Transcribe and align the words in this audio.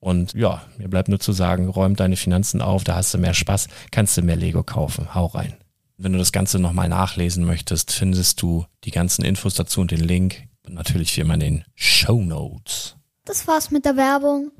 Und 0.00 0.34
ja, 0.34 0.62
mir 0.76 0.88
bleibt 0.88 1.08
nur 1.08 1.18
zu 1.18 1.32
sagen, 1.32 1.68
räum 1.68 1.96
deine 1.96 2.16
Finanzen 2.16 2.62
auf, 2.62 2.84
da 2.84 2.94
hast 2.94 3.12
du 3.14 3.18
mehr 3.18 3.34
Spaß, 3.34 3.68
kannst 3.90 4.16
du 4.16 4.22
mehr 4.22 4.36
Lego 4.36 4.62
kaufen. 4.62 5.14
Hau 5.14 5.26
rein. 5.26 5.56
Wenn 5.96 6.12
du 6.12 6.18
das 6.18 6.30
Ganze 6.30 6.60
nochmal 6.60 6.88
nachlesen 6.88 7.44
möchtest, 7.44 7.90
findest 7.90 8.40
du 8.40 8.64
die 8.84 8.92
ganzen 8.92 9.24
Infos 9.24 9.54
dazu 9.54 9.80
und 9.80 9.90
den 9.90 10.00
Link. 10.00 10.44
Und 10.64 10.74
natürlich 10.74 11.16
wie 11.16 11.22
immer 11.22 11.34
in 11.34 11.40
den 11.40 11.64
Show 11.74 12.20
Notes. 12.22 12.96
Das 13.24 13.48
war's 13.48 13.70
mit 13.70 13.84
der 13.84 13.96
Werbung. 13.96 14.52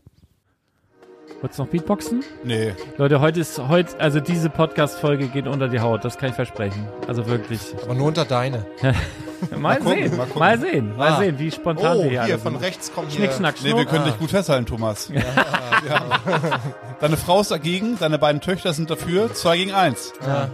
Wolltest 1.40 1.60
du 1.60 1.62
noch 1.62 1.70
Beatboxen? 1.70 2.24
Nee. 2.42 2.74
Leute, 2.96 3.20
heute 3.20 3.38
ist, 3.38 3.58
heute, 3.58 4.00
also 4.00 4.18
diese 4.18 4.50
Podcast-Folge 4.50 5.28
geht 5.28 5.46
unter 5.46 5.68
die 5.68 5.78
Haut, 5.78 6.04
das 6.04 6.18
kann 6.18 6.30
ich 6.30 6.34
versprechen. 6.34 6.88
Also 7.06 7.26
wirklich. 7.26 7.60
Aber 7.84 7.94
nur 7.94 8.08
unter 8.08 8.24
deine. 8.24 8.66
mal, 9.50 9.80
mal, 9.80 9.82
sehen, 9.82 10.16
mal, 10.16 10.26
gucken. 10.26 10.38
mal 10.38 10.58
sehen, 10.58 10.96
mal 10.96 11.12
ah. 11.12 11.18
sehen, 11.18 11.38
wie 11.38 11.50
spontan 11.50 11.96
oh, 11.96 12.04
wir 12.04 12.10
hier 12.10 12.24
hier 12.24 12.38
von 12.38 12.56
rechts 12.56 12.92
kommt 12.92 13.12
Schnick, 13.12 13.32
schnack, 13.32 13.56
Nee, 13.62 13.74
wir 13.74 13.84
können 13.84 14.04
ah. 14.04 14.06
dich 14.06 14.18
gut 14.18 14.30
festhalten, 14.30 14.66
Thomas. 14.66 15.08
Ja, 15.08 15.20
ja. 15.88 16.60
Deine 17.00 17.16
Frau 17.16 17.40
ist 17.40 17.50
dagegen, 17.50 17.98
deine 17.98 18.18
beiden 18.18 18.40
Töchter 18.40 18.72
sind 18.72 18.90
dafür, 18.90 19.32
zwei 19.34 19.56
gegen 19.56 19.72
eins. 19.72 20.12
Ja. 20.26 20.50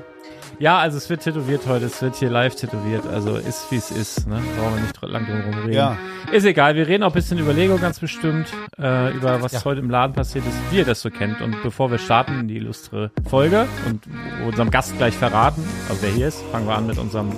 Ja, 0.58 0.78
also 0.78 0.98
es 0.98 1.10
wird 1.10 1.22
tätowiert 1.22 1.62
heute, 1.66 1.86
es 1.86 2.00
wird 2.00 2.16
hier 2.16 2.30
live 2.30 2.54
tätowiert, 2.54 3.06
also 3.06 3.36
ist 3.36 3.70
wie 3.70 3.76
es 3.76 3.90
ist, 3.90 4.28
ne? 4.28 4.40
Brauchen 4.56 4.74
wir 4.74 4.82
nicht 4.82 5.02
lang 5.02 5.26
drum 5.26 5.54
reden. 5.60 5.72
Ja. 5.72 5.96
Ist 6.32 6.44
egal, 6.44 6.76
wir 6.76 6.86
reden 6.86 7.02
auch 7.02 7.08
ein 7.08 7.14
bisschen 7.14 7.38
über 7.38 7.52
Lego 7.52 7.76
ganz 7.76 7.98
bestimmt, 7.98 8.46
äh, 8.78 9.12
über 9.12 9.42
was 9.42 9.52
ja. 9.52 9.64
heute 9.64 9.80
im 9.80 9.90
Laden 9.90 10.14
passiert 10.14 10.44
ist, 10.46 10.54
wie 10.70 10.78
ihr 10.78 10.84
das 10.84 11.00
so 11.00 11.10
kennt. 11.10 11.40
Und 11.40 11.62
bevor 11.62 11.90
wir 11.90 11.98
starten 11.98 12.40
in 12.40 12.48
die 12.48 12.56
illustre 12.56 13.10
Folge 13.28 13.66
und 13.86 14.02
unserem 14.46 14.70
Gast 14.70 14.96
gleich 14.96 15.14
verraten, 15.14 15.64
also 15.88 16.02
wer 16.02 16.10
hier 16.10 16.28
ist, 16.28 16.40
fangen 16.52 16.66
wir 16.66 16.76
an 16.76 16.86
mit 16.86 16.98
unserem 16.98 17.32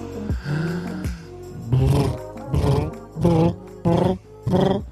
Brickside 3.26 4.85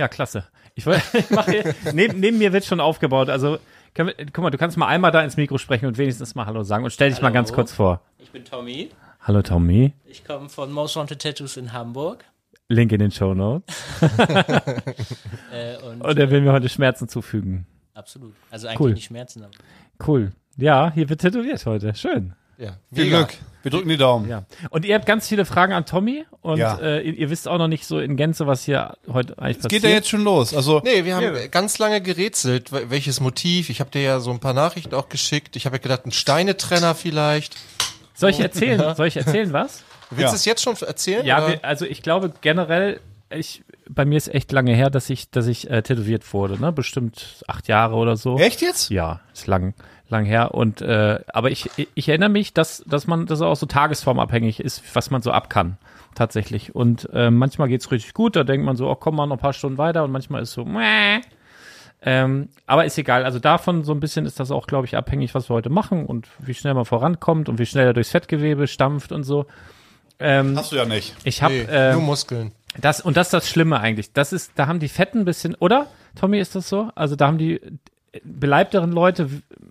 Ja, 0.00 0.08
klasse. 0.08 0.44
Ich, 0.74 0.86
ich 1.12 1.28
mache 1.28 1.74
neben, 1.92 2.20
neben 2.20 2.38
mir 2.38 2.54
wird 2.54 2.64
schon 2.64 2.80
aufgebaut. 2.80 3.28
Also 3.28 3.58
wir, 3.94 4.14
guck 4.32 4.38
mal, 4.38 4.48
du 4.48 4.56
kannst 4.56 4.78
mal 4.78 4.86
einmal 4.86 5.10
da 5.10 5.20
ins 5.20 5.36
Mikro 5.36 5.58
sprechen 5.58 5.84
und 5.84 5.98
wenigstens 5.98 6.34
mal 6.34 6.46
Hallo 6.46 6.62
sagen 6.62 6.84
und 6.84 6.90
stell 6.90 7.10
dich 7.10 7.18
Hallo. 7.18 7.26
mal 7.26 7.32
ganz 7.32 7.52
kurz 7.52 7.70
vor. 7.70 8.00
Ich 8.18 8.30
bin 8.30 8.42
Tommy. 8.42 8.88
Hallo 9.20 9.42
Tommy. 9.42 9.92
Ich 10.06 10.24
komme 10.24 10.48
von 10.48 10.72
Most 10.72 10.96
Wanted 10.96 11.20
Tattoos 11.20 11.58
in 11.58 11.74
Hamburg. 11.74 12.24
Link 12.68 12.92
in 12.92 12.98
den 12.98 13.10
Show 13.10 13.34
Notes. 13.34 13.76
äh, 15.52 15.76
und, 15.84 16.00
und 16.00 16.18
er 16.18 16.30
will 16.30 16.40
mir 16.40 16.52
heute 16.52 16.70
Schmerzen 16.70 17.06
zufügen. 17.06 17.66
Absolut. 17.92 18.32
Also 18.50 18.68
eigentlich 18.68 18.80
cool. 18.80 18.92
nicht 18.94 19.04
Schmerzen. 19.04 19.44
Aber. 19.44 19.52
Cool. 20.06 20.32
Ja, 20.56 20.90
hier 20.94 21.10
wird 21.10 21.20
tätowiert 21.20 21.66
heute. 21.66 21.94
Schön. 21.94 22.32
Ja, 22.56 22.78
viel 22.90 23.10
Glück. 23.10 23.36
Wir 23.62 23.70
drücken 23.70 23.88
die 23.88 23.96
Daumen. 23.96 24.28
Ja. 24.28 24.44
Und 24.70 24.84
ihr 24.84 24.94
habt 24.94 25.06
ganz 25.06 25.28
viele 25.28 25.44
Fragen 25.44 25.72
an 25.72 25.84
Tommy 25.86 26.24
und 26.40 26.58
Ja. 26.58 26.78
äh, 26.78 27.00
ihr, 27.02 27.14
ihr 27.14 27.30
wisst 27.30 27.46
auch 27.48 27.58
noch 27.58 27.68
nicht 27.68 27.86
so 27.86 27.98
in 28.00 28.16
Gänze, 28.16 28.46
was 28.46 28.64
hier 28.64 28.96
heute 29.12 29.38
eigentlich 29.38 29.58
Es 29.58 29.62
passiert. 29.64 29.82
geht 29.82 29.90
ja 29.90 29.96
jetzt 29.96 30.08
schon 30.08 30.22
los. 30.24 30.54
Also, 30.54 30.80
Nee, 30.84 31.04
wir 31.04 31.16
haben 31.16 31.34
ganz 31.50 31.78
lange 31.78 32.00
gerätselt, 32.00 32.70
wel- 32.72 32.88
welches 32.90 33.20
Motiv. 33.20 33.68
Ich 33.68 33.80
habe 33.80 33.90
dir 33.90 34.02
ja 34.02 34.20
so 34.20 34.30
ein 34.30 34.38
paar 34.40 34.54
Nachrichten 34.54 34.94
auch 34.94 35.08
geschickt. 35.08 35.56
Ich 35.56 35.66
habe 35.66 35.76
ja 35.76 35.82
gedacht, 35.82 36.06
ein 36.06 36.12
Steinetrenner 36.12 36.94
vielleicht. 36.94 37.56
Soll 38.14 38.30
ich 38.30 38.40
erzählen? 38.40 38.94
Soll 38.96 39.06
ich 39.08 39.16
erzählen 39.16 39.52
was? 39.52 39.82
Willst 40.10 40.22
Ja. 40.22 40.28
du 40.30 40.36
es 40.36 40.44
jetzt 40.44 40.62
schon 40.62 40.76
erzählen? 40.76 41.24
Ja, 41.26 41.38
oder? 41.38 41.48
wir, 41.48 41.64
also 41.64 41.84
ich 41.86 42.02
glaube 42.02 42.32
generell, 42.40 43.00
ich 43.30 43.62
bei 43.88 44.04
mir 44.04 44.16
ist 44.16 44.32
echt 44.32 44.52
lange 44.52 44.74
her, 44.74 44.88
dass 44.88 45.10
ich, 45.10 45.30
dass 45.30 45.46
ich 45.48 45.68
äh, 45.68 45.82
tätowiert 45.82 46.32
wurde, 46.32 46.60
ne? 46.60 46.70
Bestimmt 46.72 47.42
acht 47.48 47.66
Jahre 47.68 47.96
oder 47.96 48.16
so. 48.16 48.38
echt 48.38 48.60
jetzt? 48.62 48.90
Ja, 48.90 49.20
ist 49.32 49.46
lang, 49.48 49.74
lang 50.10 50.24
her. 50.24 50.54
Und 50.54 50.82
äh, 50.82 51.20
aber 51.32 51.50
ich, 51.50 51.70
ich 51.94 52.08
erinnere 52.08 52.28
mich, 52.28 52.52
dass, 52.52 52.84
dass 52.86 53.06
man 53.06 53.26
das 53.26 53.40
auch 53.40 53.56
so 53.56 53.66
tagesformabhängig 53.66 54.60
ist, 54.60 54.82
was 54.94 55.10
man 55.10 55.22
so 55.22 55.30
ab 55.30 55.50
kann. 55.50 55.76
Tatsächlich. 56.14 56.74
Und 56.74 57.08
äh, 57.12 57.30
manchmal 57.30 57.68
geht's 57.68 57.90
richtig 57.90 58.14
gut, 58.14 58.36
da 58.36 58.44
denkt 58.44 58.66
man 58.66 58.76
so, 58.76 58.90
oh, 58.90 58.94
komm 58.96 59.16
mal 59.16 59.26
noch 59.26 59.36
ein 59.36 59.40
paar 59.40 59.52
Stunden 59.52 59.78
weiter 59.78 60.04
und 60.04 60.10
manchmal 60.10 60.42
ist 60.42 60.52
so, 60.52 60.64
Mäh. 60.64 61.20
Ähm, 62.02 62.48
aber 62.66 62.86
ist 62.86 62.96
egal. 62.98 63.24
Also 63.24 63.38
davon 63.38 63.84
so 63.84 63.92
ein 63.92 64.00
bisschen 64.00 64.24
ist 64.24 64.40
das 64.40 64.50
auch, 64.50 64.66
glaube 64.66 64.86
ich, 64.86 64.96
abhängig, 64.96 65.34
was 65.34 65.50
wir 65.50 65.54
heute 65.54 65.68
machen 65.68 66.06
und 66.06 66.28
wie 66.38 66.54
schnell 66.54 66.74
man 66.74 66.86
vorankommt 66.86 67.48
und 67.48 67.58
wie 67.58 67.66
schnell 67.66 67.86
er 67.86 67.92
durchs 67.92 68.10
Fettgewebe 68.10 68.66
stampft 68.66 69.12
und 69.12 69.22
so. 69.22 69.46
Ähm, 70.18 70.56
Hast 70.56 70.72
du 70.72 70.76
ja 70.76 70.86
nicht. 70.86 71.14
ich 71.24 71.42
habe 71.42 71.54
nee, 71.54 71.66
äh, 71.70 71.92
nur 71.92 72.02
Muskeln. 72.02 72.52
das 72.78 73.00
und 73.00 73.16
das 73.16 73.28
ist 73.28 73.32
das 73.34 73.48
Schlimme 73.48 73.80
eigentlich. 73.80 74.12
Das 74.12 74.32
ist, 74.32 74.52
da 74.56 74.66
haben 74.66 74.80
die 74.80 74.88
Fetten 74.88 75.20
ein 75.20 75.24
bisschen, 75.24 75.54
oder? 75.56 75.86
Tommy, 76.18 76.40
ist 76.40 76.54
das 76.54 76.68
so? 76.68 76.90
Also 76.94 77.16
da 77.16 77.26
haben 77.26 77.38
die 77.38 77.60
beleibteren 78.24 78.92
Leute 78.92 79.28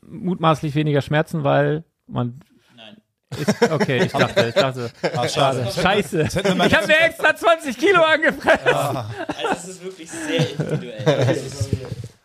mutmaßlich 0.08 0.76
weniger 0.76 1.02
Schmerzen, 1.02 1.44
weil 1.44 1.84
man. 2.08 2.40
Nein. 2.76 2.98
Ist, 3.38 3.72
okay, 3.72 4.04
ich 4.06 4.12
dachte, 4.12 4.48
ich 4.48 4.56
dachte. 4.56 4.92
Ah, 5.16 5.28
schade. 5.28 5.68
Scheiße. 5.72 6.22
Ich 6.24 6.36
habe 6.76 6.88
mir 6.88 7.00
extra 7.00 7.36
20 7.36 7.78
Kilo 7.78 8.02
angefressen. 8.02 8.68
Also 8.68 9.08
es 9.54 9.68
ist 9.68 9.84
wirklich 9.84 10.10
sehr 10.10 10.50
individuell. 10.52 11.04
Es 11.30 11.46
ist 11.46 11.70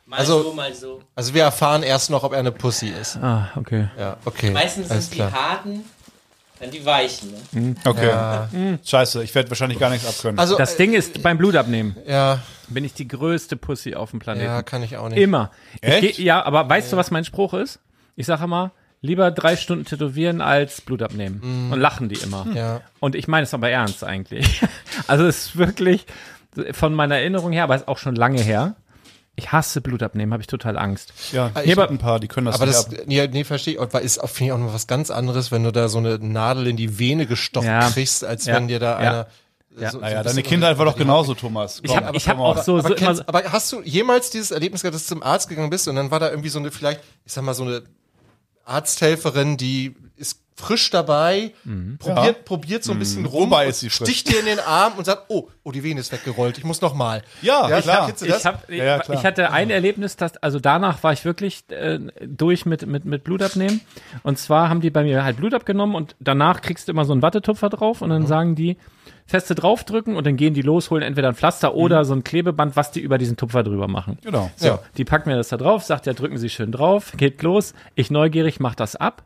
mal 0.07 0.19
Also- 0.19 0.43
so, 0.43 0.53
mal 0.55 0.73
so. 0.75 1.03
Also 1.15 1.35
wir 1.35 1.43
erfahren 1.43 1.83
erst 1.83 2.11
noch, 2.11 2.23
ob 2.25 2.33
er 2.33 2.39
eine 2.39 2.53
Pussy 2.53 2.89
ist. 2.89 3.17
Ah, 3.17 3.51
okay. 3.57 3.89
Ja, 3.99 4.17
okay. 4.25 4.51
Meistens 4.51 4.91
alles 4.91 5.05
sind 5.07 5.15
die 5.15 5.19
klar. 5.19 5.33
harten, 5.33 5.85
dann 6.61 6.71
die 6.71 6.85
weichen. 6.87 7.33
Ne? 7.53 7.75
Okay. 7.85 8.09
Ja, 8.09 8.49
Scheiße, 8.85 9.23
ich 9.25 9.35
werde 9.35 9.51
wahrscheinlich 9.51 9.79
gar 9.79 9.91
nichts 9.91 10.07
abkönnen. 10.07 10.39
also 10.39 10.57
Das 10.57 10.77
Ding 10.77 10.95
ist, 10.95 11.23
beim 11.23 11.37
Blutabnehmen 11.39 11.97
ja, 12.07 12.41
bin 12.69 12.85
ich 12.85 12.95
die 12.95 13.09
größte 13.09 13.57
Pussy 13.57 13.95
auf 13.95 14.11
dem 14.11 14.21
Planeten. 14.21 14.47
ja, 14.47 14.63
kann 14.63 14.83
ich 14.83 14.97
auch 14.97 15.09
nicht. 15.09 15.19
Immer. 15.19 15.51
Ich 15.83 15.89
Echt? 15.89 16.17
geh, 16.17 16.23
ja, 16.23 16.43
aber 16.45 16.69
weißt 16.69 16.93
du, 16.93 16.97
was 16.97 17.11
mein 17.11 17.25
Spruch 17.25 17.55
ist? 17.55 17.81
Ich 18.17 18.27
sage 18.27 18.45
immer, 18.45 18.71
lieber 19.01 19.31
drei 19.31 19.57
Stunden 19.57 19.85
tätowieren 19.85 20.41
als 20.41 20.81
Blut 20.81 21.03
abnehmen. 21.03 21.71
Und 21.73 21.81
lachen 21.81 22.09
die 22.09 22.17
immer. 22.17 22.47
Ja. 22.55 22.81
Und 23.01 23.15
ich 23.17 23.27
meine 23.29 23.43
es 23.45 23.53
aber 23.55 23.69
ernst 23.71 24.05
eigentlich. 24.05 24.63
Also 25.09 25.27
es 25.27 25.47
ist 25.47 25.57
wirklich 25.57 26.07
von 26.71 26.95
meiner 26.95 27.17
Erinnerung 27.17 27.51
her, 27.51 27.65
aber 27.65 27.75
es 27.75 27.83
ist 27.83 27.89
auch 27.89 27.99
schon 27.99 28.15
lange 28.15 28.41
her. 28.41 28.77
Ich 29.37 29.51
hasse 29.51 29.81
Blut 29.81 30.03
abnehmen, 30.03 30.33
habe 30.33 30.43
ich 30.43 30.47
total 30.47 30.79
Angst. 30.79 31.13
ja, 31.33 31.51
ich- 31.63 31.71
ich 31.73 31.77
habe 31.77 31.89
ein 31.93 31.99
paar, 31.99 32.21
die 32.21 32.29
können 32.29 32.47
das 32.47 32.55
Aber 32.57 32.67
nicht 32.67 32.77
das, 32.77 33.07
nee, 33.07 33.27
nee 33.27 33.43
verstehe 33.45 33.75
ich. 33.75 33.81
Und 33.81 33.93
ist 33.95 34.19
auch, 34.23 34.29
finde 34.31 34.47
ich 34.47 34.53
auch 34.53 34.59
noch 34.65 34.73
was 34.75 34.87
ganz 34.87 35.11
anderes, 35.11 35.51
wenn 35.51 35.65
du 35.65 35.73
da 35.73 35.89
so 35.89 35.99
eine 35.99 36.19
Nadel 36.21 36.69
in 36.69 36.77
die 36.77 36.99
Vene 37.01 37.27
gestochen 37.27 37.67
Ja. 37.67 37.91
kriegst, 37.91 38.25
als 38.25 38.47
Ja. 38.47 38.55
wenn 38.55 38.69
dir 38.69 38.79
da 38.79 38.93
Ja. 38.93 38.97
einer. 39.11 39.27
Ja. 39.77 39.91
so- 39.91 39.99
Naja, 39.99 40.13
so 40.13 40.19
ein 40.21 40.25
deine 40.37 40.43
Kindheit 40.45 40.79
war 40.79 40.85
doch 40.85 40.97
genauso, 40.97 41.35
Thomas. 41.35 41.81
Ich 41.83 41.91
Komm, 41.91 42.05
habe 42.05 42.17
ich 42.17 42.25
komm 42.27 42.39
hab 42.39 42.59
auch 42.59 42.63
so, 42.63 42.75
aber, 42.75 42.83
so 42.83 42.89
immer, 42.89 42.97
kennst, 42.97 43.29
aber 43.29 43.43
hast 43.51 43.73
du 43.73 43.83
jemals 43.83 44.31
dieses 44.31 44.53
Erlebnis 44.53 44.83
gehabt, 44.83 44.95
dass 44.95 45.03
du 45.07 45.15
zum 45.15 45.23
Arzt 45.25 45.49
gegangen 45.49 45.69
bist 45.71 45.89
und 45.89 45.97
dann 45.97 46.13
war 46.13 46.21
da 46.21 46.31
irgendwie 46.31 46.49
so 46.49 46.61
eine, 46.61 46.71
vielleicht, 46.71 47.01
ich 47.25 47.33
sag 47.33 47.43
mal, 47.43 47.55
so 47.55 47.65
eine 47.65 47.83
Arzthelferin, 48.65 49.57
die 49.57 49.97
ist 50.17 50.41
frisch 50.57 50.91
dabei, 50.91 51.53
probiert, 51.99 52.45
probiert 52.45 52.85
so 52.85 52.93
ein 52.93 52.99
bisschen 53.01 53.27
rum, 53.27 53.51
Wobei 53.51 53.67
ist 53.67 53.81
sie 53.81 53.91
frisch? 53.91 54.09
sticht 54.09 54.33
dir 54.33 54.39
in 54.39 54.47
den 54.47 54.61
Arm 54.61 54.93
und 54.97 55.05
sagt, 55.05 55.25
oh, 55.29 55.49
oh, 55.65 55.73
die 55.73 55.83
Vene 55.83 55.99
ist 55.99 56.13
weggerollt, 56.13 56.59
ich 56.59 56.65
muss 56.65 56.81
noch 56.81 56.95
mal. 56.95 57.23
Ja, 57.43 57.81
klar. 57.81 58.07
kennst 58.07 58.23
du 58.23 58.27
das? 58.27 58.39
ich, 58.41 58.47
hab, 58.47 58.71
Ja, 58.71 58.85
ja, 58.85 58.97
ich, 58.99 59.03
klar. 59.03 59.19
ich 59.19 59.25
hatte 59.27 59.51
ein 59.51 59.71
Erlebnis, 59.71 60.15
das, 60.17 60.37
also 60.39 60.61
danach 60.61 61.03
war 61.03 61.13
ich 61.13 61.25
wirklich 61.25 61.65
äh, 61.71 61.99
durch 62.25 62.67
mit, 62.67 62.87
mit, 62.87 63.05
mit 63.05 63.25
Blut 63.25 63.43
abnehmen. 63.43 63.81
Und 64.23 64.39
zwar 64.39 64.69
haben 64.69 64.81
die 64.81 64.91
bei 64.91 65.03
mir 65.03 65.25
halt 65.25 65.39
Blut 65.39 65.55
abgenommen 65.55 65.97
und 65.97 66.15
danach 66.21 66.61
kriegst 66.63 66.87
du 66.87 66.93
immer 66.93 67.05
so 67.05 67.13
einen 67.13 67.23
Wattetupfer 67.23 67.69
drauf 67.69 68.01
und 68.01 68.11
dann 68.11 68.23
Mhm. 68.23 68.27
sagen 68.27 68.55
die, 68.55 68.77
feste 69.27 69.55
draufdrücken 69.55 70.17
und 70.17 70.25
dann 70.27 70.37
gehen 70.37 70.55
die 70.55 70.63
los, 70.63 70.91
holen 70.91 71.03
entweder 71.03 71.29
ein 71.29 71.35
Pflaster 71.35 71.75
oder 71.75 72.05
so 72.05 72.13
ein 72.15 72.23
Klebeband, 72.25 72.77
was 72.77 72.91
die 72.93 73.01
über 73.01 73.17
diesen 73.19 73.37
Tupfer 73.37 73.63
drüber 73.65 73.89
machen. 73.89 74.19
Mhm. 74.23 74.27
Genau. 74.27 74.51
Ja. 74.61 74.79
Die 74.97 75.05
packen 75.05 75.31
mir 75.31 75.37
das 75.37 75.49
da 75.49 75.57
drauf, 75.57 75.83
sagt 75.83 76.07
ja, 76.07 76.13
drücken 76.13 76.39
Sie 76.39 76.49
schön 76.49 76.71
drauf, 76.71 77.13
geht 77.17 77.43
los. 77.43 77.75
Ich 77.97 78.11
neugierig 78.13 78.61
mach 78.61 78.75
das 78.77 78.95
ab. 78.97 79.25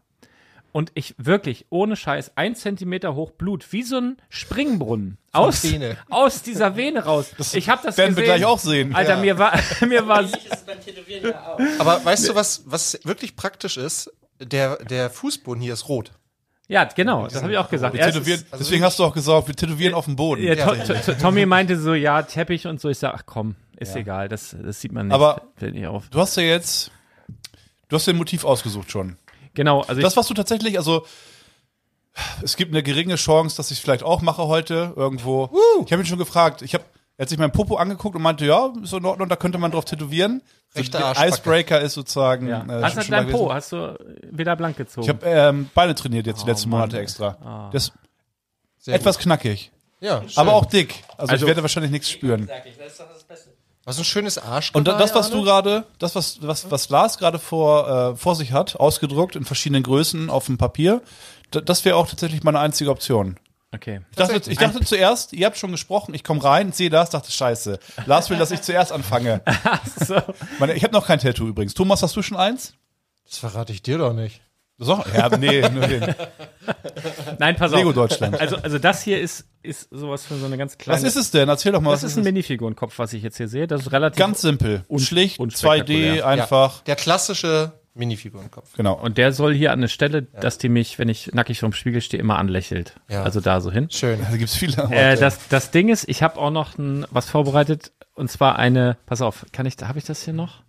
Und 0.78 0.92
ich 0.94 1.16
wirklich, 1.18 1.66
ohne 1.70 1.96
Scheiß, 1.96 2.36
ein 2.36 2.54
Zentimeter 2.54 3.16
hoch 3.16 3.32
Blut, 3.32 3.72
wie 3.72 3.82
so 3.82 3.96
ein 3.98 4.16
Springbrunnen. 4.28 5.18
Aus, 5.32 5.66
aus 6.08 6.42
dieser 6.42 6.76
Vene 6.76 7.04
raus. 7.04 7.32
ich 7.52 7.68
habe 7.68 7.82
das 7.84 7.96
werden 7.98 8.14
wir 8.14 8.22
gesehen. 8.22 8.36
gleich 8.38 8.44
auch 8.44 8.60
sehen. 8.60 8.94
Alter, 8.94 9.16
mir 9.16 9.38
war, 9.38 9.58
mir 9.88 10.06
war, 10.06 10.20
Ähnlich 10.20 10.44
ist 10.44 10.54
es 10.54 10.60
beim 10.60 10.80
Tätowieren 10.80 11.30
ja 11.30 11.46
auch. 11.48 11.58
Aber 11.80 12.04
weißt 12.04 12.28
du, 12.28 12.36
was, 12.36 12.62
was 12.66 13.00
wirklich 13.02 13.34
praktisch 13.34 13.76
ist? 13.76 14.12
Der, 14.38 14.76
der 14.84 15.10
Fußboden 15.10 15.60
hier 15.60 15.72
ist 15.72 15.88
rot. 15.88 16.12
ja, 16.68 16.84
genau, 16.84 17.24
das 17.26 17.42
habe 17.42 17.50
ich 17.50 17.58
auch 17.58 17.68
gesagt. 17.70 17.94
Wir 17.94 18.00
Erst 18.02 18.46
deswegen 18.60 18.84
hast 18.84 19.00
du 19.00 19.04
auch 19.04 19.14
gesagt, 19.14 19.48
wir 19.48 19.56
tätowieren 19.56 19.94
auf 19.94 20.04
dem 20.04 20.14
Boden. 20.14 20.44
ja, 20.44 20.54
To- 20.54 20.74
Ja, 20.74 20.84
To- 20.84 20.94
To- 20.94 21.14
Tommy 21.20 21.44
meinte 21.44 21.76
so, 21.76 21.92
ja, 21.94 22.22
Teppich 22.22 22.68
und 22.68 22.80
so. 22.80 22.88
Ich 22.88 22.98
sag, 22.98 23.14
ach 23.16 23.22
komm, 23.26 23.56
ist 23.78 23.96
egal, 23.96 24.28
das, 24.28 24.54
das 24.62 24.80
sieht 24.80 24.92
man 24.92 25.08
nicht. 25.08 25.14
Aber- 25.16 25.42
nicht 25.60 25.88
auf. 25.88 26.08
Du 26.08 26.20
hast 26.20 26.36
ja 26.36 26.44
jetzt, 26.44 26.92
du 27.88 27.96
hast 27.96 28.06
dir 28.06 28.12
ein 28.12 28.16
Motiv 28.16 28.44
ausgesucht 28.44 28.92
schon. 28.92 29.16
Genau, 29.58 29.80
also 29.82 30.00
Das, 30.00 30.16
was 30.16 30.28
du 30.28 30.34
tatsächlich, 30.34 30.78
also 30.78 31.04
es 32.42 32.56
gibt 32.56 32.72
eine 32.72 32.82
geringe 32.84 33.16
Chance, 33.16 33.56
dass 33.56 33.70
ich 33.72 33.78
es 33.78 33.82
vielleicht 33.82 34.04
auch 34.04 34.22
mache 34.22 34.46
heute 34.46 34.92
irgendwo. 34.94 35.50
Ich 35.84 35.92
habe 35.92 36.02
ihn 36.02 36.06
schon 36.06 36.18
gefragt. 36.18 36.62
Ich 36.62 36.74
habe, 36.74 36.84
er 37.16 37.22
hat 37.22 37.28
sich 37.28 37.38
mein 37.38 37.50
Popo 37.50 37.74
angeguckt 37.76 38.14
und 38.14 38.22
meinte, 38.22 38.46
ja, 38.46 38.72
ist 38.82 38.92
in 38.92 39.04
Ordnung, 39.04 39.28
da 39.28 39.34
könnte 39.36 39.58
man 39.58 39.72
drauf 39.72 39.84
tätowieren. 39.84 40.42
Rechte 40.76 40.98
der 40.98 41.06
Arschbacke. 41.06 41.28
Icebreaker 41.34 41.80
ist 41.80 41.94
sozusagen. 41.94 42.46
ja. 42.48 42.64
äh, 42.68 42.82
Hast 42.82 42.98
du 42.98 43.10
dein 43.10 43.28
Po, 43.30 43.52
hast 43.52 43.72
du 43.72 43.98
wieder 44.30 44.54
blank 44.54 44.76
gezogen? 44.76 45.02
Ich 45.02 45.08
habe 45.08 45.26
ähm, 45.26 45.70
Beine 45.74 45.94
trainiert 45.96 46.26
jetzt 46.28 46.40
die 46.42 46.44
Oh, 46.44 46.48
letzten 46.48 46.70
Mann, 46.70 46.80
Monate 46.80 47.00
extra. 47.00 47.70
Das 47.72 47.84
ist 47.88 47.92
Sehr 48.78 48.94
etwas 48.94 49.16
gut. 49.16 49.24
knackig, 49.24 49.72
Ja, 50.00 50.22
schön. 50.28 50.38
aber 50.38 50.52
auch 50.52 50.66
dick. 50.66 51.02
Also, 51.16 51.32
Also- 51.32 51.44
ich 51.44 51.48
werde 51.48 51.62
wahrscheinlich 51.62 51.90
nichts 51.90 52.08
spüren. 52.10 52.48
Ich, 52.64 52.76
das 52.76 52.86
ist 52.92 53.00
doch 53.00 53.08
das. 53.08 53.17
Was 53.88 53.96
ein 53.98 54.04
schönes 54.04 54.36
Arsch. 54.36 54.70
Und 54.74 54.86
da- 54.86 54.98
das, 54.98 55.14
was 55.14 55.30
du 55.30 55.42
gerade, 55.42 55.84
das, 55.98 56.14
was, 56.14 56.38
was, 56.42 56.70
was 56.70 56.90
Lars 56.90 57.16
gerade 57.16 57.38
vor, 57.38 58.12
äh, 58.12 58.16
vor 58.16 58.34
sich 58.36 58.52
hat, 58.52 58.76
ausgedruckt 58.76 59.34
in 59.34 59.46
verschiedenen 59.46 59.82
Größen 59.82 60.28
auf 60.28 60.44
dem 60.44 60.58
Papier, 60.58 61.00
das 61.50 61.84
wäre 61.86 61.96
auch 61.96 62.06
tatsächlich 62.06 62.42
meine 62.42 62.58
einzige 62.58 62.90
Option. 62.90 63.38
okay. 63.74 64.02
Ich 64.10 64.16
dachte, 64.16 64.50
ich 64.50 64.58
dachte 64.58 64.80
zuerst, 64.84 65.32
ihr 65.32 65.46
habt 65.46 65.56
schon 65.56 65.70
gesprochen, 65.72 66.12
ich 66.12 66.22
komme 66.22 66.44
rein, 66.44 66.72
sehe 66.72 66.90
das, 66.90 67.08
dachte, 67.08 67.32
scheiße. 67.32 67.78
Lars 68.04 68.28
will, 68.28 68.36
dass 68.36 68.50
ich 68.50 68.60
zuerst 68.60 68.92
anfange. 68.92 69.40
So. 70.06 70.16
Meine, 70.58 70.74
ich 70.74 70.84
habe 70.84 70.92
noch 70.92 71.06
kein 71.06 71.18
Tattoo 71.18 71.46
übrigens. 71.48 71.72
Thomas, 71.72 72.02
hast 72.02 72.14
du 72.14 72.20
schon 72.22 72.36
eins? 72.36 72.74
Das 73.26 73.38
verrate 73.38 73.72
ich 73.72 73.80
dir 73.82 73.96
doch 73.98 74.12
nicht. 74.12 74.42
So? 74.78 75.02
Ja, 75.14 75.36
nee, 75.36 75.60
nur 75.68 75.86
den. 75.88 76.14
Nein, 77.38 77.56
pass 77.56 77.72
Lego 77.72 77.88
auf. 77.90 77.94
Deutschland. 77.94 78.40
Also, 78.40 78.56
also 78.56 78.78
das 78.78 79.02
hier 79.02 79.20
ist, 79.20 79.46
ist 79.62 79.88
sowas 79.90 80.24
für 80.24 80.36
so 80.36 80.46
eine 80.46 80.56
ganz 80.56 80.78
kleine. 80.78 80.96
Was 81.00 81.04
ist 81.04 81.16
es 81.16 81.30
denn? 81.32 81.48
Erzähl 81.48 81.72
doch 81.72 81.80
mal, 81.80 81.90
Das 81.90 82.04
was 82.04 82.12
ist 82.12 82.16
ein 82.18 82.24
Minifigurenkopf, 82.24 82.98
was 82.98 83.12
ich 83.12 83.22
jetzt 83.22 83.36
hier 83.38 83.48
sehe. 83.48 83.66
Das 83.66 83.82
ist 83.82 83.92
relativ. 83.92 84.18
Ganz 84.18 84.40
simpel. 84.40 84.84
Un- 84.88 85.00
Schlicht, 85.00 85.40
unspektakulär. 85.40 86.22
2D, 86.22 86.22
einfach. 86.22 86.76
Ja, 86.78 86.82
der 86.86 86.96
klassische 86.96 87.72
Minifigurenkopf. 87.94 88.74
Genau. 88.76 88.94
und 88.94 89.18
der 89.18 89.32
soll 89.32 89.52
hier 89.54 89.72
an 89.72 89.80
eine 89.80 89.88
Stelle, 89.88 90.22
dass 90.22 90.58
die 90.58 90.68
mich, 90.68 90.98
wenn 91.00 91.08
ich 91.08 91.32
nackig 91.34 91.58
vorm 91.58 91.72
Spiegel 91.72 92.00
stehe, 92.00 92.20
immer 92.22 92.38
anlächelt. 92.38 92.94
Ja. 93.08 93.24
Also 93.24 93.40
da 93.40 93.60
so 93.60 93.72
hin. 93.72 93.90
Schön. 93.90 94.20
Da 94.30 94.36
gibt's 94.36 94.54
viele. 94.54 94.84
Äh, 94.92 95.16
das, 95.16 95.48
das 95.48 95.72
Ding 95.72 95.88
ist, 95.88 96.08
ich 96.08 96.22
habe 96.22 96.38
auch 96.38 96.50
noch 96.50 96.78
ein, 96.78 97.04
was 97.10 97.28
vorbereitet. 97.28 97.90
Und 98.14 98.30
zwar 98.30 98.56
eine, 98.58 98.96
pass 99.06 99.22
auf, 99.22 99.46
kann 99.52 99.66
ich, 99.66 99.74
habe 99.82 99.98
ich 99.98 100.04
das 100.04 100.22
hier 100.22 100.34
noch? 100.34 100.62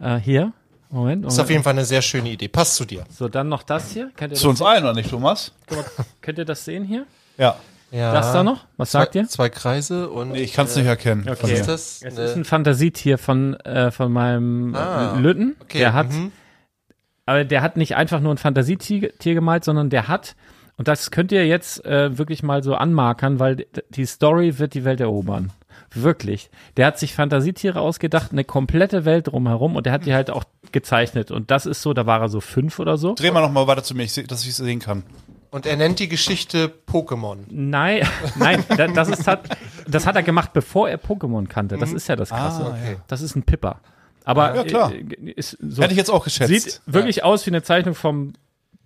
Äh, 0.00 0.16
hier. 0.16 0.52
Moment. 0.96 1.24
Ist 1.26 1.32
auf 1.32 1.36
Moment. 1.38 1.50
jeden 1.50 1.62
Fall 1.64 1.72
eine 1.74 1.84
sehr 1.84 2.02
schöne 2.02 2.30
Idee. 2.30 2.48
Passt 2.48 2.76
zu 2.76 2.84
dir. 2.84 3.04
So, 3.10 3.28
dann 3.28 3.48
noch 3.48 3.62
das 3.62 3.92
hier. 3.92 4.10
Könnt 4.16 4.32
ihr 4.32 4.36
Zu 4.36 4.48
das, 4.48 4.60
uns 4.60 4.62
allen, 4.62 4.84
oder 4.84 4.94
nicht, 4.94 5.10
Thomas? 5.10 5.52
könnt 6.20 6.38
ihr 6.38 6.44
das 6.44 6.64
sehen 6.64 6.84
hier? 6.84 7.06
Ja. 7.38 7.56
Ja. 7.92 8.12
Das 8.12 8.32
da 8.32 8.42
noch? 8.42 8.64
Was 8.76 8.90
sagt 8.90 9.12
zwei, 9.12 9.20
ihr? 9.20 9.28
Zwei 9.28 9.48
Kreise 9.48 10.10
und. 10.10 10.32
Nee, 10.32 10.42
ich 10.42 10.52
kann 10.54 10.66
es 10.66 10.74
nicht 10.74 10.86
erkennen. 10.86 11.22
Okay. 11.28 11.38
Was 11.42 11.50
ist 11.50 11.68
das? 11.68 12.02
Es 12.02 12.18
ist 12.18 12.34
ein 12.36 12.44
Fantasietier 12.44 13.16
von, 13.16 13.54
äh, 13.60 13.90
von 13.92 14.10
meinem 14.12 14.74
Ah, 14.74 15.14
äh, 15.16 15.20
Lütten. 15.20 15.54
okay, 15.62 15.78
Der 15.78 15.92
hat, 15.92 16.10
mhm. 16.10 16.32
aber 17.26 17.44
der 17.44 17.62
hat 17.62 17.76
nicht 17.76 17.94
einfach 17.94 18.20
nur 18.20 18.34
ein 18.34 18.38
Fantasietier 18.38 19.16
Tier 19.18 19.34
gemalt, 19.34 19.64
sondern 19.64 19.88
der 19.88 20.08
hat, 20.08 20.34
und 20.76 20.88
das 20.88 21.12
könnt 21.12 21.30
ihr 21.30 21.46
jetzt 21.46 21.84
äh, 21.86 22.18
wirklich 22.18 22.42
mal 22.42 22.62
so 22.64 22.74
anmarkern, 22.74 23.38
weil 23.38 23.66
die 23.90 24.04
Story 24.04 24.58
wird 24.58 24.74
die 24.74 24.84
Welt 24.84 25.00
erobern. 25.00 25.52
Wirklich. 25.94 26.50
Der 26.76 26.86
hat 26.86 26.98
sich 26.98 27.14
Fantasietiere 27.14 27.80
ausgedacht, 27.80 28.32
eine 28.32 28.44
komplette 28.44 29.04
Welt 29.04 29.28
drumherum 29.28 29.76
und 29.76 29.86
der 29.86 29.92
hat 29.92 30.04
die 30.06 30.14
halt 30.14 30.30
auch 30.30 30.44
gezeichnet. 30.72 31.30
Und 31.30 31.50
das 31.50 31.66
ist 31.66 31.82
so, 31.82 31.94
da 31.94 32.06
war 32.06 32.20
er 32.20 32.28
so 32.28 32.40
fünf 32.40 32.78
oder 32.78 32.96
so. 32.98 33.14
Dreh 33.14 33.30
mal 33.30 33.40
noch 33.40 33.52
mal 33.52 33.66
weiter 33.66 33.82
zu 33.82 33.94
mir, 33.94 34.02
ich 34.04 34.12
seh, 34.12 34.24
dass 34.24 34.42
ich 34.42 34.50
es 34.50 34.56
sehen 34.56 34.80
kann. 34.80 35.04
Und 35.50 35.64
er 35.64 35.76
nennt 35.76 35.98
die 36.00 36.08
Geschichte 36.08 36.70
Pokémon. 36.90 37.38
Nein, 37.48 38.06
nein, 38.36 38.62
da- 38.76 38.88
das 38.88 39.08
ist 39.08 39.26
hat, 39.26 39.48
das 39.86 40.04
hat 40.06 40.16
er 40.16 40.22
gemacht, 40.22 40.52
bevor 40.52 40.88
er 40.88 40.98
Pokémon 41.00 41.46
kannte. 41.46 41.78
Das 41.78 41.92
ist 41.92 42.08
ja 42.08 42.16
das 42.16 42.30
Krasse. 42.30 42.64
Ah, 42.64 42.68
okay. 42.70 42.96
Das 43.06 43.22
ist 43.22 43.36
ein 43.36 43.42
Pipper. 43.44 43.80
Aber 44.24 44.54
Ja, 44.56 44.64
klar. 44.64 44.92
äh, 44.92 45.30
ist 45.36 45.56
so, 45.60 45.82
Hätte 45.82 45.92
ich 45.92 45.98
jetzt 45.98 46.10
auch 46.10 46.24
geschätzt. 46.24 46.48
sieht 46.50 46.80
wirklich 46.84 47.22
aus 47.24 47.46
wie 47.46 47.50
eine 47.50 47.62
Zeichnung 47.62 47.94
vom 47.94 48.32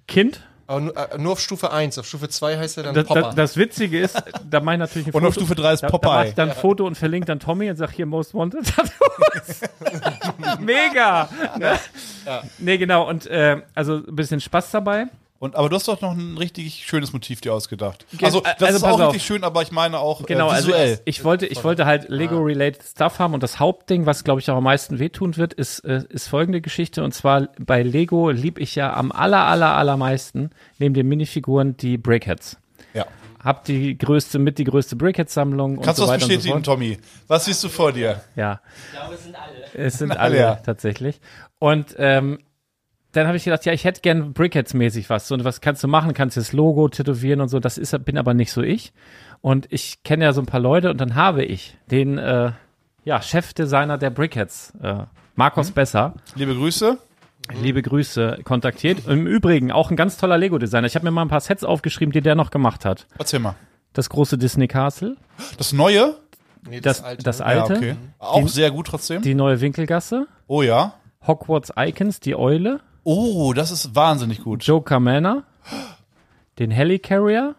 Kind. 0.07 0.43
Aber 0.71 0.81
nur, 0.81 0.97
äh, 0.97 1.19
nur 1.19 1.33
auf 1.33 1.41
Stufe 1.41 1.73
1. 1.73 1.99
Auf 1.99 2.07
Stufe 2.07 2.29
2 2.29 2.57
heißt 2.57 2.77
er 2.77 2.85
dann 2.85 2.95
Das, 2.95 3.05
Popper. 3.05 3.23
das, 3.23 3.35
das 3.35 3.57
Witzige 3.57 3.99
ist, 3.99 4.23
da 4.49 4.61
mache 4.61 4.77
ich 4.77 4.79
natürlich 4.79 5.09
ein 5.09 5.15
Und 5.15 5.27
auf 5.27 5.35
Stufe 5.35 5.57
3 5.57 5.73
ist 5.73 5.83
da, 5.83 5.89
da 5.89 5.99
mache 6.09 6.29
ich 6.29 6.35
dann 6.35 6.51
ein 6.51 6.55
Foto 6.55 6.87
und 6.87 6.95
verlinke 6.95 7.27
dann 7.27 7.41
Tommy 7.41 7.69
und 7.71 7.75
sag 7.75 7.91
hier 7.91 8.07
Most 8.07 8.35
Wanted 8.35 8.73
Tattoos. 8.73 9.63
Mega. 10.61 11.29
Ne? 11.59 11.77
Nee, 12.59 12.79
genau. 12.79 13.09
Und 13.09 13.27
äh, 13.27 13.63
also 13.75 13.97
ein 13.97 14.15
bisschen 14.15 14.41
Spaß 14.41 14.71
dabei. 14.71 15.07
Und, 15.41 15.57
aber 15.57 15.71
du 15.71 15.77
hast 15.77 15.89
doch 15.89 16.03
noch 16.03 16.13
ein 16.13 16.37
richtig 16.37 16.85
schönes 16.87 17.15
Motiv 17.15 17.41
dir 17.41 17.55
ausgedacht. 17.55 18.05
Also, 18.21 18.41
das 18.43 18.63
also 18.63 18.77
ist 18.77 18.85
auch 18.85 19.01
auf. 19.01 19.09
richtig 19.09 19.25
schön, 19.25 19.43
aber 19.43 19.63
ich 19.63 19.73
meine 19.73 19.99
auch 19.99 20.27
Genau, 20.27 20.49
äh, 20.49 20.53
also 20.53 20.69
visuell. 20.69 21.01
ich, 21.07 21.17
ich 21.19 21.25
wollte, 21.25 21.47
ich 21.47 21.65
wollte 21.65 21.87
halt 21.87 22.11
Lego-related 22.11 22.83
Stuff 22.85 23.19
haben 23.19 23.33
und 23.33 23.43
das 23.43 23.59
Hauptding, 23.59 24.05
was 24.05 24.23
glaube 24.23 24.41
ich 24.41 24.51
auch 24.51 24.57
am 24.59 24.65
meisten 24.65 24.99
wehtun 24.99 25.39
wird, 25.39 25.55
ist, 25.55 25.79
äh, 25.81 26.03
ist 26.11 26.29
folgende 26.29 26.61
Geschichte 26.61 27.03
und 27.03 27.15
zwar 27.15 27.49
bei 27.59 27.83
Lego 27.83 28.29
lieb 28.29 28.59
ich 28.61 28.75
ja 28.75 28.93
am 28.93 29.11
aller, 29.13 29.47
aller, 29.47 29.75
allermeisten 29.77 30.51
neben 30.79 30.93
den 30.95 31.09
Minifiguren 31.09 31.75
die 31.77 31.97
Brickheads. 31.97 32.59
ja. 32.93 33.07
Hab 33.43 33.65
die 33.65 33.97
größte, 33.97 34.39
mit 34.39 34.59
die 34.59 34.65
größte 34.65 34.97
Brickhead-Sammlung 34.97 35.79
und 35.79 35.83
Kannst 35.85 36.01
so 36.01 36.05
du 36.05 36.13
das 36.13 36.17
weiter 36.17 36.25
und 36.27 36.31
so 36.33 36.37
bestätigen, 36.37 36.53
fort. 36.57 36.67
Tommy? 36.67 36.99
Was 37.27 37.47
siehst 37.47 37.65
du 37.65 37.71
vor 37.71 37.93
dir? 37.93 38.21
Ja. 38.37 38.61
Ich 38.93 38.99
glaube, 38.99 39.15
es 39.15 39.23
sind 39.25 39.35
alle. 39.35 39.87
Es 39.87 39.99
sind 39.99 40.11
Alle, 40.11 40.21
alle 40.21 40.37
ja. 40.39 40.55
tatsächlich. 40.57 41.19
Und 41.59 41.95
ähm, 41.97 42.41
dann 43.13 43.27
habe 43.27 43.37
ich 43.37 43.45
gedacht, 43.45 43.65
ja, 43.65 43.73
ich 43.73 43.85
hätte 43.85 44.01
gern 44.01 44.33
Brickheads-mäßig 44.35 45.09
was. 45.11 45.27
So, 45.29 45.35
und 45.35 45.45
was 45.45 45.61
kannst 45.61 45.83
du 45.83 45.89
machen? 45.89 46.15
Kannst 46.15 46.37
du 46.37 46.41
das 46.41 46.53
Logo 46.53 46.89
tätowieren 46.89 47.41
und 47.41 47.49
so. 47.49 47.59
Das 47.61 47.79
ist, 47.79 48.05
bin 48.05 48.19
aber 48.19 48.35
nicht 48.35 48.53
so 48.53 48.63
ich. 48.63 48.93
Und 49.41 49.67
ich 49.71 50.03
kenne 50.05 50.25
ja 50.25 50.33
so 50.33 50.41
ein 50.43 50.47
paar 50.47 50.61
Leute 50.61 50.91
und 50.91 51.01
dann 51.01 51.15
habe 51.15 51.45
ich 51.45 51.77
den 51.91 52.19
äh, 52.19 52.53
ja, 53.05 53.23
Chefdesigner 53.23 53.97
der 53.99 54.11
Brickheads, 54.11 54.75
äh, 54.83 55.05
Markus 55.35 55.71
Besser, 55.71 56.15
Liebe 56.35 56.55
Grüße. 56.55 56.99
liebe 57.63 57.81
Grüße, 57.83 58.41
kontaktiert. 58.45 59.07
Im 59.09 59.27
Übrigen 59.27 59.73
auch 59.73 59.91
ein 59.91 59.97
ganz 59.97 60.19
toller 60.19 60.37
Lego-Designer. 60.37 60.87
Ich 60.87 60.95
habe 60.95 61.05
mir 61.07 61.11
mal 61.11 61.23
ein 61.23 61.29
paar 61.29 61.41
Sets 61.41 61.65
aufgeschrieben, 61.65 62.13
die 62.13 62.21
der 62.21 62.35
noch 62.35 62.51
gemacht 62.51 62.85
hat. 62.85 63.07
Erzähl 63.19 63.41
mal. 63.41 63.55
Das 63.95 64.11
große 64.11 64.37
Disney 64.39 64.69
Castle, 64.69 65.17
Das 65.59 65.73
Neue? 65.73 66.15
nee, 66.69 66.81
das, 66.81 67.03
das 67.23 67.41
alte, 67.41 67.73
Ja, 67.73 67.79
okay. 67.79 67.97
Auch 68.19 68.47
sehr 68.49 68.71
gut 68.71 68.87
trotzdem. 68.89 69.23
die 69.23 69.35
neue 69.35 69.61
Winkelgasse, 69.63 70.27
oh 70.47 70.61
ja. 70.63 70.95
Hogwarts 71.27 71.73
Icons, 71.77 72.21
die 72.21 72.37
Eule, 72.37 72.81
Oh, 73.05 73.53
das 73.53 73.71
ist 73.71 73.95
wahnsinnig 73.95 74.43
gut. 74.43 74.63
Joker 74.63 75.01
Manor, 75.01 75.45
den 76.59 76.71
Helicarrier, 76.71 77.55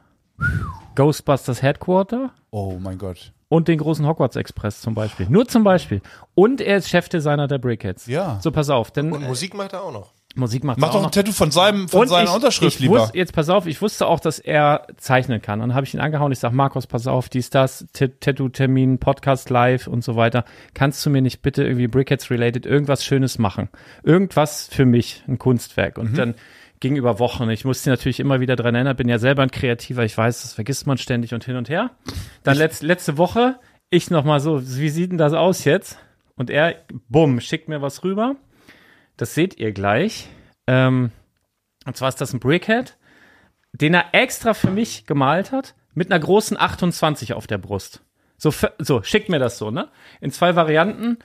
Ghostbusters 0.96 1.62
Headquarter 1.62 2.32
Oh 2.52 2.78
mein 2.80 2.98
Gott. 2.98 3.32
und 3.50 3.68
den 3.68 3.80
großen 3.80 4.06
Hogwarts 4.08 4.36
Express 4.36 4.82
zum 4.82 4.94
Beispiel. 4.94 5.28
Nur 5.30 5.48
zum 5.48 5.64
Beispiel. 5.64 6.02
Und 6.36 6.62
er 6.62 6.78
ist 6.78 6.90
Chefdesigner 6.90 7.48
der 7.48 7.58
Brickheads. 7.58 8.08
Ja. 8.08 8.40
So, 8.42 8.52
pass 8.52 8.70
auf, 8.70 8.92
denn 8.92 9.12
Und 9.12 9.24
äh, 9.24 9.28
Musik 9.28 9.54
macht 9.54 9.74
er 9.74 9.84
auch 9.84 9.92
noch. 9.94 10.12
Musik 10.36 10.64
macht 10.64 10.80
Mach 10.80 10.94
doch 10.94 11.04
ein. 11.04 11.12
Tattoo 11.12 11.32
von, 11.32 11.52
seinem, 11.52 11.90
von 11.90 12.08
seiner 12.08 12.30
ich, 12.30 12.36
Unterschrift 12.36 12.76
ich 12.76 12.80
lieber. 12.80 13.02
Wusste, 13.02 13.18
jetzt 13.18 13.34
pass 13.34 13.50
auf, 13.50 13.66
ich 13.66 13.82
wusste 13.82 14.08
auch, 14.08 14.20
dass 14.20 14.40
er 14.40 14.88
zeichnen 14.98 15.42
kann. 15.42 15.62
Und 15.62 15.70
dann 15.70 15.76
habe 15.76 15.86
ich 15.86 15.94
ihn 15.94 16.00
angehauen. 16.00 16.32
Ich 16.32 16.40
sag, 16.40 16.54
Markus, 16.54 16.88
pass 16.88 17.08
auf, 17.08 17.30
dies, 17.30 17.50
das, 17.50 17.86
Tattoo-Termin, 17.94 19.00
Podcast 19.00 19.50
live 19.50 19.88
und 19.88 20.04
so 20.04 20.16
weiter. 20.16 20.46
Kannst 20.74 21.06
du 21.06 21.10
mir 21.10 21.22
nicht 21.22 21.42
bitte 21.42 21.64
irgendwie 21.64 21.88
Brickheads-related 21.88 22.66
irgendwas 22.66 23.04
Schönes 23.04 23.40
machen? 23.40 23.70
Irgendwas 24.04 24.70
für 24.72 24.86
mich, 24.86 25.24
ein 25.28 25.38
Kunstwerk. 25.38 25.98
Mhm. 25.98 26.04
Und 26.04 26.18
dann 26.18 26.36
ging 26.80 26.96
über 26.96 27.20
Wochen. 27.20 27.50
Ich 27.50 27.66
musste 27.66 27.90
natürlich 27.90 28.20
immer 28.20 28.40
wieder 28.40 28.56
dran 28.56 28.76
erinnern, 28.76 28.96
bin 28.96 29.10
ja 29.10 29.20
selber 29.20 29.44
ein 29.44 29.52
Kreativer. 29.52 30.04
Ich 30.04 30.18
weiß, 30.18 30.42
das 30.42 30.54
vergisst 30.54 30.88
man 30.88 30.98
ständig 30.98 31.34
und 31.34 31.44
hin 31.46 31.56
und 31.56 31.70
her. 31.70 31.92
Dann 32.44 32.58
letz, 32.58 32.82
letzte 32.82 33.18
Woche, 33.18 33.60
ich 33.90 34.10
noch 34.10 34.24
mal 34.24 34.40
so, 34.40 34.62
wie 34.78 34.90
sieht 34.90 35.12
denn 35.12 35.18
das 35.18 35.34
aus 35.34 35.64
jetzt? 35.64 35.98
Und 36.36 36.50
er, 36.50 36.76
bumm, 37.10 37.40
schickt 37.40 37.70
mir 37.70 37.82
was 37.82 38.04
rüber. 38.04 38.36
Das 39.22 39.36
seht 39.36 39.60
ihr 39.60 39.72
gleich. 39.72 40.30
Ähm, 40.66 41.12
und 41.86 41.96
zwar 41.96 42.10
ist 42.10 42.20
das 42.20 42.34
ein 42.34 42.40
Brickhead, 42.40 42.98
den 43.72 43.94
er 43.94 44.16
extra 44.16 44.56
für 44.56 44.72
mich 44.72 45.06
gemalt 45.06 45.52
hat, 45.52 45.76
mit 45.94 46.12
einer 46.12 46.20
großen 46.20 46.60
28 46.60 47.36
auf 47.36 47.46
der 47.46 47.60
Brust. 47.60 48.04
So, 48.38 48.52
so 48.80 49.04
schickt 49.04 49.30
mir 49.30 49.38
das 49.38 49.60
so, 49.60 49.70
ne? 49.70 49.90
In 50.22 50.32
zwei 50.32 50.56
Varianten. 50.56 51.20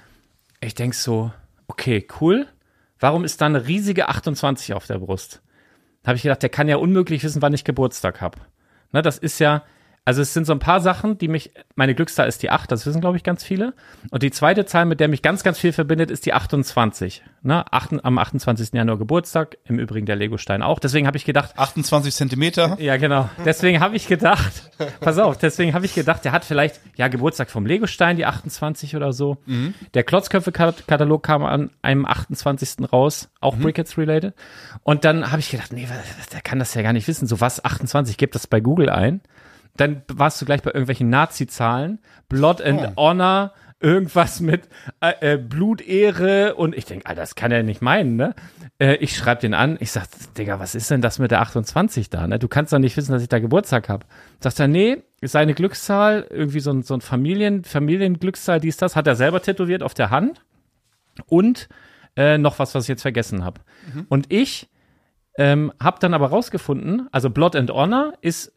Ich 0.60 0.74
denk 0.74 0.92
so, 0.92 1.32
okay, 1.68 2.06
cool. 2.20 2.46
Warum 3.00 3.24
ist 3.24 3.40
da 3.40 3.46
eine 3.46 3.66
riesige 3.66 4.10
28 4.10 4.74
auf 4.74 4.86
der 4.86 4.98
Brust? 4.98 5.40
Habe 6.06 6.16
ich 6.16 6.22
gedacht, 6.22 6.42
der 6.42 6.50
kann 6.50 6.68
ja 6.68 6.76
unmöglich 6.76 7.24
wissen, 7.24 7.40
wann 7.40 7.54
ich 7.54 7.64
Geburtstag 7.64 8.20
habe. 8.20 8.40
Ne, 8.92 9.00
das 9.00 9.16
ist 9.16 9.38
ja, 9.38 9.64
also 10.06 10.22
es 10.22 10.32
sind 10.32 10.46
so 10.46 10.52
ein 10.52 10.58
paar 10.60 10.80
Sachen, 10.80 11.18
die 11.18 11.28
mich, 11.28 11.50
meine 11.75 11.94
Glückszahl 11.94 12.28
ist 12.28 12.42
die 12.42 12.50
8, 12.50 12.70
das 12.72 12.86
wissen, 12.86 13.00
glaube 13.02 13.16
ich, 13.18 13.25
ganz 13.25 13.44
viele. 13.44 13.75
Und 14.10 14.22
die 14.22 14.30
zweite 14.30 14.64
Zahl, 14.64 14.86
mit 14.86 15.00
der 15.00 15.08
mich 15.08 15.20
ganz, 15.20 15.42
ganz 15.42 15.58
viel 15.58 15.72
verbindet, 15.72 16.10
ist 16.10 16.25
die 16.26 16.32
28. 16.32 17.22
Ne, 17.42 17.64
achten- 17.72 18.00
am 18.02 18.16
28. 18.18 18.72
Januar 18.72 18.98
Geburtstag, 18.98 19.56
im 19.64 19.78
Übrigen 19.78 20.06
der 20.06 20.16
Legostein 20.16 20.62
auch. 20.62 20.78
Deswegen 20.78 21.06
habe 21.06 21.16
ich 21.16 21.25
gedacht, 21.25 21.58
28 21.58 22.14
Zentimeter. 22.14 22.76
ja, 22.80 22.96
genau. 22.96 23.28
Deswegen 23.44 23.80
habe 23.80 23.96
ich 23.96 24.06
gedacht, 24.08 24.70
pass 25.00 25.18
auf, 25.18 25.38
deswegen 25.38 25.75
habe 25.75 25.84
ich 25.86 25.94
gedacht, 25.94 26.25
der 26.25 26.32
hat 26.32 26.44
vielleicht, 26.44 26.80
ja, 26.96 27.08
Geburtstag 27.08 27.50
vom 27.50 27.66
Legostein, 27.66 28.16
die 28.16 28.26
28 28.26 28.96
oder 28.96 29.12
so. 29.12 29.36
Der 29.94 30.04
Klotzköpfe-Katalog 30.04 31.22
kam 31.22 31.44
an 31.44 31.70
einem 31.82 32.04
28. 32.06 32.90
raus, 32.92 33.28
auch 33.40 33.56
Brickets 33.56 33.98
related. 33.98 34.34
Und 34.82 35.04
dann 35.04 35.30
habe 35.30 35.40
ich 35.40 35.50
gedacht, 35.50 35.72
nee, 35.72 35.88
der 36.32 36.40
kann 36.42 36.58
das 36.58 36.75
ja 36.75 36.82
gar 36.82 36.92
nicht 36.92 37.08
wissen. 37.08 37.26
So 37.26 37.40
was, 37.40 37.64
28, 37.64 38.16
gib 38.16 38.32
das 38.32 38.46
bei 38.46 38.60
Google 38.60 38.90
ein. 38.90 39.20
Dann 39.76 40.02
warst 40.09 40.40
du 40.40 40.47
gleich 40.47 40.62
bei 40.62 40.71
irgendwelchen 40.71 41.11
Nazi-Zahlen, 41.11 41.99
Blood 42.28 42.62
and 42.62 42.97
Honor, 42.97 43.52
irgendwas 43.80 44.40
mit 44.40 44.68
äh, 45.00 45.35
äh, 45.35 45.37
Blutehre 45.37 46.54
und 46.54 46.75
ich 46.75 46.87
denke, 46.87 47.06
Alter, 47.06 47.21
das 47.21 47.35
kann 47.35 47.52
er 47.52 47.62
nicht 47.62 47.83
meinen, 47.83 48.16
ne? 48.16 48.35
Äh, 48.78 48.97
ich 48.97 49.16
schreibe 49.16 49.42
den 49.42 49.54
an, 49.54 49.76
ich 49.80 49.92
sag, 49.92 50.06
Digga, 50.37 50.59
was 50.59 50.75
ist 50.75 50.90
denn 50.90 51.02
das 51.02 51.18
mit 51.18 51.30
der 51.30 51.42
28 51.42 52.09
da, 52.09 52.26
ne? 52.26 52.38
Du 52.38 52.49
kannst 52.49 52.73
doch 52.73 52.78
nicht 52.78 52.97
wissen, 52.97 53.12
dass 53.12 53.23
ich 53.23 53.28
da 53.28 53.38
Geburtstag 53.38 53.88
habe. 53.90 54.06
Sagt 54.40 54.61
er, 54.61 54.68
nee, 54.68 55.02
ist 55.21 55.33
seine 55.33 55.52
Glückszahl, 55.52 56.26
irgendwie 56.30 56.61
so 56.61 56.71
ein, 56.71 56.83
so 56.83 56.95
ein 56.95 57.02
Familien, 57.02 57.64
Familienglückszahl, 57.64 58.61
dies, 58.61 58.78
das, 58.78 58.97
hat 58.97 59.06
er 59.06 59.16
selber 59.16 59.42
tätowiert 59.42 59.83
auf 59.83 59.92
der 59.92 60.11
Hand 60.11 60.42
und 61.26 61.68
äh, 62.16 62.38
noch 62.38 62.59
was, 62.59 62.75
was 62.75 62.85
ich 62.85 62.88
jetzt 62.88 63.02
vergessen 63.02 63.45
habe. 63.45 63.61
Und 64.09 64.33
ich 64.33 64.68
ähm, 65.38 65.73
habe 65.78 65.99
dann 66.00 66.14
aber 66.14 66.28
rausgefunden, 66.28 67.09
also 67.12 67.28
Blood 67.28 67.56
and 67.56 67.71
Honor 67.71 68.14
ist 68.23 68.52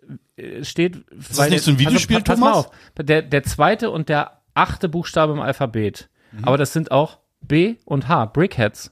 steht. 0.64 0.98
Ist 1.12 1.38
das 1.38 1.50
nicht 1.50 1.64
so 1.64 1.72
ein 1.72 1.80
Videospiel, 1.80 2.18
pass, 2.18 2.26
pass 2.26 2.40
mal 2.40 2.54
auf, 2.54 2.72
der 2.98 3.22
der 3.22 3.44
zweite 3.44 3.92
und 3.92 4.10
der 4.10 4.42
achte 4.54 4.90
Buchstabe 4.90 5.34
im 5.34 5.40
Alphabet. 5.40 6.10
Aber 6.44 6.58
das 6.58 6.74
sind 6.74 6.92
auch 6.92 7.20
B 7.42 7.76
und 7.86 8.08
H, 8.08 8.26
Brickheads. 8.26 8.92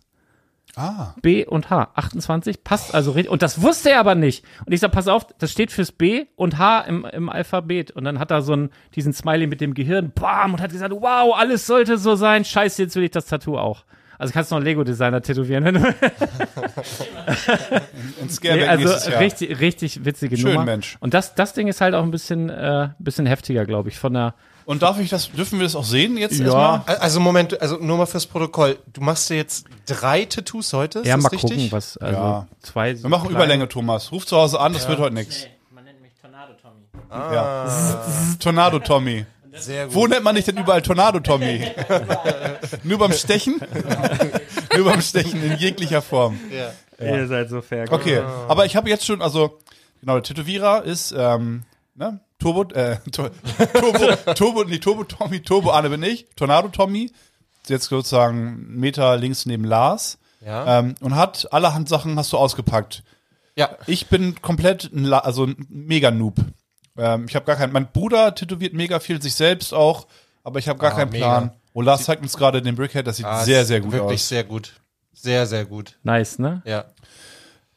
Ah. 0.75 1.15
B 1.23 1.43
und 1.43 1.71
H, 1.71 1.89
28, 1.95 2.63
passt 2.63 2.93
also 2.93 3.11
richtig. 3.11 3.31
Und 3.31 3.41
das 3.41 3.63
wusste 3.63 3.89
er 3.89 3.99
aber 3.99 4.13
nicht. 4.13 4.45
Und 4.65 4.73
ich 4.73 4.79
sag, 4.79 4.91
pass 4.91 5.07
auf, 5.07 5.25
das 5.39 5.51
steht 5.51 5.71
fürs 5.71 5.91
B 5.91 6.25
und 6.35 6.59
H 6.59 6.81
im, 6.81 7.03
im 7.05 7.29
Alphabet. 7.29 7.91
Und 7.91 8.03
dann 8.03 8.19
hat 8.19 8.29
er 8.29 8.43
so 8.43 8.53
einen, 8.53 8.69
diesen 8.95 9.11
Smiley 9.11 9.47
mit 9.47 9.59
dem 9.59 9.73
Gehirn, 9.73 10.11
bam, 10.13 10.53
und 10.53 10.61
hat 10.61 10.71
gesagt, 10.71 10.93
wow, 10.93 11.35
alles 11.35 11.65
sollte 11.65 11.97
so 11.97 12.15
sein. 12.15 12.45
Scheiße, 12.45 12.83
jetzt 12.83 12.95
will 12.95 13.03
ich 13.03 13.11
das 13.11 13.25
Tattoo 13.25 13.57
auch. 13.57 13.85
Also 14.19 14.33
kannst 14.33 14.51
du 14.51 14.55
noch 14.55 14.57
einen 14.57 14.65
Lego-Designer 14.65 15.21
tätowieren, 15.21 15.63
wenn 15.65 15.75
du 15.75 15.81
Ein 18.21 18.29
Scareback 18.29 18.61
Nee, 18.79 18.87
also 18.87 19.17
richtig, 19.19 19.59
richtig 19.59 20.05
witzige 20.05 20.37
Schön, 20.37 20.53
Nummer. 20.53 20.65
Mensch. 20.65 20.97
Und 20.99 21.13
das, 21.13 21.35
das 21.35 21.53
Ding 21.53 21.67
ist 21.67 21.81
halt 21.81 21.93
auch 21.95 22.03
ein 22.03 22.11
bisschen, 22.11 22.49
äh, 22.49 22.89
bisschen 22.99 23.25
heftiger, 23.25 23.65
glaube 23.65 23.89
ich, 23.89 23.97
von 23.99 24.13
der. 24.13 24.33
Und 24.65 24.81
darf 24.81 24.99
ich 24.99 25.09
das, 25.09 25.31
dürfen 25.31 25.59
wir 25.59 25.65
das 25.65 25.75
auch 25.75 25.83
sehen 25.85 26.17
jetzt 26.17 26.39
Ja. 26.39 26.45
erstmal? 26.77 26.97
Also 26.97 27.19
Moment, 27.21 27.61
also 27.61 27.77
nur 27.77 27.97
mal 27.97 28.05
fürs 28.05 28.25
Protokoll. 28.25 28.77
Du 28.91 29.01
machst 29.01 29.29
dir 29.29 29.37
jetzt 29.37 29.65
drei 29.85 30.25
Tattoos 30.25 30.73
heute, 30.73 30.99
ist 30.99 31.07
Ja, 31.07 31.15
das 31.15 31.23
mal 31.23 31.29
richtig? 31.29 31.51
gucken, 31.51 31.71
was, 31.71 31.97
also 31.97 32.17
Ja. 32.19 32.47
zwei. 32.61 33.01
Wir 33.01 33.09
machen 33.09 33.29
Überlänge, 33.29 33.69
Thomas. 33.69 34.11
Ruf 34.11 34.25
zu 34.25 34.35
Hause 34.35 34.59
an, 34.59 34.73
das 34.73 34.87
wird 34.89 34.99
heute 34.99 35.13
nichts. 35.13 35.43
Nee, 35.43 35.49
man 35.73 35.83
nennt 35.85 36.01
mich 36.01 36.11
Tornado 36.19 36.53
Tommy. 36.61 36.83
Ja. 37.11 37.65
Tornado 38.39 38.79
Tommy. 38.79 39.25
Sehr 39.59 39.85
gut. 39.85 39.95
Wo 39.95 40.07
nennt 40.07 40.23
man 40.23 40.35
dich 40.35 40.45
denn 40.45 40.57
überall 40.57 40.81
Tornado 40.81 41.19
Tommy? 41.19 41.65
Nur 42.83 42.97
beim 42.99 43.13
Stechen? 43.13 43.59
Nur 44.75 44.85
beim 44.85 45.01
Stechen 45.01 45.43
in 45.43 45.57
jeglicher 45.57 46.01
Form. 46.01 46.39
Ja. 46.51 46.71
Ihr 47.05 47.27
seid 47.27 47.49
so 47.49 47.61
fair. 47.61 47.85
Okay, 47.91 48.19
aber 48.47 48.65
ich 48.65 48.75
habe 48.75 48.89
jetzt 48.89 49.05
schon, 49.05 49.21
also, 49.21 49.59
genau, 50.01 50.13
der 50.15 50.23
Tätowierer 50.23 50.83
ist, 50.83 51.13
ähm, 51.15 51.63
ne, 51.95 52.19
Turbo, 52.39 52.63
äh, 52.73 52.97
Tur- 53.11 53.31
Turbo, 53.73 54.33
Turbo, 54.33 54.63
nee, 54.63 54.79
Turbo 54.79 55.03
Tommy, 55.03 55.41
Turbo 55.41 55.69
Anne 55.71 55.89
bin 55.89 56.01
ich, 56.03 56.25
Tornado 56.35 56.69
Tommy, 56.69 57.11
jetzt 57.67 57.89
sozusagen 57.89 58.37
einen 58.67 58.79
Meter 58.79 59.15
links 59.17 59.45
neben 59.45 59.63
Lars, 59.63 60.17
Ja. 60.45 60.79
ähm, 60.79 60.95
und 61.01 61.15
hat 61.15 61.47
allerhand 61.53 61.87
Sachen 61.87 62.17
hast 62.17 62.33
du 62.33 62.37
ausgepackt. 62.37 63.03
ja. 63.55 63.69
Ich 63.85 64.07
bin 64.07 64.41
komplett 64.41 64.91
ein, 64.91 65.03
La 65.03 65.19
also 65.19 65.45
ein 65.45 65.67
Mega-Noob. 65.69 66.35
Ähm, 66.97 67.25
ich 67.29 67.35
habe 67.35 67.45
gar 67.45 67.55
keinen, 67.55 67.71
mein 67.73 67.91
Bruder 67.91 68.33
tätowiert 68.35 68.73
mega 68.73 68.99
viel, 68.99 69.21
sich 69.21 69.35
selbst 69.35 69.73
auch, 69.73 70.07
aber 70.43 70.59
ich 70.59 70.67
habe 70.67 70.79
gar 70.79 70.91
Ah, 70.93 70.95
keinen 70.95 71.11
mega. 71.11 71.25
Plan. 71.25 71.51
Und 71.73 71.85
Lars 71.85 72.05
zeigt 72.05 72.21
uns 72.23 72.35
gerade 72.37 72.61
den 72.61 72.75
Brickhead, 72.75 73.05
das 73.05 73.17
sieht 73.17 73.25
Ah, 73.25 73.43
sehr, 73.43 73.65
sehr 73.65 73.81
gut 73.81 73.91
Wirklich 73.91 74.21
aus. 74.21 74.29
sehr 74.29 74.43
gut. 74.43 74.73
Sehr, 75.13 75.45
sehr 75.45 75.65
gut. 75.65 75.97
Nice, 76.03 76.39
ne? 76.39 76.61
Ja. 76.65 76.85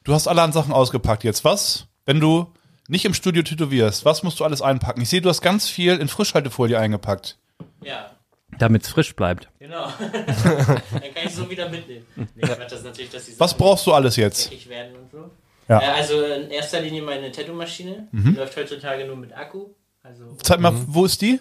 Du 0.04 0.14
hast 0.14 0.26
allerhand 0.28 0.54
Sachen 0.54 0.72
ausgepackt 0.72 1.24
jetzt. 1.24 1.44
Was, 1.44 1.86
wenn 2.06 2.20
du 2.20 2.52
nicht 2.88 3.04
im 3.04 3.14
Studio 3.14 3.42
tätowierst, 3.42 4.04
was 4.04 4.22
musst 4.22 4.40
du 4.40 4.44
alles 4.44 4.62
einpacken? 4.62 5.02
Ich 5.02 5.08
sehe, 5.10 5.20
du 5.20 5.28
hast 5.28 5.40
ganz 5.42 5.68
viel 5.68 5.96
in 5.96 6.08
Frischhaltefolie 6.08 6.78
eingepackt. 6.78 7.38
Ja, 7.84 8.10
Damit 8.58 8.82
es 8.84 8.88
frisch 8.88 9.14
bleibt. 9.14 9.48
genau. 9.58 9.88
Dann 9.98 10.82
kann 11.14 11.26
ich 11.26 11.34
so 11.34 11.48
wieder 11.48 11.68
mitnehmen. 11.68 12.04
Nee, 12.16 12.26
das 12.42 12.72
ist 12.72 12.84
natürlich, 12.84 13.10
dass 13.10 13.26
die 13.26 13.38
Was 13.38 13.54
brauchst 13.56 13.86
du 13.86 13.92
alles 13.92 14.16
jetzt? 14.16 14.50
werden 14.68 14.96
und 14.96 15.10
so. 15.10 15.30
Ja. 15.70 15.80
Äh, 15.80 15.86
also 15.90 16.20
in 16.24 16.50
erster 16.50 16.80
Linie 16.80 17.02
meine 17.02 17.30
Tattoo-Maschine. 17.30 18.08
Mhm. 18.10 18.32
Die 18.32 18.38
läuft 18.38 18.56
heutzutage 18.56 19.06
nur 19.06 19.16
mit 19.16 19.32
Akku. 19.32 19.66
Also 20.02 20.36
Zeig 20.42 20.58
mal, 20.58 20.74
wo 20.88 21.04
ist 21.04 21.22
die? 21.22 21.38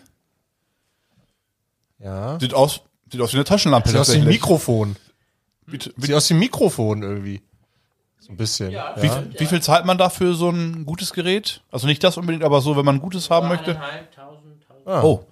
Ja. 1.97 2.39
Sieht 2.39 2.53
aus, 2.53 2.81
sieht 3.11 3.21
aus 3.21 3.33
wie 3.33 3.37
eine 3.37 3.43
Taschenlampe. 3.43 3.89
Sieht 3.89 3.97
aus 3.97 4.13
wie 4.13 4.19
ein. 4.19 4.25
Mikrofon. 4.25 4.95
Wie, 5.65 5.79
Sieht 5.79 6.13
aus 6.13 6.29
wie 6.29 6.35
ein 6.35 6.39
Mikrofon 6.39 7.01
irgendwie. 7.01 7.41
So 8.19 8.31
ein 8.31 8.37
bisschen. 8.37 8.69
Ja. 8.69 8.93
wie, 9.01 9.09
wie 9.39 9.45
viel 9.47 9.61
zahlt 9.63 9.85
man 9.85 9.97
da 9.97 10.09
für 10.09 10.35
so 10.35 10.49
ein 10.49 10.85
gutes 10.85 11.11
Gerät? 11.11 11.61
Also 11.71 11.87
nicht 11.87 12.03
das 12.03 12.17
unbedingt, 12.17 12.43
aber 12.43 12.61
so, 12.61 12.77
wenn 12.77 12.85
man 12.85 12.97
ein 12.97 13.01
gutes 13.01 13.31
haben 13.31 13.47
möchte. 13.47 13.81
tausend, 14.15 14.63
tausend. 14.67 14.87
Ah. 14.87 15.01
Oh. 15.01 15.25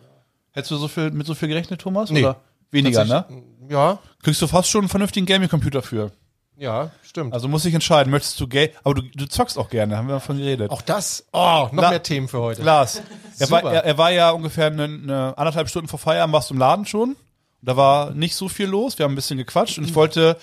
Hättest 0.54 0.72
du 0.72 0.78
so 0.78 0.88
viel, 0.88 1.12
mit 1.12 1.28
so 1.28 1.36
viel 1.36 1.50
gerechnet, 1.50 1.82
Thomas? 1.82 2.10
Nee. 2.10 2.22
Oder 2.22 2.42
weniger, 2.72 3.06
ne? 3.06 3.26
Ja, 3.70 4.00
Kriegst 4.24 4.42
du 4.42 4.48
fast 4.48 4.70
schon 4.70 4.82
einen 4.82 4.90
vernünftigen 4.90 5.28
Gaming-Computer 5.28 5.84
für. 5.84 6.12
Ja, 6.58 6.92
stimmt. 7.04 7.34
Also 7.34 7.48
muss 7.48 7.66
ich 7.66 7.74
entscheiden, 7.74 8.10
möchtest 8.12 8.40
du 8.40 8.48
Game, 8.48 8.70
aber 8.84 8.96
du, 8.96 9.02
du 9.04 9.28
zockst 9.28 9.58
auch 9.58 9.70
gerne, 9.70 9.96
haben 9.98 10.08
wir 10.08 10.16
davon 10.16 10.38
geredet. 10.38 10.70
Auch 10.72 10.82
das. 10.82 11.26
Oh, 11.32 11.68
noch 11.72 11.84
La- 11.84 11.90
mehr 11.92 12.04
Themen 12.04 12.28
für 12.28 12.40
heute. 12.40 12.62
Lars, 12.64 13.02
er 13.40 13.50
war, 13.52 13.64
er, 13.64 13.84
er 13.86 13.98
war 13.98 14.12
ja 14.12 14.32
ungefähr 14.32 14.68
eine, 14.68 14.84
eine 14.86 15.38
anderthalb 15.38 15.70
Stunden 15.70 15.88
vor 15.88 16.00
Feierabend, 16.00 16.34
warst 16.34 16.50
du 16.50 16.54
im 16.56 16.60
Laden 16.60 16.86
schon. 16.86 17.16
Da 17.62 17.76
war 17.78 18.12
nicht 18.12 18.36
so 18.36 18.50
viel 18.50 18.68
los, 18.68 18.98
wir 19.00 19.04
haben 19.06 19.14
ein 19.14 19.16
bisschen 19.16 19.38
gequatscht 19.38 19.78
und 19.78 19.86
ich 19.86 19.96
wollte 19.96 20.38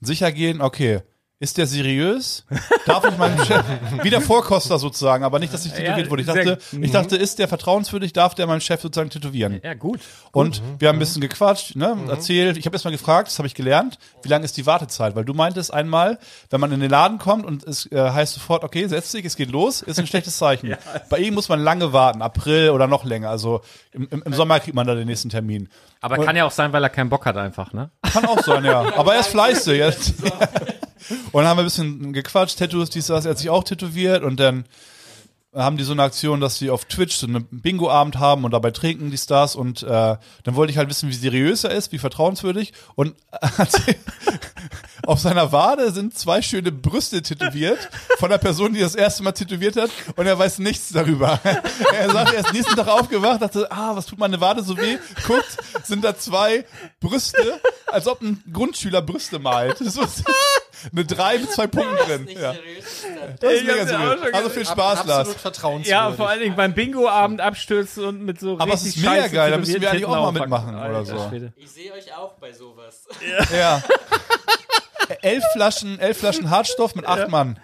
sicher 0.00 0.32
gehen, 0.32 0.60
okay, 0.60 1.02
ist 1.38 1.58
der 1.58 1.66
seriös? 1.66 2.46
Darf 2.86 3.04
ich 3.06 3.18
meinem 3.18 3.44
Chef, 3.44 3.62
wie 4.02 4.08
der 4.08 4.22
Vorkoster 4.22 4.78
sozusagen, 4.78 5.22
aber 5.22 5.38
nicht, 5.38 5.52
dass 5.52 5.66
ich 5.66 5.72
tätowiert 5.72 6.10
wurde. 6.10 6.22
Ich 6.22 6.26
sehr- 6.28 6.44
dachte, 6.44 6.58
ich 6.80 6.90
dachte, 6.90 7.16
ist 7.16 7.38
der 7.38 7.46
vertrauenswürdig, 7.46 8.14
darf 8.14 8.34
der 8.34 8.46
meinem 8.46 8.60
Chef 8.60 8.80
sozusagen 8.80 9.10
tätowieren? 9.10 9.60
Ja, 9.62 9.74
gut. 9.74 10.00
Und 10.32 10.62
wir 10.78 10.88
haben 10.88 10.96
ein 10.96 10.98
bisschen 10.98 11.20
gequatscht, 11.20 11.76
ne, 11.76 11.94
erzählt. 12.08 12.56
Ich 12.56 12.64
habe 12.64 12.74
erstmal 12.74 12.92
gefragt, 12.92 13.28
das 13.28 13.38
habe 13.38 13.46
ich 13.46 13.54
gelernt, 13.54 13.98
wie 14.22 14.28
lange 14.28 14.46
ist 14.46 14.56
die 14.56 14.64
Wartezeit? 14.64 15.14
Weil 15.14 15.26
du 15.26 15.34
meintest 15.34 15.74
einmal, 15.74 16.18
wenn 16.48 16.60
man 16.60 16.72
in 16.72 16.80
den 16.80 16.90
Laden 16.90 17.18
kommt 17.18 17.44
und 17.44 17.64
es 17.64 17.84
äh, 17.92 17.98
heißt 18.10 18.32
sofort, 18.32 18.64
okay, 18.64 18.86
setz 18.86 19.12
dich, 19.12 19.26
es 19.26 19.36
geht 19.36 19.50
los, 19.50 19.82
ist 19.82 19.98
ein 19.98 20.06
schlechtes 20.06 20.38
Zeichen. 20.38 20.74
Bei 21.10 21.18
ihm 21.18 21.34
muss 21.34 21.50
man 21.50 21.60
lange 21.60 21.92
warten, 21.92 22.22
April 22.22 22.70
oder 22.70 22.86
noch 22.86 23.04
länger. 23.04 23.28
Also 23.28 23.60
im, 23.92 24.08
im, 24.10 24.22
im 24.22 24.32
Sommer 24.32 24.58
kriegt 24.60 24.74
man 24.74 24.86
da 24.86 24.94
den 24.94 25.06
nächsten 25.06 25.28
Termin. 25.28 25.68
Aber 26.00 26.16
kann 26.24 26.36
ja 26.36 26.46
auch 26.46 26.50
sein, 26.50 26.72
weil 26.72 26.82
er 26.82 26.88
keinen 26.90 27.10
Bock 27.10 27.26
hat 27.26 27.36
einfach, 27.36 27.74
ne? 27.74 27.90
Kann 28.10 28.24
auch 28.24 28.40
sein, 28.42 28.64
ja. 28.64 28.96
Aber 28.96 29.14
er 29.14 29.20
ist 29.20 29.26
fleißig. 29.30 29.78
Jetzt. 29.78 30.14
Und 31.32 31.42
dann 31.42 31.46
haben 31.46 31.58
wir 31.58 31.62
ein 31.62 31.66
bisschen 31.66 32.12
gequatscht, 32.12 32.58
Tattoos, 32.58 32.90
dies, 32.90 33.06
das, 33.06 33.24
er 33.24 33.32
hat 33.32 33.38
sich 33.38 33.50
auch 33.50 33.64
tätowiert 33.64 34.22
und 34.22 34.38
dann 34.40 34.64
haben 35.56 35.78
die 35.78 35.84
so 35.84 35.92
eine 35.92 36.02
Aktion, 36.02 36.40
dass 36.40 36.58
sie 36.58 36.70
auf 36.70 36.84
Twitch 36.84 37.16
so 37.16 37.26
einen 37.26 37.46
Bingo-Abend 37.50 38.18
haben 38.18 38.44
und 38.44 38.50
dabei 38.50 38.72
trinken 38.72 39.10
die 39.10 39.16
Stars 39.16 39.56
und 39.56 39.82
äh, 39.82 39.86
dann 39.86 40.54
wollte 40.54 40.70
ich 40.70 40.76
halt 40.76 40.90
wissen, 40.90 41.08
wie 41.08 41.14
seriös 41.14 41.64
er 41.64 41.70
ist, 41.70 41.92
wie 41.92 41.98
vertrauenswürdig 41.98 42.74
und 42.94 43.14
auf 45.06 45.18
seiner 45.18 45.52
Wade 45.52 45.92
sind 45.92 46.16
zwei 46.16 46.42
schöne 46.42 46.72
Brüste 46.72 47.22
tätowiert 47.22 47.88
von 48.18 48.28
der 48.28 48.38
Person, 48.38 48.74
die 48.74 48.80
das 48.80 48.94
erste 48.94 49.22
Mal 49.22 49.32
tätowiert 49.32 49.76
hat 49.76 49.90
und 50.16 50.26
er 50.26 50.38
weiß 50.38 50.58
nichts 50.58 50.90
darüber. 50.90 51.40
Er 51.92 52.10
sagt, 52.10 52.34
er 52.34 52.40
ist 52.40 52.52
nächsten 52.52 52.76
Tag 52.76 52.88
aufgewacht, 52.88 53.40
dachte, 53.40 53.70
ah, 53.70 53.96
was 53.96 54.06
tut 54.06 54.18
meine 54.18 54.40
Wade 54.40 54.62
so 54.62 54.76
weh? 54.76 54.98
Guckt, 55.26 55.56
sind 55.84 56.04
da 56.04 56.16
zwei 56.16 56.64
Brüste, 57.00 57.60
als 57.86 58.06
ob 58.06 58.20
ein 58.20 58.42
Grundschüler 58.52 59.00
Brüste 59.02 59.38
malt. 59.38 59.80
Das 59.80 59.96
ist 59.96 60.24
eine 60.92 61.04
drei 61.04 61.38
mit 61.38 61.50
zwei 61.50 61.66
Punkten 61.66 61.96
drin. 62.06 62.28
Ja. 62.28 62.54
das. 63.40 63.52
Ist 63.52 63.60
Ich 63.60 63.66
mega 63.66 63.76
ja 63.76 63.86
seriös. 63.86 64.34
Also 64.34 64.50
viel 64.50 64.66
Spaß, 64.66 64.98
Absolut 65.00 65.08
Lars. 65.08 65.34
vertrauenswürdig. 65.34 65.90
Ja, 65.90 66.12
vor 66.12 66.28
allen 66.28 66.40
Dingen 66.40 66.56
beim 66.56 66.74
Bingo-Abend 66.74 67.40
abstürzen 67.40 68.04
und 68.04 68.22
mit 68.22 68.40
so 68.40 68.58
Aber 68.58 68.74
es 68.74 68.84
richtig 68.84 69.02
ist 69.02 69.08
mega 69.08 69.22
scheiße 69.22 69.34
geil, 69.34 69.50
da 69.50 69.58
müssen 69.58 69.80
wir 69.80 69.90
eigentlich 69.90 70.04
auch 70.06 70.32
mal 70.32 70.32
mitmachen 70.32 70.74
oder 70.74 71.04
so. 71.04 71.30
Ich 71.56 71.70
sehe 71.70 71.92
euch 71.92 72.14
auch 72.14 72.32
bei 72.34 72.52
sowas. 72.52 73.06
Ja. 73.56 73.82
elf 75.22 75.44
Flaschen, 75.52 75.98
elf 75.98 76.18
Flaschen 76.18 76.50
Hartstoff 76.50 76.94
mit 76.94 77.06
acht 77.06 77.28
Mann. 77.28 77.58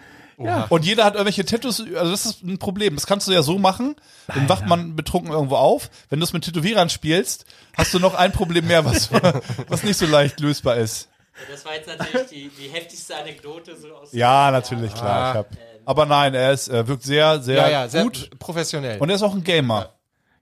Und 0.68 0.84
jeder 0.84 1.04
hat 1.04 1.14
irgendwelche 1.14 1.44
Tattoos, 1.44 1.80
also 1.80 2.10
das 2.10 2.26
ist 2.26 2.42
ein 2.42 2.58
Problem. 2.58 2.94
Das 2.94 3.06
kannst 3.06 3.28
du 3.28 3.32
ja 3.32 3.42
so 3.42 3.58
machen, 3.58 3.96
dann 4.26 4.48
wacht 4.48 4.66
man 4.66 4.96
betrunken 4.96 5.32
irgendwo 5.32 5.56
auf. 5.56 5.90
Wenn 6.08 6.18
du 6.18 6.24
es 6.24 6.32
mit 6.32 6.44
Tätowierern 6.44 6.88
spielst, 6.88 7.44
hast 7.76 7.94
du 7.94 7.98
noch 7.98 8.14
ein 8.14 8.32
Problem 8.32 8.66
mehr, 8.66 8.84
was, 8.84 9.10
was 9.68 9.82
nicht 9.84 9.98
so 9.98 10.06
leicht 10.06 10.40
lösbar 10.40 10.76
ist. 10.76 11.08
Das 11.50 11.64
war 11.64 11.74
jetzt 11.74 11.88
natürlich 11.88 12.26
die, 12.28 12.48
die 12.48 12.68
heftigste 12.68 13.16
Anekdote 13.16 13.76
so 13.76 13.94
aus 13.94 14.12
Ja, 14.12 14.50
natürlich, 14.50 14.94
klar. 14.94 15.32
Ich 15.32 15.38
hab, 15.38 15.46
aber 15.84 16.06
nein, 16.06 16.34
er 16.34 16.52
ist, 16.52 16.68
er 16.68 16.86
wirkt 16.86 17.02
sehr, 17.02 17.40
sehr, 17.40 17.56
ja, 17.56 17.68
ja, 17.68 17.88
sehr 17.88 18.04
gut. 18.04 18.30
professionell. 18.38 19.00
Und 19.00 19.08
er 19.08 19.16
ist 19.16 19.22
auch 19.22 19.34
ein 19.34 19.42
Gamer. 19.42 19.92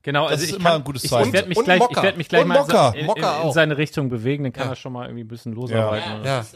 Genau, 0.02 0.22
Das 0.24 0.32
also 0.32 0.44
ist 0.44 0.50
ich 0.52 0.56
immer 0.56 0.70
kann, 0.70 0.80
ein 0.80 0.84
gutes 0.84 1.04
ich, 1.04 1.10
Zeichen. 1.10 1.28
ich 1.28 1.32
werde 1.34 1.48
mich 1.50 1.58
gleich, 1.62 1.80
ich 1.90 2.02
werde 2.02 2.16
mich 2.16 2.28
gleich 2.30 2.40
Und 2.42 2.48
mal 2.48 2.60
Mocker. 2.60 2.94
in, 2.96 3.04
in, 3.06 3.16
in 3.16 3.24
auch. 3.24 3.52
seine 3.52 3.76
Richtung 3.76 4.08
bewegen, 4.08 4.44
dann 4.44 4.52
kann 4.54 4.64
Ja. 4.64 4.72
er 4.72 4.76
schon 4.76 4.94
mal 4.94 5.04
irgendwie 5.04 5.24
ein 5.24 5.28
bisschen 5.28 5.52
losarbeiten. 5.52 6.24
Ja, 6.24 6.38
Ja. 6.38 6.46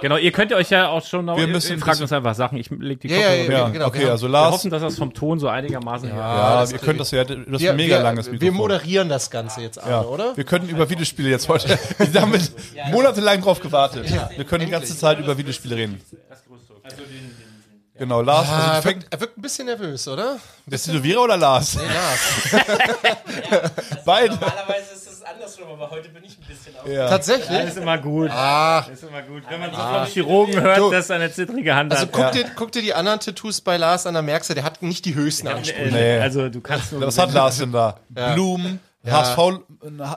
Genau, 0.00 0.16
ihr 0.16 0.32
könnt 0.32 0.52
euch 0.52 0.68
ja 0.70 0.88
auch 0.88 1.04
schon 1.06 1.24
noch, 1.26 1.36
Wir 1.36 1.46
müssen 1.46 1.76
ihr 1.76 1.78
fragt 1.78 2.00
uns 2.00 2.12
einfach 2.12 2.34
Sachen, 2.34 2.58
ich 2.58 2.70
leg 2.70 2.98
die 3.00 3.06
Ja, 3.08 3.16
Kopfhörer 3.18 3.36
ja, 3.36 3.42
weg. 3.44 3.50
Ja, 3.52 3.68
genau, 3.68 3.86
okay, 3.86 3.98
genau. 4.00 4.10
also 4.10 4.26
Wir 4.26 4.32
Lars, 4.32 4.52
hoffen, 4.54 4.70
dass 4.72 4.82
das 4.82 4.98
vom 4.98 5.14
Ton 5.14 5.38
so 5.38 5.46
einigermaßen 5.46 6.08
ja, 6.08 6.60
das 6.60 6.72
wir 6.72 6.80
können 6.80 6.98
das 6.98 7.12
ja, 7.12 7.22
das 7.22 7.36
ist 7.36 7.46
ein 7.46 7.58
wir, 7.60 7.72
mega 7.74 7.98
wir, 7.98 8.02
langes 8.02 8.26
wir 8.26 8.32
Mikrofon. 8.32 8.56
moderieren 8.56 9.08
das 9.08 9.30
Ganze 9.30 9.60
jetzt 9.60 9.80
alle, 9.80 9.92
Ja, 9.92 10.00
oder? 10.02 10.36
wir 10.36 10.42
können 10.44 10.68
über 10.68 10.90
Videospiele 10.90 11.30
jetzt 11.30 11.48
heute. 11.48 11.78
Wir 11.98 12.20
haben 12.20 12.32
monatelang 12.90 13.40
drauf 13.42 13.60
gewartet. 13.60 14.10
wir 14.36 14.44
können 14.44 14.64
die 14.64 14.72
ganze 14.72 14.96
Zeit 14.96 15.20
über 15.20 15.38
Videospiele 15.38 15.76
reden. 15.76 16.00
Genau, 17.98 18.20
Lars, 18.22 18.46
Ah, 18.48 18.72
also 18.74 18.88
er, 18.88 18.94
wirkt, 18.94 19.06
er 19.12 19.20
wirkt 19.20 19.38
ein 19.38 19.42
bisschen 19.42 19.66
nervös, 19.66 20.06
oder? 20.08 20.36
bist 20.66 20.86
du 20.86 20.92
Tätowierer 20.92 21.22
oder 21.22 21.36
Lars? 21.36 21.74
Nee, 21.76 21.82
Lars. 21.92 22.62
Beide. 24.04 24.34
Normalerweise 24.34 24.94
ist 24.94 25.10
es 25.12 25.22
andersrum, 25.22 25.68
aber 25.72 25.90
heute 25.90 26.08
bin 26.10 26.22
ich 26.24 26.38
ein 26.38 26.44
bisschen 26.46 26.76
auf. 26.78 26.86
Ja. 26.88 27.08
Tatsächlich? 27.08 27.58
Das 27.58 27.70
ist 27.70 27.76
immer 27.78 27.98
gut. 27.98 28.30
Ah, 28.30 28.84
ist 28.92 29.02
immer 29.02 29.22
gut. 29.22 29.42
Wenn 29.48 29.60
man 29.60 29.70
so 29.70 29.76
vom 29.76 30.04
Chirurgen 30.06 30.60
hört, 30.60 30.78
Du. 30.78 30.90
dass 30.90 31.10
er 31.10 31.16
eine 31.16 31.32
zittrige 31.32 31.74
Hand 31.74 31.92
also 31.92 32.04
hat. 32.04 32.12
guck, 32.12 32.32
dir, 32.32 32.44
guck 32.54 32.72
dir 32.72 32.82
die 32.82 32.94
anderen 32.94 33.20
Tattoos 33.20 33.60
bei 33.60 33.76
Lars 33.76 34.06
an, 34.06 34.14
da 34.14 34.22
merkst 34.22 34.50
du, 34.50 34.54
der 34.54 34.64
hat 34.64 34.82
nicht 34.82 35.04
die 35.04 35.14
höchsten 35.14 35.48
Ansprüche. 35.48 35.90
Nee. 35.92 36.18
Also 36.18 36.48
du 36.48 36.60
kannst 36.60 36.92
nur 36.92 37.02
Was 37.06 37.18
hat 37.18 37.32
Lars 37.32 37.58
denn 37.58 37.72
da? 37.72 37.98
Blumen, 38.08 38.80
HSV, 39.06 39.38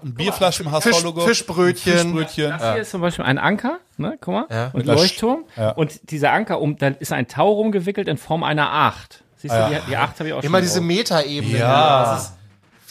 ein 0.01 0.13
Bierflasche 0.15 0.63
mit 0.63 0.73
Fisch, 0.81 0.93
HSV-Logo. 0.95 1.21
Fischbrötchen. 1.21 1.93
Fischbrötchen. 1.93 2.49
Das 2.51 2.61
hier 2.73 2.81
ist 2.81 2.91
zum 2.91 3.01
Beispiel 3.01 3.25
ein 3.25 3.37
Anker, 3.37 3.79
ne? 3.97 4.17
Guck 4.19 4.33
mal. 4.33 4.45
Ja. 4.49 4.69
Und 4.73 4.85
Leuchtturm. 4.85 5.45
Ja. 5.55 5.71
Und 5.71 6.11
dieser 6.11 6.31
Anker, 6.31 6.59
um, 6.59 6.77
da 6.77 6.87
ist 6.87 7.13
ein 7.13 7.27
Tau 7.27 7.51
rumgewickelt 7.51 8.07
in 8.07 8.17
Form 8.17 8.43
einer 8.43 8.71
Acht. 8.71 9.23
Siehst 9.37 9.53
du, 9.53 9.57
Ja. 9.59 9.69
die, 9.69 9.89
die 9.91 9.97
Acht 9.97 10.19
habe 10.19 10.29
ich 10.29 10.33
auch 10.33 10.43
Immer 10.43 10.57
schon 10.57 10.63
diese 10.65 10.79
drauf. 10.79 10.87
Metaebene. 10.87 11.57
Ja. 11.57 12.03
Das 12.13 12.23
ist, 12.23 12.33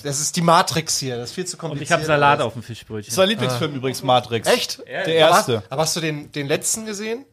das 0.04 0.20
ist 0.20 0.36
die 0.36 0.42
Matrix 0.42 0.98
hier. 0.98 1.16
Das 1.18 1.30
ist 1.30 1.34
viel 1.34 1.44
zu 1.46 1.56
Und 1.56 1.60
kompliziert. 1.60 1.88
ich 1.88 1.92
habe 1.92 2.04
Salat 2.04 2.40
auf 2.40 2.54
dem 2.54 2.62
Fischbrötchen. 2.62 3.12
Sein 3.12 3.28
Lieblingsfilm 3.28 3.74
übrigens, 3.74 4.02
Matrix. 4.02 4.48
Echt? 4.48 4.82
Der 4.86 5.06
erste. 5.08 5.58
Aber, 5.58 5.66
aber 5.70 5.82
hast 5.82 5.96
du 5.96 6.00
den, 6.00 6.32
den 6.32 6.46
letzten 6.46 6.86
gesehen? 6.86 7.24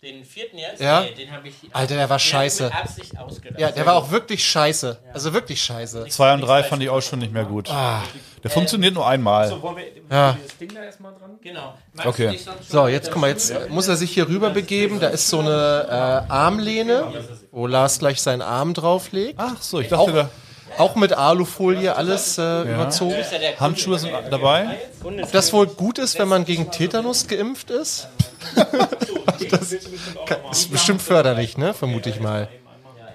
Den 0.00 0.24
vierten 0.24 0.58
jetzt? 0.58 0.80
Ja. 0.80 1.00
Nee, 1.00 1.12
den 1.14 1.32
habe 1.32 1.48
ich. 1.48 1.54
Alter, 1.72 1.96
der 1.96 2.02
war 2.02 2.06
den 2.06 2.10
hab 2.10 2.16
ich 2.18 2.22
scheiße. 2.30 2.72
Absicht 2.72 3.18
ausgedacht. 3.18 3.58
Ja, 3.58 3.72
der 3.72 3.84
war 3.84 3.96
auch 3.96 4.12
wirklich 4.12 4.46
scheiße. 4.46 4.96
Also 5.12 5.34
wirklich 5.34 5.60
scheiße. 5.60 6.06
Zwei 6.06 6.34
und 6.34 6.42
drei 6.42 6.62
fand 6.62 6.84
ich 6.84 6.88
auch 6.88 7.00
schon 7.00 7.18
nicht 7.18 7.32
mehr 7.32 7.44
gut. 7.44 7.68
Der 7.68 8.50
funktioniert 8.50 8.94
nur 8.94 9.08
einmal. 9.08 9.50
wollen 9.60 9.76
wir, 9.76 9.84
Ja. 10.08 10.36
das 10.40 10.56
Ding 10.56 10.72
da 10.72 10.84
erstmal 10.84 11.14
dran? 11.14 11.40
Genau. 11.42 11.74
Magst 11.94 12.06
Okay. 12.06 12.38
So, 12.68 12.86
jetzt 12.86 13.10
guck 13.10 13.20
mal, 13.20 13.28
jetzt 13.30 13.50
äh, 13.50 13.66
muss 13.70 13.88
er 13.88 13.96
sich 13.96 14.12
hier 14.12 14.28
rüber 14.28 14.50
begeben. 14.50 15.00
Da 15.00 15.08
ist 15.08 15.28
so 15.28 15.40
eine 15.40 15.86
äh, 16.28 16.32
Armlehne, 16.32 17.12
wo 17.50 17.66
Lars 17.66 17.98
gleich 17.98 18.22
seinen 18.22 18.42
Arm 18.42 18.74
drauflegt. 18.74 19.34
Ach 19.36 19.60
so, 19.60 19.80
ich 19.80 19.88
dachte, 19.88 20.12
da 20.12 20.30
Auch 20.76 20.94
mit 20.94 21.12
Alufolie 21.12 21.94
alles 21.96 22.38
äh, 22.38 22.62
überzogen. 22.62 23.16
Ja 23.32 23.38
der 23.38 23.60
Handschuhe 23.60 23.98
sind 23.98 24.12
dabei. 24.30 24.78
Ob 25.02 25.32
das 25.32 25.52
wohl 25.52 25.66
gut 25.66 25.98
ist, 25.98 26.18
wenn 26.18 26.28
man 26.28 26.44
gegen 26.44 26.70
Tetanus 26.70 27.26
geimpft 27.26 27.70
ist? 27.70 28.08
das 29.50 29.72
ist 29.72 30.70
bestimmt 30.70 31.02
förderlich, 31.02 31.56
ne? 31.56 31.74
Vermute 31.74 32.10
ich 32.10 32.20
mal. 32.20 32.48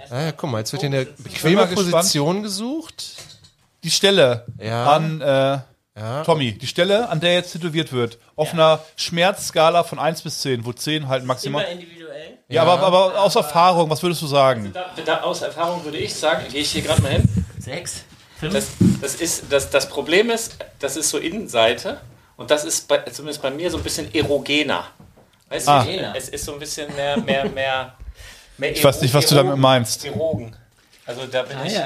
Ah, 0.09 0.21
ja, 0.21 0.31
guck 0.31 0.51
mal, 0.51 0.59
jetzt 0.59 0.71
wird 0.73 0.81
hier 0.81 0.91
eine 0.91 1.05
bequeme. 1.05 1.65
Position 1.67 2.43
gesucht. 2.43 3.15
Die 3.83 3.91
Stelle 3.91 4.45
Ja. 4.61 4.91
an 4.93 5.21
äh, 5.21 5.59
Tommy, 6.25 6.53
die 6.57 6.67
Stelle, 6.67 7.09
an 7.09 7.19
der 7.19 7.33
jetzt 7.33 7.51
tätowiert 7.51 7.93
wird, 7.93 8.17
auf 8.35 8.53
einer 8.53 8.79
Schmerzskala 8.95 9.83
von 9.83 9.99
1 9.99 10.23
bis 10.23 10.39
10, 10.41 10.65
wo 10.65 10.73
10 10.73 11.07
halt 11.07 11.23
maximal. 11.25 11.65
Ja, 12.53 12.63
aber, 12.63 12.79
aber 12.85 13.21
aus 13.21 13.35
Erfahrung, 13.35 13.89
was 13.89 14.01
würdest 14.03 14.21
du 14.21 14.27
sagen? 14.27 14.71
Da, 14.73 14.91
da, 15.03 15.21
aus 15.21 15.41
Erfahrung 15.41 15.83
würde 15.83 15.97
ich 15.97 16.13
sagen, 16.13 16.45
gehe 16.49 16.61
ich 16.61 16.71
hier 16.71 16.81
gerade 16.81 17.01
mal 17.01 17.11
hin. 17.11 17.23
Sechs. 17.59 18.03
Das, 18.41 18.67
das, 19.01 19.15
ist, 19.15 19.43
das, 19.49 19.69
das 19.69 19.87
Problem 19.87 20.29
ist, 20.29 20.57
das 20.79 20.97
ist 20.97 21.09
so 21.09 21.17
Innenseite 21.17 22.01
und 22.35 22.51
das 22.51 22.65
ist 22.65 22.87
bei, 22.89 22.97
zumindest 22.99 23.41
bei 23.41 23.49
mir 23.51 23.71
so 23.71 23.77
ein 23.77 23.83
bisschen 23.83 24.13
erogener. 24.13 24.85
Weißt 25.49 25.67
Ah. 25.69 25.83
du, 25.83 25.91
es 26.15 26.29
ist 26.29 26.43
so 26.45 26.53
ein 26.53 26.59
bisschen 26.59 26.93
mehr, 26.95 27.15
mehr, 27.17 27.45
mehr, 27.45 27.93
mehr 28.57 28.71
Ich 28.71 28.83
weiß 28.83 29.01
nicht, 29.01 29.13
was 29.13 29.27
du 29.27 29.35
damit 29.35 29.55
meinst. 29.57 30.03
Erogen. 30.05 30.53
Also 31.05 31.25
da 31.25 31.43
bin 31.43 31.57
Ah, 31.57 31.65
ich. 31.65 31.73
ja. 31.73 31.85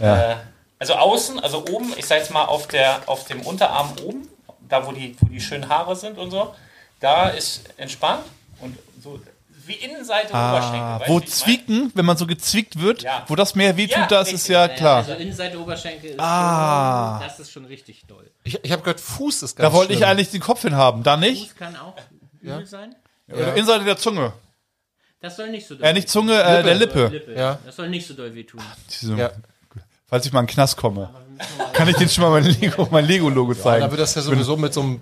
Ja. 0.00 0.32
Äh, 0.32 0.36
also 0.78 0.94
außen, 0.94 1.40
also 1.40 1.64
oben, 1.70 1.92
ich 1.96 2.06
sag 2.06 2.18
jetzt 2.18 2.30
mal 2.30 2.44
auf, 2.44 2.68
der, 2.68 3.00
auf 3.06 3.24
dem 3.24 3.40
Unterarm 3.42 3.92
oben, 4.04 4.28
da 4.68 4.86
wo 4.86 4.92
die, 4.92 5.16
wo 5.20 5.26
die 5.28 5.40
schönen 5.40 5.68
Haare 5.68 5.96
sind 5.96 6.16
und 6.18 6.30
so, 6.30 6.54
da 7.00 7.28
ist 7.30 7.62
entspannt 7.76 8.24
und 8.60 8.76
so 9.02 9.18
wie 9.66 9.74
Innenseite 9.74 10.28
Oberschenkel. 10.28 10.80
Ah, 10.80 11.00
weißt 11.00 11.08
wo 11.10 11.18
mein? 11.18 11.26
Zwicken, 11.26 11.92
wenn 11.94 12.04
man 12.04 12.16
so 12.16 12.26
gezwickt 12.26 12.80
wird, 12.80 13.02
Ja. 13.02 13.24
wo 13.26 13.34
das 13.36 13.54
mehr 13.54 13.76
wehtut, 13.76 13.96
Ja, 13.96 14.06
das 14.06 14.28
ist 14.28 14.34
richtig. 14.34 14.50
ja 14.50 14.68
klar. 14.68 14.96
Also 14.98 15.12
Innenseite 15.12 15.60
Oberschenkel 15.60 16.10
ist 16.10 16.20
Ah. 16.20 17.18
schon, 17.20 17.28
das 17.28 17.40
ist 17.40 17.50
schon 17.52 17.64
richtig 17.66 18.04
doll. 18.06 18.30
Ich, 18.44 18.58
ich 18.62 18.72
habe 18.72 18.82
gehört, 18.82 19.00
Fuß 19.00 19.42
ist 19.42 19.56
ganz 19.56 19.68
Da 19.70 19.72
wollte 19.76 19.92
ich 19.92 20.04
eigentlich 20.06 20.30
den 20.30 20.40
Kopf 20.40 20.62
hin 20.62 20.74
haben, 20.76 21.02
da 21.02 21.16
nicht? 21.16 21.48
Fuß 21.48 21.56
kann 21.56 21.76
auch 21.76 21.94
übel 22.40 22.66
sein. 22.66 22.94
Innenseite 23.28 23.84
der 23.84 23.96
Zunge. 23.96 24.32
Das 25.20 25.36
soll 25.36 25.50
nicht 25.50 25.66
so 25.66 25.74
doll 25.74 25.84
Äh, 25.86 25.92
nicht 25.94 26.08
Zunge, 26.08 26.40
äh, 26.40 26.62
der 26.62 26.74
Lippe. 26.74 27.06
Lippe. 27.08 27.34
Ja. 27.34 27.58
Das 27.64 27.76
soll 27.76 27.88
nicht 27.88 28.06
so 28.06 28.14
doll 28.14 28.34
wehtun. 28.34 28.60
Diese, 28.90 29.14
Ja. 29.14 29.30
Falls 30.08 30.24
ich 30.24 30.32
mal 30.32 30.40
in 30.40 30.46
den 30.46 30.52
Knast 30.52 30.76
komme, 30.76 31.10
kann 31.72 31.88
ich 31.88 31.96
den 31.96 32.08
schon 32.08 32.22
mal 32.22 32.30
mein 32.40 32.44
Lego, 32.44 32.86
mein 32.92 33.04
Lego-Logo 33.06 33.54
Da 33.54 33.60
zeigen. 33.60 33.90
wird 33.90 34.00
das 34.00 34.14
ja 34.14 34.22
sowieso 34.22 34.56
mit 34.56 34.72
so 34.72 34.82
einem 34.82 35.00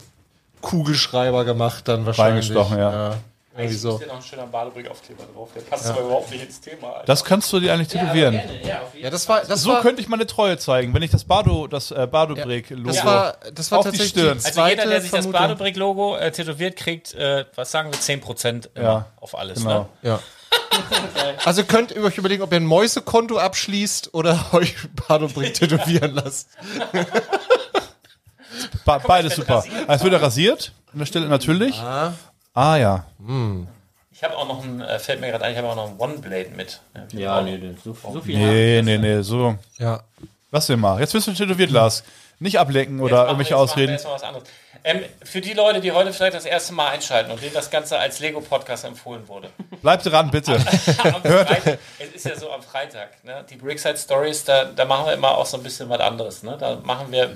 Kugelschreiber 0.62 1.44
gemacht, 1.44 1.86
dann 1.88 2.06
wahrscheinlich. 2.06 2.46
Reingestochen, 2.50 2.78
ja. 2.78 3.16
Irgendwie 3.56 3.76
so. 3.76 4.00
noch 4.08 4.16
ein 4.16 4.22
schöner 4.22 4.46
Badebrick-Aufkleber 4.46 5.22
drauf. 5.32 5.50
Der 5.54 5.60
passt 5.60 5.86
aber 5.86 6.00
überhaupt 6.00 6.30
nicht 6.30 6.44
ins 6.44 6.60
Thema. 6.60 6.88
Alter. 6.88 7.04
Das 7.06 7.24
kannst 7.24 7.52
du 7.52 7.60
dir 7.60 7.72
eigentlich 7.72 7.86
tätowieren. 7.88 8.34
Ja, 8.64 8.80
Ja, 9.00 9.10
das 9.10 9.28
war, 9.28 9.42
das 9.42 9.62
so 9.62 9.70
war, 9.72 9.80
könnte 9.80 10.02
ich 10.02 10.08
meine 10.08 10.26
Treue 10.26 10.58
zeigen, 10.58 10.92
wenn 10.92 11.02
ich 11.02 11.12
das 11.12 11.24
Bardo, 11.24 11.68
das 11.68 11.92
äh, 11.92 12.08
Bardo-Break-Logo. 12.10 12.88
das 12.88 13.04
war, 13.04 13.36
das 13.54 13.70
war 13.70 13.78
Auf 13.78 13.84
die 13.84 13.90
tatsächlich 13.92 14.10
Stirn. 14.22 14.38
die 14.38 14.44
Also 14.46 14.66
jeder, 14.66 14.86
der 14.86 15.00
sich 15.00 15.10
das 15.12 15.20
Vermutung. 15.26 15.40
Badebrick-Logo 15.48 16.16
äh, 16.16 16.32
tätowiert, 16.32 16.76
kriegt, 16.76 17.14
äh, 17.14 17.44
was 17.54 17.70
sagen 17.70 17.92
wir, 17.92 17.98
10% 17.98 18.70
immer 18.74 18.84
Ja, 18.84 19.06
auf 19.20 19.38
alles. 19.38 19.58
genau. 19.60 19.88
Ne? 20.02 20.08
Ja. 20.10 20.20
Also 21.44 21.62
könnt 21.64 21.92
ihr 21.92 22.02
euch 22.02 22.18
überlegen, 22.18 22.42
ob 22.42 22.50
ihr 22.52 22.56
ein 22.58 22.66
Mäusekonto 22.66 23.38
abschließt 23.38 24.14
oder 24.14 24.46
euch 24.52 24.74
Badobrick 25.08 25.54
tätowieren 25.54 26.12
lasst. 26.14 26.48
Beides 28.84 29.36
super. 29.36 29.64
Es 29.88 30.02
wird 30.02 30.12
er 30.12 30.22
rasiert, 30.22 30.72
an 30.92 30.98
der 31.00 31.06
Stelle 31.06 31.26
natürlich. 31.26 31.78
Ah, 31.78 32.12
ja. 32.56 33.04
Ich 34.12 34.22
habe 34.22 34.36
auch 34.36 34.46
noch 34.46 34.62
ein, 34.62 34.80
äh, 34.80 34.98
fällt 34.98 35.20
mir 35.20 35.30
gerade 35.30 35.44
ein, 35.44 35.52
ich 35.52 35.58
habe 35.58 35.68
auch 35.68 35.74
noch 35.76 35.88
ein 35.90 35.98
One-Blade 35.98 36.50
mit. 36.56 36.80
Ja, 37.12 37.18
Ja, 37.18 37.42
nee, 37.42 37.58
nee, 37.58 37.74
so, 37.84 37.96
so 38.12 38.20
viel 38.20 38.38
Nee, 38.38 38.80
nee, 38.82 38.98
nee, 38.98 39.20
so. 39.22 39.56
Ja. 39.78 40.00
Lass 40.52 40.66
den 40.68 40.78
mal. 40.80 41.00
Jetzt 41.00 41.14
wirst 41.14 41.26
du 41.26 41.32
tätowiert, 41.32 41.70
Lars. 41.70 42.04
Nicht 42.38 42.58
ablenken 42.58 42.98
Jetzt 42.98 43.04
oder 43.06 43.24
irgendwelche 43.26 43.50
jetzt 43.50 43.58
machen 43.58 43.66
wir 43.68 43.72
Ausreden. 43.72 43.92
erstmal 43.92 44.14
was 44.14 44.22
anderes. 44.22 44.48
Ähm, 44.86 45.00
für 45.24 45.40
die 45.40 45.52
Leute, 45.54 45.80
die 45.80 45.92
heute 45.92 46.12
vielleicht 46.12 46.34
das 46.34 46.44
erste 46.44 46.74
Mal 46.74 46.88
einschalten 46.90 47.30
und 47.30 47.40
denen 47.42 47.54
das 47.54 47.70
Ganze 47.70 47.98
als 47.98 48.20
Lego-Podcast 48.20 48.84
empfohlen 48.84 49.26
wurde. 49.28 49.48
Bleib 49.82 50.02
dran, 50.02 50.30
bitte. 50.30 50.60
Freitag, 50.60 51.78
es 51.98 52.08
ist 52.14 52.26
ja 52.26 52.36
so 52.36 52.52
am 52.52 52.62
Freitag, 52.62 53.24
ne? 53.24 53.44
die 53.48 53.56
Brickside 53.56 53.96
Stories, 53.96 54.44
da, 54.44 54.64
da 54.66 54.84
machen 54.84 55.06
wir 55.06 55.14
immer 55.14 55.38
auch 55.38 55.46
so 55.46 55.56
ein 55.56 55.62
bisschen 55.62 55.88
was 55.88 56.00
anderes. 56.00 56.42
Ne? 56.42 56.56
Da 56.60 56.76
machen 56.84 57.10
wir 57.10 57.34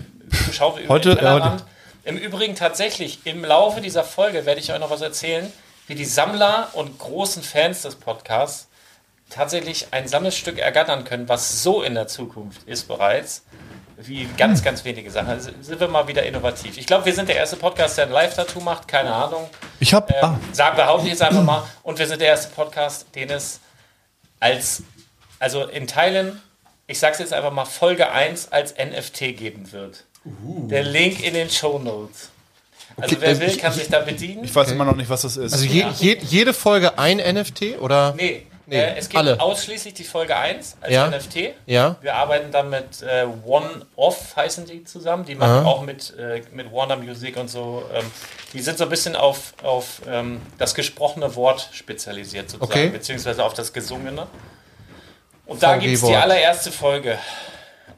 schauen 0.52 0.76
wir 0.76 0.85
über 0.85 0.94
Heute- 0.94 1.14
den 1.16 1.24
ja, 1.24 1.33
heute- 1.33 1.40
Tellerrand. 1.42 1.64
Im 2.05 2.17
Übrigen 2.17 2.55
tatsächlich, 2.55 3.21
im 3.25 3.45
Laufe 3.45 3.81
dieser 3.81 4.05
Folge 4.05 4.47
werde 4.47 4.61
ich 4.61 4.73
euch 4.73 4.79
noch 4.79 4.91
was 4.91 5.01
erzählen, 5.01 5.53
wie 5.87 5.95
die 5.95 6.05
Sammler 6.05 6.69
und 6.75 6.99
großen 6.99 7.43
Fans 7.43 7.83
des 7.83 7.97
Podcasts 7.97 8.69
tatsächlich 9.31 9.89
ein 9.91 10.09
Sammelstück 10.09 10.59
ergattern 10.59 11.05
können, 11.05 11.29
was 11.29 11.63
so 11.63 11.83
in 11.83 11.95
der 11.95 12.09
Zukunft 12.09 12.63
ist 12.67 12.89
bereits, 12.89 13.43
wie 13.99 14.27
ganz, 14.39 14.63
ganz 14.63 14.85
wenige 14.85 15.11
Sachen. 15.11 15.29
Also 15.29 15.51
sind 15.61 15.81
wir 15.81 15.89
mal 15.89 16.07
wieder 16.09 16.23
innovativ. 16.25 16.79
Ich 16.79 16.87
glaube, 16.87 17.05
wir 17.05 17.13
sind 17.15 17.29
der 17.29 17.37
erste 17.37 17.57
Podcast, 17.57 17.99
der 17.99 18.07
ein 18.07 18.13
Live-Tattoo 18.13 18.61
macht, 18.61 18.89
keine 18.89 19.13
Ahnung. 19.13 19.51
Ich 19.81 19.93
hab. 19.93 20.11
Ähm, 20.11 20.17
Ah, 20.23 20.39
Sagen 20.53 20.77
behaupte 20.77 21.05
ich 21.07 21.13
jetzt 21.13 21.23
einfach 21.23 21.43
mal. 21.43 21.65
Und 21.83 21.99
wir 21.99 22.07
sind 22.07 22.21
der 22.21 22.29
erste 22.29 22.55
Podcast, 22.55 23.07
den 23.15 23.29
es 23.31 23.61
als, 24.41 24.83
also 25.41 25.65
in 25.67 25.87
Teilen, 25.87 26.41
ich 26.87 26.99
sag's 26.99 27.19
jetzt 27.19 27.33
einfach 27.35 27.53
mal, 27.53 27.65
Folge 27.67 28.11
1 28.11 28.51
als 28.53 28.75
NFT 28.79 29.37
geben 29.37 29.73
wird. 29.73 30.05
Der 30.69 30.83
Link 30.83 31.23
in 31.25 31.35
den 31.35 31.49
Show 31.51 31.79
Notes. 31.79 32.31
Also 32.97 33.14
Okay, 33.17 33.17
wer 33.21 33.29
äh, 33.31 33.41
will, 33.41 33.49
ich- 33.49 33.59
kann 33.59 33.73
sich 33.73 33.88
da 33.88 34.01
bedienen. 34.01 34.45
ich 34.45 34.55
weiß 34.55 34.71
immer 34.73 34.85
noch 34.85 34.97
nicht, 34.97 35.09
was 35.09 35.23
das 35.23 35.37
ist. 35.37 35.53
Also 35.53 35.64
je, 35.64 35.87
je, 35.99 36.19
jede 36.23 36.53
Folge 36.53 36.99
ein 36.99 37.19
NFT 37.19 37.79
oder? 37.81 38.14
nee, 38.17 38.45
Nee, 38.71 38.77
äh, 38.77 38.97
es 38.99 39.09
gibt 39.09 39.17
alle. 39.19 39.41
ausschließlich 39.41 39.95
die 39.95 40.05
Folge 40.05 40.37
1 40.37 40.77
als 40.83 40.93
Ja. 40.93 41.07
NFT. 41.09 41.55
Ja. 41.64 41.97
Wir 42.03 42.17
arbeiten 42.17 42.53
dann 42.53 42.69
mit 42.69 43.01
äh, 43.03 43.25
One-Off, 43.47 44.37
heißen 44.37 44.67
die 44.67 44.85
zusammen. 44.85 45.25
Die 45.25 45.37
machen 45.37 45.64
auch 45.64 45.81
mit, 45.81 46.12
äh, 46.19 46.43
mit 46.53 46.71
Warner 46.71 46.97
Music 46.97 47.38
und 47.38 47.49
so. 47.49 47.83
Ähm, 47.95 48.05
die 48.53 48.61
sind 48.61 48.77
so 48.77 48.85
ein 48.85 48.91
bisschen 48.91 49.17
auf, 49.17 49.55
auf 49.62 50.03
ähm, 50.07 50.43
das 50.59 50.75
gesprochene 50.75 51.35
Wort 51.35 51.71
spezialisiert, 51.73 52.51
sozusagen, 52.51 52.71
Okay. 52.81 52.88
beziehungsweise 52.91 53.43
auf 53.43 53.55
das 53.55 53.73
Gesungene. 53.73 54.27
Und 55.47 55.62
da 55.62 55.77
gibt 55.79 55.95
es 55.95 56.03
die 56.05 56.14
allererste 56.14 56.71
Folge. 56.71 57.19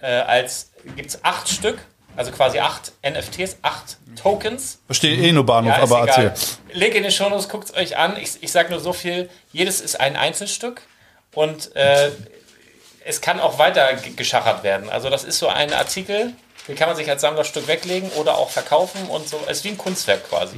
Äh, 0.00 0.06
als 0.20 0.70
gibt 0.94 1.10
es 1.10 1.24
acht 1.24 1.48
Stück, 1.48 1.78
also 2.20 2.32
quasi 2.32 2.58
acht 2.58 2.92
NFTs, 3.02 3.56
acht 3.62 3.96
Tokens. 4.20 4.78
Verstehe 4.84 5.16
eh 5.16 5.32
nur 5.32 5.46
Bahnhof, 5.46 5.74
Ja, 5.74 5.82
aber 5.82 6.02
egal. 6.02 6.26
erzähl. 6.26 6.54
Link 6.74 6.94
in 6.94 7.02
den 7.02 7.10
Shownotes, 7.12 7.48
guckt 7.48 7.70
es 7.70 7.74
euch 7.74 7.96
an. 7.96 8.16
Ich, 8.20 8.42
ich 8.42 8.52
sage 8.52 8.68
nur 8.70 8.78
so 8.78 8.92
viel, 8.92 9.30
jedes 9.52 9.80
ist 9.80 9.98
ein 9.98 10.16
Einzelstück 10.16 10.82
und 11.34 11.74
äh, 11.74 12.10
es 13.06 13.22
kann 13.22 13.40
auch 13.40 13.58
weiter 13.58 13.94
ge- 13.94 14.12
geschachert 14.12 14.62
werden. 14.64 14.90
Also 14.90 15.08
das 15.08 15.24
ist 15.24 15.38
so 15.38 15.48
ein 15.48 15.72
Artikel, 15.72 16.34
den 16.68 16.76
kann 16.76 16.88
man 16.88 16.96
sich 16.96 17.08
als 17.08 17.22
Sammlerstück 17.22 17.66
weglegen 17.68 18.10
oder 18.10 18.36
auch 18.36 18.50
verkaufen 18.50 19.06
und 19.06 19.26
so. 19.26 19.40
Es 19.46 19.58
ist 19.58 19.64
wie 19.64 19.68
ein 19.70 19.78
Kunstwerk 19.78 20.28
quasi. 20.28 20.56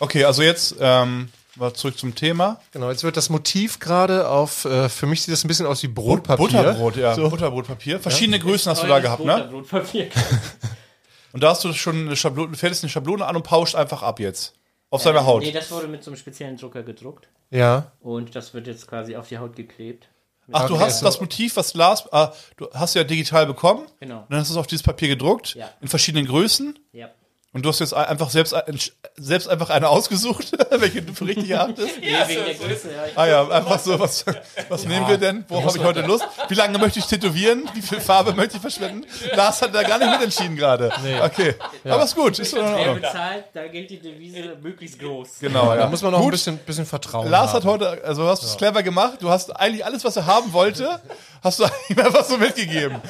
Okay, 0.00 0.24
also 0.24 0.42
jetzt 0.42 0.76
ähm, 0.80 1.28
mal 1.56 1.72
zurück 1.74 1.98
zum 1.98 2.14
Thema. 2.14 2.60
Genau, 2.72 2.90
jetzt 2.90 3.04
wird 3.04 3.16
das 3.16 3.30
Motiv 3.30 3.78
gerade 3.78 4.28
auf, 4.28 4.64
äh, 4.64 4.88
für 4.88 5.06
mich 5.06 5.22
sieht 5.22 5.32
das 5.32 5.44
ein 5.44 5.48
bisschen 5.48 5.66
aus 5.66 5.82
wie 5.82 5.88
Brotpapier. 5.88 6.46
Butterbrot, 6.46 6.96
ja. 6.96 7.14
Butterbrotpapier. 7.16 8.00
Verschiedene 8.00 8.38
Größen 8.38 8.70
hast 8.70 8.82
du 8.82 8.86
da 8.86 8.98
gehabt, 9.00 9.24
ne? 9.24 9.34
Butterbrotpapier. 9.34 10.10
Und 11.32 11.42
da 11.42 11.50
hast 11.50 11.64
du 11.64 11.72
schon 11.72 12.06
eine 12.06 12.16
Schablone, 12.16 12.52
du 12.52 12.56
fährst 12.56 12.84
eine 12.84 12.90
Schablone 12.90 13.26
an 13.26 13.34
und 13.34 13.42
pauscht 13.42 13.74
einfach 13.74 14.04
ab 14.04 14.20
jetzt. 14.20 14.54
Auf 14.90 15.02
seiner 15.02 15.26
Haut. 15.26 15.42
Nee, 15.42 15.50
das 15.50 15.68
wurde 15.72 15.88
mit 15.88 16.04
so 16.04 16.12
einem 16.12 16.16
speziellen 16.16 16.56
Drucker 16.56 16.84
gedruckt. 16.84 17.26
Ja. 17.50 17.90
Und 17.98 18.36
das 18.36 18.54
wird 18.54 18.68
jetzt 18.68 18.86
quasi 18.86 19.16
auf 19.16 19.26
die 19.26 19.38
Haut 19.38 19.56
geklebt. 19.56 20.06
Ach, 20.52 20.68
du 20.68 20.74
Okay, 20.74 20.84
hast 20.84 21.00
so. 21.00 21.06
das 21.06 21.20
Motiv, 21.20 21.56
was 21.56 21.74
Lars, 21.74 22.04
ah, 22.12 22.32
du 22.56 22.68
hast 22.72 22.94
ja 22.94 23.02
digital 23.02 23.46
bekommen. 23.46 23.86
Genau. 23.98 24.20
Und 24.20 24.26
dann 24.30 24.38
hast 24.38 24.50
du 24.50 24.54
es 24.54 24.58
auf 24.58 24.68
dieses 24.68 24.84
Papier 24.84 25.08
gedruckt. 25.08 25.56
Ja. 25.56 25.70
In 25.80 25.88
verschiedenen 25.88 26.26
Größen. 26.26 26.78
Ja. 26.92 27.10
Und 27.54 27.64
du 27.64 27.68
hast 27.68 27.78
jetzt 27.78 27.94
einfach 27.94 28.30
selbst, 28.30 28.52
ein- 28.52 28.78
selbst 29.16 29.48
einfach 29.48 29.70
eine 29.70 29.88
ausgesucht, 29.88 30.52
welche 30.70 31.02
du 31.02 31.14
für 31.14 31.24
richtig 31.26 31.48
erachtest. 31.50 32.00
Nee, 32.00 32.06
wegen 32.26 32.44
der 32.44 32.54
Größe, 32.54 32.88
ja. 32.92 33.02
Ah 33.14 33.26
ja, 33.26 33.48
einfach 33.48 33.78
so, 33.78 33.98
was, 34.00 34.24
was 34.68 34.84
nehmen 34.84 35.06
wir 35.08 35.16
denn? 35.18 35.44
Worauf 35.48 35.66
habe 35.66 35.78
ich 35.78 35.84
heute 35.84 36.00
Lust? 36.02 36.26
Wie 36.48 36.54
lange 36.54 36.76
möchte 36.78 36.98
ich 36.98 37.06
tätowieren? 37.06 37.70
Wie 37.72 37.80
viel 37.80 38.00
Farbe 38.00 38.32
möchte 38.34 38.56
ich 38.56 38.60
verschwenden? 38.60 39.06
Lars 39.34 39.62
hat 39.62 39.72
da 39.74 39.82
gar 39.84 39.98
nicht 39.98 40.10
mitentschieden 40.10 40.56
gerade. 40.56 40.90
Okay, 41.22 41.54
aber 41.84 42.02
ist 42.04 42.16
gut. 42.16 42.38
Ist 42.40 42.54
Wer 42.56 42.94
bezahlt, 42.94 43.44
da 43.54 43.66
gilt 43.68 43.88
die 43.88 44.00
Devise 44.00 44.56
möglichst 44.60 44.98
groß. 44.98 45.28
Genau, 45.40 45.66
ja. 45.74 45.76
Da 45.76 45.86
muss 45.88 46.02
man 46.02 46.10
noch 46.10 46.18
ein 46.18 46.24
Gut. 46.24 46.32
bisschen, 46.32 46.58
bisschen 46.58 46.86
Vertrauen 46.86 47.30
Lars 47.30 47.52
haben. 47.52 47.62
hat 47.62 47.64
heute, 47.64 48.04
also 48.04 48.26
hast 48.28 48.42
du 48.42 48.46
es 48.48 48.56
clever 48.56 48.82
gemacht. 48.82 49.18
Du 49.20 49.30
hast 49.30 49.54
eigentlich 49.54 49.84
alles, 49.86 50.04
was 50.04 50.16
er 50.16 50.26
haben 50.26 50.52
wollte, 50.52 51.00
hast 51.44 51.60
du 51.60 51.64
ihm 51.90 51.98
einfach 52.00 52.24
so 52.24 52.36
mitgegeben. 52.38 53.00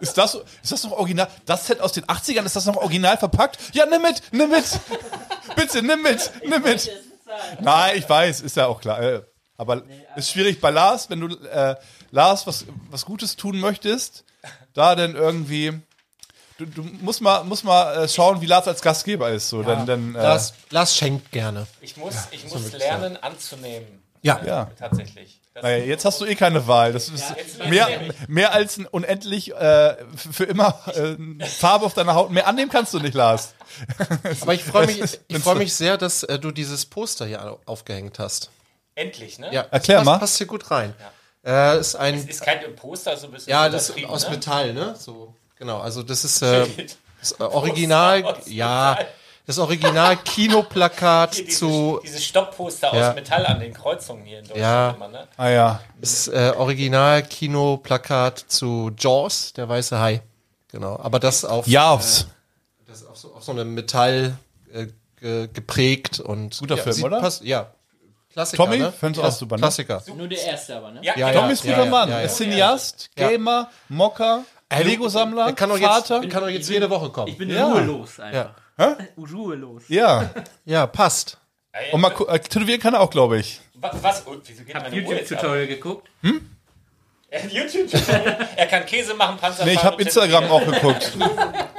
Ist 0.00 0.16
das, 0.16 0.34
ist 0.62 0.72
das 0.72 0.84
noch 0.84 0.92
original? 0.92 1.28
Das 1.44 1.66
Set 1.66 1.80
aus 1.80 1.92
den 1.92 2.04
80ern, 2.04 2.44
ist 2.44 2.56
das 2.56 2.64
noch 2.66 2.76
original 2.76 3.18
verpackt? 3.18 3.58
Ja, 3.74 3.84
nimm 3.86 4.02
mit, 4.02 4.22
nimm 4.32 4.50
mit. 4.50 4.64
Bitte, 5.56 5.82
nimm 5.82 6.02
mit, 6.02 6.30
nimm 6.46 6.62
mit. 6.62 6.90
Nein, 7.60 7.98
ich 7.98 8.08
weiß, 8.08 8.40
ist 8.40 8.56
ja 8.56 8.66
auch 8.66 8.80
klar. 8.80 9.02
Äh, 9.02 9.22
Aber 9.56 9.82
ist 10.16 10.30
schwierig 10.30 10.60
bei 10.60 10.70
Lars, 10.70 11.10
wenn 11.10 11.20
du 11.20 11.36
äh, 11.46 11.76
Lars 12.10 12.46
was, 12.46 12.64
was 12.90 13.04
Gutes 13.04 13.36
tun 13.36 13.58
möchtest, 13.58 14.24
da 14.74 14.94
dann 14.94 15.14
irgendwie. 15.14 15.72
Du, 16.58 16.66
du 16.66 16.82
musst 16.82 17.22
mal, 17.22 17.42
musst 17.44 17.64
mal 17.64 18.04
äh, 18.04 18.08
schauen, 18.08 18.40
wie 18.40 18.46
Lars 18.46 18.68
als 18.68 18.82
Gastgeber 18.82 19.30
ist. 19.30 19.48
So, 19.48 19.62
dann, 19.62 19.86
dann, 19.86 20.14
äh, 20.14 20.22
Lars, 20.22 20.54
Lars 20.70 20.94
schenkt 20.96 21.32
gerne. 21.32 21.66
Ich 21.80 21.96
muss, 21.96 22.14
ich 22.30 22.48
muss 22.48 22.72
lernen 22.72 23.16
anzunehmen. 23.16 24.02
Ja. 24.20 24.40
ja. 24.44 24.70
Tatsächlich. 24.78 25.41
Naja, 25.60 25.84
jetzt 25.84 26.04
hast 26.06 26.20
du 26.20 26.24
eh 26.24 26.34
keine 26.34 26.66
Wahl. 26.66 26.92
Das 26.94 27.08
ist 27.10 27.24
jetzt 27.36 27.58
mehr, 27.66 27.88
mehr 28.26 28.52
als 28.54 28.78
ein 28.78 28.86
unendlich 28.86 29.54
äh, 29.54 29.96
für 30.32 30.44
immer 30.44 30.80
äh, 30.94 31.16
Farbe 31.46 31.84
auf 31.84 31.92
deiner 31.94 32.14
Haut. 32.14 32.30
Mehr 32.30 32.46
annehmen 32.46 32.70
kannst 32.70 32.94
du 32.94 32.98
nicht, 33.00 33.12
Lars. 33.14 33.52
Aber 34.40 34.54
ich 34.54 34.64
freue 34.64 34.86
mich, 34.86 35.20
ich 35.28 35.38
freue 35.38 35.56
mich 35.56 35.74
sehr, 35.74 35.98
dass 35.98 36.22
äh, 36.22 36.38
du 36.38 36.52
dieses 36.52 36.86
Poster 36.86 37.26
hier 37.26 37.44
au- 37.44 37.60
aufgehängt 37.66 38.18
hast. 38.18 38.50
Endlich, 38.94 39.38
ne? 39.38 39.52
Ja, 39.52 39.66
Erklär 39.70 39.98
das 39.98 40.06
mal. 40.06 40.12
passt, 40.12 40.20
passt 40.20 40.38
hier 40.38 40.46
gut 40.46 40.70
rein. 40.70 40.94
Äh, 41.44 41.78
ist 41.80 41.96
ein, 41.96 42.14
Es 42.14 42.24
ist 42.26 42.42
kein 42.42 42.74
Poster, 42.76 43.16
so 43.16 43.26
ein 43.26 43.32
bisschen 43.32 43.50
ja, 43.50 43.68
das 43.68 43.90
ist 43.90 44.04
aus 44.06 44.24
ne? 44.24 44.30
Metall, 44.30 44.72
ne? 44.72 44.94
So, 44.98 45.34
genau. 45.56 45.80
Also 45.80 46.02
das 46.02 46.24
ist 46.24 46.40
äh, 46.40 46.66
das 47.20 47.32
äh, 47.32 47.42
Original, 47.42 48.22
ja, 48.46 48.90
Metall. 48.98 49.08
Das 49.46 49.58
Original 49.58 50.16
Kinoplakat 50.18 51.34
Hier, 51.34 51.44
diese, 51.46 51.58
zu 51.58 52.00
diese 52.04 52.20
Stoppposter 52.20 52.94
Ja. 52.94 53.10
aus 53.10 53.14
Metall 53.16 53.44
an 53.46 53.60
den 53.60 53.72
Kreuzungen 53.74 54.24
hier 54.24 54.38
in 54.38 54.44
Deutschland 54.44 54.62
Ja. 54.62 54.90
immer, 54.90 55.08
ne? 55.08 55.26
Ah 55.36 55.48
ja. 55.48 55.80
das 56.00 56.28
äh, 56.28 56.52
Original 56.56 57.22
Kinoplakat 57.24 58.38
zu 58.48 58.90
Jaws, 58.98 59.52
der 59.52 59.68
weiße 59.68 59.98
Hai. 59.98 60.22
Genau, 60.68 60.98
aber 60.98 61.18
das 61.18 61.44
auf 61.44 61.66
Javs. 61.66 62.26
das 62.86 63.04
auf 63.04 63.16
so, 63.16 63.34
auf 63.34 63.42
so 63.42 63.52
einem 63.52 63.74
Metall 63.74 64.36
äh, 64.72 64.86
ge, 65.20 65.48
geprägt 65.52 66.20
und 66.20 66.58
Guter 66.58 66.76
Film, 66.78 66.94
sieht- 66.96 67.04
oder? 67.04 67.20
Passt, 67.20 67.42
ja. 67.44 67.72
Klassiker, 68.32 68.64
Tommy? 68.64 68.78
ne? 68.78 68.92
Findest 68.98 69.18
du 69.18 69.22
ja, 69.22 69.28
auch 69.28 69.32
super, 69.32 69.56
ne? 69.56 69.60
Klassiker. 69.60 70.02
Nur 70.16 70.26
der 70.28 70.42
erste 70.42 70.76
aber, 70.76 70.90
ne? 70.92 71.00
Ja, 71.02 71.14
Ja, 71.18 71.32
Tommy 71.32 71.52
ist 71.52 71.64
ein 71.64 71.68
ja, 71.70 71.74
guter 71.74 71.84
ja, 71.84 71.90
Mann. 71.90 72.08
ja, 72.08 72.18
ja. 72.20 72.24
ist 72.24 72.36
Cineast, 72.38 73.10
Ja. 73.18 73.28
Gamer, 73.28 73.70
Mocker, 73.90 74.44
Lego-Sammler, 74.74 75.44
Der 75.46 75.54
kann 75.54 75.68
doch 75.68 75.76
jetzt, 75.76 76.06
Vater. 76.08 76.26
kann 76.28 76.40
doch 76.42 76.48
jetzt 76.48 76.70
jede 76.70 76.88
Woche 76.88 77.10
kommen. 77.10 77.28
Ich 77.28 77.36
bin 77.36 77.50
Ja. 77.50 77.66
ruhelos 77.66 78.18
einfach. 78.20 78.54
Ruhelos. 79.16 79.82
Ja. 79.88 80.30
Ja, 80.64 80.86
passt. 80.86 81.38
Und 81.92 82.00
mal 82.00 82.10
gu- 82.10 82.26
äh, 82.26 82.38
tätowieren 82.38 82.80
kann 82.80 82.94
er 82.94 83.00
auch, 83.00 83.10
glaube 83.10 83.38
ich. 83.38 83.60
Was? 83.74 84.02
was 84.02 84.26
oh, 84.26 84.36
wieso 84.44 84.62
geht 84.64 84.74
Hab 84.74 84.82
meine 84.82 84.94
Uhr 84.96 85.14
jetzt 85.14 85.32
ab? 85.32 85.42
YouTube-Tutorial 85.42 85.66
geguckt. 85.66 86.08
YouTube. 87.50 87.88
er 88.56 88.66
kann 88.66 88.84
Käse 88.84 89.14
machen, 89.14 89.38
Panzer 89.38 89.64
Nee, 89.64 89.72
ich 89.72 89.82
habe 89.82 90.00
Instagram 90.02 90.44
auch 90.50 90.64
geguckt. 90.64 91.12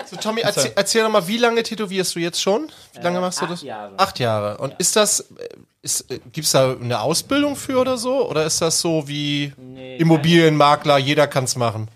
So, 0.05 0.17
Tommy, 0.17 0.41
erzähl, 0.41 0.73
erzähl 0.75 1.01
doch 1.01 1.09
mal, 1.09 1.25
wie 1.27 1.37
lange 1.37 1.63
tätowierst 1.63 2.13
du 2.15 2.19
jetzt 2.19 2.39
schon? 2.39 2.69
Wie 2.91 2.99
lange 3.01 3.19
machst 3.21 3.39
du 3.39 3.45
acht 3.45 3.53
das? 3.53 3.61
Jahre. 3.63 3.93
Acht 3.97 4.19
Jahre. 4.19 4.57
Und 4.57 4.75
ist 4.77 4.95
das, 4.97 5.21
äh, 5.21 5.25
ist, 5.81 6.11
äh, 6.11 6.19
gibt's 6.31 6.51
da 6.51 6.73
eine 6.73 6.99
Ausbildung 6.99 7.55
für 7.55 7.79
oder 7.79 7.97
so? 7.97 8.29
Oder 8.29 8.45
ist 8.45 8.61
das 8.61 8.79
so 8.81 9.07
wie 9.07 9.53
Nee, 9.57 9.95
Immobilienmakler, 9.97 10.97
jeder 10.99 11.25
kann's 11.25 11.55
machen? 11.55 11.87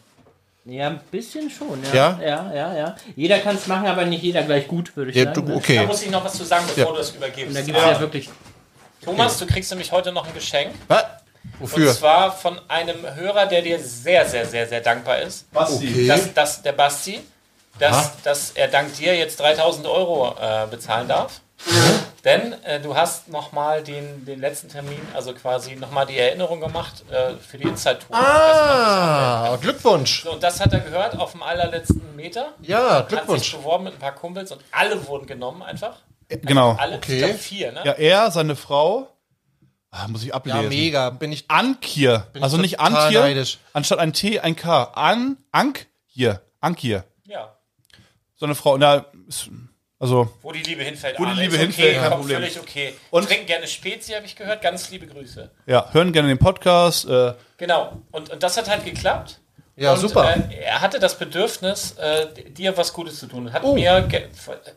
Ja, 0.70 0.88
ein 0.88 1.00
bisschen 1.12 1.50
schon, 1.50 1.82
ja. 1.94 2.20
Ja? 2.20 2.20
Ja, 2.22 2.54
ja, 2.54 2.78
ja. 2.78 2.96
Jeder 3.16 3.40
kann 3.40 3.56
es 3.56 3.68
machen, 3.68 3.88
aber 3.88 4.04
nicht 4.06 4.22
jeder 4.22 4.44
gleich 4.44 4.68
gut, 4.68 4.96
würde 4.98 5.12
ich 5.12 5.18
Ja, 5.18 5.26
sagen. 5.26 5.36
du, 5.36 5.42
ne? 5.44 5.52
Da 5.52 5.58
okay. 5.58 5.86
muss 5.86 6.02
ich 6.02 6.10
noch 6.10 6.26
was 6.26 6.34
zu 6.34 6.44
sagen, 6.44 6.66
bevor 6.68 6.92
du 6.92 6.98
das 6.98 7.12
übergibst. 7.12 7.48
Und 7.48 7.56
da 7.56 7.62
gibt 7.62 7.78
es 7.78 7.84
ja. 7.84 8.00
wirklich. 8.00 8.30
Thomas, 9.02 9.38
du 9.40 9.46
kriegst 9.46 9.72
nämlich 9.72 9.92
heute 9.94 10.12
noch 10.12 10.28
ein 10.28 10.34
Geschenk. 10.34 10.74
Was? 10.90 11.04
Und 11.60 11.72
Wofür? 11.72 11.94
zwar 11.94 12.32
von 12.36 12.60
einem 12.68 12.98
Hörer, 13.16 13.46
der 13.46 13.62
dir 13.62 13.80
sehr, 13.80 14.28
sehr, 14.28 14.46
sehr, 14.46 14.68
sehr 14.68 14.82
dankbar 14.82 15.22
ist. 15.22 15.50
Basti. 15.54 16.06
Dass, 16.06 16.34
dass 16.34 16.62
der 16.62 16.74
Basti, 16.74 17.22
dass, 17.80 18.22
dass 18.24 18.52
er 18.52 18.68
dank 18.68 18.94
dir 18.96 19.16
jetzt 19.16 19.40
3000 19.40 19.88
Euro 19.88 20.36
äh, 20.40 20.68
bezahlen 20.68 21.08
darf. 21.08 21.40
Denn 22.28 22.54
äh, 22.64 22.82
du 22.82 22.94
hast 22.96 23.30
nochmal 23.30 23.82
den, 23.84 24.26
den 24.26 24.40
letzten 24.42 24.68
Termin, 24.68 25.00
also 25.14 25.34
quasi 25.34 25.76
nochmal 25.78 26.06
die 26.06 26.18
Erinnerung 26.18 26.60
gemacht 26.60 27.04
äh, 27.10 27.36
für 27.38 27.58
die 27.58 27.64
Inside-Tour. 27.68 28.16
Ah, 28.16 29.58
Glückwunsch. 29.62 30.24
So, 30.24 30.34
und 30.34 30.44
das 30.44 30.60
hat 30.60 30.74
er 30.74 30.82
gehört 30.82 31.18
auf 31.18 31.32
dem 31.32 31.42
allerletzten 31.42 32.16
Meter. 32.18 32.54
Ja, 32.62 32.96
Hat 33.00 33.10
sich 33.10 33.18
Glückwunsch. 33.20 33.52
beworben 33.56 33.86
mit 33.86 33.94
ein 33.94 34.00
paar 34.00 34.14
Kumpels 34.14 34.52
und 34.52 34.62
alle 34.72 35.08
wurden 35.08 35.26
genommen 35.26 35.64
einfach. 35.64 36.00
Genau. 36.28 36.74
Alle, 36.78 36.98
Okay. 36.98 37.34
vier, 37.34 37.72
ne? 37.72 37.82
Ja, 37.86 37.94
er, 37.94 38.30
seine 38.32 38.58
Frau, 38.58 39.08
ah, 39.92 40.10
muss 40.10 40.22
ich 40.24 40.28
Ja, 40.30 40.34
ablesen. 40.36 40.68
mega. 40.68 41.10
Bin 41.12 41.32
ich 41.32 41.46
Ankier. 41.50 42.28
Bin 42.34 42.44
Also 42.44 42.58
ich 42.58 42.64
nicht 42.64 42.80
Antje, 42.82 43.22
neidisch. 43.22 43.58
anstatt 43.72 44.00
ein 44.00 44.12
T, 44.12 44.42
ein 44.42 44.58
K. 44.58 44.84
An, 44.96 45.38
Ank, 45.54 45.88
hier. 46.08 46.42
Ankier. 46.60 47.06
Ja. 47.24 47.56
So 48.36 48.46
eine 48.46 48.56
Frau. 48.56 48.74
Und 48.74 48.82
da 48.82 49.06
ist, 49.30 49.50
also, 50.00 50.32
Wo 50.42 50.52
die 50.52 50.62
Liebe 50.62 50.84
hinfällt. 50.84 51.18
Wo 51.20 51.26
die 51.26 51.32
Liebe 51.32 51.56
ist 51.56 51.62
hinfällt, 51.62 51.90
okay, 51.90 52.00
kein 52.00 52.10
kommt 52.10 52.22
Problem. 52.22 52.40
Völlig 52.42 52.60
okay. 52.60 52.94
Und- 53.10 53.28
trinken 53.28 53.46
gerne 53.48 53.68
Spezi, 53.68 54.12
habe 54.14 54.26
ich 54.26 54.36
gehört. 54.36 54.62
Ganz 54.62 54.90
liebe 54.92 55.08
Grüße. 55.08 55.50
ja, 55.66 55.90
hören 55.92 56.14
gerne 56.14 56.28
den 56.28 56.38
Podcast. 56.40 57.06
Äh, 57.08 57.34
Genau. 57.58 57.98
Und, 58.12 58.30
und 58.30 58.44
das 58.44 58.56
hat 58.58 58.70
halt 58.70 58.86
geklappt. 58.86 59.40
Ja, 59.76 59.94
und, 59.94 60.00
super. 60.00 60.36
Äh, 60.52 60.56
er 60.64 60.82
hatte 60.82 61.00
das 61.00 61.18
Bedürfnis, 61.18 61.92
äh, 61.98 62.28
dir 62.52 62.76
was 62.78 62.94
Gutes 62.94 63.20
zu 63.20 63.26
tun. 63.28 63.48
Oh. 63.50 63.54
Hat 63.54 63.64
mir 63.64 64.02
ge 64.04 64.28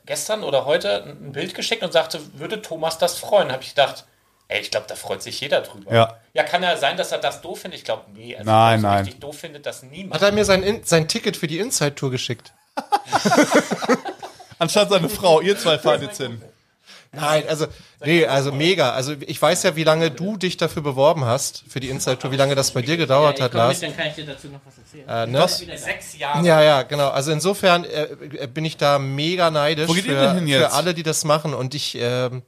gestern 0.06 0.42
oder 0.44 0.64
heute 0.64 1.04
ein 1.04 1.32
Bild 1.32 1.54
geschickt 1.54 1.82
und 1.82 1.92
sagte, 1.92 2.20
würde 2.34 2.62
Thomas 2.62 2.96
das 2.98 3.18
freuen? 3.18 3.50
Habe 3.52 3.62
ich 3.62 3.70
gedacht, 3.70 4.04
ey, 4.48 4.60
ich 4.60 4.70
glaube, 4.70 4.86
da 4.88 4.94
freut 4.94 5.22
sich 5.22 5.38
jeder 5.40 5.60
drüber. 5.60 5.94
Ja. 5.94 6.16
Ja, 6.32 6.42
kann 6.42 6.62
ja 6.62 6.76
sein, 6.78 6.96
dass 6.96 7.12
er 7.12 7.18
das 7.18 7.40
doof 7.42 7.60
findet. 7.60 7.78
Ich 7.80 7.84
glaube, 7.84 8.04
nee. 8.14 8.34
Also 8.36 8.50
Nein, 8.50 8.80
so 8.80 8.86
nein. 8.86 8.98
richtig 9.04 9.20
doof 9.20 9.38
findet 9.38 9.64
das 9.66 9.82
niemand. 9.82 10.14
Hat 10.14 10.22
er 10.22 10.32
mir 10.32 10.44
sein, 10.46 10.62
In- 10.62 10.84
sein 10.84 11.06
Ticket 11.08 11.36
für 11.36 11.46
die 11.46 11.58
Inside-Tour 11.58 12.10
geschickt? 12.10 12.52
anstatt 14.60 14.90
seine 14.90 15.08
Frau, 15.08 15.40
ihr 15.40 15.58
zwei 15.58 15.78
fahrt 15.78 16.02
jetzt 16.02 16.18
hin. 16.18 16.40
Nein, 17.12 17.42
also, 17.48 17.66
nee, 18.04 18.24
also 18.24 18.52
mega. 18.52 18.92
Also, 18.92 19.14
ich 19.26 19.42
weiß 19.42 19.64
ja, 19.64 19.74
wie 19.74 19.82
lange 19.82 20.12
du 20.12 20.36
dich 20.36 20.56
dafür 20.56 20.82
beworben 20.82 21.24
hast, 21.24 21.64
für 21.68 21.80
die 21.80 21.88
Inside-Tour, 21.88 22.30
wie 22.30 22.36
lange 22.36 22.54
das 22.54 22.70
bei 22.70 22.82
dir 22.82 22.96
gedauert 22.96 23.38
ich 23.38 23.42
hat, 23.42 23.52
Lars. 23.52 23.80
mit, 23.80 23.90
dann 23.90 23.96
kann 23.96 24.06
ich 24.06 24.14
dir 24.14 24.26
dazu 24.26 24.46
noch 24.46 24.60
was 24.64 24.78
erzählen. 24.78 25.08
Äh, 25.08 25.26
ne? 25.32 25.40
Was? 25.40 25.58
Sechs 25.58 26.16
Jahre. 26.16 26.46
Ja, 26.46 26.62
ja, 26.62 26.82
genau. 26.82 27.08
Also 27.08 27.32
insofern 27.32 27.82
äh, 27.84 28.46
bin 28.46 28.64
ich 28.64 28.76
da 28.76 29.00
mega 29.00 29.50
neidisch 29.50 29.88
Wo 29.88 29.94
geht 29.94 30.06
ihr 30.06 30.12
für, 30.20 30.46
für 30.46 30.72
alle, 30.72 30.94
die 30.94 31.02
das 31.02 31.24
machen. 31.24 31.52
Und 31.52 31.74
ich, 31.74 31.98
ähm, 32.00 32.42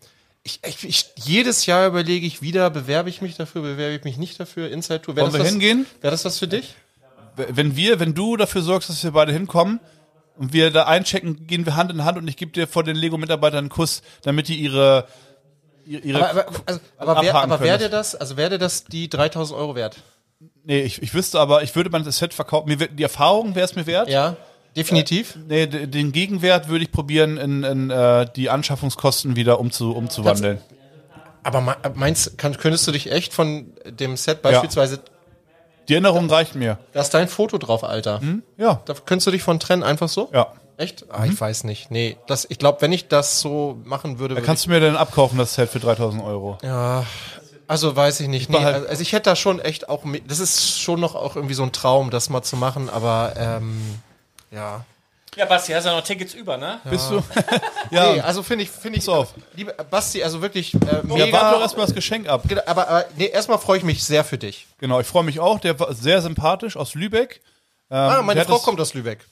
ich, 0.44 0.60
ich, 0.64 0.84
ich 0.84 1.06
jedes 1.16 1.66
Jahr 1.66 1.88
überlege 1.88 2.24
ich 2.24 2.40
wieder, 2.40 2.70
bewerbe 2.70 3.10
ich 3.10 3.20
mich 3.20 3.36
dafür, 3.36 3.62
bewerbe 3.62 3.96
ich 3.96 4.04
mich 4.04 4.16
nicht 4.16 4.38
dafür, 4.38 4.70
Inside 4.70 5.02
Tour. 5.02 5.16
Wollen 5.16 5.26
das 5.26 5.34
wir 5.34 5.40
was- 5.40 5.48
hingehen? 5.48 5.86
Wäre 6.00 6.12
das 6.12 6.24
was 6.24 6.38
für 6.38 6.46
dich? 6.46 6.76
Wenn 7.34 7.74
wir, 7.74 7.98
wenn 7.98 8.14
du 8.14 8.36
dafür 8.36 8.62
sorgst, 8.62 8.90
dass 8.90 9.02
wir 9.02 9.10
beide 9.10 9.32
hinkommen 9.32 9.80
und 10.36 10.52
wir 10.52 10.70
da 10.70 10.84
einchecken, 10.84 11.46
gehen 11.46 11.66
wir 11.66 11.76
Hand 11.76 11.90
in 11.92 12.04
Hand 12.04 12.18
und 12.18 12.26
ich 12.28 12.36
gebe 12.36 12.52
dir 12.52 12.66
vor 12.66 12.84
den 12.84 12.96
Lego-Mitarbeitern 12.96 13.58
einen 13.58 13.68
Kuss, 13.68 14.02
damit 14.22 14.48
die 14.48 14.56
ihre, 14.56 15.06
ihre, 15.86 16.28
Aber, 16.30 16.46
aber, 16.46 16.56
also, 16.66 16.80
aber, 16.96 17.16
abhaken 17.18 17.52
aber 17.52 17.64
wäre 17.64 17.88
das, 17.90 18.14
also 18.14 18.36
wäre 18.36 18.58
das 18.58 18.84
die 18.84 19.08
3000 19.08 19.58
Euro 19.58 19.74
wert? 19.74 19.96
nee, 20.64 20.80
ich, 20.80 21.02
ich 21.02 21.12
wüsste 21.14 21.38
aber, 21.40 21.62
ich 21.62 21.74
würde 21.76 21.90
mein 21.90 22.04
das 22.04 22.18
Set 22.18 22.34
verkaufen, 22.34 22.68
mir, 22.68 22.76
die 22.76 23.02
Erfahrung 23.02 23.54
wäre 23.54 23.64
es 23.64 23.74
mir 23.76 23.86
wert. 23.86 24.08
Ja, 24.08 24.36
definitiv. 24.76 25.36
Nee, 25.48 25.66
d- 25.66 25.86
den 25.86 26.12
Gegenwert 26.12 26.68
würde 26.68 26.84
ich 26.84 26.92
probieren, 26.92 27.36
in, 27.36 27.62
in 27.64 27.90
äh, 27.90 28.26
die 28.34 28.48
Anschaffungskosten 28.50 29.36
wieder 29.36 29.60
umzu, 29.60 29.92
umzuwandeln. 29.94 30.58
Aber 31.44 31.60
me- 31.60 31.76
meinst, 31.94 32.38
kann, 32.38 32.56
könntest 32.56 32.86
du 32.86 32.92
dich 32.92 33.10
echt 33.10 33.34
von 33.34 33.72
dem 33.86 34.16
Set 34.16 34.42
beispielsweise, 34.42 35.00
Die 35.88 35.94
Erinnerung 35.94 36.28
reicht 36.30 36.54
mir. 36.54 36.78
da 36.92 37.00
ist 37.00 37.10
dein 37.10 37.28
Foto 37.28 37.58
drauf, 37.58 37.84
Alter. 37.84 38.20
Ja. 38.56 38.82
Da 38.84 38.94
könntest 38.94 39.26
du 39.26 39.30
dich 39.30 39.42
von 39.42 39.60
trennen, 39.60 39.82
einfach 39.82 40.08
so? 40.08 40.28
Ja. 40.32 40.52
Echt? 40.76 41.04
Ah, 41.10 41.26
ich 41.26 41.38
weiß 41.38 41.64
nicht. 41.64 41.90
Nee, 41.90 42.16
das, 42.26 42.46
ich 42.48 42.58
glaube, 42.58 42.80
wenn 42.80 42.92
ich 42.92 43.08
das 43.08 43.40
so 43.40 43.78
machen 43.84 44.18
würde, 44.18 44.34
würde 44.34 44.46
Kannst 44.46 44.66
du 44.66 44.70
mir 44.70 44.80
denn 44.80 44.96
abkaufen, 44.96 45.38
das 45.38 45.54
Set 45.54 45.68
für 45.68 45.78
3000 45.80 46.22
Euro? 46.24 46.58
Also 47.68 47.94
weiß 47.94 48.20
ich 48.20 48.28
nicht. 48.28 48.50
Nee, 48.50 48.58
also 48.58 49.00
ich 49.00 49.12
hätte 49.12 49.30
da 49.30 49.36
schon 49.36 49.60
echt 49.60 49.88
auch, 49.88 50.02
das 50.26 50.40
ist 50.40 50.80
schon 50.80 51.00
noch 51.00 51.14
auch 51.14 51.36
irgendwie 51.36 51.54
so 51.54 51.62
ein 51.62 51.72
Traum, 51.72 52.10
das 52.10 52.30
mal 52.30 52.42
zu 52.42 52.56
machen, 52.56 52.90
aber 52.90 53.34
ähm, 53.36 54.00
ja. 54.50 54.84
Ja, 55.36 55.46
Basti, 55.46 55.72
hast 55.72 55.84
ja 55.86 55.96
noch 55.96 56.04
Tickets 56.04 56.34
über, 56.34 56.56
ne? 56.58 56.80
Bist 56.84 57.10
du? 57.10 57.22
Nee, 57.90 58.16
ja. 58.16 58.24
also 58.24 58.42
finde 58.42 58.64
ich, 58.64 58.70
finde 58.70 58.98
ich, 58.98 59.06
Pass 59.06 59.14
auf. 59.14 59.34
liebe 59.54 59.74
Basti, 59.90 60.22
also 60.22 60.40
wirklich 60.42 60.74
äh, 60.74 60.78
Ja, 60.78 60.92
warte 61.02 61.08
doch 61.08 61.16
mega. 61.16 61.60
erstmal 61.60 61.86
das 61.86 61.94
Geschenk 61.94 62.28
ab. 62.28 62.42
Genau, 62.48 62.62
aber, 62.66 62.88
aber 62.88 63.04
nee, 63.16 63.26
erstmal 63.26 63.58
freue 63.58 63.78
ich 63.78 63.84
mich 63.84 64.02
sehr 64.04 64.24
für 64.24 64.38
dich. 64.38 64.66
Genau, 64.78 65.00
ich 65.00 65.06
freue 65.06 65.24
mich 65.24 65.40
auch. 65.40 65.58
Der 65.60 65.78
war 65.78 65.92
sehr 65.94 66.20
sympathisch 66.22 66.76
aus 66.76 66.94
Lübeck. 66.94 67.40
Ähm, 67.90 67.96
Ah, 67.98 68.22
meine 68.22 68.44
Frau 68.44 68.54
das- 68.54 68.62
kommt 68.62 68.80
aus 68.80 68.94
Lübeck. 68.94 69.26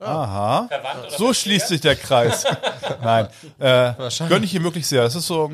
Aha. 0.00 0.66
Verwandt 0.68 1.06
oder 1.08 1.18
So 1.18 1.34
schließt 1.34 1.68
sich 1.68 1.80
der 1.80 1.96
Kreis. 1.96 2.44
Nein. 3.02 3.28
Äh, 3.58 3.92
gönne 4.28 4.44
ich 4.44 4.54
ihm 4.54 4.62
wirklich 4.62 4.86
sehr. 4.86 5.02
Es 5.02 5.14
ist 5.16 5.26
so 5.26 5.50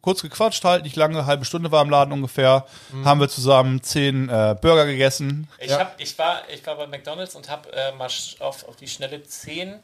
kurz 0.00 0.22
gequatscht 0.22 0.64
halt, 0.64 0.84
nicht 0.84 0.96
lange, 0.96 1.26
halbe 1.26 1.44
Stunde 1.44 1.70
war 1.70 1.82
im 1.82 1.90
Laden 1.90 2.12
ungefähr. 2.12 2.66
Mhm. 2.92 3.04
Haben 3.04 3.20
wir 3.20 3.28
zusammen 3.28 3.82
zehn 3.82 4.28
äh, 4.28 4.56
Burger 4.60 4.86
gegessen. 4.86 5.48
Ich, 5.58 5.70
Ja. 5.70 5.78
hab, 5.80 6.00
ich, 6.00 6.18
war, 6.18 6.42
ich 6.52 6.66
war 6.66 6.76
bei 6.76 6.86
McDonalds 6.86 7.34
und 7.34 7.48
habe 7.50 7.72
äh, 7.72 7.92
mal 7.92 8.08
auf, 8.40 8.66
auf 8.68 8.76
die 8.76 8.88
schnelle 8.88 9.22
10 9.22 9.78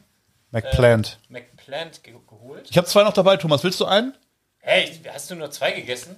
McPlant. 0.52 1.18
McPlant 1.28 2.02
ge 2.04 2.14
geholt. 2.28 2.66
Ich 2.70 2.76
habe 2.78 2.86
zwei 2.86 3.02
noch 3.02 3.12
dabei, 3.12 3.36
Thomas. 3.36 3.62
Willst 3.64 3.80
du 3.80 3.84
einen? 3.84 4.14
Hey, 4.60 5.00
hast 5.12 5.30
du 5.30 5.34
nur 5.34 5.50
zwei 5.50 5.72
gegessen? 5.72 6.16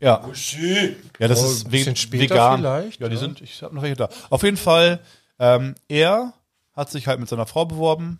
Ja. 0.00 0.22
Schön. 0.34 0.96
Ja, 1.18 1.28
das 1.28 1.42
Oh, 1.42 1.46
ist 1.46 1.66
ein 1.66 1.70
bisschen 1.70 1.94
ve- 1.94 2.00
später 2.00 2.34
vegan. 2.34 2.60
vielleicht, 2.60 3.00
ja, 3.00 3.08
die 3.08 3.14
ja. 3.14 3.20
sind, 3.20 3.40
ich 3.42 3.62
habe 3.62 3.74
noch 3.74 3.82
welche 3.82 3.96
da. 3.96 4.08
Auf 4.30 4.42
jeden 4.42 4.56
Fall, 4.56 5.00
ähm, 5.38 5.74
er 5.88 6.32
hat 6.74 6.90
sich 6.90 7.06
halt 7.06 7.20
mit 7.20 7.28
seiner 7.28 7.46
Frau 7.46 7.64
beworben 7.66 8.18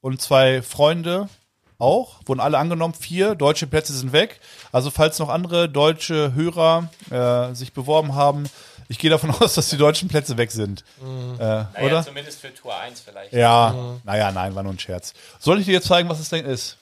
und 0.00 0.20
zwei 0.20 0.60
Freunde 0.60 1.28
auch, 1.78 2.20
wurden 2.26 2.40
alle 2.40 2.58
angenommen. 2.58 2.94
Vier 2.94 3.34
deutsche 3.34 3.66
Plätze 3.66 3.92
sind 3.92 4.12
weg. 4.12 4.40
Also 4.72 4.90
falls 4.90 5.18
noch 5.18 5.28
andere 5.28 5.68
deutsche 5.68 6.34
Hörer 6.34 6.88
äh, 7.10 7.54
sich 7.54 7.72
beworben 7.72 8.14
haben, 8.14 8.44
ich 8.88 8.98
gehe 8.98 9.10
davon 9.10 9.30
aus, 9.40 9.54
dass 9.54 9.68
die 9.68 9.76
deutschen 9.76 10.08
Plätze 10.08 10.36
weg 10.36 10.50
sind. 10.52 10.84
Äh, 11.00 11.04
Naja, 11.42 11.68
oder? 11.82 12.04
zumindest 12.04 12.40
für 12.40 12.54
Tour 12.54 12.76
1 12.78 13.00
vielleicht. 13.00 13.32
Ja, 13.32 13.74
naja, 14.04 14.30
nein, 14.32 14.54
war 14.54 14.62
nur 14.62 14.72
ein 14.72 14.78
Scherz. 14.78 15.12
Soll 15.38 15.58
ich 15.60 15.66
dir 15.66 15.72
jetzt 15.72 15.88
zeigen, 15.88 16.08
was 16.08 16.20
es 16.20 16.28
denn 16.28 16.44
ist? 16.44 16.76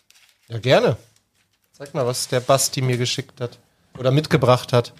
Ja, 0.49 0.59
gerne. 0.59 0.97
Sag 1.73 1.93
mal, 1.95 2.07
was 2.07 2.29
der 2.29 2.41
Basti 2.41 2.81
mir 2.83 2.97
geschickt 2.99 3.41
hat. 3.41 3.59
Oder 3.99 4.11
mitgebracht 4.11 4.73
hat. 4.73 4.93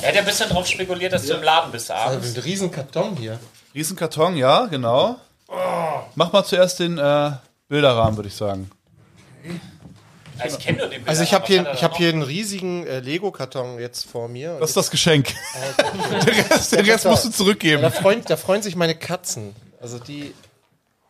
Er 0.00 0.08
hat 0.08 0.14
ja 0.14 0.20
ein 0.20 0.26
bisschen 0.26 0.48
drauf 0.48 0.66
spekuliert, 0.66 1.12
dass 1.12 1.26
du 1.26 1.34
im 1.34 1.42
Laden 1.42 1.70
bist 1.70 1.90
abends. 1.90 2.34
ein 2.36 2.42
riesen 2.42 2.70
Karton 2.70 3.16
hier. 3.16 3.38
Riesenkarton, 3.74 4.36
ja, 4.36 4.66
genau. 4.66 5.16
Mach 6.14 6.32
mal 6.32 6.44
zuerst 6.44 6.80
den 6.80 6.98
äh, 6.98 7.32
Bilderrahmen, 7.72 8.16
würde 8.16 8.28
ich 8.28 8.34
sagen. 8.34 8.70
Ja, 10.38 10.44
ich 10.44 10.58
kenne 10.58 10.76
nur 10.78 10.88
den 10.88 11.08
Also 11.08 11.22
ich 11.22 11.32
habe 11.32 11.46
hier, 11.46 11.64
er 11.64 11.72
ich 11.72 11.80
da 11.80 11.84
habe 11.84 11.96
hier 11.96 12.10
einen 12.10 12.22
riesigen 12.22 12.86
äh, 12.86 13.00
Lego-Karton 13.00 13.78
jetzt 13.80 14.04
vor 14.04 14.28
mir. 14.28 14.58
Das 14.60 14.70
ist 14.70 14.76
das 14.76 14.90
Geschenk. 14.90 15.32
der 16.26 16.50
Rest, 16.50 16.72
der 16.72 16.86
Rest 16.86 17.06
musst 17.06 17.24
du 17.24 17.30
da, 17.30 17.34
zurückgeben. 17.34 17.90
freuen, 17.90 18.22
da 18.26 18.36
freuen 18.36 18.60
sich 18.60 18.76
meine 18.76 18.94
Katzen. 18.94 19.56
Also 19.80 19.98
die, 19.98 20.34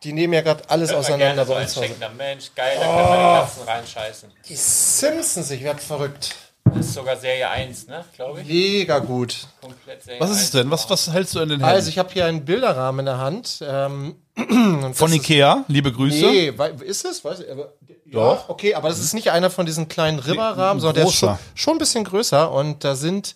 die 0.03 0.13
nehmen 0.13 0.31
ja 0.31 0.39
gerade 0.39 0.69
alles 0.69 0.91
noch? 0.91 0.99
auseinander 0.99 1.43
Gerne 1.43 1.45
so 1.45 1.51
bei 1.53 1.57
ein 1.59 1.63
uns 1.63 1.75
Hause. 1.75 1.85
schenkender 1.85 2.09
Mensch, 2.11 2.51
geil, 2.55 2.77
da 2.79 2.85
können 2.85 2.97
wir 2.97 3.17
die 3.17 3.45
Katzen 3.45 3.63
reinscheißen. 3.63 4.31
Die 4.47 4.55
Simpsons, 4.55 5.51
ich 5.51 5.63
werd 5.65 5.81
verrückt. 5.81 6.33
Das 6.75 6.87
ist 6.87 6.93
sogar 6.95 7.15
Serie 7.17 7.49
1, 7.49 7.87
ne, 7.87 8.03
glaube 8.15 8.41
ich. 8.41 8.47
Mega 8.47 8.99
gut. 8.99 9.47
Komplett 9.61 10.03
Serie 10.03 10.19
Was 10.19 10.29
ist 10.31 10.37
1. 10.37 10.43
es 10.45 10.51
denn? 10.51 10.71
Was, 10.71 10.89
was 10.89 11.11
hältst 11.11 11.35
du 11.35 11.39
in 11.39 11.49
den 11.49 11.59
Händen? 11.59 11.65
Also 11.75 11.89
ich 11.89 11.97
habe 11.99 12.09
hier 12.11 12.25
einen 12.25 12.43
Bilderrahmen 12.45 12.99
in 12.99 13.05
der 13.05 13.17
Hand. 13.19 13.59
Ähm, 13.65 14.15
Von 14.35 14.81
das 14.81 15.01
ist- 15.01 15.13
Ikea, 15.15 15.65
liebe 15.67 15.91
Grüße. 15.91 16.25
Nee, 16.25 16.53
wei- 16.57 16.71
ist 16.71 17.05
es? 17.05 17.23
Weiß 17.23 17.41
ich, 17.41 17.51
aber, 17.51 17.73
Doch. 18.05 18.39
Ja, 18.39 18.45
okay, 18.49 18.73
aber 18.75 18.89
das 18.89 18.99
ist 18.99 19.13
nicht 19.13 19.31
einer 19.31 19.49
von 19.49 19.65
diesen 19.65 19.87
kleinen 19.87 20.19
Ribberrahmen, 20.19 20.79
sondern 20.81 20.95
der 20.95 21.05
ist 21.05 21.13
schon, 21.13 21.29
großer. 21.29 21.39
schon 21.55 21.73
ein 21.75 21.79
bisschen 21.79 22.03
größer 22.03 22.51
und 22.51 22.83
da 22.83 22.95
sind 22.95 23.35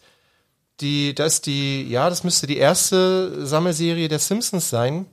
die, 0.82 1.14
da 1.16 1.26
ist 1.26 1.46
die, 1.46 1.88
ja, 1.90 2.10
das 2.10 2.24
müsste 2.24 2.48
die 2.48 2.58
erste 2.58 3.46
Sammelserie 3.46 4.08
der 4.08 4.20
Simpsons 4.20 4.70
sein. 4.70 5.06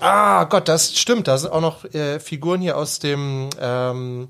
Ah, 0.00 0.44
Gott, 0.44 0.68
das 0.68 0.96
stimmt, 0.96 1.28
da 1.28 1.38
sind 1.38 1.52
auch 1.52 1.60
noch 1.60 1.84
äh, 1.94 2.18
Figuren 2.20 2.60
hier 2.60 2.76
aus 2.76 2.98
dem, 2.98 3.48
ähm, 3.60 4.28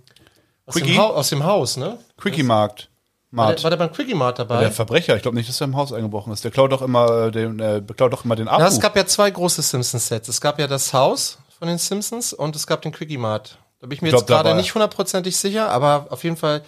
aus 0.67 0.75
dem, 0.75 0.83
Quickie? 0.85 0.99
Hau- 0.99 1.15
aus 1.15 1.31
dem 1.31 1.45
Haus, 1.45 1.77
ne? 1.79 1.99
Quickie-Markt. 2.19 2.83
War 2.83 2.94
Mart. 3.35 3.59
der, 3.59 3.63
war 3.65 3.71
der 3.71 3.77
beim 3.77 3.93
Quickie 3.93 4.15
Mart 4.15 4.39
dabei? 4.39 4.61
Der 4.61 4.71
Verbrecher, 4.73 5.17
ich 5.17 5.23
glaube 5.23 5.37
nicht, 5.37 5.49
dass 5.49 5.61
er 5.61 5.65
im 5.67 5.77
Haus 5.77 5.93
eingebrochen 5.93 6.33
ist. 6.33 6.45
Der 6.45 6.51
klaut 6.51 6.73
doch 6.73 6.83
immer 6.83 7.27
äh, 7.27 7.31
den, 7.31 7.59
äh, 7.61 7.83
klaut 7.97 8.13
doch 8.13 8.25
immer 8.25 8.37
den 8.37 8.49
Akku. 8.49 8.61
Ja, 8.63 8.69
es 8.69 8.81
gab 8.81 8.97
ja 8.97 9.07
zwei 9.07 9.31
große 9.31 9.63
Simpsons-Sets. 9.63 10.29
Es 10.29 10.41
gab 10.41 10.59
ja 10.59 10.67
das 10.67 10.93
Haus 10.93 11.39
von 11.59 11.69
den 11.69 11.79
Simpsons 11.79 12.33
und 12.33 12.55
es 12.57 12.67
gab 12.67 12.83
den 12.83 12.93
Quickie 12.93 13.19
Mart. 13.19 13.59
Da 13.81 13.87
bin 13.87 13.97
ich 13.97 14.03
mir 14.03 14.09
Ich 14.09 14.15
jetzt 14.15 14.27
gerade 14.27 14.51
war- 14.51 14.57
nicht 14.57 14.75
hundertprozentig 14.75 15.37
sicher, 15.37 15.71
aber 15.71 16.07
auf 16.11 16.25
jeden 16.25 16.37
Fall 16.37 16.63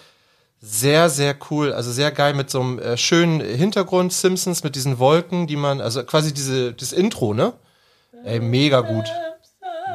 sehr, 0.61 1.09
sehr 1.11 1.37
cool. 1.50 1.72
Also 1.72 1.92
sehr 1.92 2.11
geil 2.11 2.35
mit 2.35 2.50
so 2.50 2.61
einem 2.61 2.79
äh, 2.79 2.96
schönen 2.96 3.40
Hintergrund 3.40 4.12
Simpsons 4.12 4.64
mit 4.64 4.74
diesen 4.74 4.98
Wolken, 4.98 5.46
die 5.46 5.57
man, 5.57 5.81
also 5.81 6.02
quasi 6.05 6.33
diese, 6.35 6.72
das 6.72 6.92
Intro, 6.92 7.35
ne? 7.35 7.52
Ey, 8.24 8.40
mega 8.40 8.81
gut. 8.81 9.05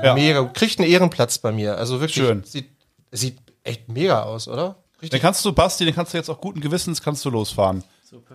Ja. 0.04 0.14
Mega 0.14 0.40
gut. 0.42 0.54
Kriegt 0.54 0.80
einen 0.80 0.90
Ehrenplatz 0.90 1.38
bei 1.40 1.52
mir. 1.52 1.78
Also 1.78 2.00
wirklich. 2.00 2.26
Schön. 2.26 2.44
Sieht, 2.44 2.70
sieht 3.12 3.40
echt 3.64 3.90
mega 3.90 4.24
aus, 4.24 4.48
oder? 4.48 4.76
Den 5.02 5.06
Richtig. 5.06 5.22
kannst 5.22 5.44
du, 5.46 5.52
Basti, 5.52 5.86
den 5.86 5.96
kannst 5.96 6.14
du 6.14 6.18
jetzt 6.18 6.30
auch 6.30 6.40
guten 6.40 6.62
Gewissens 6.62 7.02
kannst 7.02 7.26
du 7.26 7.30
losfahren. 7.30 7.84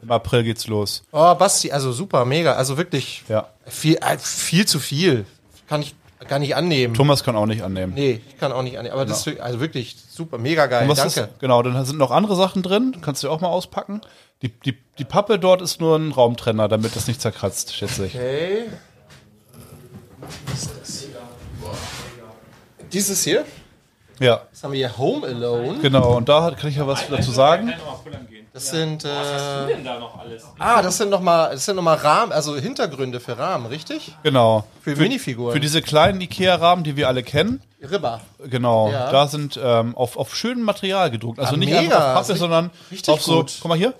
Im 0.02 0.10
April 0.10 0.42
geht's 0.42 0.66
los. 0.66 1.02
Oh, 1.12 1.34
Basti, 1.34 1.70
also 1.70 1.92
super, 1.92 2.24
mega. 2.24 2.54
Also 2.54 2.76
wirklich 2.78 3.22
Ja. 3.28 3.48
viel, 3.66 3.96
äh, 3.96 4.16
viel 4.18 4.66
zu 4.66 4.78
viel. 4.80 5.26
Kann 5.68 5.82
ich 5.82 5.94
gar 6.28 6.38
nicht 6.38 6.56
annehmen. 6.56 6.94
Thomas 6.94 7.22
kann 7.22 7.36
auch 7.36 7.44
nicht 7.46 7.62
annehmen. 7.62 7.92
Nee, 7.94 8.22
ich 8.26 8.38
kann 8.38 8.52
auch 8.52 8.62
nicht 8.62 8.78
annehmen. 8.78 8.94
Aber 8.94 9.04
das 9.04 9.18
ist 9.20 9.26
wirklich- 9.26 9.44
also 9.44 9.60
wirklich 9.60 9.96
super, 10.10 10.38
mega 10.38 10.66
geil. 10.66 10.88
Was 10.88 10.98
Danke. 10.98 11.20
Ist, 11.32 11.40
genau, 11.40 11.62
dann 11.62 11.84
sind 11.84 11.98
noch 11.98 12.10
andere 12.10 12.36
Sachen 12.36 12.62
drin. 12.62 12.96
Kannst 13.02 13.22
du 13.22 13.28
auch 13.30 13.40
mal 13.42 13.48
auspacken. 13.48 14.00
Die, 14.42 14.48
die, 14.48 14.76
die 14.98 15.04
Pappe 15.04 15.38
dort 15.38 15.60
ist 15.62 15.80
nur 15.80 15.96
ein 15.96 16.10
Raumtrenner, 16.12 16.68
damit 16.68 16.96
das 16.96 17.06
nicht 17.06 17.20
zerkratzt, 17.20 17.74
schätze 17.74 18.06
ich. 18.06 18.14
Okay. 18.14 18.64
Dieses 22.92 23.24
hier, 23.24 23.44
Ja, 24.18 24.40
das 24.50 24.62
haben 24.64 24.72
wir 24.72 24.78
hier 24.78 24.96
Home 24.98 25.26
Alone. 25.26 25.78
genau. 25.80 26.16
Und 26.16 26.28
da 26.28 26.50
kann 26.52 26.70
ich 26.70 26.76
ja 26.76 26.86
was 26.86 27.06
dazu 27.08 27.30
sagen. 27.30 27.72
Das 28.52 28.70
sind 28.70 29.04
äh, 29.04 29.08
denn 29.68 29.84
da 29.84 29.98
noch 29.98 30.18
alles? 30.18 30.44
ah, 30.58 30.80
das 30.80 30.96
sind 30.96 31.10
noch 31.10 31.20
mal, 31.20 31.50
das 31.50 31.66
sind 31.66 31.76
noch 31.76 31.82
mal 31.82 31.94
Rahmen, 31.96 32.32
also 32.32 32.56
Hintergründe 32.56 33.20
für 33.20 33.36
Rahmen, 33.38 33.66
richtig? 33.66 34.14
Genau. 34.22 34.64
Für 34.80 34.96
Minifiguren. 34.96 35.52
Für 35.52 35.60
diese 35.60 35.82
kleinen 35.82 36.22
Ikea-Rahmen, 36.22 36.82
die 36.82 36.96
wir 36.96 37.08
alle 37.08 37.22
kennen. 37.22 37.60
Ribber. 37.82 38.22
Genau. 38.42 38.90
Ja. 38.90 39.10
Da 39.12 39.26
sind 39.26 39.60
ähm, 39.62 39.94
auf, 39.94 40.16
auf 40.16 40.34
schönem 40.34 40.64
Material 40.64 41.10
gedruckt. 41.10 41.38
Also 41.38 41.54
Ah, 41.54 41.58
nicht 41.58 41.68
mega. 41.68 41.80
einfach 41.80 41.98
auf 42.20 42.26
Pappe, 42.26 42.38
sondern 42.38 42.70
richtig 42.90 43.12
auf 43.12 43.22
so. 43.22 43.36
gut. 43.40 43.52
Guck 43.60 43.68
mal 43.68 43.76
hier. 43.76 43.92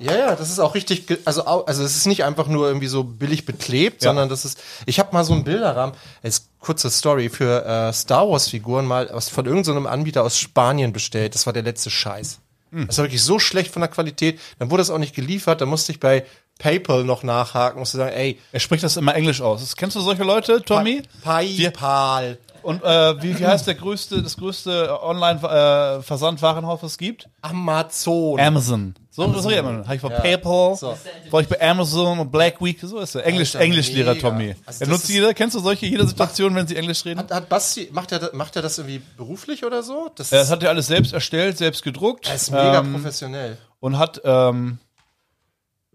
Ja, 0.00 0.16
ja, 0.16 0.36
das 0.36 0.50
ist 0.50 0.58
auch 0.58 0.74
richtig, 0.74 1.06
also 1.24 1.44
also 1.44 1.82
es 1.84 1.96
ist 1.96 2.06
nicht 2.06 2.24
einfach 2.24 2.46
nur 2.46 2.66
irgendwie 2.66 2.86
so 2.86 3.04
billig 3.04 3.44
beklebt, 3.44 4.02
sondern 4.02 4.28
das 4.28 4.44
ist, 4.44 4.58
ich 4.86 4.98
habe 4.98 5.12
mal 5.12 5.24
so 5.24 5.34
einen 5.34 5.44
Bilderrahmen, 5.44 5.94
als 6.22 6.48
kurze 6.58 6.90
Story, 6.90 7.28
für 7.28 7.64
äh, 7.64 7.92
Star 7.92 8.28
Wars 8.28 8.48
Figuren 8.48 8.86
mal 8.86 9.10
aus, 9.10 9.28
von 9.28 9.44
irgendeinem 9.44 9.64
so 9.64 9.72
einem 9.72 9.86
Anbieter 9.86 10.22
aus 10.22 10.38
Spanien 10.38 10.92
bestellt. 10.92 11.34
Das 11.34 11.46
war 11.46 11.52
der 11.52 11.62
letzte 11.62 11.90
Scheiß. 11.90 12.38
Hm. 12.72 12.86
Das 12.86 12.98
war 12.98 13.04
wirklich 13.04 13.22
so 13.22 13.38
schlecht 13.38 13.72
von 13.72 13.80
der 13.80 13.90
Qualität. 13.90 14.40
Dann 14.58 14.70
wurde 14.70 14.82
es 14.82 14.90
auch 14.90 14.98
nicht 14.98 15.14
geliefert, 15.14 15.60
dann 15.60 15.68
musste 15.68 15.92
ich 15.92 16.00
bei 16.00 16.24
PayPal 16.58 17.04
noch 17.04 17.22
nachhaken, 17.22 17.80
musste 17.80 17.96
sagen, 17.96 18.12
ey, 18.14 18.38
Er 18.52 18.60
spricht 18.60 18.84
das 18.84 18.96
immer 18.96 19.14
Englisch 19.14 19.40
aus. 19.40 19.76
Kennst 19.76 19.96
du 19.96 20.00
solche 20.00 20.24
Leute, 20.24 20.62
Tommy? 20.62 21.02
PayPal. 21.22 22.38
Und 22.62 22.84
äh, 22.84 23.22
wie, 23.22 23.38
wie 23.38 23.46
heißt 23.46 23.66
der 23.66 23.74
größte, 23.74 24.22
das 24.22 24.36
größte 24.36 25.02
Online-Versandwarenhaus, 25.02 26.82
was 26.82 26.92
es 26.92 26.98
gibt? 26.98 27.28
Amazon. 27.40 28.38
Amazon. 28.38 28.94
So, 29.12 29.32
so 29.40 29.48
redet 29.48 29.64
man. 29.64 29.82
Habe 29.84 29.96
ich 29.96 30.02
bei 30.02 30.08
PayPal, 30.08 30.76
So. 30.76 30.96
war 31.30 31.40
ich 31.40 31.48
bei 31.48 31.60
Amazon 31.60 32.20
und 32.20 32.30
Black 32.30 32.62
Week, 32.62 32.78
so 32.80 33.00
ist 33.00 33.16
er. 33.16 33.24
Englisch, 33.26 33.56
Alter, 33.56 33.64
Englischlehrer 33.64 34.14
mega. 34.14 34.28
Tommy. 34.30 34.54
Also 34.64 34.84
er 34.84 34.88
nutzt 34.88 35.08
jeder, 35.08 35.34
kennst 35.34 35.56
du 35.56 35.60
solche, 35.60 35.86
jede 35.86 36.06
Situation, 36.06 36.54
wenn 36.54 36.66
sie 36.68 36.76
Englisch 36.76 37.04
reden? 37.04 37.18
hat, 37.18 37.30
hat 37.32 37.48
Basti, 37.48 37.88
macht 37.92 38.12
er, 38.12 38.20
das- 38.20 38.32
macht 38.34 38.54
er 38.54 38.62
das 38.62 38.78
irgendwie 38.78 39.02
beruflich 39.16 39.64
oder 39.64 39.82
so? 39.82 40.10
Das, 40.14 40.30
Das 40.30 40.48
hat 40.50 40.62
er 40.62 40.68
alles 40.70 40.86
selbst 40.86 41.12
erstellt, 41.12 41.58
selbst 41.58 41.82
gedruckt. 41.82 42.26
das 42.28 42.42
ist 42.42 42.50
mega 42.50 42.78
ähm, 42.78 42.92
professionell. 42.92 43.58
und 43.80 43.98
hat, 43.98 44.20
ähm, 44.24 44.78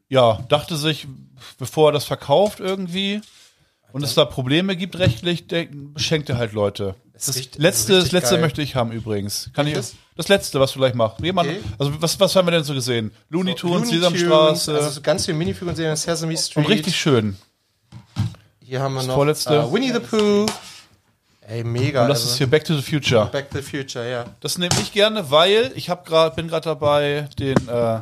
ja, 0.09 0.39
dachte 0.49 0.75
sich, 0.75 1.07
bevor 1.57 1.89
er 1.89 1.93
das 1.93 2.03
verkauft 2.05 2.59
irgendwie 2.59 3.21
und 3.93 4.03
es 4.03 4.13
da 4.13 4.25
Probleme 4.25 4.75
gibt 4.75 4.99
rechtlich, 4.99 5.47
der 5.47 5.67
beschenkt 5.71 6.29
er 6.29 6.37
halt 6.37 6.51
Leute. 6.51 6.95
Ist 7.15 7.27
Das 7.29 7.35
richtig- 7.37 7.61
letzte, 7.61 7.99
das 7.99 8.11
letzte 8.11 8.35
geil. 8.35 8.41
möchte 8.41 8.61
ich 8.61 8.75
haben 8.75 8.91
übrigens. 8.91 9.49
Kann 9.53 9.67
ich, 9.67 9.77
das 10.17 10.27
letzte, 10.27 10.59
was 10.59 10.73
du 10.73 10.79
gleich 10.79 10.93
machst. 10.93 11.19
Jemand, 11.21 11.49
Okay. 11.49 11.61
also 11.77 12.01
was, 12.01 12.19
was 12.19 12.35
haben 12.35 12.47
wir 12.47 12.51
denn 12.51 12.63
so 12.63 12.73
gesehen? 12.73 13.11
Looney 13.29 13.55
Tunes, 13.55 13.89
Looney 13.91 13.97
Sesamstraße. 13.97 14.73
Also 14.75 14.89
so 14.89 15.01
ganz 15.01 15.25
viele 15.25 15.37
Minifiguren 15.37 15.75
sehen 15.75 15.95
Sesame 15.95 16.37
Street. 16.37 16.65
und 16.65 16.71
richtig 16.71 16.95
schön. 16.95 17.37
Hier 18.61 18.81
haben 18.81 18.93
wir 18.95 19.03
noch 19.03 19.15
vorletzte. 19.15 19.55
äh, 19.55 19.71
Winnie 19.71 19.93
the 19.93 19.99
Pooh. 19.99 20.45
Ey, 21.47 21.63
mega. 21.63 22.01
Und 22.03 22.09
das 22.09 22.21
also 22.21 22.31
ist 22.31 22.37
hier 22.39 22.47
Back 22.47 22.63
to 22.65 22.75
the 22.75 22.81
Future. 22.81 23.27
Back 23.27 23.51
to 23.51 23.57
the 23.59 23.63
Future, 23.63 24.09
ja. 24.09 24.25
Das 24.39 24.57
nehme 24.57 24.73
ich 24.81 24.91
gerne, 24.91 25.29
weil 25.29 25.71
ich 25.75 25.89
hab 25.91 26.05
grad, 26.05 26.35
bin 26.35 26.47
gerade 26.47 26.63
dabei, 26.65 27.29
den 27.37 27.55
äh, 27.67 27.99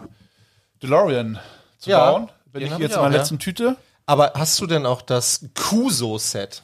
DeLorean 0.82 1.40
zu 1.78 1.90
Ja, 1.90 2.12
bauen. 2.12 2.30
Bin 2.54 2.62
den 2.64 2.72
ich 2.74 2.80
jetzt 2.80 2.96
in 2.96 3.02
meiner 3.02 3.16
ja. 3.16 3.20
letzten 3.22 3.40
Tüte. 3.40 3.76
Aber 4.06 4.32
hast 4.36 4.60
du 4.62 4.68
denn 4.68 4.86
auch 4.86 5.02
das 5.02 5.46
Kuso-Set? 5.56 6.62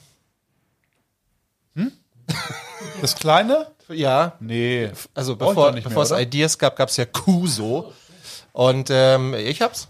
Das 3.01 3.15
kleine? 3.15 3.67
Ja, 3.87 4.33
Nee. 4.39 4.91
also 5.13 5.35
bevor, 5.35 5.71
mehr, 5.71 5.81
bevor 5.81 6.03
es 6.03 6.11
oder? 6.11 6.21
Ideas 6.21 6.57
gab, 6.57 6.75
gab 6.75 6.89
es 6.89 6.97
ja 6.97 7.05
Kuso. 7.05 7.93
Und 8.51 8.89
ähm, 8.91 9.33
ich 9.33 9.61
hab's. 9.61 9.87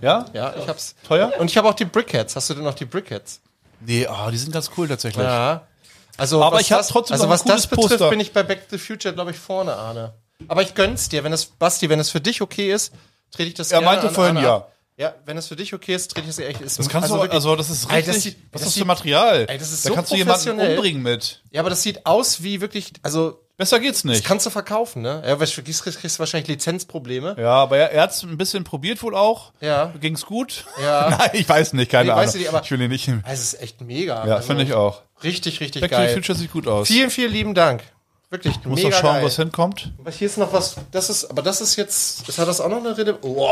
Ja? 0.00 0.26
Ja, 0.32 0.54
ich 0.56 0.68
hab's. 0.68 0.94
Teuer? 1.06 1.32
Und 1.38 1.50
ich 1.50 1.56
habe 1.56 1.68
auch 1.68 1.74
die 1.74 1.84
Brickheads. 1.84 2.36
Hast 2.36 2.48
du 2.50 2.54
denn 2.54 2.64
noch 2.64 2.74
die 2.74 2.84
Brickheads? 2.84 3.40
Nee, 3.80 4.06
oh, 4.08 4.30
die 4.30 4.38
sind 4.38 4.52
ganz 4.52 4.70
cool 4.76 4.88
tatsächlich. 4.88 5.24
Ja. 5.24 5.66
Also, 6.16 6.42
Aber 6.42 6.56
was 6.56 6.62
ich 6.62 6.72
hab 6.72 6.78
das, 6.78 6.88
trotzdem 6.88 7.14
also 7.14 7.24
noch 7.24 7.30
ein 7.30 7.34
was 7.34 7.44
das 7.44 7.66
betrifft, 7.66 7.90
Poster. 7.90 8.10
bin 8.10 8.20
ich 8.20 8.32
bei 8.32 8.42
Back 8.44 8.68
to 8.68 8.76
the 8.76 8.78
Future, 8.78 9.12
glaube 9.12 9.32
ich, 9.32 9.36
vorne, 9.38 9.74
Arne. 9.74 10.14
Aber 10.48 10.62
ich 10.62 10.74
gönn's 10.74 11.08
dir, 11.08 11.24
wenn 11.24 11.32
es, 11.32 11.46
Basti, 11.46 11.88
wenn 11.90 11.98
es 12.00 12.10
für 12.10 12.20
dich 12.20 12.40
okay 12.40 12.72
ist, 12.72 12.92
trete 13.32 13.48
ich 13.48 13.54
das 13.54 13.72
Er 13.72 13.80
gerne 13.80 13.92
meinte 13.96 14.08
an 14.08 14.14
vorhin 14.14 14.36
Arne 14.36 14.46
ja. 14.46 14.56
ab. 14.56 14.72
Ja, 14.96 15.12
wenn 15.26 15.36
es 15.36 15.48
für 15.48 15.56
dich 15.56 15.74
okay 15.74 15.94
ist, 15.94 16.12
trete 16.12 16.28
ich 16.28 16.36
das 16.36 16.38
echt. 16.44 16.60
Ist, 16.60 16.78
Das 16.78 16.88
kannst 16.88 17.10
du, 17.10 17.14
wirklich- 17.14 17.32
also 17.32 17.56
das 17.56 17.68
ist 17.68 17.86
Ey, 17.90 17.96
richtig. 17.96 18.14
das 18.14 18.22
sieht- 18.22 18.36
was 18.52 18.60
das 18.62 18.68
ist 18.68 18.76
das 18.76 18.82
für 18.82 18.84
Material? 18.86 19.46
Ey, 19.48 19.58
das 19.58 19.72
ist 19.72 19.84
da 19.84 19.88
so 19.88 19.94
kannst 19.96 20.12
du 20.12 20.16
jemanden 20.16 20.50
umbringen 20.60 21.02
mit. 21.02 21.42
Ja, 21.50 21.60
aber 21.62 21.70
das 21.70 21.82
sieht 21.82 22.06
aus 22.06 22.42
wie 22.44 22.60
wirklich, 22.60 22.92
also, 23.02 23.40
Besser 23.56 23.78
geht's 23.80 23.98
das 24.02 24.04
nicht. 24.04 24.24
kannst 24.24 24.46
du 24.46 24.50
verkaufen, 24.50 25.02
ne? 25.02 25.22
Ja, 25.26 25.38
weil 25.40 25.46
du 25.48 25.62
kriegst, 25.62 25.82
kriegst 25.84 26.16
du 26.16 26.18
wahrscheinlich 26.20 26.48
Lizenzprobleme. 26.48 27.36
Ja, 27.38 27.54
aber 27.54 27.76
er, 27.78 27.90
er 27.92 28.02
hat's 28.02 28.22
ein 28.22 28.36
bisschen 28.38 28.62
probiert 28.64 29.02
wohl 29.02 29.14
auch. 29.16 29.52
Ja. 29.60 29.92
Ging's 30.00 30.26
gut? 30.26 30.64
Ja. 30.80 31.10
Nein, 31.18 31.30
ich 31.34 31.48
weiß 31.48 31.72
nicht, 31.72 31.90
keine 31.90 32.04
Nee, 32.06 32.10
Ahnung. 32.12 32.24
weiß 32.24 32.34
ich 32.36 32.40
nicht, 32.42 32.48
aber- 32.48 32.62
ich 32.62 32.70
will 32.70 32.80
ihn 32.80 32.90
nicht. 32.90 33.06
Ja, 33.08 33.14
Also, 33.24 33.42
es 33.42 33.54
ist 33.54 33.60
echt 33.62 33.80
mega. 33.80 34.22
also, 34.22 34.46
finde 34.46 34.62
ich 34.64 34.74
auch. 34.74 35.02
Richtig, 35.22 35.60
richtig 35.60 35.80
Back 35.82 35.90
to 35.90 35.96
the 35.96 36.02
geil. 36.02 36.14
Future 36.14 36.38
sieht 36.38 36.52
gut 36.52 36.66
aus. 36.68 36.88
Vielen, 36.88 37.10
vielen 37.10 37.32
lieben 37.32 37.54
Dank. 37.54 37.82
Wirklich, 38.34 38.64
Muss 38.64 38.76
mega 38.82 38.88
noch 38.90 38.96
schauen, 39.00 39.14
geil. 39.14 39.24
was 39.26 39.36
hinkommt. 39.36 39.92
Aber 40.00 40.10
hier 40.10 40.26
ist 40.26 40.38
noch 40.38 40.52
was, 40.52 40.74
das 40.90 41.08
ist, 41.08 41.24
aber 41.30 41.40
das 41.40 41.60
ist 41.60 41.76
jetzt, 41.76 42.28
ist 42.28 42.36
hat 42.36 42.48
das 42.48 42.60
auch 42.60 42.68
noch 42.68 42.78
eine 42.78 42.98
Rede? 42.98 43.16
Oh, 43.22 43.48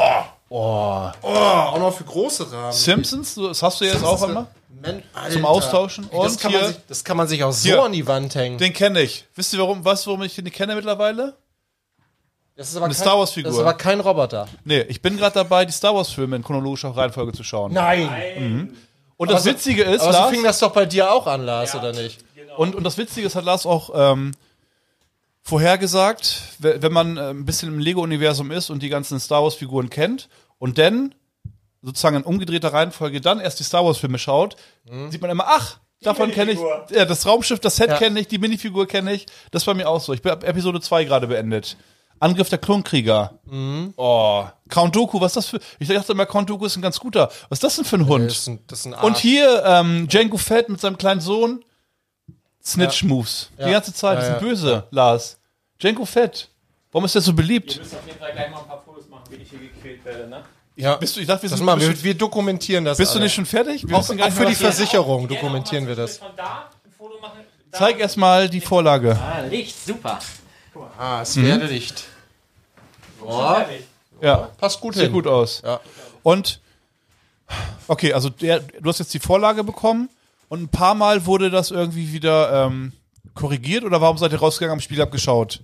oh, 0.48 1.08
oh, 1.22 1.28
auch 1.28 1.78
noch 1.78 1.94
für 1.94 2.02
große 2.02 2.50
Rahmen. 2.50 2.72
Simpsons, 2.72 3.36
du- 3.36 3.46
das 3.46 3.62
hast 3.62 3.80
du 3.80 3.84
jetzt 3.84 4.02
auch 4.02 4.20
einmal? 4.22 4.48
Man, 4.82 5.00
Alter. 5.14 5.30
Zum 5.34 5.44
Austauschen. 5.46 6.08
Ey, 6.10 6.18
das, 6.20 6.32
Und 6.32 6.40
kann 6.40 6.50
man 6.52 6.60
hier- 6.62 6.68
sich, 6.70 6.76
das 6.88 7.04
kann 7.04 7.16
man 7.16 7.28
sich 7.28 7.44
auch 7.44 7.52
so 7.52 7.68
Hier. 7.68 7.82
an 7.84 7.92
die 7.92 8.04
Wand 8.08 8.34
hängen. 8.34 8.58
Den 8.58 8.72
kenne 8.72 9.02
ich. 9.02 9.24
Wisst 9.36 9.52
ihr 9.52 9.60
warum, 9.60 9.84
weißt 9.84 10.04
du, 10.06 10.10
warum 10.10 10.22
ich 10.24 10.34
den 10.34 10.42
nicht 10.42 10.56
kenne 10.56 10.74
mittlerweile? 10.74 11.36
Das 12.56 12.68
ist 12.68 12.76
aber 12.76 12.86
eine 12.86 12.94
kein, 12.94 13.02
Star 13.02 13.18
Wars-Figur. 13.18 13.50
Das 13.50 13.54
ist 13.56 13.60
aber 13.62 13.74
kein 13.74 14.00
Roboter. 14.00 14.48
Nee, 14.64 14.80
ich 14.88 15.00
bin 15.00 15.16
gerade 15.16 15.34
dabei, 15.34 15.64
die 15.64 15.72
Star 15.72 15.94
Wars 15.94 16.10
Filme 16.10 16.34
in 16.36 16.42
chronologischer 16.42 16.90
Reihenfolge 16.90 17.32
zu 17.32 17.44
schauen. 17.44 17.72
Nein. 17.72 18.76
Und 19.16 19.30
das 19.30 19.36
Aber 19.36 19.44
so- 19.44 19.50
Witzige 19.50 19.84
ist, 19.84 20.02
Aber 20.02 20.12
so 20.12 20.18
Lars, 20.18 20.30
fing 20.30 20.42
das 20.42 20.58
doch 20.58 20.72
bei 20.72 20.84
dir 20.84 21.12
auch 21.12 21.28
an, 21.28 21.44
Lars, 21.46 21.74
oder 21.76 21.92
nicht? 21.92 22.18
und, 22.56 22.74
und 22.74 22.82
das 22.84 22.98
Witzige 22.98 23.26
ist, 23.26 23.36
hat 23.36 23.44
Lars 23.44 23.64
auch 23.64 23.90
ähm, 23.94 24.32
vorhergesagt, 25.42 26.40
we- 26.58 26.80
wenn 26.80 26.92
man 26.92 27.16
äh, 27.16 27.30
ein 27.30 27.44
bisschen 27.44 27.68
im 27.68 27.78
Lego-Universum 27.78 28.50
ist 28.50 28.70
und 28.70 28.82
die 28.82 28.88
ganzen 28.88 29.20
Star 29.20 29.42
Wars-Figuren 29.42 29.90
kennt 29.90 30.28
und 30.58 30.78
dann 30.78 31.14
sozusagen 31.82 32.16
in 32.16 32.22
umgedrehter 32.22 32.72
Reihenfolge 32.72 33.20
dann 33.20 33.40
erst 33.40 33.58
die 33.60 33.64
Star 33.64 33.84
Wars-Filme 33.84 34.18
schaut, 34.18 34.56
sieht 35.10 35.20
man 35.20 35.30
immer, 35.30 35.44
ach, 35.48 35.78
davon 36.00 36.30
kenne 36.30 36.52
ich, 36.52 36.58
ja, 36.90 37.04
das 37.04 37.26
Raumschiff, 37.26 37.58
das 37.60 37.76
Set 37.76 37.90
Ja. 37.90 37.98
kenne 37.98 38.20
ich, 38.20 38.28
die 38.28 38.38
Minifigur 38.38 38.86
kenne 38.86 39.12
ich. 39.12 39.26
Das 39.50 39.66
war 39.66 39.74
mir 39.74 39.88
auch 39.88 40.00
so. 40.00 40.12
Ich 40.12 40.22
bin 40.22 40.30
ab 40.32 40.44
Episode 40.44 40.80
2 40.80 41.04
gerade 41.04 41.26
beendet. 41.26 41.76
Angriff 42.20 42.48
der 42.48 42.58
Klonkrieger. 42.58 43.40
Oh, 43.96 44.44
Count 44.68 44.94
Dooku, 44.94 45.20
was 45.20 45.32
ist 45.32 45.36
das 45.36 45.46
für. 45.48 45.60
Ich 45.80 45.88
dachte 45.88 46.12
immer, 46.12 46.24
Count 46.24 46.48
Dooku 46.48 46.66
ist 46.66 46.76
ein 46.76 46.82
ganz 46.82 47.00
guter. 47.00 47.28
Was 47.48 47.56
ist 47.56 47.64
das 47.64 47.74
denn 47.76 47.84
für 47.84 47.96
ein 47.96 48.06
Hund? 48.06 48.30
Das 48.30 48.38
ist 48.38 48.46
ein, 48.48 48.60
das 48.68 48.78
ist 48.80 48.86
ein 48.86 48.94
Arsch. 48.94 49.04
Und 49.04 49.16
hier 49.18 49.64
ähm, 49.66 50.06
Django 50.06 50.36
Fett 50.36 50.68
mit 50.68 50.80
seinem 50.80 50.98
kleinen 50.98 51.20
Sohn. 51.20 51.64
Snitch-Moves. 52.64 53.50
Die 53.58 53.62
Ja. 53.62 53.70
ganze 53.72 53.92
Zeit. 53.92 54.18
Die 54.18 54.22
Ja, 54.22 54.26
sind 54.26 54.34
ja. 54.34 54.40
böse, 54.48 54.86
Lars. 54.90 55.38
Django 55.80 56.04
Fett. 56.04 56.48
Warum 56.92 57.04
ist 57.06 57.14
der 57.14 57.22
so 57.22 57.32
beliebt? 57.32 57.78
müsst 57.78 57.94
auf 57.94 58.06
jeden 58.06 58.18
Fall 58.18 58.32
gleich 58.32 58.50
mal 58.50 58.60
ein 58.60 58.66
paar 58.66 58.82
Fotos 58.84 59.08
machen, 59.08 59.24
wie 59.30 59.36
ich 59.36 59.48
hier 59.50 59.58
gequält 59.60 60.04
werde, 60.04 60.28
ne? 60.28 60.42
ja. 60.76 60.96
Bist 60.96 61.16
du, 61.16 61.20
ich 61.20 61.26
dachte, 61.26 61.42
wir 61.42 61.50
das 61.50 61.58
sind 61.58 61.66
machen 61.66 61.80
wir. 61.80 61.88
bist, 61.88 62.04
Wir, 62.04 62.14
dokumentieren 62.14 62.84
das. 62.84 62.98
bist 62.98 63.12
du 63.12 63.16
alle. 63.16 63.24
nicht 63.24 63.34
schon 63.34 63.46
fertig? 63.46 63.86
Wir 63.88 63.96
Auch, 63.96 64.08
auch 64.08 64.30
für 64.32 64.46
die 64.46 64.54
Versicherung 64.54 65.26
dokumentieren 65.26 65.86
wir 65.86 65.96
das. 65.96 66.18
Von 66.18 66.28
da 66.36 66.68
ein 66.84 66.92
Foto 66.92 67.18
machen. 67.20 67.40
Da 67.70 67.78
Zeig 67.78 67.98
erstmal 67.98 68.48
die 68.48 68.60
Vorlage. 68.60 69.18
Ah, 69.18 69.40
Licht, 69.40 69.74
super. 69.86 70.18
Ah, 70.98 71.22
es 71.22 71.34
Mhm. 71.36 71.46
werde 71.46 71.66
Licht. 71.66 72.04
Boah, 73.18 73.66
Ja, 74.20 74.36
passt 74.58 74.80
gut 74.80 74.94
sieht 74.94 75.04
hin. 75.04 75.12
gut 75.12 75.26
aus. 75.26 75.62
Ja. 75.64 75.80
Und, 76.22 76.60
okay, 77.88 78.12
also 78.12 78.28
der, 78.28 78.60
du 78.60 78.88
hast 78.88 78.98
jetzt 78.98 79.12
die 79.14 79.18
Vorlage 79.18 79.64
bekommen 79.64 80.08
und 80.52 80.62
ein 80.64 80.68
paar 80.68 80.94
Mal 80.94 81.24
wurde 81.24 81.48
das 81.48 81.70
irgendwie 81.70 82.12
wieder 82.12 82.66
ähm, 82.66 82.92
korrigiert 83.32 83.84
oder 83.84 84.02
warum 84.02 84.18
seid 84.18 84.32
ihr 84.32 84.38
rausgegangen, 84.38 84.74
am 84.74 84.80
Spiel 84.82 85.00
abgeschaut? 85.00 85.60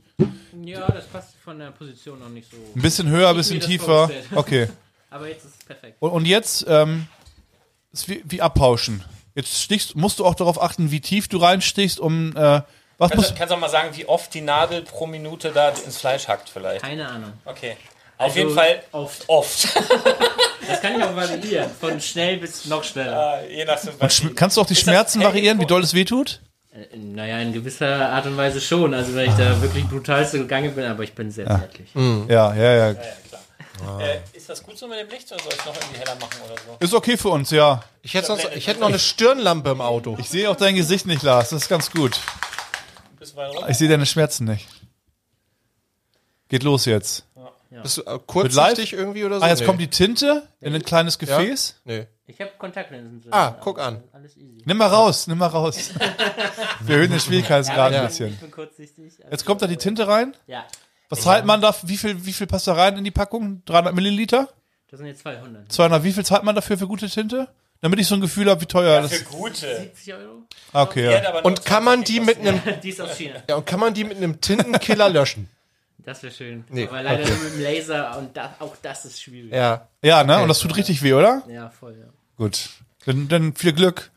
Ja, 0.64 0.86
das 0.90 1.06
passt 1.08 1.34
von 1.44 1.58
der 1.58 1.72
Position 1.72 2.18
noch 2.18 2.30
nicht 2.30 2.50
so. 2.50 2.56
Ein 2.74 2.80
bisschen 2.80 3.06
höher, 3.10 3.28
ein 3.28 3.36
bisschen 3.36 3.60
tiefer. 3.60 4.10
Okay. 4.34 4.68
Aber 5.10 5.28
jetzt 5.28 5.44
ist 5.44 5.60
es 5.60 5.64
perfekt. 5.66 5.96
Und, 6.00 6.10
und 6.12 6.24
jetzt 6.24 6.64
ähm, 6.70 7.06
ist 7.92 8.08
wie, 8.08 8.22
wie 8.24 8.40
abpauschen. 8.40 9.04
Jetzt 9.34 9.60
stichst, 9.62 9.94
musst 9.94 10.20
du 10.20 10.24
auch 10.24 10.34
darauf 10.34 10.60
achten, 10.60 10.90
wie 10.90 11.00
tief 11.00 11.28
du 11.28 11.36
reinstichst, 11.36 12.00
um 12.00 12.34
äh, 12.34 12.62
was 12.96 13.10
Kannst, 13.10 13.16
muss 13.16 13.28
du- 13.28 13.34
kannst 13.34 13.50
du 13.50 13.56
auch 13.56 13.60
mal 13.60 13.68
sagen, 13.68 13.94
wie 13.94 14.06
oft 14.06 14.32
die 14.32 14.40
Nadel 14.40 14.80
pro 14.82 15.06
Minute 15.06 15.52
da 15.52 15.68
ins 15.68 15.98
Fleisch 15.98 16.28
hackt 16.28 16.48
vielleicht? 16.48 16.80
Keine 16.80 17.06
Ahnung. 17.06 17.34
Okay. 17.44 17.76
Auf 18.18 18.26
Also 18.26 18.38
jeden 18.38 18.54
Fall 18.54 18.82
oft. 18.92 19.24
oft. 19.28 19.68
Das 20.68 20.82
kann 20.82 20.98
ich 20.98 21.02
auch 21.02 21.16
variieren. 21.16 21.70
Von 21.80 21.98
schnell 21.98 22.36
bis 22.36 22.66
noch 22.66 22.84
schneller. 22.84 23.42
Je 23.48 23.64
nachdem, 23.64 24.34
kannst 24.34 24.58
du 24.58 24.60
auch 24.60 24.66
die 24.66 24.74
Ist 24.74 24.82
Schmerzen 24.82 25.22
variieren, 25.22 25.58
wie 25.60 25.64
doll 25.64 25.82
es 25.82 25.94
wehtut? 25.94 26.42
Äh, 26.74 26.94
Naja, 26.94 27.38
in 27.38 27.54
gewisser 27.54 28.10
Art 28.10 28.26
und 28.26 28.36
Weise 28.36 28.60
schon. 28.60 28.92
Also 28.92 29.14
wenn 29.14 29.30
ich 29.30 29.36
da 29.36 29.62
wirklich 29.62 29.88
brutalste 29.88 30.36
gegangen 30.38 30.74
bin, 30.74 30.84
aber 30.84 31.04
ich 31.04 31.14
bin 31.14 31.30
sehr 31.30 31.46
zärtlich. 31.46 31.88
Ja, 31.94 32.54
ja, 32.54 32.54
ja. 32.54 32.90
Äh, 32.90 34.18
ist 34.34 34.48
das 34.50 34.62
gut 34.62 34.76
so 34.76 34.86
mit 34.88 34.98
dem 34.98 35.08
Licht 35.08 35.32
oder 35.32 35.42
soll 35.42 35.52
ich 35.54 35.58
es 35.58 35.64
noch 35.64 35.74
irgendwie 35.74 36.00
heller 36.00 36.16
machen 36.16 36.36
oder 36.44 36.54
so? 36.60 36.76
Ist 36.80 36.92
okay 36.92 37.16
für 37.16 37.30
uns, 37.30 37.50
ja. 37.50 37.82
Ich 38.02 38.12
hätte, 38.12 38.26
sonst, 38.26 38.46
ich 38.54 38.66
hätte 38.66 38.80
noch 38.80 38.88
eine 38.88 38.98
Stirnlampe 38.98 39.70
im 39.70 39.80
Auto. 39.80 40.18
Ich 40.20 40.28
sehe 40.28 40.50
auch 40.50 40.56
dein 40.56 40.74
Gesicht 40.74 41.06
nicht, 41.06 41.22
Lars. 41.22 41.48
Das 41.48 41.62
ist 41.62 41.68
ganz 41.70 41.90
gut. 41.90 42.20
Ich 43.68 43.78
sehe 43.78 43.88
deine 43.88 44.04
Schmerzen 44.04 44.44
nicht. 44.44 44.68
Geht 46.50 46.62
los 46.62 46.84
jetzt. 46.84 47.24
Bist 47.70 47.98
du 47.98 48.02
äh, 48.02 48.18
kurzsichtig 48.26 48.92
irgendwie 48.94 49.24
oder 49.24 49.38
so? 49.38 49.44
Ah, 49.44 49.48
jetzt 49.48 49.60
Nee. 49.60 49.66
kommt 49.66 49.80
die 49.80 49.88
Tinte 49.88 50.48
in 50.60 50.74
ein 50.74 50.82
kleines 50.82 51.18
Gefäß. 51.18 51.80
Nee. 51.84 52.06
Ich 52.26 52.40
habe 52.40 52.50
Kontaktlinsen. 52.58 53.20
drin. 53.22 53.32
Ah, 53.32 53.56
guck 53.60 53.78
an. 53.78 54.02
Alles 54.12 54.36
easy. 54.36 54.62
Nimm 54.64 54.76
mal 54.78 54.86
raus, 54.86 55.26
nimm 55.26 55.38
mal 55.38 55.46
raus. 55.46 55.90
Wir 56.80 56.96
erhöhen 56.96 57.10
den 57.10 57.20
Schwierigkeitsgrad 57.20 57.92
Ja, 57.92 58.00
ein 58.02 58.06
bisschen. 58.08 58.28
ich 58.30 58.38
bin 58.40 58.50
kurzsichtig. 58.50 59.12
Also, 59.18 59.30
Jetzt 59.30 59.44
kommt 59.44 59.62
da 59.62 59.66
die 59.66 59.76
Tinte 59.76 60.06
rein. 60.08 60.34
Ja, 60.46 60.64
Was 61.08 61.22
zahlt 61.22 61.44
man 61.46 61.60
da? 61.60 61.74
Wie 61.84 61.96
viel, 61.96 62.24
wie 62.26 62.32
viel 62.32 62.46
passt 62.46 62.66
da 62.66 62.74
rein 62.74 62.96
in 62.98 63.04
die 63.04 63.10
Packung? 63.10 63.62
300 63.66 63.94
Milliliter? 63.94 64.48
das 64.90 64.98
sind 64.98 65.06
jetzt 65.06 65.20
200. 65.22 65.70
200. 65.70 66.04
Wie 66.04 66.12
viel 66.12 66.24
zahlt 66.24 66.42
man 66.44 66.54
dafür 66.54 66.78
für 66.78 66.86
gute 66.86 67.08
Tinte? 67.08 67.48
Damit 67.80 68.00
ich 68.00 68.06
so 68.08 68.14
ein 68.16 68.20
Gefühl 68.20 68.50
habe, 68.50 68.60
wie 68.60 68.66
teuer 68.66 69.00
das 69.02 69.10
Für 69.12 69.16
ist. 69.18 69.28
gute. 69.28 69.76
70 69.80 70.14
Euro? 70.14 70.42
Ah, 70.72 70.82
Okay, 70.82 71.12
ja. 71.12 71.38
Und 71.42 71.64
kann 71.64 71.84
man 71.84 71.98
20 72.04 72.14
die 72.14 72.20
mit 72.20 72.38
einem 72.40 72.60
Die 72.82 72.88
ist 72.88 73.00
aus 73.00 73.16
China. 73.16 73.36
ja, 73.48 73.54
und 73.56 73.66
kann 73.66 73.78
man 73.80 73.94
die 73.94 74.04
mit 74.04 74.16
einem 74.16 74.40
Tintenkiller 74.40 75.08
löschen? 75.08 75.48
Das 76.08 76.22
wäre 76.22 76.32
schön. 76.32 76.64
Nee, 76.70 76.86
Aber 76.86 77.02
leider 77.02 77.28
nur 77.28 77.36
mit 77.36 77.52
dem 77.52 77.62
Laser 77.62 78.16
und 78.16 78.34
da, 78.34 78.54
auch 78.60 78.74
das 78.80 79.04
ist 79.04 79.20
schwierig. 79.20 79.52
Ja. 79.52 79.88
Ja, 80.02 80.24
ne? 80.24 80.40
Und 80.40 80.48
das 80.48 80.58
tut 80.58 80.74
richtig 80.74 81.02
weh, 81.02 81.12
oder? 81.12 81.42
Ja, 81.50 81.68
voll, 81.68 81.98
ja. 82.00 82.06
Gut. 82.38 82.70
Dann, 83.04 83.28
dann 83.28 83.54
viel 83.54 83.74
Glück. 83.74 84.10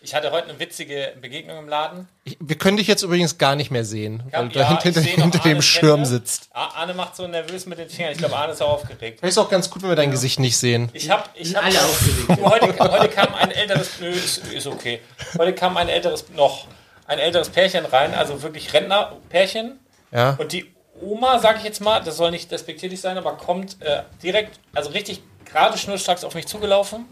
Ich 0.00 0.12
hatte 0.12 0.32
heute 0.32 0.48
eine 0.48 0.58
witzige 0.58 1.12
Begegnung 1.20 1.58
im 1.58 1.68
Laden. 1.68 2.08
Ich, 2.24 2.36
wir 2.40 2.58
können 2.58 2.78
dich 2.78 2.88
jetzt 2.88 3.04
übrigens 3.04 3.38
gar 3.38 3.54
nicht 3.54 3.70
mehr 3.70 3.84
sehen, 3.84 4.24
weil 4.32 4.48
du 4.48 4.58
Ja, 4.58 4.64
da 4.70 4.82
hinter, 4.82 5.00
hinter, 5.00 5.38
dem 5.38 5.62
Schirm 5.62 6.00
Hände. 6.00 6.06
sitzt. 6.06 6.48
Arne 6.52 6.94
macht 6.94 7.14
so 7.14 7.28
nervös 7.28 7.66
mit 7.66 7.78
den 7.78 7.90
Fingern. 7.90 8.10
Ich 8.10 8.18
glaube, 8.18 8.34
Arne 8.34 8.52
ist 8.52 8.60
auch 8.60 8.82
aufgeregt. 8.82 9.20
Vielleicht 9.20 9.22
ist 9.22 9.38
auch 9.38 9.48
ganz 9.48 9.70
gut, 9.70 9.82
wenn 9.82 9.90
wir 9.90 9.96
dein 9.96 10.10
Gesicht 10.10 10.40
nicht 10.40 10.58
sehen. 10.58 10.90
Ich 10.94 11.10
habe, 11.10 11.30
ich 11.34 11.54
habe 11.54 11.66
alle 11.66 11.78
aufgeregt. 11.80 12.42
heute, 12.42 12.90
heute 12.90 13.08
kam 13.08 13.32
ein 13.36 13.52
älteres, 13.52 14.00
nö, 14.00 14.08
ist, 14.08 14.38
ist 14.52 14.66
okay. 14.66 15.00
Heute 15.38 15.52
kam 15.52 15.76
ein 15.76 15.88
älteres 15.88 16.24
noch, 16.34 16.66
ein 17.06 17.20
älteres 17.20 17.50
Pärchen 17.50 17.84
rein, 17.84 18.14
also 18.14 18.42
wirklich 18.42 18.72
Rentnerpärchen. 18.72 19.78
Ja. 20.10 20.30
Und 20.40 20.50
die 20.52 20.75
Oma, 21.00 21.38
sage 21.38 21.58
ich 21.58 21.64
jetzt 21.64 21.80
mal, 21.80 22.02
das 22.02 22.16
soll 22.16 22.30
nicht 22.30 22.50
despektierlich 22.50 23.00
sein, 23.00 23.18
aber 23.18 23.36
kommt 23.36 23.80
äh, 23.82 24.02
direkt, 24.22 24.58
also 24.74 24.90
richtig 24.90 25.22
gerade 25.44 25.78
schnurstracks 25.78 26.24
auf 26.24 26.34
mich 26.34 26.46
zugelaufen 26.46 27.06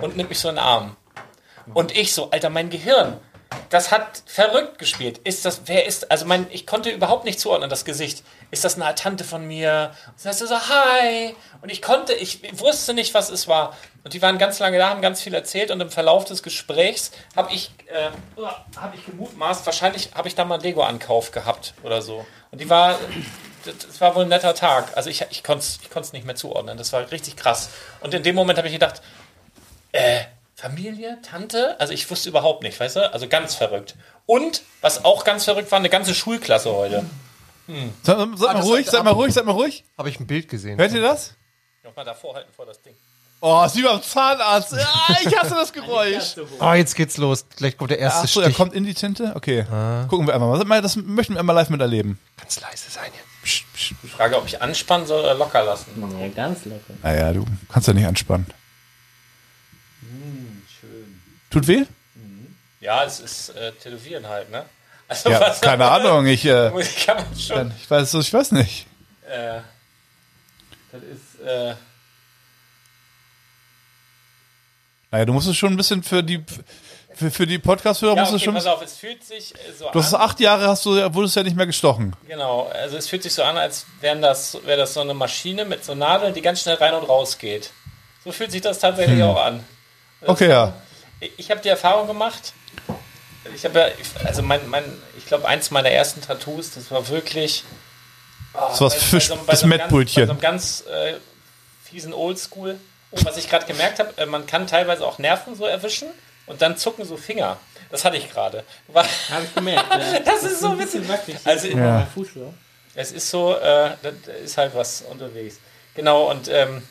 und 0.00 0.16
nimmt 0.16 0.28
mich 0.28 0.38
so 0.38 0.48
in 0.48 0.56
den 0.56 0.64
Arm. 0.64 0.96
Und 1.74 1.96
ich 1.96 2.12
so, 2.12 2.30
Alter, 2.30 2.50
mein 2.50 2.70
Gehirn, 2.70 3.18
das 3.70 3.90
hat 3.90 4.22
verrückt 4.26 4.78
gespielt. 4.78 5.18
Ist 5.18 5.44
das, 5.44 5.62
wer 5.66 5.86
ist, 5.86 6.10
also 6.10 6.26
mein, 6.26 6.46
ich 6.50 6.66
konnte 6.66 6.90
überhaupt 6.90 7.24
nicht 7.24 7.40
zuordnen, 7.40 7.70
das 7.70 7.84
Gesicht. 7.84 8.22
Ist 8.50 8.64
das 8.64 8.80
eine 8.80 8.94
Tante 8.94 9.24
von 9.24 9.46
mir? 9.46 9.92
Und 10.06 10.24
dann 10.24 10.32
ist 10.32 10.38
so, 10.38 10.54
hi. 10.54 11.34
Und 11.60 11.70
ich 11.70 11.82
konnte, 11.82 12.12
ich 12.14 12.40
wusste 12.58 12.94
nicht, 12.94 13.14
was 13.14 13.30
es 13.30 13.48
war. 13.48 13.76
Und 14.04 14.14
die 14.14 14.22
waren 14.22 14.38
ganz 14.38 14.58
lange 14.58 14.78
da, 14.78 14.90
haben 14.90 15.00
ganz 15.00 15.22
viel 15.22 15.34
erzählt 15.34 15.70
und 15.70 15.80
im 15.80 15.90
Verlauf 15.90 16.24
des 16.24 16.42
Gesprächs 16.42 17.12
habe 17.36 17.52
ich, 17.52 17.70
äh, 17.86 18.10
habe 18.76 18.96
ich 18.96 19.06
gemutmaßt, 19.06 19.64
wahrscheinlich 19.64 20.10
habe 20.14 20.28
ich 20.28 20.34
da 20.34 20.44
mal 20.44 20.54
einen 20.54 20.64
Lego-Ankauf 20.64 21.30
gehabt 21.30 21.74
oder 21.82 22.02
so. 22.02 22.26
Und 22.52 22.60
die 22.60 22.70
war, 22.70 22.98
das 23.64 24.00
war 24.00 24.14
wohl 24.14 24.22
ein 24.22 24.28
netter 24.28 24.54
Tag. 24.54 24.96
Also 24.96 25.10
ich, 25.10 25.24
ich 25.30 25.42
konnte 25.42 25.64
es 25.64 25.80
ich 25.82 25.90
konnt's 25.90 26.12
nicht 26.12 26.26
mehr 26.26 26.36
zuordnen. 26.36 26.78
Das 26.78 26.92
war 26.92 27.10
richtig 27.10 27.36
krass. 27.36 27.70
Und 28.00 28.14
in 28.14 28.22
dem 28.22 28.36
Moment 28.36 28.58
habe 28.58 28.68
ich 28.68 28.74
gedacht, 28.74 29.02
äh, 29.92 30.24
Familie, 30.54 31.18
Tante? 31.22 31.80
Also 31.80 31.92
ich 31.92 32.08
wusste 32.10 32.28
überhaupt 32.28 32.62
nicht, 32.62 32.78
weißt 32.78 32.96
du? 32.96 33.12
Also 33.12 33.26
ganz 33.26 33.54
verrückt. 33.54 33.96
Und, 34.26 34.62
was 34.80 35.04
auch 35.04 35.24
ganz 35.24 35.44
verrückt 35.44 35.72
war, 35.72 35.78
eine 35.78 35.88
ganze 35.88 36.14
Schulklasse 36.14 36.72
heute. 36.72 37.04
Seid, 38.02 38.18
seid 38.36 38.54
mal 38.54 38.60
ruhig, 38.60 38.86
seid 38.86 39.04
mal 39.04 39.10
ruhig, 39.10 39.32
seid 39.34 39.44
mal 39.44 39.52
ruhig. 39.52 39.84
Habe 39.96 40.10
ich 40.10 40.20
ein 40.20 40.26
Bild 40.26 40.48
gesehen. 40.48 40.78
Hört 40.78 40.92
ihr 40.92 41.02
das? 41.02 41.34
Nochmal 41.82 42.04
davor 42.04 42.34
halten 42.34 42.52
vor 42.52 42.66
das 42.66 42.80
Ding. 42.82 42.94
Oh, 43.44 43.64
ist 43.66 43.74
wie 43.74 43.82
beim 43.82 44.00
Zahnarzt. 44.00 44.72
Ah, 44.74 45.16
ich 45.20 45.36
hasse 45.36 45.50
das 45.56 45.72
Geräusch. 45.72 46.36
Oh, 46.60 46.72
jetzt 46.74 46.94
geht's 46.94 47.16
los. 47.16 47.44
Gleich 47.56 47.76
kommt 47.76 47.90
der 47.90 47.98
erste 47.98 48.20
Ach 48.22 48.28
so, 48.28 48.40
er 48.40 48.46
Stich. 48.46 48.56
kommt 48.56 48.72
in 48.72 48.84
die 48.84 48.94
Tinte? 48.94 49.32
Okay. 49.34 49.64
Gucken 50.08 50.28
wir 50.28 50.34
einmal. 50.34 50.64
mal. 50.64 50.80
Das 50.80 50.94
möchten 50.94 51.34
wir 51.34 51.40
einmal 51.40 51.56
live 51.56 51.68
miterleben. 51.68 52.20
Ganz 52.38 52.60
leise 52.60 52.88
sein 52.88 53.10
hier. 53.12 53.22
Die 54.02 54.08
Frage, 54.08 54.38
ob 54.38 54.46
ich 54.46 54.62
anspannen 54.62 55.08
soll 55.08 55.20
oder 55.22 55.34
locker 55.34 55.64
lassen. 55.64 55.86
Ja, 56.20 56.28
ganz 56.28 56.64
locker. 56.66 56.94
Naja, 57.02 57.32
du 57.32 57.44
kannst 57.68 57.88
ja 57.88 57.94
nicht 57.94 58.06
anspannen. 58.06 58.46
Tut 61.50 61.66
weh? 61.66 61.84
Ja, 62.80 63.04
es 63.04 63.20
ist 63.20 63.50
äh, 63.50 63.72
Tätowieren 63.72 64.26
halt, 64.28 64.50
ne? 64.50 64.64
Also 65.08 65.30
Ja, 65.30 65.40
was- 65.40 65.60
keine 65.60 65.84
Ahnung. 65.90 66.26
Ich, 66.26 66.44
äh, 66.44 66.70
Kann 67.04 67.16
man 67.16 67.38
schon. 67.38 67.72
ich 67.80 67.90
weiß, 67.90 68.14
ich 68.14 68.32
weiß 68.32 68.52
nicht. 68.52 68.86
Äh, 69.28 69.60
das 70.92 71.02
ist, 71.02 71.40
äh, 71.46 71.74
Naja, 75.12 75.24
du 75.26 75.32
musst 75.32 75.46
es 75.46 75.56
schon 75.56 75.72
ein 75.72 75.76
bisschen 75.76 76.02
für 76.02 76.22
die 76.22 76.42
für, 77.14 77.30
für 77.30 77.46
die 77.46 77.58
Podcast-Hörer 77.58 78.16
ja, 78.16 78.22
musst 78.22 78.32
du 78.32 78.38
schon. 78.38 78.54
pass 78.54 78.64
auf, 78.66 78.80
es 78.82 78.96
fühlt 78.96 79.22
sich 79.22 79.54
äh, 79.54 79.58
so 79.78 79.90
Du 79.92 79.98
hast 80.02 80.14
an. 80.14 80.22
acht 80.22 80.40
Jahre, 80.40 80.66
hast 80.66 80.86
du, 80.86 80.92
wurdest 81.14 81.36
ja 81.36 81.42
nicht 81.42 81.54
mehr 81.56 81.66
gestochen. 81.66 82.16
Genau, 82.26 82.68
also 82.72 82.96
es 82.96 83.06
fühlt 83.06 83.22
sich 83.22 83.34
so 83.34 83.42
an, 83.42 83.58
als 83.58 83.84
wären 84.00 84.22
das, 84.22 84.56
wäre 84.64 84.78
das 84.78 84.94
so 84.94 85.02
eine 85.02 85.12
Maschine 85.12 85.66
mit 85.66 85.84
so 85.84 85.94
Nadeln, 85.94 86.32
die 86.32 86.40
ganz 86.40 86.62
schnell 86.62 86.76
rein 86.76 86.94
und 86.94 87.06
raus 87.06 87.36
geht. 87.36 87.70
So 88.24 88.32
fühlt 88.32 88.50
sich 88.50 88.62
das 88.62 88.78
tatsächlich 88.78 89.18
Hm. 89.20 89.26
auch 89.28 89.44
an. 89.44 89.62
Okay, 90.24 90.48
ja. 90.48 90.72
Ich, 91.20 91.32
ich 91.36 91.50
habe 91.50 91.60
die 91.60 91.68
Erfahrung 91.68 92.06
gemacht. 92.06 92.54
Ich 93.54 93.64
habe 93.66 93.78
ja, 93.78 93.86
also 94.24 94.40
mein, 94.40 94.66
mein, 94.70 94.84
ich 95.18 95.26
glaube, 95.26 95.46
eins 95.46 95.70
meiner 95.70 95.90
ersten 95.90 96.22
Tattoos, 96.22 96.70
das 96.74 96.90
war 96.90 97.06
wirklich. 97.10 97.64
Oh, 98.54 98.58
Das 98.70 98.80
war 98.80 98.88
das 98.88 99.02
Fisch- 99.02 99.30
das 99.46 99.62
einem 99.62 99.68
Mettbrötchen. 99.70 100.26
Ganz, 100.26 100.26
bei 100.26 100.26
so 100.26 100.32
einem 100.32 100.40
ganz 100.40 100.84
äh, 100.90 101.14
fiesen 101.84 102.14
Oldschool. 102.14 102.78
Und 103.12 103.24
was 103.24 103.36
ich 103.36 103.48
gerade 103.48 103.66
gemerkt 103.66 103.98
habe, 103.98 104.12
äh, 104.16 104.26
man 104.26 104.46
kann 104.46 104.66
teilweise 104.66 105.06
auch 105.06 105.18
Nerven 105.18 105.54
so 105.54 105.64
erwischen 105.66 106.08
und 106.46 106.60
dann 106.62 106.76
zucken 106.76 107.04
so 107.04 107.16
Finger. 107.16 107.58
Das 107.90 108.04
hatte 108.04 108.16
ich 108.16 108.30
gerade. 108.30 108.64
Habe 108.94 109.06
ich 109.44 109.54
gemerkt. 109.54 109.86
Ja. 109.90 110.18
Das 110.24 110.42
ist 110.42 110.60
so 110.60 110.70
ein 110.70 110.78
bisschen 110.78 111.06
wackelig. 111.08 111.38
Also- 111.44 111.68
ja. 111.68 112.06
Es 112.94 113.10
ist 113.12 113.30
so, 113.30 113.54
äh, 113.56 113.90
da 114.02 114.10
ist 114.44 114.58
halt 114.58 114.74
was 114.74 115.02
unterwegs. 115.10 115.56
Genau, 115.94 116.30
und 116.30 116.48
ähm, 116.48 116.82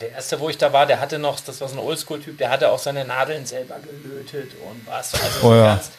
der 0.00 0.10
erste, 0.12 0.38
wo 0.38 0.48
ich 0.48 0.58
da 0.58 0.72
war, 0.72 0.86
der 0.86 1.00
hatte 1.00 1.18
noch, 1.18 1.40
das 1.40 1.60
war 1.60 1.68
so 1.68 1.74
ein 1.74 1.80
Oldschool-Typ, 1.80 2.38
der 2.38 2.50
hatte 2.50 2.70
auch 2.70 2.78
seine 2.78 3.04
Nadeln 3.04 3.44
selber 3.46 3.76
gelötet 3.80 4.52
und 4.64 4.86
was. 4.86 5.12
Also 5.14 5.38
Oh 5.42 5.48
so 5.50 5.54
ja. 5.56 5.74
ganz- 5.74 5.90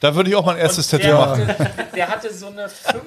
Da 0.00 0.14
würde 0.14 0.30
ich 0.30 0.36
auch 0.36 0.44
mein 0.44 0.58
erstes 0.58 0.86
Tattoo 0.88 1.06
der 1.06 1.14
machen. 1.14 1.46
Hatte, 1.48 1.86
der 1.94 2.08
hatte 2.08 2.32
so 2.34 2.46
eine 2.48 2.68
fünf, 2.68 3.02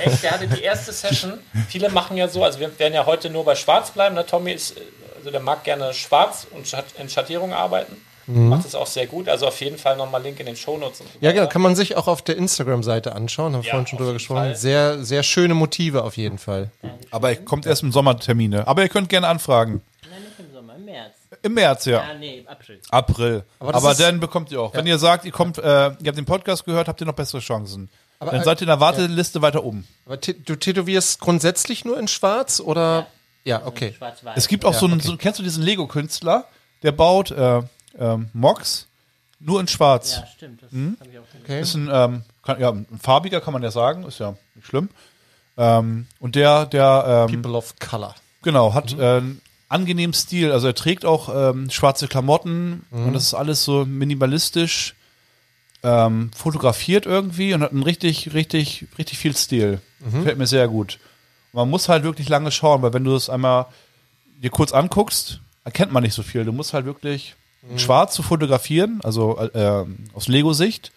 echt, 0.00 0.22
der 0.22 0.30
hatte 0.32 0.46
die 0.48 0.62
erste 0.62 0.92
Session. 0.92 1.38
Viele 1.68 1.88
machen 1.90 2.16
ja 2.16 2.28
so, 2.28 2.42
also 2.44 2.58
wir 2.60 2.78
werden 2.78 2.94
ja 2.94 3.04
heute 3.04 3.28
nur 3.30 3.44
bei 3.44 3.54
Schwarz 3.56 3.90
bleiben. 3.90 4.14
Ne? 4.14 4.24
Tommy 4.24 4.52
ist, 4.52 4.76
äh, 4.76 4.80
also 5.26 5.32
der 5.32 5.40
mag 5.44 5.64
gerne 5.64 5.92
schwarz 5.92 6.46
und 6.52 6.72
in 7.00 7.08
Schattierung 7.08 7.52
arbeiten. 7.52 7.96
Macht 8.28 8.64
das 8.64 8.74
auch 8.74 8.86
sehr 8.86 9.06
gut. 9.06 9.28
Also 9.28 9.46
auf 9.46 9.60
jeden 9.60 9.78
Fall 9.78 9.96
nochmal 9.96 10.20
Link 10.22 10.38
in 10.40 10.46
den 10.46 10.56
Shownotes. 10.56 11.00
und 11.00 11.06
so 11.12 11.18
Ja, 11.20 11.30
genau. 11.32 11.46
Kann 11.48 11.62
man 11.62 11.76
sich 11.76 11.96
auch 11.96 12.06
auf 12.08 12.22
der 12.22 12.36
Instagram-Seite 12.36 13.14
anschauen. 13.14 13.54
Haben 13.54 13.62
wir 13.62 13.66
Ja, 13.66 13.70
vorhin 13.72 13.86
schon 13.86 13.98
drüber 13.98 14.12
gesprochen. 14.14 14.38
Fall. 14.38 14.56
Sehr, 14.56 15.04
sehr 15.04 15.22
schöne 15.22 15.54
Motive 15.54 16.02
auf 16.02 16.16
jeden 16.16 16.38
Fall. 16.38 16.70
Aber 17.12 17.28
er 17.30 17.36
kommt 17.36 17.66
erst 17.66 17.82
im 17.84 17.92
Sommertermine. 17.92 18.66
Aber 18.66 18.82
ihr 18.82 18.88
könnt 18.88 19.08
gerne 19.08 19.28
anfragen. 19.28 19.80
Nein, 20.10 20.22
nicht 20.22 20.38
im 20.40 20.52
Sommer, 20.52 20.74
im 20.74 20.84
März. 20.84 21.12
Im 21.42 21.54
März, 21.54 21.84
ja. 21.84 22.00
Ah, 22.00 22.14
nee, 22.18 22.44
April. 22.48 22.80
April. 22.90 23.44
Aber, 23.60 23.74
Aber 23.76 23.94
dann 23.94 24.18
bekommt 24.18 24.50
ihr 24.50 24.60
auch. 24.60 24.74
Wenn 24.74 24.86
ihr 24.88 24.98
sagt, 24.98 25.24
ihr 25.24 25.32
kommt, 25.32 25.58
äh, 25.58 25.62
ihr 25.62 25.88
habt 26.06 26.18
den 26.18 26.24
Podcast 26.24 26.64
gehört, 26.64 26.88
habt 26.88 27.00
ihr 27.00 27.06
noch 27.06 27.14
bessere 27.14 27.40
Chancen. 27.40 27.88
Aber, 28.18 28.32
dann 28.32 28.40
äh, 28.40 28.44
seid 28.44 28.58
ihr 28.58 28.62
in 28.62 28.68
der 28.68 28.80
Warteliste 28.80 29.40
weiter 29.42 29.62
oben. 29.62 29.86
Aber 30.04 30.16
du 30.16 30.56
tätowierst 30.56 31.20
grundsätzlich 31.20 31.84
nur 31.84 31.96
in 31.98 32.08
schwarz 32.08 32.58
oder? 32.58 33.06
Ja, 33.46 33.64
okay. 33.64 33.94
Schwarz-Weiß. 33.96 34.36
Es 34.36 34.48
gibt 34.48 34.64
auch 34.64 34.74
so 34.74 34.84
einen, 34.86 34.98
okay. 34.98 35.06
so, 35.06 35.16
kennst 35.16 35.38
du 35.38 35.42
diesen 35.42 35.62
Lego-Künstler? 35.62 36.44
Der 36.82 36.92
baut 36.92 37.30
äh, 37.30 37.62
ähm, 37.98 38.28
Mox 38.34 38.86
nur 39.40 39.60
in 39.60 39.68
schwarz. 39.68 40.16
Ja, 40.16 40.26
stimmt. 40.36 40.62
Das 40.62 40.72
Hm? 40.72 40.96
habe 41.00 41.10
ich 41.10 41.18
auch 41.18 41.24
gesehen. 41.26 41.40
okay. 41.44 41.60
Ist 41.60 41.74
ein, 41.74 41.88
ähm, 41.92 42.22
kann, 42.42 42.60
ja, 42.60 42.70
ein 42.70 42.86
farbiger, 43.00 43.40
kann 43.40 43.52
man 43.52 43.62
ja 43.62 43.70
sagen, 43.70 44.04
ist 44.04 44.18
ja 44.18 44.34
nicht 44.54 44.66
schlimm. 44.66 44.88
Ähm, 45.56 46.06
und 46.20 46.34
der, 46.34 46.66
der, 46.66 47.26
ähm, 47.30 47.40
People 47.42 47.56
of 47.56 47.74
Color. 47.78 48.14
genau, 48.42 48.74
hat 48.74 48.92
äh, 48.98 49.18
einen 49.18 49.40
angenehmen 49.68 50.12
Stil. 50.14 50.52
Also 50.52 50.66
er 50.68 50.74
trägt 50.74 51.04
auch 51.04 51.28
ähm, 51.50 51.70
schwarze 51.70 52.08
Klamotten 52.08 52.84
und 52.90 53.12
das 53.14 53.22
ist 53.24 53.34
alles 53.34 53.64
so 53.64 53.84
minimalistisch. 53.86 54.94
ähm, 55.82 56.30
fotografiert 56.34 57.06
irgendwie 57.06 57.54
und 57.54 57.62
hat 57.62 57.70
einen 57.72 57.82
richtig, 57.84 58.34
richtig, 58.34 58.86
richtig 58.98 59.18
viel 59.18 59.36
Stil. 59.36 59.80
Gefällt 60.04 60.36
mir 60.38 60.46
sehr 60.46 60.66
gut. 60.68 60.98
Man 61.56 61.70
muss 61.70 61.88
halt 61.88 62.04
wirklich 62.04 62.28
lange 62.28 62.50
schauen, 62.50 62.82
weil 62.82 62.92
wenn 62.92 63.04
du 63.04 63.14
das 63.14 63.30
einmal 63.30 63.66
dir 64.42 64.50
kurz 64.50 64.72
anguckst, 64.72 65.40
erkennt 65.64 65.90
man 65.90 66.02
nicht 66.02 66.14
so 66.14 66.22
viel. 66.22 66.44
Du 66.44 66.52
musst 66.52 66.74
halt 66.74 66.84
wirklich 66.84 67.34
schwarz 67.76 68.14
zu 68.14 68.22
fotografieren, 68.22 69.00
also 69.02 69.38
äh, 69.38 69.84
aus 70.14 70.28
Lego-Sicht, 70.28 70.92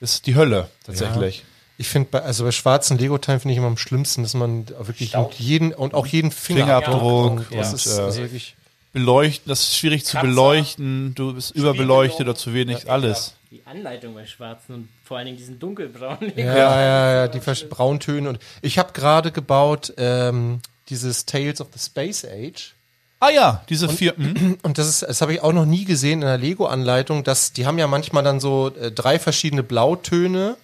ist 0.00 0.26
die 0.26 0.34
Hölle 0.34 0.68
tatsächlich. 0.84 1.44
Ich 1.78 1.88
finde, 1.88 2.08
bei, 2.10 2.22
also 2.22 2.44
bei 2.44 2.52
schwarzen 2.52 2.98
Lego-Teilen 2.98 3.40
finde 3.40 3.52
ich 3.52 3.58
immer 3.58 3.66
am 3.66 3.76
schlimmsten, 3.76 4.22
dass 4.22 4.34
man 4.34 4.68
wirklich 4.68 5.14
mit 5.14 5.34
jeden 5.34 5.72
und 5.72 5.94
auch 5.94 6.06
jeden 6.06 6.30
Fingerabdruck. 6.30 7.42
Fingerabdruck 7.42 7.58
das 7.58 7.68
und, 7.68 7.74
ist 7.74 7.98
äh, 7.98 8.00
also 8.00 8.20
wirklich. 8.20 8.56
Beleuchten, 8.92 9.48
das 9.48 9.60
ist 9.60 9.76
schwierig 9.76 10.04
zu 10.04 10.18
beleuchten, 10.18 11.14
du 11.14 11.34
bist 11.34 11.52
überbeleuchtet 11.52 12.22
oder 12.22 12.34
zu 12.34 12.52
wenig, 12.52 12.90
alles. 12.90 13.34
Die 13.52 13.60
Anleitung 13.66 14.14
bei 14.14 14.24
Schwarzen 14.24 14.74
und 14.74 14.88
vor 15.04 15.18
allen 15.18 15.26
Dingen 15.26 15.36
diesen 15.36 15.58
dunkelbraunen. 15.58 16.32
Ja, 16.36 16.56
ja, 16.56 17.12
ja, 17.14 17.28
die 17.28 17.38
Versch- 17.38 17.68
Brauntöne. 17.68 18.30
Und 18.30 18.38
ich 18.62 18.78
habe 18.78 18.94
gerade 18.94 19.30
gebaut 19.30 19.92
ähm, 19.98 20.60
dieses 20.88 21.26
Tales 21.26 21.60
of 21.60 21.68
the 21.74 21.78
Space 21.78 22.24
Age. 22.24 22.72
Ah 23.20 23.28
ja, 23.28 23.62
diese 23.68 23.90
vier. 23.90 24.14
mhm. 24.16 24.56
Und 24.62 24.78
das 24.78 24.88
ist, 24.88 25.02
das 25.02 25.20
habe 25.20 25.34
ich 25.34 25.42
auch 25.42 25.52
noch 25.52 25.66
nie 25.66 25.84
gesehen 25.84 26.22
in 26.22 26.28
der 26.28 26.38
Lego-Anleitung, 26.38 27.24
dass 27.24 27.52
die 27.52 27.66
haben 27.66 27.76
ja 27.78 27.86
manchmal 27.88 28.24
dann 28.24 28.40
so 28.40 28.72
äh, 28.80 28.90
drei 28.90 29.18
verschiedene 29.18 29.62
Blautöne 29.62 30.56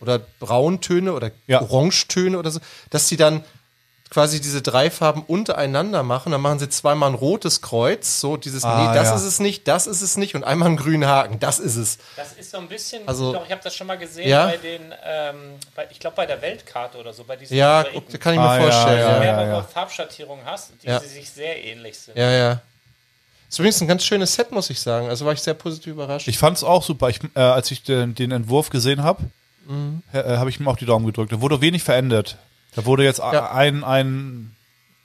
oder 0.00 0.18
Brauntöne 0.18 1.12
oder 1.12 1.30
Ja. 1.46 1.60
Orangetöne 1.62 2.38
oder 2.38 2.50
so, 2.50 2.60
dass 2.90 3.08
sie 3.08 3.16
dann 3.18 3.44
quasi 4.12 4.42
diese 4.42 4.60
drei 4.60 4.90
Farben 4.90 5.22
untereinander 5.26 6.02
machen. 6.02 6.32
Dann 6.32 6.42
machen 6.42 6.58
sie 6.58 6.68
zweimal 6.68 7.08
ein 7.08 7.14
rotes 7.14 7.62
Kreuz, 7.62 8.20
so 8.20 8.36
dieses, 8.36 8.62
Ah, 8.62 8.90
nee, 8.90 8.94
das 8.98 9.08
ja. 9.08 9.16
ist 9.16 9.22
es 9.22 9.40
nicht, 9.40 9.66
das 9.66 9.86
ist 9.86 10.02
es 10.02 10.18
nicht 10.18 10.34
und 10.34 10.44
einmal 10.44 10.68
einen 10.68 10.76
grünen 10.76 11.06
Haken, 11.08 11.40
das 11.40 11.58
ist 11.58 11.76
es. 11.76 11.96
Das 12.16 12.34
ist 12.34 12.50
so 12.50 12.58
ein 12.58 12.68
bisschen, 12.68 13.08
Also- 13.08 13.32
doch, 13.32 13.46
ich 13.46 13.50
habe 13.50 13.62
das 13.64 13.74
schon 13.74 13.86
mal 13.86 13.96
gesehen 13.96 14.28
Ja? 14.28 14.46
bei 14.48 14.58
den, 14.58 14.82
ähm, 15.02 15.36
bei, 15.74 15.86
ich 15.90 15.98
glaube 15.98 16.16
bei 16.16 16.26
der 16.26 16.42
Weltkarte 16.42 16.98
oder 16.98 17.14
so, 17.14 17.24
bei 17.24 17.36
diesen 17.36 17.56
Ja, 17.56 17.84
guck, 17.90 18.20
kann 18.20 18.34
ich 18.34 18.38
mir 18.38 18.46
Ah, 18.46 18.56
ja, 18.58 18.62
vorstellen. 18.64 18.96
du 18.98 19.02
ja, 19.02 19.08
Ja, 19.08 19.12
ja. 19.14 19.18
mehrere 19.20 19.48
ja. 19.56 19.62
Farbschattierungen 19.62 20.44
hast, 20.44 20.72
die 20.82 20.88
Ja. 20.88 21.00
sich 21.00 21.30
sehr 21.30 21.64
ähnlich 21.64 21.98
sind. 21.98 22.16
ja. 22.18 22.30
ja. 22.30 22.60
Ist 23.48 23.58
übrigens 23.58 23.80
ein 23.82 23.88
ganz 23.88 24.04
schönes 24.04 24.34
Set, 24.34 24.50
muss 24.50 24.70
ich 24.70 24.80
sagen. 24.80 25.08
Also 25.10 25.26
war 25.26 25.32
ich 25.34 25.40
sehr 25.42 25.52
positiv 25.52 25.92
überrascht. 25.92 26.26
Ich 26.26 26.38
fand's 26.38 26.64
auch 26.64 26.82
super. 26.82 27.10
Ich, 27.10 27.20
äh, 27.34 27.40
als 27.40 27.70
ich 27.70 27.82
den, 27.82 28.14
den 28.14 28.30
Entwurf 28.30 28.70
gesehen 28.70 29.02
habe, 29.02 29.24
äh, 30.14 30.36
habe 30.38 30.48
ich 30.48 30.58
mir 30.58 30.70
auch 30.70 30.76
die 30.78 30.86
Daumen 30.86 31.04
gedrückt. 31.04 31.32
Da 31.32 31.40
wurde 31.42 31.60
wenig 31.60 31.82
verändert. 31.82 32.36
Da 32.74 32.84
wurde 32.86 33.04
jetzt 33.04 33.18
Ja. 33.18 33.52
ein, 33.52 33.84
ein 33.84 34.54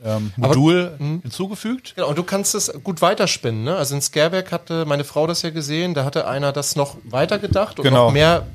ähm, 0.03 0.31
Modul 0.37 0.95
hinzugefügt. 1.23 1.93
Genau, 1.95 2.09
und 2.09 2.17
du 2.17 2.23
kannst 2.23 2.53
es 2.55 2.71
gut 2.83 3.01
weiterspinnen. 3.01 3.63
Ne? 3.63 3.75
Also 3.75 3.95
in 3.95 4.01
Scareback 4.01 4.51
hatte 4.51 4.85
meine 4.85 5.03
Frau 5.03 5.25
das 5.27 5.41
ja 5.41 5.49
gesehen, 5.49 5.93
da 5.95 6.05
hatte 6.05 6.27
einer 6.27 6.51
das 6.53 6.75
noch 6.75 6.97
weitergedacht 7.03 7.79
und 7.79 7.83
Genau. 7.83 8.05
noch 8.07 8.13
mehr 8.13 8.45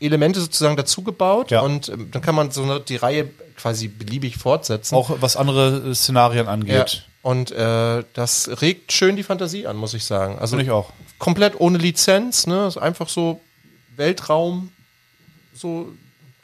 Elemente 0.00 0.40
sozusagen 0.40 0.76
dazugebaut. 0.76 1.50
Ja. 1.50 1.62
Und 1.62 1.88
ähm, 1.88 2.10
dann 2.12 2.22
kann 2.22 2.34
man 2.34 2.50
so 2.52 2.62
eine, 2.62 2.80
die 2.80 2.96
Reihe 2.96 3.28
quasi 3.56 3.88
beliebig 3.88 4.36
fortsetzen. 4.36 4.94
Auch 4.94 5.10
was 5.20 5.36
andere 5.36 5.90
äh, 5.90 5.94
Szenarien 5.94 6.46
ja. 6.46 6.52
angeht. 6.52 7.06
Und 7.22 7.50
äh, 7.52 8.02
das 8.14 8.50
regt 8.62 8.92
schön 8.92 9.16
die 9.16 9.22
Fantasie 9.22 9.66
an, 9.66 9.76
muss 9.76 9.94
ich 9.94 10.04
sagen. 10.04 10.38
Also 10.38 10.52
Finde 10.56 10.64
ich 10.64 10.70
auch. 10.70 10.90
komplett 11.18 11.58
ohne 11.60 11.78
Lizenz, 11.78 12.46
ne? 12.46 12.66
Ist 12.66 12.78
einfach 12.78 13.08
so 13.08 13.40
Weltraum, 13.96 14.72
so 15.54 15.88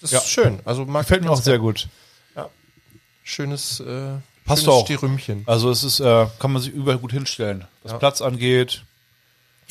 das 0.01 0.11
Ja. 0.13 0.19
ist 0.19 0.29
schön. 0.31 0.61
Also 0.65 0.85
mag 0.85 1.03
Gefällt 1.03 1.23
mir 1.25 1.31
auch 1.31 1.41
sehr 1.43 1.59
gut. 1.59 1.89
schönes, 3.25 3.81
äh, 3.81 4.15
Passt 4.45 4.63
schönes 4.63 4.75
auch. 4.75 4.85
Stirümchen. 4.87 5.43
Also 5.47 5.71
es 5.71 5.85
ist, 5.85 6.01
äh, 6.01 6.27
kann 6.39 6.53
man 6.53 6.63
sich 6.63 6.73
überall 6.73 6.99
gut 6.99 7.13
hinstellen. 7.13 7.67
Was 7.83 7.93
Ja. 7.93 7.99
Platz 7.99 8.23
angeht. 8.23 8.85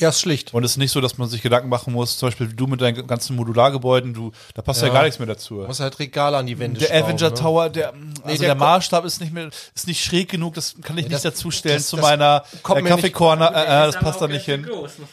Ja, 0.00 0.10
ist 0.10 0.20
schlicht. 0.20 0.54
Und 0.54 0.62
es 0.62 0.72
ist 0.72 0.76
nicht 0.76 0.92
so, 0.92 1.00
dass 1.00 1.18
man 1.18 1.28
sich 1.28 1.42
Gedanken 1.42 1.68
machen 1.68 1.92
muss, 1.92 2.18
zum 2.18 2.28
Beispiel 2.28 2.46
du 2.46 2.68
mit 2.68 2.80
deinen 2.80 3.04
ganzen 3.08 3.34
Modulargebäuden, 3.34 4.14
du, 4.14 4.30
da 4.54 4.62
passt 4.62 4.80
ja, 4.80 4.86
Ja. 4.88 4.92
gar 4.94 5.02
nichts 5.02 5.18
mehr 5.18 5.26
dazu. 5.26 5.54
Muss 5.66 5.80
halt 5.80 5.98
Regale 5.98 6.36
an 6.36 6.46
die 6.46 6.56
Wände 6.58 6.78
Der 6.78 6.86
schrauben, 6.88 7.02
Avenger 7.04 7.30
ne? 7.30 7.34
Tower, 7.34 7.68
der, 7.68 7.88
also 7.92 8.04
der 8.24 8.36
der, 8.38 8.48
ko- 8.54 8.58
Maßstab 8.60 9.04
ist 9.04 9.20
nicht 9.20 9.32
mehr, 9.32 9.48
ist 9.74 9.88
nicht 9.88 10.04
schräg 10.04 10.28
genug, 10.28 10.54
das 10.54 10.76
kann 10.82 10.96
ich 10.98 11.04
nicht 11.06 11.14
das- 11.14 11.22
dazustellen 11.22 11.78
das- 11.78 11.88
zu 11.88 11.96
das 11.96 12.04
meiner 12.04 12.44
äh, 12.68 12.74
nicht- 12.76 12.86
Kaffeekorner, 12.88 13.50
äh, 13.56 13.62
äh, 13.64 13.66
das 13.92 13.96
passt 13.98 14.20
da 14.22 14.28
nicht 14.28 14.44
hin. 14.44 14.68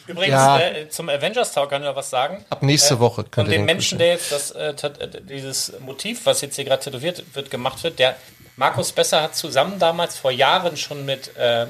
Übrigens, 0.06 0.28
Ja. 0.32 0.60
äh, 0.60 0.88
zum 0.88 1.08
Avengers 1.08 1.52
Talk 1.52 1.70
kann 1.70 1.82
ich 1.82 1.88
noch 1.88 1.96
was 1.96 2.08
sagen. 2.10 2.44
Ab 2.48 2.62
nächste 2.62 3.00
Woche 3.00 3.24
könnt 3.24 3.48
Und 3.48 3.52
ihr 3.52 3.58
den 3.58 3.66
den 3.66 3.74
Menschen, 3.74 3.98
der 3.98 4.08
jetzt 4.08 4.30
das, 4.30 4.52
äh, 4.52 4.68
äh, 4.68 5.20
dieses 5.28 5.72
Motiv, 5.80 6.26
was 6.26 6.42
jetzt 6.42 6.54
hier 6.54 6.64
gerade 6.64 6.84
tätowiert 6.84 7.24
wird, 7.34 7.50
gemacht 7.50 7.82
wird, 7.82 7.98
der 7.98 8.14
Markus 8.58 8.92
Besser 8.92 9.20
hat 9.20 9.34
zusammen 9.36 9.78
damals 9.78 10.16
vor 10.16 10.30
Jahren 10.30 10.76
schon 10.76 11.04
mit 11.04 11.36
äh, 11.36 11.66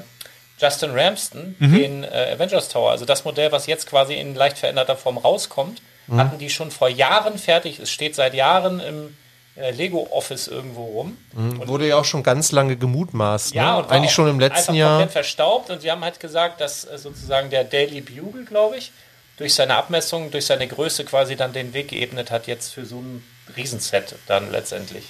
Justin 0.57 0.91
Ramston 0.91 1.55
den 1.59 2.03
äh, 2.03 2.33
Avengers 2.35 2.69
Tower, 2.69 2.91
also 2.91 3.05
das 3.05 3.25
Modell, 3.25 3.51
was 3.51 3.67
jetzt 3.67 3.87
quasi 3.87 4.15
in 4.15 4.33
leicht 4.33 4.57
veränderter 4.57 4.95
Form 4.95 5.17
rauskommt, 5.17 5.81
hatten 6.15 6.37
die 6.37 6.49
schon 6.49 6.71
vor 6.71 6.89
Jahren 6.89 7.37
fertig. 7.37 7.79
Es 7.79 7.91
steht 7.91 8.15
seit 8.15 8.33
Jahren 8.33 8.79
im 8.79 9.17
äh, 9.57 9.71
Lego 9.71 10.07
Office 10.11 10.47
irgendwo 10.47 10.85
rum. 10.85 11.17
Wurde 11.33 11.87
ja 11.87 11.97
auch 11.97 12.05
schon 12.05 12.23
ganz 12.23 12.51
lange 12.51 12.77
gemutmaßt. 12.77 13.53
Ja, 13.53 13.71
ne? 13.73 13.77
und 13.77 13.85
war 13.85 13.91
eigentlich 13.91 14.11
auch 14.11 14.15
schon 14.15 14.29
im 14.29 14.39
letzten 14.39 14.73
Jahr. 14.73 14.91
komplett 14.91 15.11
verstaubt 15.11 15.69
und 15.69 15.81
sie 15.81 15.91
haben 15.91 16.03
halt 16.03 16.19
gesagt, 16.19 16.61
dass 16.61 16.85
äh, 16.85 16.97
sozusagen 16.97 17.49
der 17.49 17.63
Daily 17.63 18.01
Bugle, 18.01 18.45
glaube 18.45 18.77
ich, 18.77 18.91
durch 19.37 19.53
seine 19.53 19.75
Abmessungen, 19.75 20.31
durch 20.31 20.45
seine 20.45 20.67
Größe 20.67 21.05
quasi 21.05 21.35
dann 21.35 21.53
den 21.53 21.73
Weg 21.73 21.89
geebnet 21.89 22.31
hat 22.31 22.47
jetzt 22.47 22.73
für 22.73 22.85
so 22.85 22.97
ein 22.99 23.23
Riesenset 23.55 24.15
dann 24.27 24.51
letztendlich. 24.51 25.05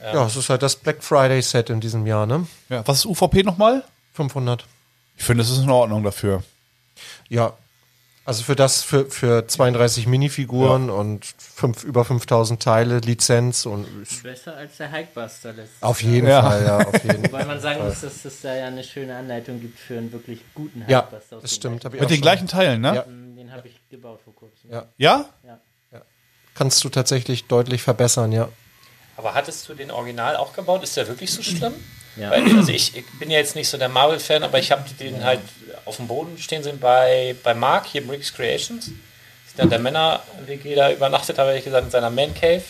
Ja, 0.00 0.26
es 0.26 0.36
ist 0.36 0.50
halt 0.50 0.62
das 0.62 0.76
Black 0.76 1.02
Friday 1.02 1.40
Set 1.40 1.70
in 1.70 1.80
diesem 1.80 2.06
Jahr, 2.06 2.26
ne? 2.26 2.46
Ja, 2.68 2.86
was 2.86 2.98
ist 2.98 3.06
UVP 3.06 3.42
nochmal? 3.42 3.84
500. 4.14 4.64
Ich 5.16 5.24
finde, 5.24 5.42
es 5.44 5.50
ist 5.50 5.58
in 5.58 5.70
Ordnung 5.70 6.02
dafür. 6.02 6.42
Ja. 7.28 7.52
Also 8.26 8.42
für 8.42 8.56
das, 8.56 8.82
für, 8.82 9.10
für 9.10 9.46
32 9.46 10.06
Minifiguren 10.06 10.88
und 10.88 11.26
fünf, 11.36 11.84
über 11.84 12.06
5000 12.06 12.62
Teile, 12.62 13.00
Lizenz 13.00 13.66
und 13.66 13.86
Besser 14.22 14.56
als 14.56 14.78
der 14.78 14.90
Hikebuster 14.90 15.52
letztes 15.52 15.82
auf 15.82 16.02
jeden 16.02 16.26
Ja. 16.26 16.40
Fall, 16.42 16.64
ja, 16.64 16.78
auf 16.78 17.04
jeden. 17.04 17.30
Weil 17.32 17.44
man 17.44 17.60
sagen 17.60 17.84
muss, 17.84 18.00
dass 18.00 18.24
es 18.24 18.40
da 18.40 18.54
ja 18.56 18.68
eine 18.68 18.82
schöne 18.82 19.14
Anleitung 19.14 19.60
gibt 19.60 19.78
für 19.78 19.98
einen 19.98 20.10
wirklich 20.10 20.40
guten 20.54 20.82
Ja, 20.88 21.02
Hikebuster. 21.04 21.36
aus 21.36 21.42
das 21.42 21.50
dem 21.50 21.56
stimmt. 21.78 21.84
Mit 21.84 22.00
den 22.00 22.08
schon. 22.08 22.20
gleichen 22.22 22.48
Teilen, 22.48 22.80
ne? 22.80 22.88
Ja. 22.88 22.92
gleichen- 23.02 23.36
Den 23.36 23.52
habe 23.52 23.68
ich 23.68 23.78
gebaut 23.90 24.20
vor 24.24 24.34
kurzem. 24.34 24.70
Ja. 24.70 24.86
Ja? 24.96 25.26
Kannst 26.54 26.82
du 26.84 26.88
tatsächlich 26.88 27.44
deutlich 27.46 27.82
verbessern, 27.82 28.30
ja. 28.32 28.48
Aber 29.16 29.34
hattest 29.34 29.68
du 29.68 29.74
den 29.74 29.90
Original 29.90 30.36
auch 30.36 30.52
gebaut? 30.54 30.82
Ist 30.84 30.96
der 30.96 31.08
wirklich 31.08 31.30
so 31.32 31.42
schlimm? 31.42 31.74
Ja. 32.16 32.30
Weil, 32.30 32.44
also 32.56 32.70
ich, 32.72 32.96
ich 32.96 33.04
bin 33.18 33.30
ja 33.30 33.38
jetzt 33.38 33.56
nicht 33.56 33.68
so 33.68 33.76
der 33.78 33.88
Marvel-Fan, 33.88 34.42
aber 34.42 34.58
ich 34.58 34.70
habe 34.70 34.84
den 35.00 35.24
halt 35.24 35.40
auf 35.84 35.96
dem 35.96 36.06
Boden 36.06 36.38
stehen 36.38 36.62
sehen 36.62 36.78
bei, 36.78 37.34
bei 37.42 37.54
Mark, 37.54 37.86
hier 37.86 38.06
Bricks 38.06 38.32
Creations. 38.32 38.86
Ist 38.88 39.58
dann 39.58 39.68
der 39.70 39.78
Männer-WG 39.80 40.74
da 40.74 40.90
übernachtet, 40.92 41.38
habe 41.38 41.56
ich 41.56 41.64
gesagt, 41.64 41.84
in 41.86 41.90
seiner 41.90 42.10
Man-Cave. 42.10 42.62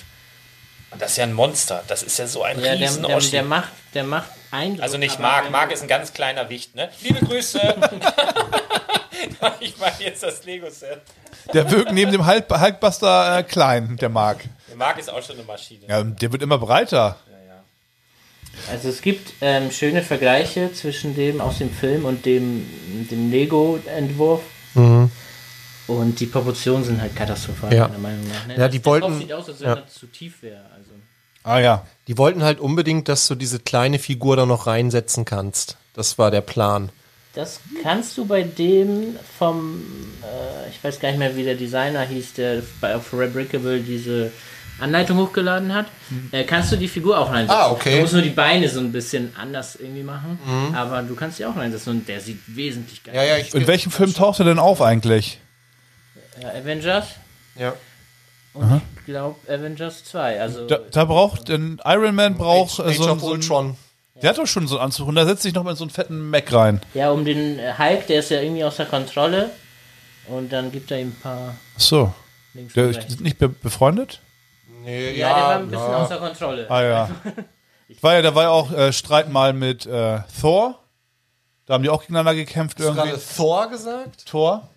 Und 0.91 1.03
das 1.03 1.13
ist 1.13 1.17
ja 1.19 1.25
ein 1.25 1.33
Monster. 1.33 1.83
Das 1.89 2.03
ist 2.03 2.19
ja 2.19 2.27
so 2.27 2.43
ein 2.43 2.57
Ja, 2.59 2.63
der, 2.77 2.81
riesen 2.81 3.03
der, 3.03 3.17
Oschi. 3.17 3.31
der 3.33 3.43
macht, 3.43 3.71
der 3.95 4.05
macht 4.05 4.31
Eindruck. 4.51 4.83
Also 4.83 4.97
nicht 4.97 5.19
Mark. 5.19 5.51
Mark 5.51 5.73
ist 5.73 5.83
ein 5.83 5.89
ganz 5.89 6.13
kleiner 6.13 6.49
Wicht, 6.49 6.75
ne? 6.77 6.89
Liebe 7.03 7.19
Grüße! 7.25 7.59
ich 9.61 9.77
meine 9.79 9.95
jetzt 10.01 10.23
das 10.23 10.45
Lego-Set. 10.45 11.01
Der 11.53 11.71
wirkt 11.71 11.93
neben 11.93 12.13
dem 12.13 12.27
Hulk- 12.27 12.49
Hulkbuster 12.51 13.39
äh, 13.39 13.43
klein, 13.43 13.97
der 14.01 14.09
Mark. 14.09 14.45
Der 14.69 14.77
Mark 14.77 14.99
ist 14.99 15.11
auch 15.11 15.23
schon 15.23 15.37
eine 15.37 15.45
Maschine. 15.45 15.87
Ja, 15.89 16.03
der 16.03 16.33
wird 16.33 16.43
immer 16.43 16.59
breiter. 16.59 17.17
Also 18.71 18.89
es 18.89 19.03
gibt 19.03 19.33
ähm, 19.41 19.71
schöne 19.71 20.03
Vergleiche 20.03 20.73
zwischen 20.73 21.15
dem 21.15 21.41
aus 21.41 21.59
dem 21.59 21.71
Film 21.71 22.05
und 22.05 22.25
dem, 22.25 22.67
dem 23.11 23.31
Lego-Entwurf. 23.31 24.41
Und 25.87 26.19
die 26.21 26.27
Proportionen 26.27 26.83
sind 26.85 27.01
halt 27.01 27.15
katastrophal, 27.15 27.75
Ja. 27.75 27.89
meiner 27.89 27.99
Meinung 27.99 28.27
nach. 28.29 28.47
Ne? 28.47 28.57
Ja, 28.57 28.69
die 28.69 28.79
Das- 28.79 28.85
Kopf 28.85 29.03
wollten- 29.03 29.19
sieht 29.19 29.33
aus, 29.33 29.49
als 29.49 29.61
wenn 29.61 29.67
ja. 29.69 29.75
er 29.75 29.87
zu 29.89 30.07
tief 30.07 30.43
wäre. 30.43 30.63
Also. 30.75 30.91
Ah 31.43 31.59
ja. 31.59 31.87
Die 32.09 32.17
wollten 32.17 32.43
halt 32.43 32.59
unbedingt, 32.59 33.09
dass 33.09 33.27
du 33.29 33.35
diese 33.35 33.59
kleine 33.59 33.99
Figur 33.99 34.37
da 34.37 34.47
noch 34.47 34.67
reinsetzen 34.67 35.25
kannst. 35.27 35.77
Das 35.95 36.17
war 36.19 36.31
der 36.31 36.41
Plan. 36.41 36.89
Das 37.35 37.61
kannst 37.83 38.17
du 38.17 38.25
bei 38.27 38.43
dem 38.45 39.17
vom, 39.39 39.83
äh, 40.23 40.71
ich 40.71 40.83
weiß 40.83 41.01
gar 41.01 41.11
nicht 41.11 41.19
mehr, 41.19 41.37
wie 41.37 41.43
der 41.45 41.57
Designer 41.57 42.03
hieß, 42.03 42.35
der 42.35 42.63
bei 42.81 42.95
auf 42.95 43.13
Rebrickable 43.13 43.81
diese 43.81 44.31
Anleitung 44.81 45.19
hochgeladen 45.19 45.73
hat. 45.75 45.87
Äh, 46.33 46.45
kannst 46.45 46.73
du 46.73 46.77
die 46.77 46.89
Figur 46.89 47.19
auch 47.19 47.31
reinsetzen. 47.31 47.57
Ah, 47.63 47.71
okay. 47.71 47.97
Du 47.97 48.01
musst 48.03 48.13
nur 48.13 48.23
die 48.23 48.31
Beine 48.31 48.69
so 48.69 48.81
ein 48.81 48.91
bisschen 48.93 49.33
anders 49.37 49.77
irgendwie 49.77 50.03
machen, 50.03 50.39
aber 50.75 51.03
du 51.03 51.15
kannst 51.15 51.39
die 51.39 51.47
auch 51.47 51.57
reinsetzen 51.57 51.93
und 51.93 52.09
der 52.09 52.21
sieht 52.21 52.41
wesentlich 52.47 53.03
geiler 53.05 53.23
Ja, 53.23 53.37
ja, 53.37 53.39
ich. 53.39 53.55
In 53.55 53.67
welchem 53.67 53.93
Film 53.93 54.13
taucht 54.13 54.41
er 54.41 54.45
denn 54.47 54.59
auf 54.59 54.83
eigentlich? 54.83 55.39
Ja, 56.43 56.49
Avengers 56.51 57.07
Ja. 57.57 57.75
und 58.55 58.83
ich 58.99 59.05
glaube 59.07 59.37
Avengers 59.49 60.05
2. 60.05 60.41
Also 60.41 60.67
Da, 60.67 60.79
da 60.91 61.05
braucht, 61.05 61.49
ein 61.51 61.81
Iron 61.85 62.15
Man 62.15 62.37
braucht 62.37 62.81
Age, 62.81 62.87
äh, 62.87 62.91
Age 62.91 62.97
so, 62.97 63.11
of 63.13 63.21
so 63.21 63.27
ein, 63.29 63.33
Ultron. 63.35 63.77
Der 64.23 64.31
hat 64.31 64.39
doch 64.39 64.47
schon 64.47 64.67
so 64.69 64.77
einen 64.79 64.87
Anzug 64.87 65.09
und 65.09 65.15
da 65.17 65.25
setzt 65.27 65.43
sich 65.43 65.55
noch 65.55 65.65
mal 65.65 65.75
so 65.77 65.85
einen 65.85 65.91
fetten 65.91 66.31
Mac 66.31 66.53
rein. 66.53 66.81
ja, 66.95 67.11
um 67.11 67.25
den 67.25 67.59
äh, 67.59 67.73
Hulk, 67.79 68.07
der 68.09 68.21
ist 68.21 68.31
ja 68.31 68.41
irgendwie 68.41 68.65
außer 68.65 68.87
Kontrolle 68.87 69.51
und 70.29 70.53
dann 70.53 70.73
gibt 70.73 70.91
er 70.91 71.01
ihm 71.01 71.09
ein 71.09 71.17
paar 71.23 71.55
Ach 71.77 71.81
so. 71.81 72.15
links 72.55 72.75
Der 72.75 72.93
sind 72.93 73.21
nicht 73.21 73.39
be 73.39 73.49
befreundet? 73.49 74.21
Nee, 74.85 75.17
Ja, 75.19 75.29
der 75.29 75.37
war 75.43 75.55
ein 75.57 75.69
bisschen 75.69 75.95
außer 75.95 76.17
Kontrolle. 76.19 76.71
Ah 76.71 76.83
ja. 76.83 77.11
War 78.01 78.15
ja, 78.15 78.23
da 78.23 78.35
war 78.35 78.43
ja 78.45 78.49
auch 78.51 78.73
äh, 78.73 78.93
Streit 78.93 79.31
mal 79.31 79.53
mit 79.53 79.85
äh, 79.87 80.21
Thor. 80.41 80.79
Da 81.67 81.75
haben 81.75 81.83
die 81.83 81.91
auch 81.91 82.01
gegeneinander 82.01 82.35
gekämpft 82.35 82.79
Hast 82.79 82.89
du 82.89 82.93
irgendwie. 82.93 83.11
gerade 83.11 83.23
Thor 83.37 83.69
gesagt? 83.69 84.27
Thor. 84.27 84.69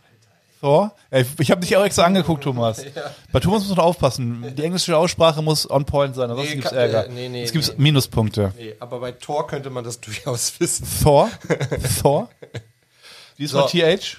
Thor? 0.60 0.94
Ja, 1.12 1.20
ich 1.20 1.28
ich 1.40 1.52
habe 1.52 1.62
dich 1.62 1.76
auch 1.78 1.86
extra 1.86 2.04
angeguckt, 2.04 2.44
Thomas. 2.44 2.84
Bei 3.32 3.40
Thomas 3.40 3.62
muss 3.62 3.70
man 3.76 3.80
aufpassen. 3.86 4.54
Die 4.56 4.64
englische 4.64 4.96
Aussprache 4.98 5.42
muss 5.42 5.70
on 5.70 5.86
point 5.86 6.16
sein, 6.16 6.30
ansonsten 6.30 6.50
Nee, 6.50 6.56
gibt's 6.56 6.70
kann- 6.72 6.80
Ärger. 6.80 7.06
äh, 7.08 7.10
nee, 7.10 7.30
nee, 7.30 7.44
es 7.44 7.54
gibt 7.54 7.68
nee. 7.70 7.74
Minuspunkte. 7.84 8.54
Nee, 8.58 8.76
aber 8.80 9.00
bei 9.00 9.14
Thor 9.14 9.48
könnte 9.48 9.70
man 9.70 9.84
das 9.86 10.00
durchaus 10.02 10.60
wissen. 10.60 10.86
Thor? 11.02 11.30
Thor? 12.02 12.30
Diesmal 13.38 13.68
So. 13.70 13.78
TH? 13.78 14.18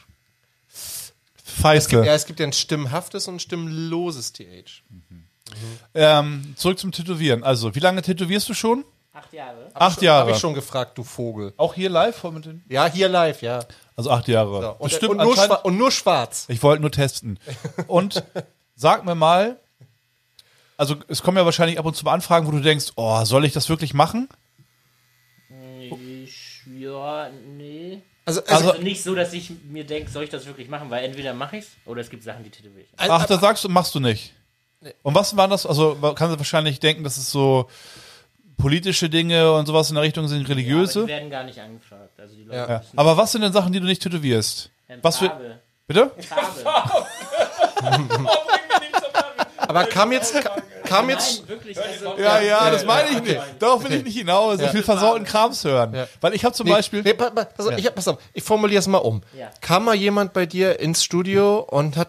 Feiste. 1.45 1.97
Ja, 2.05 2.15
es 2.15 2.25
gibt 2.27 2.41
ja 2.41 2.47
ein 2.47 2.53
stimmhaftes 2.53 3.29
und 3.29 3.37
ein 3.37 3.41
stimmloses 3.41 4.33
TH. 4.33 4.83
Ähm, 5.95 6.55
zurück 6.57 6.79
zum 6.79 6.93
Tätowieren. 6.93 7.43
Also, 7.45 7.75
wie 7.75 7.81
lange 7.81 8.03
tätowierst 8.03 8.49
du 8.49 8.55
schon? 8.55 8.85
Acht 9.13 9.33
Jahre. 9.33 9.69
acht 9.75 10.01
Jahre. 10.03 10.21
Habe 10.21 10.31
ich 10.33 10.39
schon 10.39 10.55
gefragt, 10.55 10.97
du 10.97 11.03
Vogel. 11.03 11.53
Auch 11.57 11.75
hier 11.75 11.91
live? 11.91 12.23
Mit 12.25 12.45
den 12.45 12.63
Ja, 12.69 12.87
hier 12.87 13.09
live, 13.09 13.43
ja. 13.43 13.65
also 13.97 14.11
acht 14.11 14.29
Jahre. 14.29 14.61
So. 14.63 14.69
Und, 14.79 14.93
das 14.93 14.97
stimmt 14.97 15.11
und, 15.13 15.17
nur 15.19 15.31
anscheinend- 15.33 15.53
schwa- 15.55 15.63
und 15.65 15.77
nur 15.77 15.91
schwarz. 15.91 16.45
Ich 16.49 16.63
wollte 16.63 16.83
nur 16.83 16.93
testen. 16.93 17.39
Und 17.89 18.23
sag 18.77 19.05
mir 19.05 19.17
mal, 19.17 19.57
also 20.77 20.95
es 21.09 21.23
kommen 21.23 21.37
ja 21.37 21.45
wahrscheinlich 21.45 21.81
ab 21.81 21.85
und 21.87 21.97
zu 21.97 22.05
mal 22.05 22.13
Anfragen, 22.15 22.47
wo 22.47 22.53
du 22.53 22.61
denkst, 22.61 22.93
oh, 22.95 23.25
soll 23.25 23.45
ich 23.45 23.53
das 23.53 23.69
wirklich 23.69 23.93
machen? 23.93 24.29
Ich, 25.81 26.61
ja, 26.79 27.29
nee. 27.57 28.03
Also, 28.25 28.45
also, 28.45 28.71
Also 28.71 28.83
nicht 28.83 29.03
so, 29.03 29.15
dass 29.15 29.33
ich 29.33 29.51
mir 29.65 29.85
denke, 29.85 30.11
soll 30.11 30.25
ich 30.25 30.31
das 30.31 30.47
wirklich 30.47 30.69
machen, 30.69 30.91
weil 30.91 31.05
entweder 31.05 31.33
mache 31.35 31.57
ich's 31.57 31.69
oder 31.87 32.03
es 32.03 32.11
gibt 32.11 32.23
Sachen, 32.23 32.45
die 32.45 32.51
tätowiere 32.51 32.83
ich. 32.83 32.89
Ach, 32.99 33.25
da 33.27 33.39
sagst 33.39 33.65
du, 33.65 33.69
machst 33.69 33.95
du 33.95 34.01
nicht. 34.01 34.35
Und 35.03 35.15
was 35.15 35.37
waren 35.37 35.51
das? 35.51 35.67
Also 35.67 35.97
man 36.01 36.15
kann 36.15 36.31
sich 36.31 36.39
wahrscheinlich 36.39 36.79
denken, 36.81 37.03
dass 37.05 37.17
es 37.17 37.31
so 37.31 37.69
politische 38.57 39.09
Dinge 39.11 39.53
und 39.53 39.67
sowas 39.67 39.89
in 39.89 39.95
der 39.95 40.03
Richtung 40.05 40.27
sind, 40.29 40.41
Aber 40.41 40.51
religiöse. 40.51 41.03
die 41.03 41.09
werden 41.09 41.31
gar 41.31 41.45
nicht 41.45 41.61
angefragt. 41.61 42.19
Also 42.19 42.35
die 42.35 42.45
Leute 42.45 42.57
Ja. 42.59 42.69
Ja. 42.69 42.83
Aber 42.97 43.17
was 43.17 43.33
sind 43.33 43.43
denn 43.43 43.53
Sachen, 43.53 43.73
die 43.73 43.81
du 43.81 43.87
nicht 43.87 44.03
tätowierst? 44.03 44.71
ähm, 44.89 44.99
was 45.03 45.19
für- 45.19 45.27
Farbe. 45.27 45.59
Bitte? 45.87 46.11
Farbe. 46.21 47.07
aber 49.59 49.85
kam 49.87 50.13
jetzt, 50.13 50.35
kam 50.85 51.09
jetzt, 51.11 51.41
Nein, 51.41 51.49
wirklich. 51.49 51.79
Also, 51.79 52.17
Ja, 52.19 52.41
ja, 52.41 52.71
das 52.71 52.83
ja, 52.83 52.87
meine 52.87 53.09
ich 53.11 53.23
nicht. 53.23 53.41
Darauf 53.59 53.85
will 53.85 53.93
ich 53.95 54.05
nicht 54.05 54.17
hinaus. 54.19 54.61
Ich 54.61 54.73
will 54.73 54.83
versauten 54.83 55.25
Krams 55.25 55.65
hören. 55.65 55.95
Ja. 55.95 56.07
Weil 56.21 56.35
ich 56.35 56.45
habe 56.45 56.55
zum 56.55 56.67
Nee, 56.67 56.73
Beispiel. 56.73 57.03
Nee, 57.03 57.15
pa- 57.15 57.31
pa- 57.31 57.45
pass, 57.45 57.67
auf, 57.67 57.77
ich, 57.77 57.87
hab- 57.87 57.95
pass 57.95 58.09
auf, 58.09 58.19
ich 58.33 58.43
formuliere 58.43 58.79
es 58.81 58.87
mal 58.87 58.99
um. 58.99 59.23
Ja. 59.37 59.51
Kam 59.61 59.85
mal 59.85 59.95
jemand 59.95 60.33
bei 60.33 60.47
dir 60.47 60.79
ins 60.81 61.03
Studio 61.05 61.59
und 61.61 61.97
hat 61.97 62.09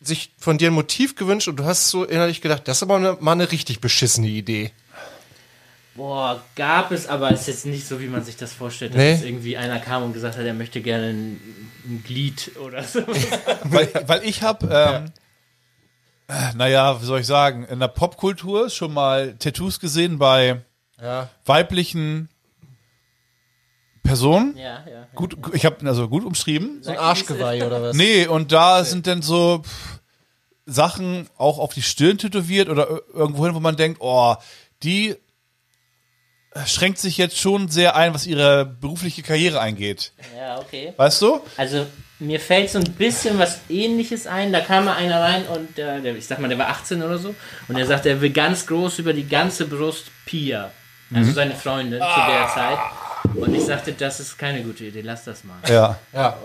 sich 0.00 0.30
von 0.38 0.58
dir 0.58 0.70
ein 0.70 0.74
Motiv 0.74 1.16
gewünscht 1.16 1.48
und 1.48 1.56
du 1.56 1.64
hast 1.64 1.88
so 1.88 2.04
innerlich 2.04 2.40
gedacht, 2.40 2.68
das 2.68 2.78
ist 2.78 2.82
aber 2.84 2.96
eine, 2.96 3.16
mal 3.20 3.32
eine 3.32 3.50
richtig 3.50 3.80
beschissene 3.80 4.28
Idee. 4.28 4.70
Boah, 5.94 6.40
gab 6.54 6.92
es, 6.92 7.08
aber 7.08 7.32
ist 7.32 7.48
jetzt 7.48 7.66
nicht 7.66 7.84
so, 7.86 8.00
wie 8.00 8.06
man 8.06 8.22
sich 8.24 8.36
das 8.36 8.52
vorstellt, 8.52 8.92
dass 8.92 8.98
Nee. 8.98 9.12
jetzt 9.14 9.24
irgendwie 9.24 9.56
einer 9.56 9.80
kam 9.80 10.04
und 10.04 10.12
gesagt 10.12 10.36
hat, 10.38 10.44
er 10.44 10.54
möchte 10.54 10.80
gerne 10.80 11.08
ein, 11.08 11.40
ein 11.84 12.04
Glied 12.06 12.52
oder 12.64 12.84
so. 12.84 13.00
weil, 13.64 13.90
weil 14.06 14.22
ich 14.22 14.42
habe, 14.42 14.68
ähm, 14.70 15.10
äh, 16.28 16.54
naja, 16.54 17.02
wie 17.02 17.04
soll 17.04 17.20
ich 17.20 17.26
sagen, 17.26 17.64
in 17.64 17.80
der 17.80 17.88
Popkultur 17.88 18.70
schon 18.70 18.94
mal 18.94 19.34
Tattoos 19.40 19.80
gesehen 19.80 20.18
bei 20.18 20.60
Ja. 21.02 21.30
weiblichen 21.44 22.28
Personen. 24.08 24.56
ja, 24.56 24.84
ja. 24.90 25.06
Gut, 25.14 25.36
ich 25.52 25.64
habe 25.64 25.86
also 25.86 26.08
gut 26.08 26.24
umschrieben. 26.24 26.82
So 26.82 26.90
ein 26.90 26.98
Arschgeweih 26.98 27.64
oder 27.66 27.82
was? 27.82 27.96
Nee, 27.96 28.26
und 28.26 28.52
da 28.52 28.84
sind 28.84 29.06
dann 29.06 29.22
so 29.22 29.62
pff, 29.64 30.00
Sachen 30.66 31.28
auch 31.36 31.58
auf 31.58 31.72
die 31.74 31.82
Stirn 31.82 32.18
tätowiert 32.18 32.68
oder 32.68 32.88
ir- 32.90 33.02
irgendwo 33.14 33.46
hin, 33.46 33.54
wo 33.54 33.60
man 33.60 33.76
denkt, 33.76 34.00
oh, 34.00 34.34
die 34.82 35.16
schränkt 36.66 36.98
sich 36.98 37.18
jetzt 37.18 37.38
schon 37.38 37.68
sehr 37.68 37.94
ein, 37.96 38.14
was 38.14 38.26
ihre 38.26 38.64
berufliche 38.64 39.22
Karriere 39.22 39.60
eingeht. 39.60 40.12
Ja, 40.36 40.58
okay. 40.58 40.92
Weißt 40.96 41.22
du? 41.22 41.40
Also 41.56 41.86
mir 42.18 42.40
fällt 42.40 42.70
so 42.70 42.78
ein 42.78 42.92
bisschen 42.94 43.38
was 43.38 43.60
ähnliches 43.68 44.26
ein. 44.26 44.52
Da 44.52 44.60
kam 44.60 44.86
mal 44.86 44.94
einer 44.96 45.20
rein 45.20 45.46
und 45.46 45.78
äh, 45.78 46.00
der, 46.00 46.16
ich 46.16 46.26
sag 46.26 46.38
mal, 46.40 46.48
der 46.48 46.58
war 46.58 46.68
18 46.68 47.02
oder 47.02 47.18
so. 47.18 47.34
Und 47.68 47.76
er 47.76 47.86
sagt, 47.86 48.06
er 48.06 48.20
will 48.20 48.30
ganz 48.30 48.66
groß 48.66 48.98
über 48.98 49.12
die 49.12 49.28
ganze 49.28 49.66
Brust 49.66 50.06
Pia. 50.26 50.72
Also 51.14 51.32
seine 51.32 51.54
Freundin 51.54 52.00
zu 52.00 52.20
der 52.30 52.48
Zeit. 52.52 52.78
Und 53.34 53.54
ich 53.54 53.64
sagte, 53.64 53.92
das 53.92 54.20
ist 54.20 54.38
keine 54.38 54.62
gute 54.62 54.84
Idee, 54.84 55.02
lass 55.02 55.24
das 55.24 55.44
mal. 55.44 55.56
Ja. 55.68 55.98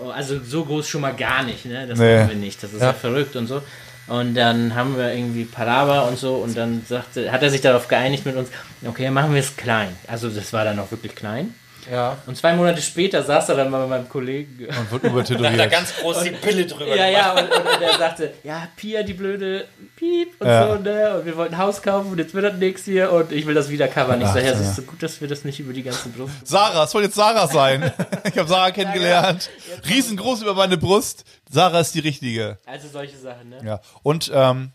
Oh, 0.04 0.10
Also 0.10 0.40
so 0.42 0.64
groß 0.64 0.88
schon 0.88 1.00
mal 1.00 1.14
gar 1.14 1.42
nicht, 1.42 1.64
ne? 1.66 1.86
Das 1.86 1.98
Nee. 1.98 2.18
machen 2.18 2.28
wir 2.30 2.36
nicht. 2.36 2.62
Das 2.62 2.72
ist 2.72 2.80
ja. 2.80 2.92
verrückt 2.92 3.36
und 3.36 3.46
so. 3.46 3.62
Und 4.06 4.34
dann 4.34 4.74
haben 4.74 4.96
wir 4.98 5.12
irgendwie 5.14 5.44
Paraba 5.44 6.02
und 6.02 6.18
so 6.18 6.34
und 6.36 6.56
dann 6.56 6.84
sagte, 6.86 7.32
hat 7.32 7.42
er 7.42 7.48
sich 7.50 7.62
darauf 7.62 7.88
geeinigt 7.88 8.26
mit 8.26 8.36
uns, 8.36 8.50
okay, 8.86 9.08
machen 9.10 9.32
wir 9.32 9.40
es 9.40 9.56
klein. 9.56 9.96
Also 10.06 10.28
das 10.28 10.52
war 10.52 10.64
dann 10.64 10.78
auch 10.78 10.90
wirklich 10.90 11.14
klein. 11.14 11.54
Ja. 11.90 12.16
Und 12.26 12.36
zwei 12.36 12.54
Monate 12.54 12.80
später 12.80 13.22
saß 13.22 13.50
er 13.50 13.56
dann 13.56 13.70
mal 13.70 13.80
mit 13.80 13.90
meinem 13.90 14.08
Kollegen. 14.08 14.66
Und 14.66 14.90
wird 14.90 15.04
Da 15.04 15.08
übertätowiert. 15.08 15.70
ganz 15.70 15.94
groß 15.96 16.22
die 16.22 16.30
Pille 16.30 16.66
drüber 16.66 16.94
Ja, 16.96 17.06
ja, 17.08 17.32
und, 17.32 17.42
und 17.50 17.82
er 17.82 17.98
sagte, 17.98 18.32
ja, 18.42 18.68
Pia, 18.76 19.02
die 19.02 19.12
blöde 19.14 19.66
Piep 19.96 20.40
und 20.40 20.46
Ja. 20.46 20.66
so, 20.66 20.82
ne? 20.82 21.18
Und 21.18 21.26
wir 21.26 21.36
wollten 21.36 21.54
ein 21.54 21.58
Haus 21.60 21.82
kaufen 21.82 22.12
und 22.12 22.18
jetzt 22.18 22.32
wird 22.34 22.44
das 22.44 22.54
nichts 22.54 22.84
hier 22.84 23.12
und 23.12 23.32
ich 23.32 23.46
will 23.46 23.54
das 23.54 23.68
wieder 23.68 23.88
covern. 23.88 24.20
Ich 24.20 24.28
sage, 24.28 24.40
ja, 24.46 24.52
ja. 24.52 24.52
es 24.52 24.60
ist 24.60 24.76
so 24.76 24.82
gut, 24.82 25.02
dass 25.02 25.20
wir 25.20 25.28
das 25.28 25.44
nicht 25.44 25.60
über 25.60 25.72
die 25.72 25.82
ganze 25.82 26.08
Brust. 26.08 26.32
Sarah, 26.44 26.84
es 26.84 26.90
soll 26.90 27.02
jetzt 27.02 27.14
Sarah 27.16 27.46
sein. 27.48 27.92
Ich 28.26 28.38
habe 28.38 28.48
Sarah 28.48 28.70
kennengelernt. 28.70 29.50
Riesengroß 29.86 30.40
über 30.42 30.54
meine 30.54 30.78
Brust. 30.78 31.24
Sarah 31.50 31.80
ist 31.80 31.94
die 31.94 32.00
richtige. 32.00 32.58
Also 32.64 32.88
solche 32.88 33.18
Sachen, 33.18 33.50
ne? 33.50 33.58
Ja. 33.64 33.80
Und 34.02 34.30
ähm, 34.34 34.72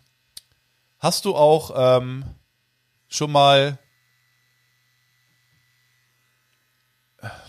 hast 1.00 1.24
du 1.24 1.34
auch 1.34 1.98
ähm, 2.00 2.24
schon 3.08 3.32
mal, 3.32 3.78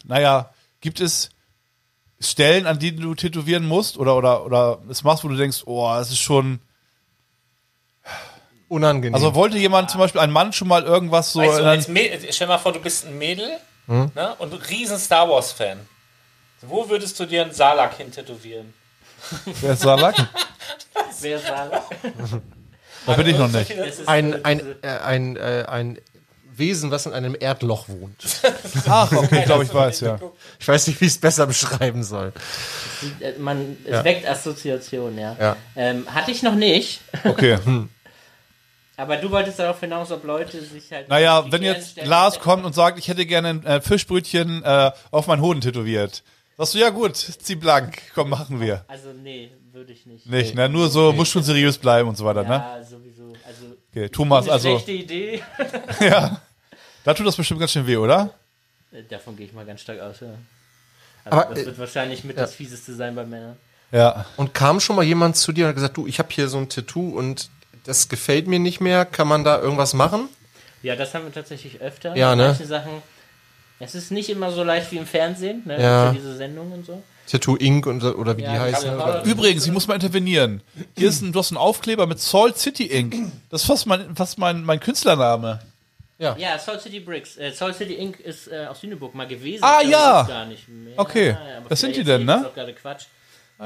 naja, 0.06 0.54
gibt 0.82 1.00
es 1.00 1.30
Stellen, 2.20 2.68
an 2.68 2.80
denen 2.80 3.02
du 3.02 3.16
tätowieren 3.16 3.66
musst 3.66 3.98
oder 3.98 4.16
oder 4.16 4.46
oder 4.46 4.80
es 4.90 5.04
machst, 5.04 5.24
wo 5.24 5.28
du 5.28 5.36
denkst, 5.36 5.64
oh, 5.66 5.90
das 5.94 6.10
ist 6.10 6.20
schon. 6.20 6.60
Unangenehm. 8.68 9.16
Also 9.16 9.36
wollte 9.36 9.58
jemand 9.58 9.92
zum 9.92 10.00
Beispiel 10.00 10.22
ein 10.22 10.32
Mann 10.32 10.54
schon 10.54 10.68
mal 10.68 10.84
irgendwas 10.84 11.34
so. 11.34 11.40
Weißt 11.40 11.58
du, 11.58 11.62
in 11.62 11.68
als 11.68 11.88
ein, 11.88 11.94
Mädel, 11.94 12.32
stell 12.32 12.48
mal 12.48 12.58
vor, 12.58 12.72
du 12.72 12.80
bist 12.80 13.06
ein 13.06 13.18
Mädel 13.18 13.60
Hm? 13.88 14.12
ne, 14.16 14.36
und 14.38 14.54
ein 14.54 14.60
riesen 14.62 14.98
Star 14.98 15.28
Wars-Fan. 15.30 15.80
Wo 16.62 16.88
würdest 16.90 17.20
du 17.20 17.26
dir 17.26 17.42
einen 17.42 17.52
Salak 17.52 17.98
hin 17.98 18.12
tätowieren? 18.12 18.74
wer 19.62 19.74
ist 19.74 19.82
Salak? 19.82 20.16
Wer 21.20 21.40
sagt? 21.40 21.84
Da 23.06 23.14
bin 23.14 23.28
ich 23.28 23.38
noch 23.38 23.52
nicht. 23.52 23.70
Es 23.70 24.00
ist 24.00 24.08
ein, 24.08 24.44
ein, 24.44 24.60
äh, 24.82 24.88
ein, 24.88 25.36
äh, 25.36 25.66
ein 25.68 26.00
Wesen, 26.62 26.90
was 26.92 27.06
in 27.06 27.12
einem 27.12 27.36
Erdloch 27.38 27.90
wohnt. 27.90 28.16
Ach, 28.88 29.12
okay, 29.12 29.40
ich 29.40 29.46
glaube, 29.46 29.66
ich 29.66 29.74
weiß, 29.74 30.00
ja. 30.00 30.18
Ich 30.60 30.68
weiß 30.68 30.88
nicht, 30.88 31.02
wie 31.02 31.06
ich 31.06 31.12
es 31.12 31.18
besser 31.18 31.46
beschreiben 31.48 32.04
soll. 32.04 32.32
äh, 33.20 33.34
man, 33.38 33.76
es 33.84 33.92
Ja. 33.92 34.04
weckt 34.06 34.26
Assoziationen, 34.26 35.20
ja. 35.20 35.36
Ja. 35.38 35.56
Ähm, 35.76 36.06
hatte 36.10 36.32
ich 36.32 36.42
noch 36.44 36.56
nicht, 36.56 37.02
Okay. 37.26 37.58
aber 38.98 39.18
du 39.18 39.32
wolltest 39.32 39.60
darauf 39.60 39.80
hinaus, 39.80 40.12
ob 40.12 40.24
Leute 40.24 40.62
sich 40.64 40.92
halt. 40.92 41.10
Naja, 41.10 41.46
wenn 41.52 41.64
jetzt 41.64 41.92
stellen- 41.92 42.08
Lars 42.08 42.40
kommt 42.40 42.64
und 42.66 42.74
sagt, 42.76 43.00
ich 43.00 43.08
hätte 43.08 43.26
gerne 43.26 43.50
ein 43.50 43.66
äh, 43.66 43.82
Fischbrötchen 43.82 44.64
äh, 44.64 44.92
auf 45.12 45.28
meinen 45.28 45.42
Hoden 45.42 45.62
tätowiert. 45.62 46.24
Sagst 46.58 46.76
du, 46.76 46.78
ja 46.80 46.90
gut, 46.90 47.16
zieh 47.18 47.56
blank, 47.56 47.98
komm, 48.14 48.30
machen 48.30 48.62
wir. 48.62 48.86
Also, 48.88 49.10
nee, 49.14 49.52
würde 49.72 49.94
ich 49.94 50.06
nicht. 50.06 50.28
Nicht, 50.28 50.54
ne? 50.54 50.70
Nur 50.70 50.90
so, 50.90 51.12
muss 51.14 51.30
schon 51.30 51.42
seriös 51.44 51.78
bleiben 51.78 52.08
und 52.10 52.18
so 52.18 52.26
weiter, 52.26 52.44
ne? 52.44 52.50
Ja, 52.50 52.84
sowieso. 52.84 53.34
Also, 53.48 53.66
Okay, 53.94 54.08
Thomas, 54.10 54.44
eine 54.46 54.54
also, 54.54 54.70
schlechte 54.80 54.92
Idee. 54.92 55.42
ja. 56.00 56.40
Da 57.04 57.14
tut 57.14 57.26
das 57.26 57.36
bestimmt 57.36 57.60
ganz 57.60 57.72
schön 57.72 57.88
weh, 57.88 57.98
oder? 57.98 58.32
Äh, 58.92 59.04
Davon 59.10 59.36
gehe 59.36 59.46
ich 59.48 59.54
mal 59.54 59.66
ganz 59.66 59.82
stark 59.82 60.00
aus, 60.00 60.20
ja. 60.20 60.28
Aber, 61.26 61.46
Aber 61.46 61.56
das 61.56 61.64
äh, 61.64 61.66
wird 61.68 61.80
wahrscheinlich 61.80 62.24
mit 62.24 62.38
das 62.38 62.54
Fieseste 62.54 62.96
sein 62.96 63.16
bei 63.16 63.26
Männern. 63.26 63.58
Ja. 63.92 64.26
Und 64.38 64.54
kam 64.54 64.80
schon 64.80 64.96
mal 64.96 65.04
jemand 65.04 65.36
zu 65.36 65.52
dir 65.52 65.66
und 65.66 65.70
hat 65.70 65.76
gesagt, 65.76 65.98
du, 65.98 66.08
ich 66.08 66.20
habe 66.20 66.30
hier 66.32 66.48
so 66.48 66.58
ein 66.58 66.70
Tattoo 66.70 67.10
und 67.10 67.50
das 67.84 68.10
gefällt 68.10 68.48
mir 68.48 68.60
nicht 68.60 68.80
mehr. 68.80 69.06
Kann 69.06 69.28
man 69.28 69.44
da 69.44 69.60
irgendwas 69.60 69.94
machen? 69.94 70.30
Ja, 70.84 70.96
das 70.96 71.14
haben 71.14 71.26
wir 71.26 71.34
tatsächlich 71.34 71.82
öfter. 71.82 72.16
Ja, 72.16 72.36
ne? 72.36 72.48
Manche 72.48 72.66
Sachen. 72.66 72.92
Es 73.80 73.96
ist 73.96 74.12
nicht 74.12 74.30
immer 74.30 74.52
so 74.52 74.64
leicht 74.64 74.92
wie 74.92 74.98
im 74.98 75.08
Fernsehen, 75.08 75.64
ne? 75.66 75.82
Ja. 75.82 76.10
Für 76.10 76.16
diese 76.16 76.36
Sendungen 76.38 76.74
und 76.74 76.86
so. 76.86 77.02
Tattoo 77.28 77.56
Inc. 77.56 77.86
Und, 77.86 78.04
oder 78.04 78.38
wie 78.38 78.44
Ja, 78.44 78.54
die 78.54 78.60
heißen. 78.60 79.24
Übrigens, 79.26 79.66
ich 79.66 79.72
muss 79.72 79.88
mal 79.88 79.96
intervenieren. 79.96 80.62
Hier 80.98 81.10
ist 81.10 81.22
ein, 81.22 81.32
du 81.32 81.40
hast 81.40 81.52
einen 81.52 81.58
Aufkleber 81.58 82.06
mit 82.08 82.20
Salt 82.20 82.58
City 82.58 82.86
Inc. 82.86 83.16
Das 83.50 83.62
ist 83.62 83.68
fast 83.68 83.88
mein, 83.88 84.16
fast 84.16 84.38
mein, 84.38 84.64
mein 84.64 84.80
Künstlername. 84.80 85.60
Ja, 86.38 86.60
Soul 86.60 86.80
City 86.80 87.00
Bricks. 87.00 87.38
Äh, 87.38 87.52
Soul 87.52 87.74
City 87.74 87.96
Inc. 87.96 88.20
ist 88.20 88.48
äh, 88.48 88.68
aus 88.68 88.82
Lüneburg 88.84 89.16
mal 89.16 89.28
gewesen. 89.28 89.64
Ah, 89.64 89.82
ja. 89.82 90.24
Gar 90.24 90.46
nicht 90.46 90.68
mehr. 90.70 90.94
Okay. 90.98 91.32
aber 91.58 91.70
Was 91.70 91.80
sind 91.80 91.96
die 91.96 92.04
denn, 92.04 92.26
ne? 92.26 92.46
ist 92.48 92.54
gerade 92.56 92.74
Quatsch. 92.74 93.06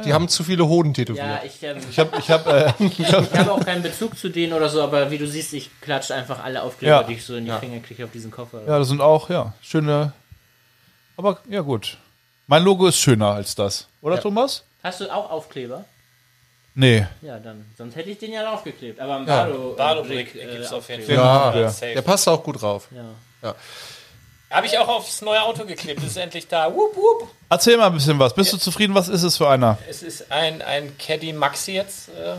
Die 0.03 0.13
haben 0.13 0.27
zu 0.27 0.43
viele 0.43 0.67
Hoden 0.67 0.93
tätowiert. 0.93 1.25
Ja, 1.25 1.41
ich, 1.45 1.63
ähm, 1.63 1.77
Ich 1.89 1.97
habe 1.99 2.17
ich 2.19 2.29
hab, 2.29 2.45
äh, 2.47 2.73
ich 2.97 3.13
habe 3.13 3.51
auch 3.51 3.63
keinen 3.63 3.81
Bezug 3.81 4.17
zu 4.17 4.27
denen 4.27 4.51
oder 4.51 4.67
so, 4.67 4.81
aber 4.81 5.09
wie 5.09 5.17
du 5.17 5.25
siehst, 5.25 5.53
ich 5.53 5.69
klatsche 5.79 6.13
einfach 6.13 6.43
alle 6.43 6.63
Aufkleber, 6.63 6.95
Ja. 6.95 7.03
die 7.03 7.13
ich 7.13 7.23
so 7.25 7.35
in 7.35 7.45
die 7.45 7.51
Finger 7.51 7.79
kriege 7.79 8.03
auf 8.03 8.11
diesen 8.11 8.29
Koffer. 8.29 8.61
ja, 8.67 8.77
das 8.77 8.89
sind 8.89 8.99
auch, 8.99 9.29
ja, 9.29 9.53
schöne. 9.61 10.11
Aber 11.15 11.39
ja, 11.49 11.61
gut. 11.61 11.97
Mein 12.47 12.63
Logo 12.63 12.87
ist 12.87 12.97
schöner 12.97 13.31
als 13.31 13.55
das. 13.55 13.87
Oder, 14.01 14.19
Thomas? 14.19 14.63
Hast 14.83 14.99
du 14.99 15.09
auch 15.13 15.31
Aufkleber? 15.31 15.85
Nee. 16.76 17.05
Ja, 17.21 17.39
dann. 17.39 17.65
Sonst 17.78 17.95
hätte 17.95 18.09
ich 18.09 18.17
den 18.19 18.34
ja 18.34 18.43
draufgeklebt. 18.43 18.99
Aber 18.99 19.15
ein 19.15 19.28
Ja. 19.28 19.43
Bardo, 19.45 19.73
Bardo 19.78 20.03
Brick, 20.03 20.34
Brick 20.34 20.43
äh, 20.43 20.51
gibt's 20.55 20.73
auf 20.73 20.88
jeden. 20.89 21.03
Fall. 21.05 21.15
Ja, 21.15 21.55
Ja. 21.55 21.71
der 21.93 22.01
passt 22.01 22.28
auch 22.28 22.43
gut 22.43 22.61
drauf. 22.61 22.88
Ja. 23.41 23.55
Habe 24.51 24.67
ich 24.67 24.78
auch 24.78 24.88
aufs 24.88 25.21
neue 25.21 25.41
Auto 25.41 25.65
geklebt. 25.65 25.99
Es 26.01 26.11
ist 26.11 26.17
endlich 26.17 26.47
da. 26.47 26.73
Wupp, 26.73 26.95
wupp. 26.95 27.30
Erzähl 27.49 27.78
mal 27.78 27.88
ein 27.88 27.93
bisschen 27.93 28.19
was. 28.19 28.34
Bist 28.34 28.53
du 28.53 28.57
zufrieden? 28.57 28.93
Was 28.93 29.07
ist 29.09 29.23
es 29.23 29.38
für 29.38 29.49
einer? 29.49 29.78
Es 29.89 30.03
ist 30.03 30.32
ein, 30.32 30.61
ein 30.61 30.97
Caddy 30.97 31.34
Maxi 31.34 31.73
jetzt 31.73 32.09
äh, 32.09 32.36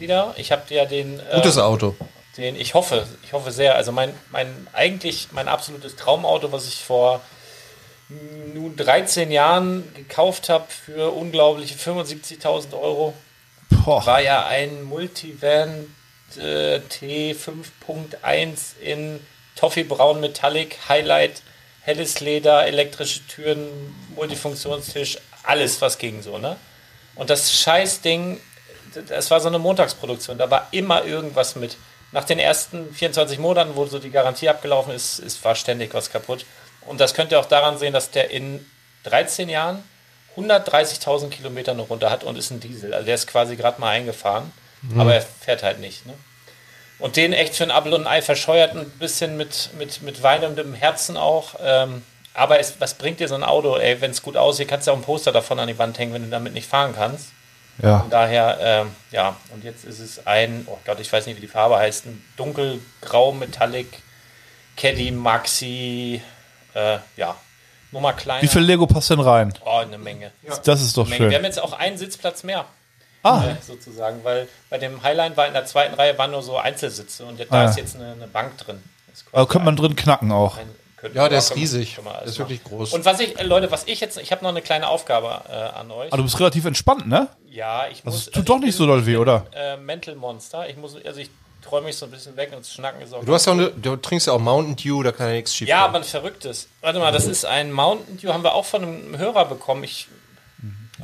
wieder. 0.00 0.34
Ich 0.36 0.50
habe 0.52 0.62
ja 0.74 0.84
den. 0.84 1.20
Äh, 1.20 1.34
Gutes 1.36 1.58
Auto. 1.58 1.94
den 2.36 2.56
ich 2.56 2.74
hoffe, 2.74 3.06
ich 3.24 3.32
hoffe 3.32 3.50
sehr. 3.52 3.74
Also 3.76 3.92
mein, 3.92 4.14
mein 4.30 4.66
eigentlich 4.72 5.28
mein 5.32 5.48
absolutes 5.48 5.96
Traumauto, 5.96 6.50
was 6.52 6.66
ich 6.66 6.82
vor 6.84 7.20
nun 8.54 8.76
13 8.76 9.30
Jahren 9.30 9.84
gekauft 9.94 10.48
habe 10.48 10.64
für 10.68 11.10
unglaubliche 11.12 11.74
75.000 11.76 12.74
Euro, 12.78 13.14
Boah. 13.84 14.06
war 14.06 14.20
ja 14.20 14.46
ein 14.46 14.82
Multivan 14.82 15.94
äh, 16.36 16.78
T5.1 16.78 18.78
in 18.80 19.20
Toffee-Braun 19.56 20.20
Metallic, 20.20 20.78
Highlight, 20.88 21.42
helles 21.82 22.20
Leder, 22.20 22.66
elektrische 22.66 23.26
Türen, 23.26 23.68
Multifunktionstisch, 24.14 25.18
alles 25.42 25.80
was 25.80 25.98
ging 25.98 26.22
so, 26.22 26.38
ne? 26.38 26.56
Und 27.14 27.28
das 27.28 27.52
Scheißding, 27.52 28.40
das 29.08 29.30
war 29.30 29.40
so 29.40 29.48
eine 29.48 29.58
Montagsproduktion, 29.58 30.38
da 30.38 30.50
war 30.50 30.68
immer 30.70 31.04
irgendwas 31.04 31.56
mit. 31.56 31.76
Nach 32.12 32.24
den 32.24 32.38
ersten 32.38 32.94
24 32.94 33.38
Monaten, 33.38 33.74
wo 33.74 33.86
so 33.86 33.98
die 33.98 34.10
Garantie 34.10 34.48
abgelaufen 34.48 34.94
ist, 34.94 35.18
ist 35.18 35.44
war 35.44 35.54
ständig 35.54 35.92
was 35.94 36.10
kaputt. 36.10 36.44
Und 36.82 37.00
das 37.00 37.14
könnt 37.14 37.32
ihr 37.32 37.40
auch 37.40 37.46
daran 37.46 37.78
sehen, 37.78 37.92
dass 37.92 38.10
der 38.10 38.30
in 38.30 38.64
13 39.04 39.48
Jahren 39.48 39.82
130.000 40.36 41.30
Kilometer 41.30 41.74
noch 41.74 41.90
runter 41.90 42.10
hat 42.10 42.24
und 42.24 42.36
ist 42.38 42.50
ein 42.50 42.60
Diesel. 42.60 42.94
Also 42.94 43.06
der 43.06 43.14
ist 43.14 43.26
quasi 43.26 43.56
gerade 43.56 43.80
mal 43.80 43.90
eingefahren, 43.90 44.52
aber 44.96 45.14
er 45.14 45.22
fährt 45.22 45.62
halt 45.62 45.80
nicht. 45.80 46.06
Ne? 46.06 46.14
Und 46.98 47.16
den 47.16 47.32
echt 47.32 47.56
für 47.56 47.64
ein 47.64 47.70
Apfel 47.70 47.94
und 47.94 48.02
ein 48.02 48.06
Ei 48.06 48.22
verscheuert, 48.22 48.76
ein 48.76 48.88
bisschen 48.90 49.36
mit, 49.36 49.70
mit, 49.76 50.02
mit 50.02 50.22
weinendem 50.22 50.72
Herzen 50.72 51.16
auch. 51.16 51.56
Ähm, 51.60 52.02
aber 52.34 52.60
es, 52.60 52.80
was 52.80 52.94
bringt 52.94 53.20
dir 53.20 53.28
so 53.28 53.34
ein 53.34 53.42
Auto, 53.42 53.76
ey, 53.76 54.00
wenn 54.00 54.12
es 54.12 54.22
gut 54.22 54.36
aussieht, 54.36 54.68
kannst 54.68 54.86
du 54.86 54.92
auch 54.92 54.96
ein 54.96 55.02
Poster 55.02 55.32
davon 55.32 55.58
an 55.58 55.68
die 55.68 55.78
Wand 55.78 55.98
hängen, 55.98 56.14
wenn 56.14 56.22
du 56.22 56.30
damit 56.30 56.54
nicht 56.54 56.68
fahren 56.68 56.94
kannst. 56.94 57.28
Ja. 57.82 58.00
Von 58.00 58.10
daher, 58.10 58.58
ähm, 58.60 58.96
ja, 59.10 59.36
und 59.52 59.64
jetzt 59.64 59.84
ist 59.84 59.98
es 59.98 60.26
ein, 60.26 60.66
oh 60.68 60.78
Gott, 60.84 61.00
ich 61.00 61.12
weiß 61.12 61.26
nicht, 61.26 61.36
wie 61.36 61.40
die 61.40 61.48
Farbe 61.48 61.76
heißt, 61.76 62.06
ein 62.06 62.24
dunkelgrau 62.36 63.32
Metallic 63.32 63.88
Caddy 64.76 65.10
Maxi, 65.10 66.22
äh, 66.74 66.98
ja, 67.16 67.36
Nummer 67.92 68.12
kleiner. 68.14 68.42
Wie 68.42 68.48
viel 68.48 68.62
Lego 68.62 68.86
passt 68.86 69.10
denn 69.10 69.20
rein? 69.20 69.52
Oh, 69.64 69.76
eine 69.78 69.98
Menge. 69.98 70.32
Das 70.64 70.80
ist 70.80 70.96
doch 70.96 71.06
Menge. 71.06 71.20
Wir 71.24 71.28
schön. 71.30 71.36
haben 71.38 71.44
jetzt 71.44 71.62
auch 71.62 71.72
einen 71.74 71.96
Sitzplatz 71.98 72.42
mehr. 72.42 72.64
Ah. 73.22 73.44
Äh, 73.44 73.54
sozusagen, 73.64 74.24
weil 74.24 74.48
bei 74.68 74.78
dem 74.78 75.02
Highline 75.02 75.36
war 75.36 75.46
in 75.46 75.52
der 75.52 75.64
zweiten 75.66 75.94
Reihe 75.94 76.18
waren 76.18 76.32
nur 76.32 76.42
so 76.42 76.56
Einzelsitze 76.58 77.24
und 77.24 77.38
da 77.38 77.44
Ah, 77.50 77.62
ja. 77.64 77.70
ist 77.70 77.76
jetzt 77.76 77.94
eine, 77.96 78.12
eine 78.12 78.26
Bank 78.26 78.58
drin. 78.58 78.82
Aber 79.32 79.46
könnte 79.46 79.64
man 79.66 79.76
drin 79.76 79.94
knacken 79.94 80.32
auch. 80.32 80.56
ein- 80.58 80.68
Ja, 81.14 81.28
der 81.28 81.38
ist 81.38 81.54
riesig. 81.54 81.98
Der 82.04 82.22
ist 82.22 82.38
wirklich 82.38 82.62
machen. 82.64 82.76
groß. 82.78 82.92
Und 82.94 83.04
was 83.04 83.20
ich, 83.20 83.38
äh, 83.38 83.42
Leute, 83.44 83.70
was 83.70 83.84
ich 83.86 84.00
jetzt, 84.00 84.18
ich 84.18 84.32
habe 84.32 84.42
noch 84.42 84.50
eine 84.50 84.62
kleine 84.62 84.88
Aufgabe 84.88 85.42
äh, 85.48 85.52
an 85.78 85.90
euch. 85.90 86.08
Aber 86.08 86.16
du 86.16 86.22
bist 86.24 86.38
relativ 86.40 86.64
entspannt, 86.64 87.06
ne? 87.06 87.28
ja, 87.48 87.86
ich 87.88 88.02
muss. 88.04 88.14
Also 88.14 88.30
es 88.30 88.32
tut 88.32 88.48
doch 88.48 88.56
ich 88.56 88.62
nicht 88.62 88.78
bin- 88.78 88.78
so 88.78 88.86
doll 88.86 89.04
weh, 89.06 89.16
oder? 89.16 89.44
Äh, 89.54 89.76
Mental 89.76 90.14
Monster. 90.16 90.68
Ich 90.68 90.76
muss, 90.76 90.96
also 91.04 91.20
ich 91.20 91.30
träume 91.62 91.86
mich 91.86 91.96
so 91.96 92.06
ein 92.06 92.10
bisschen 92.10 92.36
weg 92.36 92.52
und 92.54 92.66
Schnacken 92.66 93.00
ist 93.02 93.12
auch. 93.14 93.24
Du 93.24 93.32
hast 93.32 93.46
ja 93.46 93.52
auch 93.52 93.56
eine, 93.56 93.70
du 93.70 93.96
trinkst 93.96 94.26
ja 94.26 94.32
auch 94.34 94.38
Mountain 94.40 94.76
Dew, 94.76 95.02
da 95.02 95.12
kann 95.12 95.28
ja 95.28 95.34
nichts 95.34 95.54
schief 95.54 95.68
ja, 95.68 95.84
aber 95.84 95.98
ein 95.98 96.04
verrücktes. 96.04 96.68
Warte 96.80 96.98
mal, 96.98 97.12
das 97.12 97.26
ist 97.26 97.44
ein 97.44 97.72
Mountain 97.72 98.18
Dew, 98.18 98.32
haben 98.32 98.42
wir 98.44 98.54
auch 98.54 98.66
von 98.66 98.82
einem 98.82 99.16
Hörer 99.18 99.44
bekommen. 99.46 99.84
Ich, 99.84 100.08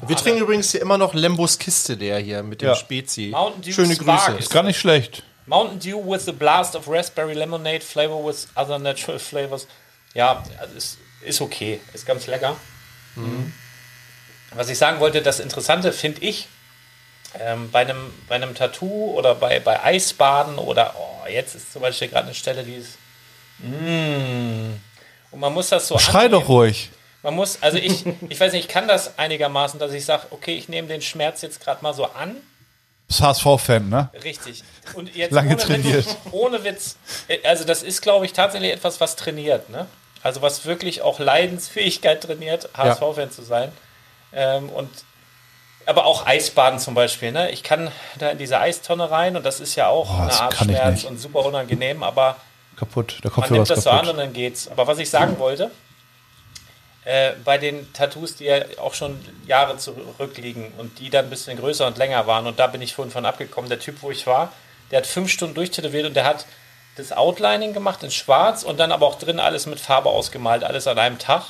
Wir 0.07 0.17
trinken 0.17 0.41
übrigens 0.43 0.71
hier 0.73 0.81
immer 0.83 0.99
noch 0.99 1.15
Lembos 1.15 1.59
Kiste, 1.59 1.97
der 1.97 2.19
hier 2.19 2.43
mit 2.43 2.61
dem 2.63 2.69
Ja. 2.69 2.75
Spezi. 2.75 3.29
Mountain 3.33 3.63
Dew 3.63 3.73
Schöne 3.73 3.95
Spark 3.95 4.27
Grüße. 4.27 4.39
ist- 4.39 4.51
Gar 4.51 4.63
nicht 4.65 4.79
schlecht. 4.79 5.23
Mountain 5.47 5.79
Dew 5.81 6.05
with 6.05 6.29
a 6.29 6.33
blast 6.33 6.77
of 6.77 6.87
raspberry 6.89 7.33
lemonade 7.35 7.81
flavor 7.81 8.23
with 8.27 8.49
other 8.55 8.79
natural 8.79 9.19
flavors. 9.19 9.67
Ja, 10.15 10.45
also 10.59 10.75
ist, 10.77 10.99
ist 11.23 11.41
okay. 11.41 11.81
Ist 11.95 12.05
ganz 12.07 12.27
lecker. 12.27 12.57
Was 14.55 14.69
ich 14.69 14.79
sagen 14.79 15.01
wollte, 15.01 15.21
das 15.23 15.41
Interessante 15.41 15.93
finde 15.93 16.23
ich, 16.23 16.49
ähm, 17.41 17.71
bei, 17.71 17.81
einem, 17.81 18.13
bei 18.29 18.35
einem 18.37 18.55
Tattoo 18.55 19.13
oder 19.17 19.35
bei, 19.35 19.61
bei 19.61 19.83
Eisbaden 19.83 20.59
oder 20.59 20.95
oh, 20.99 21.27
jetzt 21.29 21.55
ist 21.55 21.73
zum 21.73 21.83
Beispiel 21.83 22.09
gerade 22.09 22.27
eine 22.27 22.35
Stelle, 22.35 22.63
die 22.65 22.75
ist. 22.75 22.99
Mm, 23.59 24.75
und 25.31 25.41
man 25.41 25.53
muss 25.53 25.69
das 25.69 25.89
so. 25.89 25.99
Schrei 25.99 26.27
annehmen. 26.27 26.33
doch 26.41 26.49
ruhig. 26.49 26.91
Man 27.23 27.35
muss, 27.35 27.59
also 27.63 27.79
ich, 27.79 28.05
ich 28.29 28.39
weiß 28.41 28.53
nicht, 28.53 28.67
ich 28.67 28.69
kann 28.69 28.87
das 28.89 29.19
einigermaßen, 29.19 29.79
dass 29.81 29.93
ich 29.93 30.05
sage, 30.05 30.27
okay, 30.31 30.55
ich 30.55 30.69
nehme 30.69 30.89
den 30.89 31.03
Schmerz 31.03 31.43
jetzt 31.43 31.61
gerade 31.61 31.83
mal 31.83 31.93
so 31.93 32.05
an 32.05 32.37
Bist 33.09 33.21
HSV-Fan, 33.21 33.89
ne? 33.89 34.09
Richtig. 34.23 34.63
Und 34.95 35.15
jetzt 35.17 35.33
Lange 35.33 35.51
ohne 35.55 35.57
trainiert. 35.59 36.07
Witz, 36.07 36.17
ohne 36.31 36.65
Witz. 36.65 36.97
äh, 37.27 37.39
Also 37.47 37.65
das 37.65 37.83
ist, 37.83 38.03
glaube 38.03 38.25
ich, 38.25 38.33
tatsächlich 38.33 38.73
etwas, 38.73 39.01
was 39.01 39.17
trainiert. 39.17 39.69
Ne? 39.69 39.87
Also 40.23 40.43
was 40.43 40.65
wirklich 40.65 41.03
auch 41.03 41.19
Leidensfähigkeit 41.19 42.23
trainiert, 42.23 42.69
HSV-Fan 42.77 43.31
zu 43.33 43.43
sein. 43.43 43.73
Ähm, 44.33 44.69
und 44.69 44.89
aber 45.89 46.05
auch 46.05 46.27
Eisbaden 46.27 46.79
zum 46.79 46.95
Beispiel. 46.95 47.33
Ne? 47.33 47.51
Ich 47.51 47.63
kann 47.63 47.91
da 48.19 48.31
in 48.31 48.39
diese 48.39 48.61
Eistonne 48.61 49.11
rein 49.11 49.37
und 49.37 49.45
das 49.47 49.59
ist 49.59 49.75
ja 49.75 49.89
auch 49.89 50.11
Oh, 50.11 50.23
eine 50.23 50.33
Art 50.33 50.55
Schmerz 50.57 51.05
und 51.05 51.19
super 51.19 51.45
unangenehm, 51.47 52.03
aber 52.03 52.37
Kaputt. 52.77 53.19
Der 53.25 53.31
man 53.31 53.35
Kopfhörer 53.35 53.53
nimmt 53.55 53.71
ist 53.71 53.77
das 53.77 53.85
so 53.85 53.91
an 53.91 54.01
kaputt. 54.01 54.13
und 54.13 54.19
dann 54.19 54.33
geht's. 54.33 54.69
Aber 54.69 54.87
was 54.87 54.99
ich 54.99 55.09
sagen 55.11 55.39
wollte, 55.39 55.71
äh, 57.05 57.33
bei 57.43 57.57
den 57.59 57.91
Tattoos, 57.95 58.37
die 58.37 58.45
ja 58.45 58.59
auch 58.81 58.93
schon 58.93 59.19
Jahre 59.47 59.79
zurückliegen 59.79 60.73
und 60.77 60.99
die 60.99 61.09
dann 61.11 61.27
ein 61.27 61.31
bisschen 61.31 61.59
größer 61.59 61.87
und 61.87 61.97
länger 61.97 62.27
waren, 62.27 62.47
und 62.47 62.59
da 62.59 62.67
bin 62.67 62.83
ich 62.83 62.95
vorhin 62.95 63.11
von 63.11 63.25
abgekommen, 63.25 63.71
der 63.71 63.81
Typ, 63.81 64.03
wo 64.03 64.11
ich 64.11 64.27
war, 64.27 64.53
der 64.91 64.99
hat 64.99 65.07
fünf 65.07 65.31
Stunden 65.31 65.55
durchtätowiert 65.55 66.07
und 66.07 66.15
der 66.15 66.25
hat 66.25 66.45
das 66.97 67.13
Outlining 67.13 67.73
gemacht 67.73 68.03
in 68.03 68.11
schwarz 68.11 68.63
und 68.63 68.79
dann 68.79 68.93
aber 68.93 69.07
auch 69.07 69.15
drin 69.17 69.41
alles 69.41 69.67
mit 69.67 69.81
Farbe 69.81 70.11
ausgemalt, 70.11 70.65
alles 70.65 70.87
an 70.87 70.99
einem 70.99 71.19
Tag. 71.19 71.45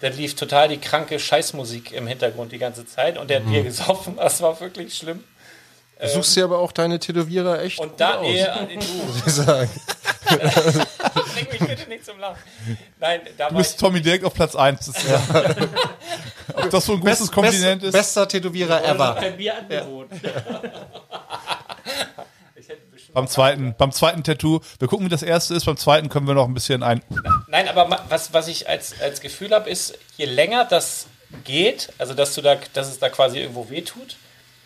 Da 0.00 0.08
lief 0.08 0.34
total 0.34 0.68
die 0.68 0.78
kranke 0.78 1.18
Scheißmusik 1.18 1.92
im 1.92 2.06
Hintergrund 2.06 2.52
die 2.52 2.58
ganze 2.58 2.86
Zeit 2.86 3.18
und 3.18 3.28
der 3.28 3.40
hat 3.40 3.46
Mhm. 3.46 3.50
Bier 3.52 3.62
gesoffen, 3.64 4.16
das 4.16 4.40
war 4.40 4.58
wirklich 4.60 4.94
schlimm. 4.94 5.24
Du 6.00 6.08
suchst 6.08 6.34
dir 6.34 6.44
aber 6.44 6.58
auch 6.60 6.72
deine 6.72 6.98
Tätowierer 6.98 7.60
echt 7.62 7.78
Und 7.78 8.00
da, 8.00 8.22
nee, 8.22 8.42
du, 8.42 8.74
muss 9.06 9.26
ich 9.26 9.32
sagen. 9.34 9.70
bring 10.30 11.48
mich 11.50 11.58
bitte 11.58 11.88
nicht 11.90 12.06
zum 12.06 12.18
Lachen. 12.18 12.38
Nein, 12.98 13.20
da 13.36 13.48
Du 13.48 13.54
war 13.54 13.58
bist 13.60 13.72
ich, 13.74 13.80
Tommy 13.80 14.00
direkt 14.00 14.24
auf 14.24 14.32
Platz 14.32 14.56
1. 14.56 14.90
Ob 16.54 16.70
das 16.70 16.86
so 16.86 16.92
ein 16.94 17.00
großes 17.00 17.30
Kompliment 17.30 17.82
Best, 17.82 17.94
ist? 17.94 18.00
Bester 18.00 18.26
Tätowierer 18.28 18.82
ever. 18.84 19.14
Bei 19.20 19.30
Bier 19.30 19.58
angeboten. 19.58 20.20
bestimmt 20.20 21.59
Beim 23.12 23.26
zweiten, 23.28 23.74
beim 23.76 23.92
zweiten 23.92 24.22
Tattoo. 24.22 24.60
Wir 24.78 24.88
gucken, 24.88 25.06
wie 25.06 25.10
das 25.10 25.22
erste 25.22 25.54
ist. 25.54 25.64
Beim 25.66 25.76
zweiten 25.76 26.08
können 26.08 26.26
wir 26.26 26.34
noch 26.34 26.46
ein 26.46 26.54
bisschen 26.54 26.82
ein. 26.82 27.02
Nein, 27.48 27.68
aber 27.68 27.86
ma- 27.86 28.04
was, 28.08 28.32
was 28.32 28.48
ich 28.48 28.68
als, 28.68 28.94
als 29.00 29.20
Gefühl 29.20 29.50
habe, 29.52 29.68
ist, 29.68 29.98
je 30.16 30.26
länger 30.26 30.64
das 30.64 31.06
geht, 31.44 31.92
also 31.98 32.14
dass 32.14 32.34
du 32.34 32.42
da, 32.42 32.56
dass 32.72 32.88
es 32.88 32.98
da 32.98 33.08
quasi 33.08 33.38
irgendwo 33.40 33.68
wehtut, 33.70 34.16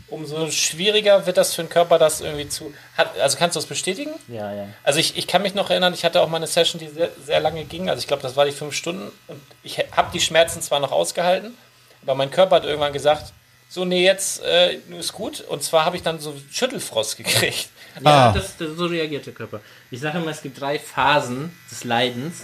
umso 0.08 0.50
schwieriger 0.50 1.26
wird 1.26 1.36
das 1.36 1.54
für 1.54 1.62
den 1.62 1.68
Körper, 1.70 1.98
das 1.98 2.20
irgendwie 2.20 2.48
zu. 2.48 2.72
Hat, 2.96 3.18
also 3.18 3.36
kannst 3.38 3.56
du 3.56 3.60
das 3.60 3.66
bestätigen? 3.66 4.12
Ja, 4.28 4.52
ja. 4.52 4.66
Also 4.82 4.98
ich, 5.00 5.16
ich 5.16 5.26
kann 5.26 5.42
mich 5.42 5.54
noch 5.54 5.70
erinnern, 5.70 5.94
ich 5.94 6.04
hatte 6.04 6.20
auch 6.20 6.28
mal 6.28 6.36
eine 6.36 6.46
Session, 6.46 6.78
die 6.78 6.88
sehr, 6.88 7.08
sehr 7.24 7.40
lange 7.40 7.64
ging. 7.64 7.88
Also 7.88 8.00
ich 8.00 8.06
glaube, 8.06 8.22
das 8.22 8.36
war 8.36 8.44
die 8.44 8.52
fünf 8.52 8.74
Stunden. 8.74 9.10
Und 9.28 9.40
ich 9.62 9.78
habe 9.92 10.10
die 10.12 10.20
Schmerzen 10.20 10.60
zwar 10.62 10.80
noch 10.80 10.92
ausgehalten, 10.92 11.56
aber 12.02 12.14
mein 12.14 12.30
Körper 12.30 12.56
hat 12.56 12.64
irgendwann 12.64 12.92
gesagt, 12.92 13.32
so, 13.68 13.84
nee, 13.84 14.04
jetzt 14.04 14.42
äh, 14.44 14.74
ist 14.98 15.14
gut. 15.14 15.40
Und 15.40 15.62
zwar 15.64 15.84
habe 15.84 15.96
ich 15.96 16.02
dann 16.02 16.20
so 16.20 16.34
Schüttelfrost 16.52 17.16
gekriegt. 17.16 17.68
Ja, 18.02 18.28
Ah. 18.28 18.32
das, 18.32 18.56
das, 18.56 18.70
so 18.76 18.86
reagiert 18.86 19.26
der 19.26 19.32
Körper. 19.34 19.60
Ich 19.90 20.00
sage 20.00 20.18
immer, 20.18 20.30
es 20.30 20.42
gibt 20.42 20.60
drei 20.60 20.78
Phasen 20.78 21.52
des 21.70 21.84
Leidens. 21.84 22.42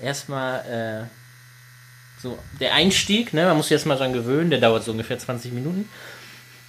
Erstmal 0.00 1.08
äh, 1.08 2.20
so 2.22 2.38
der 2.60 2.74
Einstieg, 2.74 3.32
ne? 3.34 3.44
man 3.46 3.56
muss 3.56 3.66
sich 3.66 3.72
erstmal 3.72 3.96
dran 3.98 4.12
gewöhnen, 4.12 4.50
der 4.50 4.60
dauert 4.60 4.84
so 4.84 4.92
ungefähr 4.92 5.18
20 5.18 5.52
Minuten. 5.52 5.88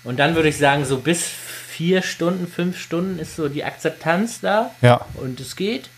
Und 0.04 0.18
dann 0.20 0.36
würde 0.36 0.50
ich 0.50 0.58
sagen, 0.58 0.86
so 0.86 0.98
bis 0.98 1.24
vier 1.24 2.02
Stunden, 2.02 2.48
fünf 2.48 2.80
Stunden 2.80 3.20
ist 3.20 3.36
so 3.36 3.50
die 3.50 3.64
Akzeptanz 3.64 4.40
da 4.42 4.72
Ja. 4.82 5.06
und 5.16 5.40
es 5.40 5.56
geht. 5.56 5.90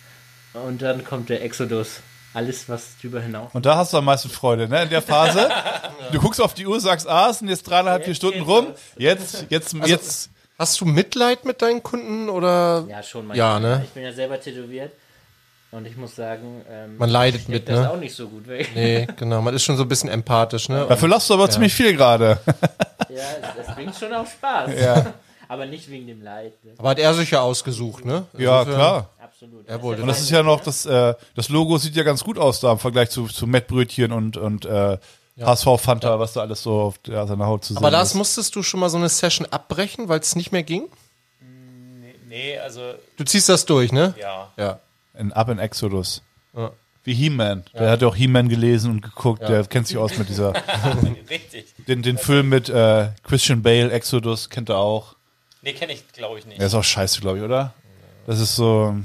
Und 0.53 0.81
dann 0.81 1.03
kommt 1.05 1.29
der 1.29 1.43
Exodus. 1.43 2.01
Alles, 2.33 2.69
was 2.69 2.95
drüber 3.01 3.21
hinaus. 3.21 3.49
Und 3.53 3.65
da 3.65 3.75
hast 3.75 3.91
du 3.93 3.97
am 3.97 4.05
meisten 4.05 4.29
Freude, 4.29 4.67
ne? 4.67 4.83
In 4.83 4.89
der 4.89 5.01
Phase. 5.01 5.49
Du 6.11 6.19
guckst 6.19 6.41
auf 6.41 6.53
die 6.55 6.65
Uhr, 6.65 6.79
sagst, 6.79 7.07
ah, 7.07 7.29
es 7.29 7.37
sind 7.39 7.49
jetzt 7.49 7.63
dreieinhalb, 7.69 8.03
vier 8.03 8.15
Stunden 8.15 8.41
rum. 8.41 8.67
Jetzt, 8.97 9.45
jetzt, 9.49 9.73
jetzt. 9.85 10.29
Hast 10.59 10.81
du 10.81 10.85
Mitleid 10.85 11.45
mit 11.45 11.61
deinen 11.61 11.81
Kunden 11.81 12.27
oder? 12.29 12.85
Ja, 12.89 13.01
schon 13.01 13.27
mal. 13.27 13.37
Ja, 13.37 13.59
ne? 13.59 13.81
Ich 13.85 13.91
bin 13.91 14.03
ja 14.03 14.11
selber 14.11 14.39
tätowiert. 14.39 14.91
Und 15.71 15.85
ich 15.85 15.95
muss 15.95 16.15
sagen, 16.15 16.65
ähm, 16.69 16.97
Man 16.97 17.09
leidet 17.09 17.47
mit, 17.47 17.69
das 17.69 17.79
ne? 17.79 17.91
auch 17.91 17.97
nicht 17.97 18.13
so 18.15 18.27
gut 18.27 18.47
weg. 18.47 18.69
Nee, 18.75 19.07
genau. 19.15 19.39
Man 19.41 19.53
ist 19.53 19.63
schon 19.63 19.77
so 19.77 19.83
ein 19.83 19.87
bisschen 19.87 20.09
empathisch, 20.09 20.67
ne? 20.67 20.85
Dafür 20.89 21.07
lachst 21.07 21.29
du 21.29 21.35
aber 21.35 21.49
ziemlich 21.49 21.73
viel 21.73 21.95
gerade. 21.95 22.39
Ja, 23.09 23.23
es, 23.57 23.67
es 23.67 23.73
bringt 23.75 23.95
schon 23.95 24.13
auch 24.13 24.27
Spaß. 24.27 24.69
Ja. 24.79 25.13
Aber 25.47 25.65
nicht 25.65 25.89
wegen 25.89 26.05
dem 26.05 26.21
Leid. 26.21 26.53
Ne? 26.63 26.73
Aber 26.77 26.89
hat 26.89 26.99
er 26.99 27.11
sich 27.15 27.31
ja 27.31 27.41
ausgesucht, 27.41 28.05
ne? 28.05 28.27
Ja, 28.37 28.59
Insofern- 28.59 28.75
klar. 28.79 29.09
Absolut. 29.19 29.67
Er 29.67 29.81
wollte 29.81 30.01
Und 30.03 30.09
das 30.09 30.21
ist 30.21 30.29
ja 30.29 30.43
noch, 30.43 30.59
das, 30.59 30.85
äh, 30.85 31.15
das 31.35 31.49
Logo 31.49 31.79
sieht 31.79 31.95
ja 31.95 32.03
ganz 32.03 32.23
gut 32.23 32.37
aus 32.37 32.59
da 32.59 32.71
im 32.73 32.77
Vergleich 32.77 33.09
zu, 33.09 33.25
zu 33.25 33.47
Mettbrötchen 33.47 34.11
und, 34.11 34.37
und 34.37 34.65
äh, 34.65 34.99
HSV 35.45 35.67
Fanta, 35.79 36.19
was 36.19 36.33
da 36.33 36.41
alles 36.41 36.61
so 36.63 36.79
auf 36.81 36.97
der, 36.99 37.25
seiner 37.27 37.45
Haut 37.45 37.63
zu 37.63 37.73
sehen 37.73 37.77
Aber 37.77 37.91
Lars, 37.91 38.09
ist. 38.09 38.15
musstest 38.15 38.55
du 38.55 38.63
schon 38.63 38.79
mal 38.79 38.89
so 38.89 38.97
eine 38.97 39.09
Session 39.09 39.47
abbrechen, 39.51 40.07
weil 40.09 40.19
es 40.19 40.35
nicht 40.35 40.51
mehr 40.51 40.63
ging? 40.63 40.87
Nee, 42.27 42.57
also, 42.59 42.81
Du 43.17 43.23
ziehst 43.23 43.49
das 43.49 43.65
durch, 43.65 43.91
ne? 43.91 44.13
ja. 44.19 44.51
Ja. 44.57 44.79
In 45.17 45.33
Up 45.33 45.49
in 45.49 45.59
Exodus. 45.59 46.21
wie 47.03 47.13
He-Man. 47.13 47.63
Der 47.73 47.89
hat 47.89 48.01
ja 48.01 48.07
auch 48.07 48.15
He-Man 48.15 48.47
gelesen 48.49 48.91
und 48.91 49.01
geguckt. 49.01 49.41
Der 49.41 49.65
kennt 49.65 49.87
sich 49.87 49.97
aus 49.97 50.17
mit 50.17 50.29
dieser. 50.29 50.53
Richtig. 51.29 51.65
Den, 51.87 52.03
den 52.03 52.17
Film 52.17 52.49
mit 52.49 52.69
äh, 52.69 53.09
Christian 53.23 53.61
Bale, 53.63 53.91
Exodus, 53.91 54.49
kennt 54.49 54.69
er 54.69 54.77
auch. 54.77 55.15
Nee, 55.61 55.73
kenne 55.73 55.93
ich, 55.93 56.07
glaube 56.13 56.39
ich, 56.39 56.45
nicht. 56.45 56.59
Der 56.59 56.67
ist 56.67 56.73
auch 56.75 56.83
scheiße, 56.83 57.19
glaube 57.21 57.39
ich, 57.39 57.43
oder? 57.43 57.73
Das 58.27 58.39
ist 58.39 58.55
so. 58.55 58.95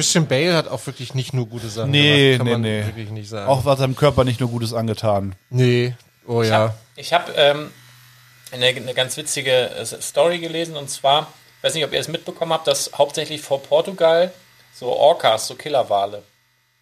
Christian 0.00 0.26
Bale 0.26 0.56
hat 0.56 0.66
auch 0.66 0.86
wirklich 0.86 1.14
nicht 1.14 1.34
nur 1.34 1.46
gute 1.46 1.68
Sachen 1.68 1.90
Nee, 1.90 2.32
gemacht, 2.32 2.38
kann 2.38 2.46
nee, 2.46 2.52
man 2.52 2.60
nee. 2.62 2.86
wirklich 2.86 3.10
nicht 3.10 3.28
sagen. 3.28 3.50
Auch 3.50 3.66
was 3.66 3.80
seinem 3.80 3.94
Körper 3.94 4.24
nicht 4.24 4.40
nur 4.40 4.48
Gutes 4.48 4.72
angetan. 4.72 5.34
nee, 5.50 5.94
oh 6.26 6.40
Ich 6.40 6.48
ja. 6.48 6.54
habe 6.58 6.74
ich 6.96 7.12
hab, 7.12 7.30
ähm, 7.36 7.70
eine, 8.50 8.66
eine 8.66 8.94
ganz 8.94 9.18
witzige 9.18 9.50
äh, 9.50 9.84
Story 9.84 10.38
gelesen 10.38 10.74
und 10.76 10.88
zwar, 10.88 11.30
ich 11.58 11.64
weiß 11.64 11.74
nicht, 11.74 11.84
ob 11.84 11.92
ihr 11.92 12.00
es 12.00 12.08
mitbekommen 12.08 12.54
habt, 12.54 12.66
dass 12.66 12.92
hauptsächlich 12.96 13.42
vor 13.42 13.62
Portugal 13.62 14.32
so 14.74 14.86
Orcas, 14.86 15.46
so 15.48 15.54
Killerwale. 15.54 16.22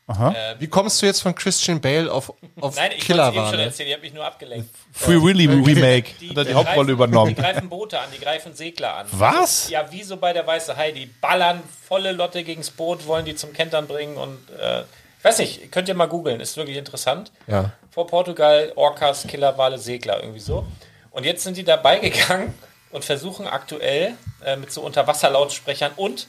Aha. 0.08 0.34
Wie 0.58 0.66
kommst 0.66 1.00
du 1.02 1.06
jetzt 1.06 1.20
von 1.20 1.34
Christian 1.34 1.80
Bale 1.80 2.10
auf, 2.10 2.32
auf 2.60 2.76
Nein, 2.76 2.92
ich 2.96 3.08
wollte 3.08 3.22
es 3.22 3.28
eben 3.28 3.34
schon 3.34 3.34
Killerwale? 3.34 3.62
erzählen, 3.62 3.88
ich 3.88 3.94
habe 3.94 4.02
mich 4.02 4.14
nur 4.14 4.24
abgelenkt. 4.24 4.70
Free 4.92 5.22
Willy 5.22 5.46
Remake. 5.46 6.10
Hat 6.30 6.36
er 6.38 6.44
die 6.46 6.54
Hauptrolle 6.54 6.86
greifen, 6.86 6.90
übernommen. 6.90 7.34
Die 7.34 7.40
greifen 7.40 7.68
Boote 7.68 8.00
an, 8.00 8.08
die 8.12 8.18
greifen 8.18 8.54
Segler 8.54 8.96
an. 8.96 9.06
Was? 9.12 9.68
Ja, 9.68 9.92
wie 9.92 10.02
so 10.02 10.16
bei 10.16 10.32
der 10.32 10.46
Weiße 10.46 10.76
Hai. 10.76 10.92
Die 10.92 11.06
ballern 11.06 11.62
volle 11.86 12.12
Lotte 12.12 12.42
gegens 12.42 12.70
Boot, 12.70 13.06
wollen 13.06 13.26
die 13.26 13.34
zum 13.36 13.52
Kentern 13.52 13.86
bringen 13.86 14.16
und 14.16 14.38
äh, 14.58 14.80
ich 15.18 15.24
weiß 15.24 15.38
nicht, 15.38 15.72
könnt 15.72 15.88
ihr 15.88 15.94
mal 15.94 16.06
googeln, 16.06 16.40
ist 16.40 16.56
wirklich 16.56 16.76
interessant. 16.76 17.32
Ja. 17.46 17.72
Vor 17.90 18.06
Portugal, 18.06 18.72
Orcas, 18.76 19.26
Killerwale, 19.26 19.76
Segler, 19.76 20.20
irgendwie 20.20 20.40
so. 20.40 20.64
Und 21.10 21.24
jetzt 21.24 21.42
sind 21.42 21.56
die 21.56 21.64
dabei 21.64 21.98
gegangen 21.98 22.54
und 22.92 23.04
versuchen 23.04 23.46
aktuell 23.46 24.14
äh, 24.44 24.56
mit 24.56 24.72
so 24.72 24.80
Unterwasserlautsprechern 24.82 25.92
und, 25.96 26.28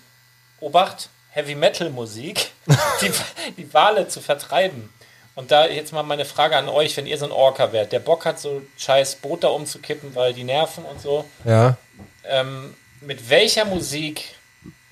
Obacht, 0.59 1.09
Heavy 1.31 1.55
Metal 1.55 1.89
Musik, 1.89 2.51
die, 3.01 3.11
die 3.57 3.73
Wale 3.73 4.07
zu 4.07 4.21
vertreiben. 4.21 4.89
Und 5.35 5.51
da 5.51 5.67
jetzt 5.67 5.93
mal 5.93 6.03
meine 6.03 6.25
Frage 6.25 6.57
an 6.57 6.67
euch, 6.67 6.97
wenn 6.97 7.07
ihr 7.07 7.17
so 7.17 7.25
ein 7.25 7.31
Orca 7.31 7.71
wärt, 7.71 7.91
der 7.93 7.99
Bock 7.99 8.25
hat, 8.25 8.39
so 8.39 8.61
scheiß 8.77 9.15
Boot 9.15 9.43
da 9.43 9.47
umzukippen, 9.49 10.13
weil 10.15 10.33
die 10.33 10.43
nerven 10.43 10.83
und 10.83 10.99
so. 11.01 11.23
Ja. 11.45 11.77
Ähm, 12.25 12.75
mit 12.99 13.29
welcher 13.29 13.63
Musik 13.63 14.35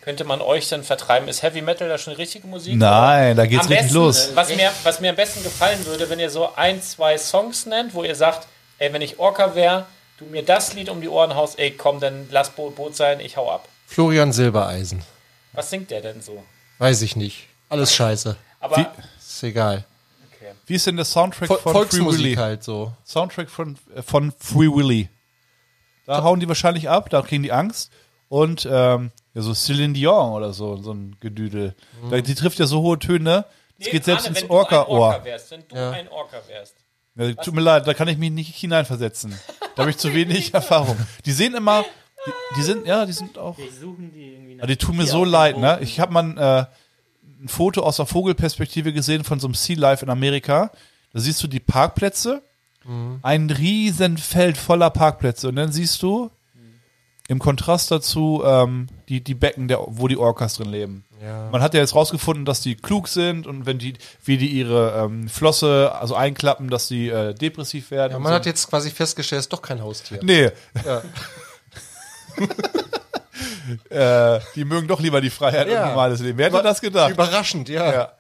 könnte 0.01 0.23
man 0.23 0.39
euch 0.39 0.69
denn 0.69 0.83
vertreiben? 0.83 1.27
Ist 1.27 1.43
Heavy 1.43 1.61
Metal 1.61 1.89
da 1.89 1.97
schon 1.97 2.13
die 2.13 2.21
richtige 2.21 2.47
Musik? 2.47 2.77
Nein, 2.77 3.35
da 3.35 3.45
geht's 3.45 3.65
Am 3.65 3.67
richtig 3.67 3.88
besten, 3.88 3.97
los. 3.97 4.31
Was 4.35 4.55
mir, 4.55 4.71
was 4.83 5.01
mir 5.01 5.09
am 5.09 5.17
besten 5.17 5.43
gefallen 5.43 5.85
würde, 5.85 6.09
wenn 6.09 6.19
ihr 6.19 6.29
so 6.29 6.55
ein, 6.55 6.81
zwei 6.81 7.17
Songs 7.17 7.65
nennt, 7.65 7.93
wo 7.93 8.05
ihr 8.05 8.15
sagt, 8.15 8.47
ey, 8.77 8.93
wenn 8.93 9.01
ich 9.01 9.19
Orca 9.19 9.53
wäre, 9.53 9.85
du 10.17 10.23
mir 10.25 10.43
das 10.43 10.73
Lied 10.73 10.88
um 10.88 11.01
die 11.01 11.09
Ohren 11.09 11.35
haust, 11.35 11.59
ey, 11.59 11.71
komm, 11.71 11.99
dann 11.99 12.27
lass 12.31 12.51
Boot, 12.51 12.77
Boot 12.77 12.95
sein, 12.95 13.19
ich 13.19 13.35
hau 13.35 13.51
ab. 13.51 13.67
Florian 13.85 14.31
Silbereisen. 14.31 15.03
Was 15.58 15.70
singt 15.70 15.91
der 15.91 16.01
denn 16.01 16.22
so? 16.22 16.43
Weiß 16.78 17.01
ich 17.01 17.16
nicht. 17.16 17.47
Alles 17.70 17.93
scheiße. 17.93 18.38
Aber 18.60 18.78
Wie- 18.78 18.86
Ist 19.20 19.43
egal. 19.43 19.86
Wie 20.66 20.76
ist 20.76 20.86
denn 20.88 20.95
der 20.95 21.05
Soundtrack 21.05 21.49
Vo 21.49 21.55
von 21.58 21.62
Free 21.74 21.74
Willy? 21.74 22.03
Volksmusik 22.03 22.38
halt 22.38 22.64
so. 22.64 22.93
Soundtrack 23.05 23.49
von, 23.49 23.78
äh, 23.95 24.01
von 24.01 24.32
Free 24.38 24.68
Willy. 24.68 25.10
Da 26.05 26.24
hauen 26.24 26.39
die 26.39 26.47
wahrscheinlich 26.47 26.89
ab, 26.89 27.10
da 27.10 27.22
kriegen 27.22 27.43
die 27.43 27.51
Angst. 27.51 27.91
Und 28.30 28.68
ähm, 28.70 29.12
ja, 29.34 29.41
so 29.41 29.53
Celine 29.53 29.93
Dion 29.93 30.32
oder 30.34 30.53
so, 30.53 30.78
so 30.78 30.93
ein 30.93 31.16
Gedüdel. 31.20 31.76
Da, 32.10 32.22
die 32.22 32.36
trifft 32.36 32.60
ja 32.60 32.66
so 32.68 32.82
hohe 32.82 32.99
Töne, 32.99 33.45
das 33.80 33.89
geht 33.89 34.05
selbst 34.05 34.26
Arne, 34.28 34.30
ins 34.38 34.41
wenn 34.43 34.47
du 34.49 34.53
ein 34.53 34.58
Orca 34.60 34.82
Orca-Ohr. 34.88 35.26
wärst, 35.26 35.51
wenn 35.51 35.64
du 35.68 35.76
Ja. 35.76 35.91
ein 35.91 36.08
Orca 36.10 36.38
wärst. 36.47 36.76
Ja, 37.16 37.34
tut 37.34 37.53
mir 37.53 37.62
leid, 37.62 37.88
da 37.88 37.93
kann 37.93 38.08
ich 38.08 38.18
mich 38.18 38.32
nicht 38.32 38.55
hineinversetzen. 38.55 39.38
Da 39.76 39.82
habe 39.84 39.89
ich 39.91 39.97
zu 39.97 40.14
wenig 40.14 40.53
Erfahrung. 40.53 40.97
Die 41.26 41.32
sehen 41.32 41.55
immer, 41.55 41.84
die, 42.28 42.55
die 42.57 42.63
sind, 42.63 42.86
ja, 42.86 43.05
die 43.05 43.13
sind 43.13 43.38
auch, 43.38 43.57
Wir 43.57 43.71
suchen 43.71 44.11
die 44.13 44.34
irgendwie 44.34 44.55
nach 44.55 44.63
ja, 44.63 44.67
die 44.67 44.78
tun 44.78 44.97
mir 44.97 45.03
Tier 45.03 45.11
so 45.11 45.23
leid, 45.23 45.57
ne? 45.57 45.80
Ich 45.82 45.99
habe 45.99 46.13
mal 46.13 46.23
ein, 46.23 46.38
äh, 46.38 46.65
ein 47.41 47.47
Foto 47.47 47.82
aus 47.82 47.97
der 47.97 48.05
Vogelperspektive 48.05 48.93
gesehen 48.93 49.23
von 49.23 49.39
so 49.39 49.47
einem 49.47 49.53
Sea 49.53 49.78
Life 49.78 50.03
in 50.03 50.11
Amerika. 50.11 50.71
Da 51.13 51.19
siehst 51.19 51.41
du 51.41 51.47
die 51.47 51.59
Parkplätze, 51.59 52.41
ein 53.21 53.49
riesen 53.49 54.17
Feld 54.17 54.57
voller 54.57 54.89
Parkplätze 54.89 55.49
und 55.49 55.57
dann 55.57 55.73
siehst 55.73 56.01
du 56.01 56.32
im 57.28 57.39
Kontrast 57.39 57.91
dazu 57.91 58.41
ähm, 58.45 58.88
die, 59.09 59.21
die 59.21 59.36
Becken, 59.36 59.67
der, 59.67 59.80
wo 59.88 60.07
die 60.07 60.15
Orcas 60.15 60.55
drin 60.55 60.69
leben. 60.69 61.03
Man 61.51 61.61
hat 61.61 61.73
ja 61.73 61.80
jetzt 61.80 61.95
rausgefunden, 61.95 62.45
dass 62.45 62.61
die 62.61 62.75
klug 62.75 63.07
sind 63.07 63.47
und 63.47 63.65
wenn 63.65 63.80
die, 63.80 63.95
wie 64.23 64.38
die 64.38 64.49
ihre 64.49 65.03
ähm, 65.03 65.28
Flosse 65.28 65.91
also 65.99 66.15
einklappen, 66.15 66.69
dass 66.69 66.88
die 66.88 67.09
äh, 67.09 67.34
depressiv 67.34 67.89
werden. 67.89 68.13
Ja, 68.13 68.19
man 68.19 68.32
so. 68.32 68.36
hat 68.36 68.45
jetzt 68.45 68.69
quasi 68.69 68.91
festgestellt, 68.91 69.39
es 69.39 69.45
ist 69.45 69.53
doch 69.53 69.63
kein 69.63 69.82
Haustier. 69.82 70.19
Nee. 70.21 70.51
Ja. 70.86 71.01
äh, 73.89 74.39
die 74.55 74.65
mögen 74.65 74.88
doch 74.88 74.99
lieber 74.99 75.21
die 75.21 75.29
Freiheit 75.29 75.67
Ja. 75.67 75.83
und 75.83 75.89
normales 75.89 76.19
Leben. 76.19 76.38
Wer 76.38 76.47
hätte 76.47 76.63
das 76.63 76.81
gedacht? 76.81 77.11
Überraschend, 77.11 77.69
ja. 77.69 77.91
Ja. 77.91 78.11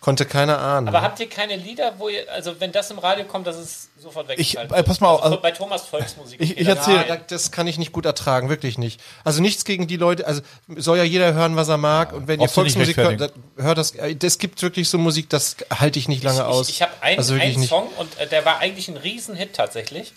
Konnte 0.00 0.26
keiner 0.26 0.58
ahnen. 0.58 0.86
Aber 0.88 1.00
habt 1.00 1.18
ihr 1.20 1.30
keine 1.30 1.56
Lieder, 1.56 1.94
wo 1.96 2.10
ihr, 2.10 2.30
also 2.30 2.60
wenn 2.60 2.72
das 2.72 2.90
im 2.90 2.98
Radio 2.98 3.24
kommt, 3.24 3.46
das 3.46 3.56
ist 3.58 3.88
sofort 3.98 4.26
Ich, 4.32 4.52
weggeschaltet. 4.54 4.76
äh, 4.76 4.82
pass 4.82 5.00
mal 5.00 5.08
auf, 5.08 5.22
Also 5.22 5.36
also, 5.36 5.42
bei 5.42 5.50
Thomas 5.52 5.80
Volksmusik. 5.86 6.38
Ich- 6.42 6.58
ich 6.58 6.66
das 6.66 6.76
erzähl- 6.76 6.96
rein. 6.96 7.08
Ja, 7.08 7.16
das 7.16 7.50
kann 7.52 7.66
ich 7.66 7.78
nicht 7.78 7.90
gut 7.92 8.04
ertragen, 8.04 8.50
wirklich 8.50 8.76
nicht. 8.76 9.00
Also 9.24 9.40
nichts 9.40 9.64
gegen 9.64 9.86
die 9.86 9.96
Leute, 9.96 10.26
also 10.26 10.42
soll 10.76 10.98
ja 10.98 11.04
jeder 11.04 11.32
hören, 11.32 11.56
was 11.56 11.68
er 11.70 11.78
mag. 11.78 12.12
Und 12.12 12.28
wenn 12.28 12.38
ihr 12.38 12.48
Volksmusik 12.50 12.98
hört, 12.98 13.32
hört 13.56 13.78
das. 13.78 13.92
äh, 13.92 14.14
Es 14.22 14.36
gibt 14.36 14.60
wirklich 14.60 14.90
so 14.90 14.98
Musik, 14.98 15.30
das 15.30 15.56
halte 15.74 15.98
ich 15.98 16.06
nicht 16.06 16.22
lange 16.22 16.44
aus. 16.44 16.68
Ich, 16.68 16.74
ich 16.76 16.82
habe 16.82 16.92
einen, 17.00 17.16
also 17.18 17.32
einen. 17.34 17.64
Song 17.64 17.88
und 17.96 18.18
äh, 18.18 18.26
der 18.26 18.44
war 18.44 18.58
eigentlich 18.58 18.88
ein 18.88 18.98
Riesenhit 18.98 19.54
tatsächlich. 19.54 20.12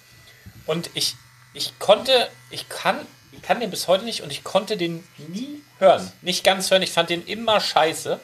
Und 0.65 0.89
ich, 0.95 1.15
ich 1.53 1.79
konnte, 1.79 2.27
ich 2.49 2.67
kann, 2.67 2.97
ich 2.99 3.05
kann 3.41 3.59
den 3.59 3.69
bis 3.69 3.87
heute 3.87 4.05
nicht 4.05 4.21
und 4.21 4.31
ich 4.31 4.43
konnte 4.43 4.77
den 4.77 5.03
nie 5.29 5.61
hören. 5.79 6.11
Nicht 6.21 6.43
ganz 6.43 6.69
hören, 6.71 6.81
ich 6.81 6.91
fand 6.91 7.09
den 7.09 7.25
immer 7.25 7.59
scheiße. 7.59 8.19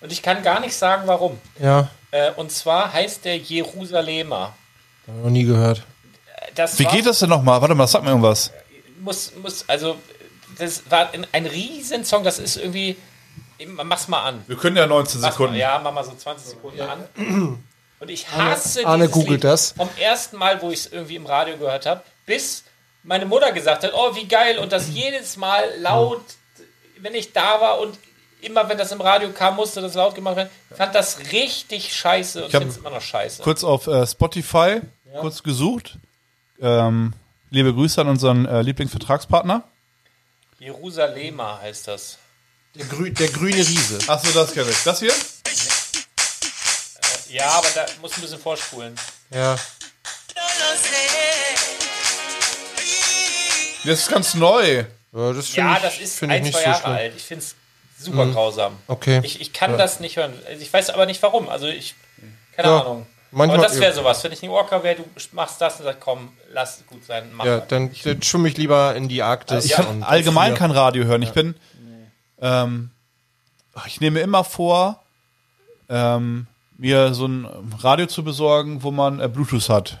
Und 0.00 0.12
ich 0.12 0.22
kann 0.22 0.42
gar 0.42 0.60
nicht 0.60 0.74
sagen, 0.76 1.04
warum. 1.06 1.38
Ja, 1.58 1.88
Äh, 2.10 2.30
und 2.32 2.52
zwar 2.52 2.92
heißt 2.92 3.24
der 3.24 3.38
Jerusalemer. 3.38 4.54
hab 5.06 5.16
ich 5.16 5.22
noch 5.24 5.30
nie 5.30 5.44
gehört. 5.44 5.82
Das 6.54 6.78
wie 6.78 6.84
war, 6.84 6.92
geht 6.92 7.06
das 7.06 7.18
denn 7.20 7.30
nochmal? 7.30 7.60
Warte 7.60 7.74
mal, 7.74 7.86
sag 7.86 8.02
mir 8.02 8.10
irgendwas. 8.10 8.52
Muss, 9.00 9.32
muss, 9.42 9.64
also, 9.68 9.96
das 10.58 10.82
war 10.90 11.10
ein, 11.32 11.46
Riesensong, 11.46 12.22
das 12.22 12.38
ist 12.38 12.56
irgendwie. 12.56 12.96
Mach's 13.66 14.08
mal 14.08 14.22
an. 14.24 14.44
Wir 14.46 14.56
können 14.56 14.76
ja 14.76 14.86
19 14.86 15.20
Mach's 15.20 15.38
mal, 15.38 15.56
ja, 15.56 15.80
mach 15.82 15.92
mal 15.92 16.04
so 16.04 16.14
20 16.14 16.48
Sekunden 16.50 16.80
an. 16.82 17.64
Und 18.00 18.10
ich 18.10 18.28
hasse 18.30 18.84
Arne 18.84 19.04
dieses 19.04 19.14
googelt 19.14 19.42
Lied. 19.42 19.44
das. 19.44 19.72
Vom 19.72 19.88
ersten 19.98 20.36
Mal, 20.36 20.60
wo 20.60 20.70
ich 20.70 20.80
es 20.80 20.86
irgendwie 20.92 21.16
im 21.16 21.24
Radio 21.26 21.56
gehört 21.56 21.86
habe, 21.86 22.02
bis 22.26 22.64
meine 23.04 23.26
Mutter 23.26 23.52
gesagt 23.52 23.84
hat, 23.84 23.92
oh, 23.94 24.14
wie 24.16 24.26
geil. 24.26 24.58
Und 24.58 24.72
das 24.72 24.88
jedes 24.88 25.36
Mal 25.36 25.64
laut, 25.78 26.22
wenn 26.98 27.14
ich 27.14 27.32
da 27.32 27.60
war 27.60 27.78
und 27.80 27.98
immer, 28.40 28.68
wenn 28.68 28.76
das 28.78 28.92
im 28.92 29.00
Radio 29.00 29.30
kam, 29.30 29.56
musste 29.56 29.80
das 29.80 29.94
laut 29.94 30.14
gemacht 30.14 30.36
werden. 30.36 30.50
Ich 30.70 30.76
fand 30.76 30.94
das 30.94 31.18
richtig 31.32 31.94
scheiße 31.94 32.44
und 32.44 32.52
hab- 32.52 32.60
finde 32.62 32.74
es 32.74 32.78
immer 32.78 32.90
noch 32.90 33.00
scheiße. 33.00 33.42
Kurz 33.42 33.62
auf 33.64 33.86
äh, 33.86 34.06
Spotify, 34.06 34.80
kurz 35.20 35.42
gesucht. 35.42 35.98
Ähm, 36.60 37.12
liebe 37.50 37.72
Grüße 37.72 38.00
an 38.00 38.08
unseren 38.08 38.46
äh, 38.46 38.62
Lieblingsvertragspartner. 38.62 39.62
Jerusalemer 40.58 41.60
heißt 41.62 41.88
das. 41.88 42.18
Der, 42.74 42.86
grü 42.86 43.10
der 43.12 43.28
grüne 43.28 43.56
Riese. 43.56 43.98
Achso, 44.08 44.30
das 44.32 44.52
kenne 44.52 44.70
ich. 44.70 44.82
Das 44.82 44.98
hier? 45.00 45.12
Ja, 47.28 47.50
aber 47.50 47.68
da 47.74 47.86
muss 48.00 48.16
ein 48.16 48.20
bisschen 48.20 48.38
vorspulen. 48.40 48.94
Ja. 49.30 49.56
Das 53.84 54.00
ist 54.00 54.08
ganz 54.10 54.34
neu. 54.34 54.84
Ja, 55.12 55.32
das 55.32 55.48
finde 55.48 55.68
Ja, 55.70 55.76
ich, 55.76 55.82
das 55.82 55.98
ist 56.00 56.22
ich 56.22 56.28
ein, 56.30 56.42
nicht 56.42 56.52
zwei 56.52 56.60
so 56.62 56.66
Jahre. 56.70 56.88
Mhm. 56.90 56.96
alt. 56.96 57.12
Ich 57.16 57.22
finde 57.22 57.44
es 57.44 57.54
super 57.98 58.26
grausam. 58.26 58.76
Okay. 58.88 59.20
Ich, 59.22 59.40
ich 59.40 59.52
kann 59.52 59.78
das 59.78 60.00
nicht 60.00 60.16
hören. 60.16 60.32
Also 60.48 60.60
Ich 60.62 60.72
weiß 60.72 60.90
aber 60.90 61.06
nicht 61.06 61.22
warum. 61.22 61.48
Also 61.48 61.66
ich, 61.66 61.94
keine 62.56 62.68
Ja, 62.68 62.80
Ahnung. 62.80 63.06
manchmal- 63.30 63.58
aber 63.58 63.66
das 63.68 63.76
wäre 63.76 63.90
ja. 63.90 63.92
sowas. 63.92 64.22
Wenn 64.24 64.32
ich 64.32 64.42
ein 64.42 64.50
Walker 64.50 64.82
wäre, 64.82 64.96
du 64.96 65.04
machst 65.32 65.60
das 65.60 65.78
und 65.78 65.84
sagst, 65.84 66.00
komm, 66.00 66.32
lass 66.52 66.78
es 66.80 66.86
gut 66.86 67.04
sein, 67.04 67.30
mach. 67.32 67.44
Ja, 67.44 67.60
dann, 67.60 67.90
dann 68.04 68.22
schwimme 68.22 68.48
ich 68.48 68.56
lieber 68.56 68.94
in 68.96 69.08
die 69.08 69.22
Arktis. 69.22 69.66
Ich 69.66 69.72
kann 69.72 69.86
und- 69.86 70.02
allgemein 70.02 70.52
Ja. 70.52 70.58
kein 70.58 70.70
Radio 70.72 71.04
hören. 71.04 71.22
Ich 71.22 71.30
bin, 71.32 71.54
ähm, 72.40 72.90
ich 73.86 74.00
nehme 74.00 74.20
immer 74.20 74.42
vor, 74.44 75.02
ähm, 75.88 76.46
mir 76.76 77.14
so 77.14 77.26
ein 77.26 77.46
Radio 77.80 78.06
zu 78.06 78.24
besorgen, 78.24 78.82
wo 78.82 78.90
man 78.90 79.20
äh, 79.20 79.28
Bluetooth 79.28 79.68
hat. 79.68 80.00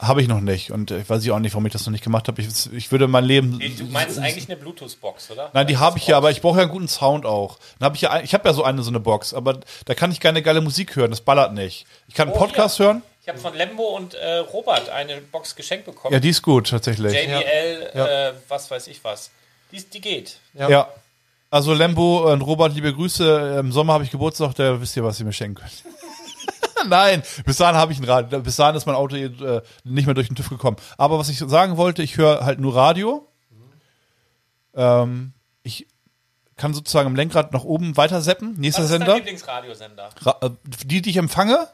Habe 0.00 0.22
ich 0.22 0.28
noch 0.28 0.40
nicht 0.40 0.72
und 0.72 0.90
äh, 0.90 1.00
ich 1.00 1.10
weiß 1.10 1.22
ich 1.22 1.30
auch 1.30 1.38
nicht, 1.38 1.52
warum 1.52 1.66
ich 1.66 1.72
das 1.72 1.84
noch 1.84 1.92
nicht 1.92 2.02
gemacht 2.02 2.26
habe. 2.26 2.40
Ich, 2.40 2.48
ich 2.72 2.90
würde 2.90 3.06
mein 3.06 3.24
Leben. 3.24 3.58
Du 3.78 3.84
meinst 3.84 4.18
eigentlich 4.18 4.48
eine 4.48 4.56
Bluetooth-Box, 4.56 5.30
oder? 5.30 5.50
Nein, 5.52 5.66
die 5.66 5.76
habe 5.76 5.98
ich 5.98 6.06
ja, 6.06 6.16
aber 6.16 6.30
ich 6.30 6.40
brauche 6.40 6.56
ja 6.56 6.62
einen 6.62 6.70
guten 6.72 6.88
Sound 6.88 7.26
auch. 7.26 7.58
Dann 7.78 7.86
habe 7.86 7.96
ich 7.96 8.02
ja, 8.02 8.20
ich 8.20 8.32
habe 8.32 8.48
ja 8.48 8.54
so 8.54 8.64
eine 8.64 8.82
so 8.82 8.90
eine 8.90 8.98
Box, 9.00 9.34
aber 9.34 9.60
da 9.84 9.94
kann 9.94 10.10
ich 10.10 10.18
keine 10.18 10.40
geile 10.42 10.62
Musik 10.62 10.96
hören. 10.96 11.10
Das 11.10 11.20
ballert 11.20 11.52
nicht. 11.52 11.86
Ich 12.08 12.14
kann 12.14 12.28
einen 12.28 12.36
Oh, 12.36 12.40
Podcast 12.40 12.78
hier. 12.78 12.86
hören. 12.86 13.02
Ich 13.22 13.28
habe 13.28 13.38
von 13.38 13.54
Lembo 13.54 13.82
und 13.96 14.14
äh, 14.14 14.36
Robert 14.38 14.88
eine 14.88 15.18
Box 15.20 15.54
geschenkt 15.54 15.84
bekommen. 15.84 16.14
Ja, 16.14 16.20
die 16.20 16.30
ist 16.30 16.40
gut 16.40 16.70
tatsächlich. 16.70 17.12
JBL, 17.12 17.90
Ja. 17.94 18.28
Äh, 18.28 18.32
was 18.48 18.70
weiß 18.70 18.86
ich 18.86 19.04
was. 19.04 19.30
Die, 19.70 19.82
die 19.84 20.00
geht. 20.00 20.38
Ja. 20.54 20.88
Also 21.50 21.74
Lembo 21.74 22.32
und 22.32 22.40
Robert, 22.40 22.74
liebe 22.74 22.94
Grüße. 22.94 23.56
Im 23.60 23.70
Sommer 23.72 23.92
habe 23.92 24.04
ich 24.04 24.10
Geburtstag, 24.10 24.54
da 24.54 24.80
wisst 24.80 24.96
ihr, 24.96 25.04
was 25.04 25.20
ihr 25.20 25.26
mir 25.26 25.32
schenken 25.32 25.56
könnt. 25.56 25.72
Nein, 26.88 27.22
bis 27.44 27.56
dahin 27.56 27.76
habe 27.76 27.92
ich 27.92 27.98
ein 27.98 28.04
Radio. 28.04 28.40
Bis 28.40 28.56
dahin 28.56 28.76
ist 28.76 28.86
mein 28.86 28.94
Auto 28.94 29.16
äh, 29.16 29.62
nicht 29.84 30.06
mehr 30.06 30.14
durch 30.14 30.28
den 30.28 30.36
TÜV 30.36 30.48
gekommen. 30.50 30.76
Aber 30.98 31.18
was 31.18 31.28
ich 31.28 31.38
sagen 31.38 31.76
wollte, 31.76 32.02
ich 32.02 32.16
höre 32.16 32.44
halt 32.44 32.60
nur 32.60 32.74
Radio. 32.74 33.26
Ähm, 34.74 35.32
ich 35.62 35.86
kann 36.56 36.74
sozusagen 36.74 37.08
im 37.08 37.16
Lenkrad 37.16 37.52
nach 37.52 37.64
oben 37.64 37.96
weiter 37.96 38.20
zappen. 38.22 38.54
Nächster 38.58 38.82
Was 38.82 38.90
ist 38.90 38.92
dein 38.92 39.00
Sender. 39.00 39.16
Lieblingsradiosender? 39.16 40.10
Ra 40.20 40.38
äh, 40.42 40.50
die, 40.84 41.02
die 41.02 41.10
ich 41.10 41.16
empfange? 41.16 41.68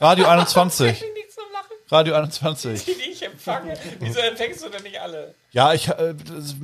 Radio 0.00 0.26
21. 0.28 0.90
Ich 0.90 1.00
nichts 1.14 1.34
zum 1.34 1.44
Lachen. 1.52 1.76
Radio 1.90 2.14
21. 2.14 2.84
Die, 2.84 2.94
die 2.94 3.10
ich 3.10 3.22
empfange. 3.22 3.74
Wieso 3.98 4.20
empfängst 4.20 4.64
du 4.64 4.68
denn 4.68 4.82
nicht 4.82 5.00
alle? 5.00 5.34
Ja, 5.50 5.72
ich 5.72 5.88
äh, 5.88 6.14
das, 6.14 6.54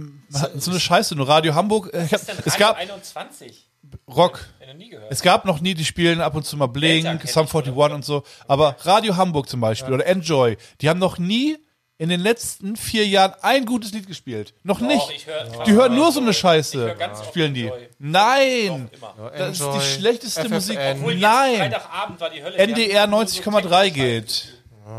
so 0.62 0.70
eine 0.70 0.80
Scheiße. 0.80 1.16
Nur 1.16 1.28
Radio 1.28 1.55
Hamburg. 1.55 1.92
Äh, 1.92 2.05
ich 2.05 2.12
hab, 2.12 2.20
Was 2.20 2.20
ist 2.22 2.28
denn 2.28 2.38
es 2.45 2.53
Radio 2.55 2.66
gab 2.66 2.76
21? 2.76 3.66
Rock. 4.09 4.47
Ich 4.61 4.66
noch 4.68 4.74
nie 4.74 4.88
gehört. 4.90 5.11
Es 5.11 5.22
gab 5.22 5.45
noch 5.45 5.61
nie, 5.61 5.74
die 5.74 5.84
spielen 5.84 6.20
ab 6.20 6.34
und 6.34 6.45
zu 6.45 6.57
mal 6.57 6.66
Blink, 6.66 7.05
Sum 7.07 7.16
ich, 7.22 7.36
41 7.36 7.72
oder? 7.74 7.95
und 7.95 8.05
so. 8.05 8.22
Aber 8.49 8.76
Radio 8.80 9.16
Hamburg 9.16 9.49
zum 9.49 9.61
Beispiel 9.61 9.92
oder 9.95 10.07
Enjoy, 10.07 10.57
die 10.80 10.88
haben 10.88 10.99
noch 11.01 11.18
nie 11.18 11.57
in 11.97 12.09
den 12.09 12.18
letzten 12.20 12.74
vier 12.76 13.07
Jahren 13.07 13.34
ein 13.42 13.64
gutes 13.66 13.92
Lied 13.92 14.09
gespielt. 14.09 14.53
Noch 14.64 14.80
nicht. 14.80 15.09
ich 15.14 15.26
hör- 15.28 15.64
die 15.64 15.72
hören 15.72 15.95
nur 15.95 16.11
so 16.11 16.20
eine 16.20 16.30
Ich 16.30 16.38
Scheiße. 16.38 16.97
Spielen 17.28 17.55
die. 17.55 17.70
Nein. 17.99 18.90
Das 19.38 19.61
ist 19.61 19.66
die 19.74 19.80
schlechteste 19.80 20.40
FFN. 20.42 20.53
Musik. 20.55 20.78
Nein. 21.20 21.57
Freitagabend 21.59 22.20
war 22.20 22.30
die 22.30 22.42
Hölle. 22.42 22.57
NDR 22.57 22.88
Die 22.88 22.99
hatten 22.99 23.11
nur 23.11 23.26
so 23.26 23.40
90,3 23.42 23.84
Techno- 23.84 23.95
geht. 23.95 24.53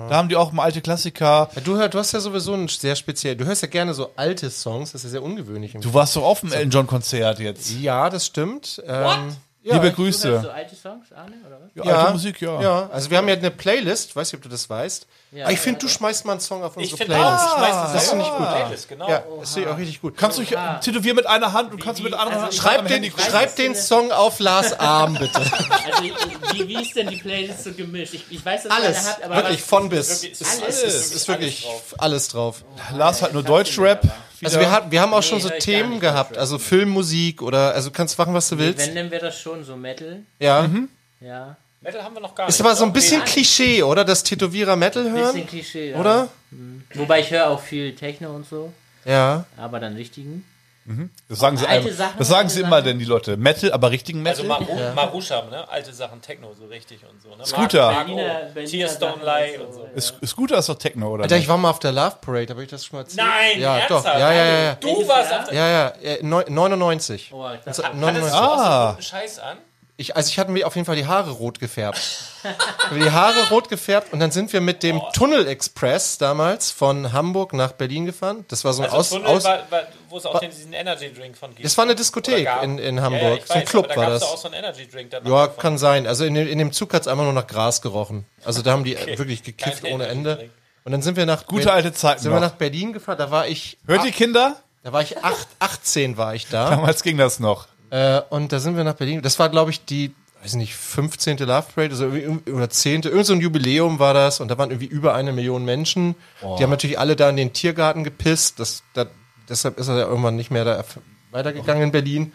Da 0.09 0.15
haben 0.15 0.29
die 0.29 0.35
auch 0.35 0.51
mal 0.51 0.63
alte 0.63 0.81
Klassiker. 0.81 1.49
Ja, 1.55 1.61
Du, 1.61 1.77
hör- 1.77 1.89
du 1.89 1.99
hast 1.99 2.11
ja 2.11 2.19
sowieso 2.19 2.53
ein 2.53 2.67
sehr 2.67 2.95
speziell. 2.95 3.35
Du 3.35 3.45
hörst 3.45 3.61
ja 3.61 3.67
gerne 3.67 3.93
so 3.93 4.11
alte 4.15 4.49
Songs, 4.49 4.91
das 4.93 5.01
ist 5.01 5.05
ja 5.05 5.11
sehr 5.19 5.23
ungewöhnlich. 5.23 5.75
Im 5.75 5.81
Du 5.81 5.93
warst 5.93 6.15
doch 6.15 6.23
auf 6.23 6.39
dem 6.41 6.51
Elton 6.51 6.71
John 6.71 6.87
Konzert 6.87 7.39
jetzt. 7.39 7.69
ja, 7.71 8.09
das 8.09 8.25
stimmt. 8.25 8.81
Ähm, 8.87 9.35
Liebe 9.67 9.77
Du 9.77 9.83
hörst 9.83 9.95
Grüße. 9.95 10.41
so 10.43 10.49
alte 10.51 10.75
Songs, 10.75 11.11
Arne, 11.11 11.37
oder 11.47 11.57
was? 11.59 11.71
Ja, 11.87 11.95
alte 11.97 12.11
Musik, 12.13 12.39
ja. 12.39 12.61
Ja, 12.61 12.89
also 12.91 13.09
wir 13.09 13.17
haben 13.17 13.27
ja 13.27 13.33
eine 13.33 13.49
Playlist, 13.49 14.15
weiß 14.15 14.31
nicht, 14.31 14.37
ob 14.37 14.43
du 14.43 14.49
das 14.49 14.69
weißt. 14.69 15.07
Ja, 15.31 15.45
Aber 15.45 15.51
ich 15.53 15.57
ja, 15.57 15.63
finde, 15.63 15.79
ja. 15.79 15.81
du 15.81 15.87
schmeißt 15.87 16.23
mal 16.25 16.33
einen 16.33 16.39
Song 16.41 16.63
auf 16.63 16.73
Ich 16.77 16.83
unsere 16.93 16.97
finde 16.97 17.13
Playlist. 17.15 17.43
auch, 17.43 17.57
ich 17.57 17.63
weiß, 17.63 17.71
das 17.71 17.93
das 17.93 18.03
ist 18.03 18.09
finde 18.11 18.25
ich 18.25 18.31
gut. 18.31 18.47
Playlist, 18.47 18.89
genau. 18.89 19.09
Ja, 19.09 19.23
das 19.39 19.53
finde 19.53 19.67
ich 19.69 19.73
auch 19.73 19.79
richtig 19.79 20.01
gut. 20.01 20.17
Kannst 20.17 20.37
du 20.37 20.43
dich 20.43 20.55
tätowieren 20.81 21.15
mit 21.15 21.25
einer 21.25 21.51
Hand 21.51 21.71
und 21.73 21.81
kannst 21.83 22.03
mit 22.03 22.11
der 22.13 22.19
anderen 22.19 22.43
also 22.45 22.45
Hand 22.45 22.53
ich- 22.53 22.61
Schreib 22.61 22.87
den, 22.87 23.11
schreib 23.31 23.55
den 23.55 23.73
Song 23.75 24.11
auf 24.11 24.39
Lars 24.39 24.79
Arm, 24.79 25.13
bitte. 25.19 25.35
Also, 25.39 26.03
wie, 26.55 26.67
wie 26.67 26.81
ist 26.81 26.95
denn 26.95 27.07
die 27.07 27.17
Playlist 27.17 27.63
so 27.63 27.71
gemischt? 27.73 28.13
Ich, 28.13 28.25
ich 28.29 28.45
weiß, 28.45 28.63
dass 28.63 28.71
Alles, 28.71 29.07
habt, 29.07 29.23
aber 29.23 29.35
wirklich, 29.37 29.61
was, 29.61 29.67
von 29.67 29.89
bis. 29.89 30.23
Wirklich, 30.23 30.41
Ist, 30.41 30.61
alles. 30.63 30.83
ist, 30.83 30.95
ist, 30.95 31.15
ist 31.15 31.27
wirklich 31.27 31.67
alles 31.97 32.27
drauf. 32.29 32.63
Lars 32.93 33.21
hat 33.21 33.33
nur 33.33 33.43
Deutschrap. 33.43 34.01
Also 34.43 34.59
wir, 34.59 34.69
hat, 34.71 34.91
wir 34.91 35.01
haben 35.01 35.13
auch 35.13 35.23
schon 35.23 35.37
Nee, 35.37 35.43
so 35.43 35.47
ich 35.47 35.53
gar 35.53 35.59
Themen 35.59 35.99
gehabt, 35.99 36.37
also 36.37 36.59
Filmmusik 36.59 37.41
oder, 37.41 37.73
also 37.73 37.89
du 37.89 37.95
kannst 37.95 38.17
machen, 38.17 38.33
was 38.33 38.49
du 38.49 38.57
willst. 38.57 38.85
wenn, 38.85 38.93
dann 38.95 39.09
wäre 39.11 39.25
das 39.25 39.39
schon 39.39 39.63
so 39.63 39.75
Metal. 39.75 40.21
Ja. 40.39 40.69
Ja. 41.21 41.55
Metal 41.81 42.03
haben 42.03 42.13
wir 42.15 42.19
noch 42.21 42.35
gar 42.35 42.47
Ist 42.47 42.59
nicht. 42.59 42.65
aber 42.67 42.75
so 42.75 42.83
ein 42.83 42.93
bisschen 42.93 43.19
Nee, 43.21 43.25
Klischee, 43.25 43.83
oder? 43.83 44.03
Das 44.03 44.23
Tätowierer 44.23 44.75
Metal 44.75 45.03
Bisschen 45.03 45.17
hören, 45.17 45.47
Klischee, 45.47 45.91
ja. 45.91 45.99
oder? 45.99 46.27
Wobei 46.95 47.21
ich 47.21 47.31
höre 47.31 47.47
auch 47.49 47.61
viel 47.61 47.95
Techno 47.95 48.35
und 48.35 48.47
so, 48.47 48.71
Ja. 49.05 49.45
aber 49.57 49.79
dann 49.79 49.95
richtigen. 49.95 50.45
Das 51.29 51.39
sagen 51.39 51.57
sie, 51.57 51.65
Alte 51.65 51.91
Sachen, 51.91 52.13
das 52.19 52.27
sagen 52.27 52.41
alte 52.41 52.53
sie 52.53 52.61
immer 52.61 52.81
denn, 52.81 52.99
die 52.99 53.05
Leute. 53.05 53.37
Metal, 53.37 53.71
aber 53.73 53.89
richtigen 53.89 54.25
Also 54.27 54.43
Metal? 54.43 54.59
Maru 54.67 54.93
Marusham, 54.93 55.49
ne? 55.49 55.67
Alte 55.67 55.91
Sachen, 55.91 56.21
Techno, 56.21 56.53
so 56.53 56.67
richtig 56.67 56.99
und 57.11 57.19
so. 57.21 57.29
Ne? 57.35 57.43
Scooter. 57.43 57.89
Berliner- 57.91 58.51
Berliner 58.53 58.69
Tearstone 58.69 59.23
Lie 59.23 59.59
und 59.59 59.65
und 59.67 59.73
so. 59.73 59.87
ist, 59.95 60.13
ist 60.21 60.35
guter 60.35 60.59
ist 60.59 60.69
doch 60.69 60.77
Techno, 60.77 61.09
oder? 61.09 61.23
Alter, 61.23 61.37
ich 61.37 61.47
war 61.47 61.57
mal 61.57 61.71
auf 61.71 61.79
der 61.79 61.91
Love 61.91 62.17
Parade, 62.21 62.49
habe 62.53 62.61
ich 62.63 62.69
das 62.69 62.85
schon 62.85 62.97
mal 62.97 63.03
erzählt? 63.03 63.25
Nein, 63.27 63.59
ja, 63.61 63.77
ernsthaft? 63.77 64.05
doch. 64.05 64.13
Ja, 64.19 64.31
ja, 64.31 64.45
ja, 64.45 64.61
ja. 64.63 64.75
Du 64.75 65.07
warst 65.07 65.33
auf 65.33 65.45
der... 65.45 65.53
Ja, 65.55 65.67
ja, 65.67 65.87
äh, 66.03 66.23
neun- 66.23 66.53
99. 66.53 67.31
Oh, 67.33 67.43
das 67.65 67.79
Hattest 67.79 67.93
du 67.93 67.97
99. 67.97 68.33
auch 68.33 68.57
so 68.57 68.63
Ah. 68.63 68.89
guten 68.91 69.01
Scheiß 69.01 69.39
an? 69.39 69.57
Ich, 69.97 70.13
also 70.17 70.27
ich 70.29 70.37
hatte 70.37 70.51
mir 70.51 70.67
auf 70.67 70.75
jeden 70.75 70.85
Fall 70.85 70.97
die 70.97 71.05
Haare 71.07 71.31
rot 71.31 71.59
gefärbt. 71.61 71.97
Ich 72.43 72.83
habe 72.91 72.99
die 72.99 73.11
Haare 73.11 73.47
rot 73.49 73.69
gefärbt 73.69 74.11
und 74.11 74.19
dann 74.19 74.29
sind 74.29 74.51
wir 74.51 74.59
mit 74.59 74.83
dem 74.83 75.01
Tunnel 75.13 75.47
Express 75.47 76.17
damals 76.17 76.69
von 76.69 77.13
Hamburg 77.13 77.53
nach 77.53 77.71
Berlin 77.71 78.05
gefahren. 78.05 78.43
Das 78.49 78.65
war 78.65 78.73
so 78.73 78.83
ein 78.83 78.89
Also 78.89 78.97
Aus, 78.97 79.09
Tunnel 79.09 79.25
aus 79.27 79.43
war, 79.45 79.71
war, 79.71 79.83
wo 80.09 80.17
es 80.17 80.25
auch 80.25 80.39
den, 80.41 80.51
diesen 80.51 80.73
Energy 80.73 81.13
Drink 81.13 81.37
von 81.37 81.51
gibt. 81.51 81.63
Das 81.63 81.77
war 81.77 81.85
eine 81.85 81.95
Diskothek 81.95 82.43
gab. 82.43 82.63
in, 82.63 82.77
in 82.77 82.97
Ja, 82.97 83.01
ja, 83.03 83.05
Hamburg. 83.09 83.39
ich 83.39 83.45
so 83.47 83.53
ein 83.53 83.61
weiß, 83.61 83.69
Club 83.69 83.87
da 83.87 83.95
war 83.95 84.09
das. 84.09 84.23
auch 84.23 84.37
so 84.37 84.47
einen 84.49 84.55
Energy 84.55 84.85
Drink 84.85 85.11
danach. 85.11 85.29
Ja, 85.29 85.47
davon. 85.47 85.61
kann 85.61 85.77
sein. 85.77 86.07
Also 86.07 86.25
in, 86.25 86.33
dem- 86.33 86.47
in 86.49 86.57
dem 86.57 86.73
Zug 86.73 86.93
hat's 86.93 87.07
einfach 87.07 87.23
nur 87.23 87.31
nach 87.33 87.47
Gras 87.47 87.81
gerochen. 87.81 88.25
Also 88.43 88.61
da 88.61 88.71
haben 88.73 88.83
die 88.83 88.97
wirklich 89.17 89.43
gekifft 89.43 89.83
Kein 89.83 89.93
ohne 89.93 90.07
Ende. 90.07 90.49
Und 90.83 90.91
dann 90.91 91.01
sind 91.01 91.15
wir 91.15 91.25
nach 91.25 91.47
Gute 91.47 91.71
alte 91.71 91.93
Zeiten 91.93 92.21
sind 92.21 92.31
wir 92.33 92.41
noch. 92.41 92.47
nach 92.49 92.55
Berlin 92.57 92.91
gefahren. 92.91 93.17
Da 93.17 93.31
war 93.31 93.47
ich 93.47 93.77
Hört 93.87 94.03
ihr 94.05 94.11
Kinder? 94.11 94.57
da 94.83 94.91
war 94.93 95.01
ich 95.01 95.23
acht, 95.23 95.47
18 95.59 96.17
war 96.17 96.35
ich 96.35 96.47
da. 96.49 96.69
Damals 96.69 97.01
ging 97.01 97.17
das 97.17 97.39
noch. 97.39 97.67
Äh, 97.89 98.21
und 98.29 98.51
da 98.51 98.59
sind 98.59 98.77
wir 98.77 98.83
nach 98.83 98.95
Berlin. 98.95 99.21
Das 99.21 99.37
war, 99.39 99.49
glaube 99.49 99.71
ich, 99.71 99.85
die, 99.85 100.13
weiß 100.41 100.55
nicht, 100.55 100.75
15. 100.75 101.37
Love 101.39 101.65
Parade 101.73 101.91
also 101.91 102.05
irgendwie- 102.07 102.51
oder 102.51 102.69
10. 102.69 103.03
Irgend 103.03 103.25
so 103.25 103.33
ein 103.33 103.41
Jubiläum 103.41 103.99
war 103.99 104.13
das. 104.13 104.39
Und 104.39 104.49
da 104.49 104.57
waren 104.57 104.71
irgendwie 104.71 104.87
über 104.87 105.13
eine 105.13 105.31
Million 105.33 105.65
Menschen. 105.65 106.15
Die 106.41 106.63
haben 106.63 106.69
natürlich 106.71 106.99
alle 106.99 107.15
da 107.15 107.29
in 107.29 107.37
den 107.37 107.53
Tiergarten 107.53 108.03
gepisst. 108.03 108.59
Das, 108.59 108.83
da, 108.93 109.05
deshalb 109.49 109.77
ist 109.79 109.87
er 109.87 109.97
ja 109.97 110.05
irgendwann 110.07 110.35
nicht 110.35 110.51
mehr 110.51 110.65
da 110.65 110.83
weitergegangen 111.31 111.83
in 111.83 111.91
Berlin. 111.91 112.33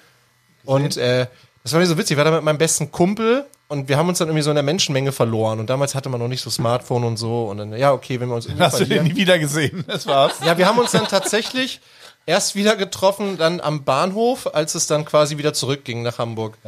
Und 0.64 0.96
äh, 0.96 1.26
das 1.62 1.72
war 1.72 1.80
mir 1.80 1.86
so 1.86 1.98
witzig. 1.98 2.12
Ich 2.12 2.18
war 2.18 2.24
da 2.24 2.30
mit 2.30 2.42
meinem 2.44 2.58
besten 2.58 2.90
Kumpel 2.90 3.44
und 3.68 3.88
wir 3.88 3.96
haben 3.98 4.08
uns 4.08 4.18
dann 4.18 4.28
irgendwie 4.28 4.42
so 4.42 4.50
in 4.50 4.56
der 4.56 4.62
Menschenmenge 4.62 5.12
verloren. 5.12 5.60
Und 5.60 5.70
damals 5.70 5.94
hatte 5.94 6.08
man 6.08 6.20
noch 6.20 6.28
nicht 6.28 6.40
so 6.42 6.50
Smartphone 6.50 7.04
und 7.04 7.16
so. 7.18 7.44
Und 7.44 7.58
dann, 7.58 7.72
ja, 7.76 7.92
okay, 7.92 8.18
wenn 8.20 8.28
wir 8.28 8.34
uns 8.34 8.48
Hast 8.58 8.74
du 8.74 8.78
den 8.78 8.86
verlieren. 8.86 9.06
nie 9.06 9.16
wieder 9.16 9.38
gesehen? 9.38 9.84
Das 9.86 10.06
war's. 10.06 10.34
Ja, 10.44 10.56
wir 10.58 10.66
haben 10.66 10.78
uns 10.78 10.90
dann 10.92 11.06
tatsächlich 11.06 11.80
erst 12.26 12.54
wieder 12.54 12.76
getroffen, 12.76 13.36
dann 13.38 13.60
am 13.60 13.84
Bahnhof, 13.84 14.54
als 14.54 14.74
es 14.74 14.86
dann 14.86 15.04
quasi 15.04 15.38
wieder 15.38 15.52
zurückging 15.52 16.02
nach 16.02 16.18
Hamburg. 16.18 16.58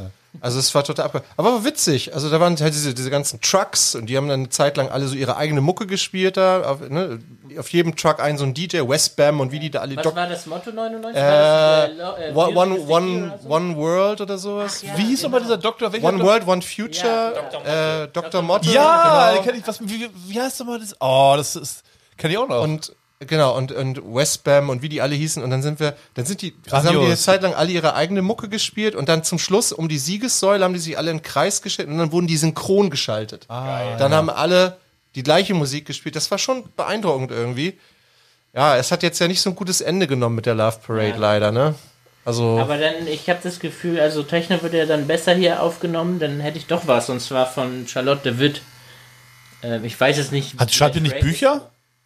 Also 0.41 0.59
es 0.59 0.75
war 0.75 0.83
total 0.83 1.07
abge 1.07 1.23
Aber 1.37 1.53
war 1.53 1.65
witzig. 1.65 2.15
Also 2.15 2.31
da 2.31 2.41
waren 2.41 2.59
halt 2.59 2.73
diese, 2.73 2.95
diese 2.95 3.11
ganzen 3.11 3.41
Trucks 3.43 3.95
und 3.95 4.07
die 4.07 4.17
haben 4.17 4.29
dann 4.29 4.41
eine 4.41 4.49
Zeit 4.49 4.79
lang 4.79 4.89
alle 4.89 5.07
so 5.07 5.15
ihre 5.15 5.37
eigene 5.37 5.61
Mucke 5.61 5.87
gespielt 5.87 6.39
da. 6.39 6.63
Auf, 6.63 6.89
ne, 6.89 7.19
auf 7.59 7.69
jedem 7.69 7.97
Truck 7.97 8.19
ein 8.19 8.39
so 8.39 8.45
ein 8.45 8.55
DJ, 8.55 8.79
Westbam 8.89 9.41
und 9.41 9.53
wie 9.53 9.59
die 9.59 9.71
da 9.71 9.81
alle 9.81 9.95
Was 9.97 10.15
war 10.15 10.27
das 10.27 10.47
Motto 10.47 10.73
99? 10.73 11.21
äh, 11.21 11.25
war 11.25 11.89
das, 11.89 12.19
äh, 12.19 12.31
äh, 12.31 12.35
one, 12.35 12.81
one, 12.89 13.39
so? 13.43 13.49
one 13.49 13.77
World 13.77 14.23
oder 14.23 14.39
sowas. 14.39 14.81
Ja, 14.81 14.97
Wie 14.97 15.05
hieß 15.05 15.25
nochmal 15.25 15.43
dieser 15.43 15.59
Doktor? 15.59 15.93
Welcher 15.93 16.09
One 16.09 16.19
Doktor? 16.19 16.33
World, 16.33 16.49
One 16.49 16.63
Future, 16.63 17.35
Ja, 17.65 18.03
äh, 18.05 18.09
Dr. 18.09 18.41
Motte. 18.41 18.71
Ja, 18.71 19.33
genau. 19.33 19.43
kenn 19.43 19.57
ich, 19.57 19.67
was, 19.67 19.81
wie, 19.83 20.09
wie 20.29 20.41
heißt 20.41 20.61
nochmal 20.61 20.81
das? 20.81 20.97
Oh, 20.99 21.35
das 21.37 21.57
ist, 21.57 21.83
kenn 22.17 22.31
ich 22.31 22.39
auch 22.39 22.49
noch. 22.49 22.63
Und 22.63 22.97
genau, 23.27 23.57
und, 23.57 23.73
und 23.73 24.03
Westbam 24.03 24.71
und 24.71 24.83
wie 24.83 24.89
die 24.89 25.01
alle 25.01 25.15
hießen. 25.15 25.43
Und 25.43 25.51
dann 25.51 25.63
sind 25.63 25.81
wir, 25.81 25.97
dann 26.15 26.25
sind 26.25 26.43
die, 26.43 26.55
also 26.71 26.89
haben 26.89 27.01
die 27.01 27.07
eine. 27.07 27.17
Zeit 27.17 27.43
lang 27.43 27.55
alle 27.55 27.71
ihre 27.73 27.95
eigene 27.95 28.23
Mucke 28.23 28.49
gespielt 28.49 28.95
und 28.95 29.09
dann 29.09 29.25
zum 29.25 29.39
Schluss 29.39 29.73
um 29.73 29.89
die 29.89 29.99
Siegessäule 29.99 30.65
haben 30.65 30.75
die 30.75 30.81
sich 30.81 30.99
alle 30.99 31.11
in 31.11 31.19
den 31.19 31.23
Kreis 31.23 31.63
gestellt 31.63 31.89
und 31.89 31.99
dann 31.99 32.13
wurden 32.13 32.27
die 32.27 32.37
synchron 32.37 32.91
geschaltet. 32.91 33.47
dann 33.49 34.13
haben 34.13 34.31
alle 34.31 34.79
die 35.15 35.23
gleiche 35.23 35.55
Musik 35.55 35.87
gespielt. 35.87 36.17
Das 36.17 36.31
war 36.31 36.39
schon 36.39 36.65
beeindruckend 36.77 37.31
irgendwie. 37.31 37.79
Ja, 38.55 38.77
es 38.77 38.93
hat 38.93 39.03
jetzt 39.03 39.19
ja 39.19 39.29
nicht 39.29 39.41
so 39.41 39.51
ein 39.51 39.57
gutes 39.57 39.81
Ende 39.81 40.07
genommen 40.07 40.37
mit 40.37 40.47
der 40.47 40.55
Love 40.55 40.79
Parade 40.87 41.19
leider, 41.19 41.53
ne? 41.53 41.75
Also, 42.25 42.59
Aber 42.61 42.79
dann, 42.79 43.07
ich 43.09 43.29
habe 43.29 43.41
das 43.43 43.59
Gefühl, 43.59 43.99
also 43.99 44.23
Techno 44.23 44.63
wird 44.63 44.75
ja 44.75 44.87
dann 44.87 45.09
besser 45.09 45.35
hier 45.35 45.61
aufgenommen, 45.61 46.21
dann 46.21 46.39
hätte 46.39 46.57
ich 46.57 46.67
doch 46.67 46.87
was, 46.87 47.11
und 47.11 47.21
zwar 47.21 47.47
von 47.47 47.89
Charlotte 47.89 48.23
de 48.23 48.39
Witt. 48.39 48.63
Ähm, 49.63 49.85
ich 49.85 49.99
weiß 49.99 50.19
es 50.19 50.31
nicht. 50.31 50.59
Hat, 50.59 50.73
schreibt 50.73 50.95
ihr 50.95 51.03
nicht 51.03 51.15
welche 51.15 51.63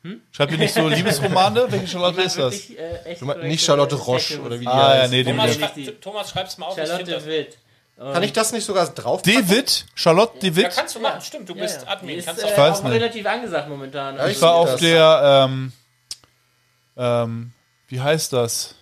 Bücher? 0.09 0.21
Schreibt 0.33 0.53
ihr 0.53 0.59
nicht 0.59 0.75
so 0.75 0.89
Liebesromane? 0.89 1.67
Welche 1.71 1.87
Charlotte 1.89 2.23
ist 2.23 2.39
das? 2.39 2.53
wirklich, 2.69 2.79
äh, 2.79 3.25
meinst 3.25 3.43
nicht 3.45 3.65
Charlotte 3.65 3.95
Roche 3.97 4.41
oder 4.41 4.57
wie 4.61 4.65
die 4.65 4.69
Ah, 4.71 4.95
ja, 4.95 5.01
heißt. 5.03 5.11
nee, 5.13 5.23
den 5.25 5.37
Thomas, 5.37 5.75
die- 5.75 5.87
Thomas 6.01 6.31
schreib's 6.31 6.59
mal 6.59 6.67
auf. 6.67 6.79
ich 6.79 6.87
Charlotte. 6.89 7.27
Witt. 7.27 7.59
Kann 7.99 8.23
ich 8.23 8.33
das 8.35 8.53
nicht 8.53 8.65
sogar 8.65 8.87
drauf? 8.89 9.23
David? 9.23 9.87
Charlotte 9.95 10.35
Ja, 10.43 10.51
David? 10.51 10.71
kannst 10.75 10.95
du 10.97 11.01
machen, 11.01 11.21
stimmt, 11.23 11.49
du 11.49 11.55
bist 11.55 11.81
Ja, 11.83 11.93
Admin. 11.93 12.11
Die 12.11 12.17
ist 12.17 12.27
Kannst 12.27 12.43
äh, 12.45 12.47
du 12.49 12.57
weiß 12.57 12.79
auch 12.81 12.83
nicht. 12.85 12.93
relativ 12.93 13.25
angesagt 13.27 13.69
momentan. 13.71 14.19
Also 14.19 14.31
ich 14.31 14.37
Ich 14.37 14.43
war 14.43 14.55
auf 14.55 14.73
das. 14.73 14.81
der, 14.81 15.47
ähm, 15.49 15.73
ähm, 16.97 17.53
wie 17.89 18.01
heißt 18.01 18.33
das? 18.33 18.75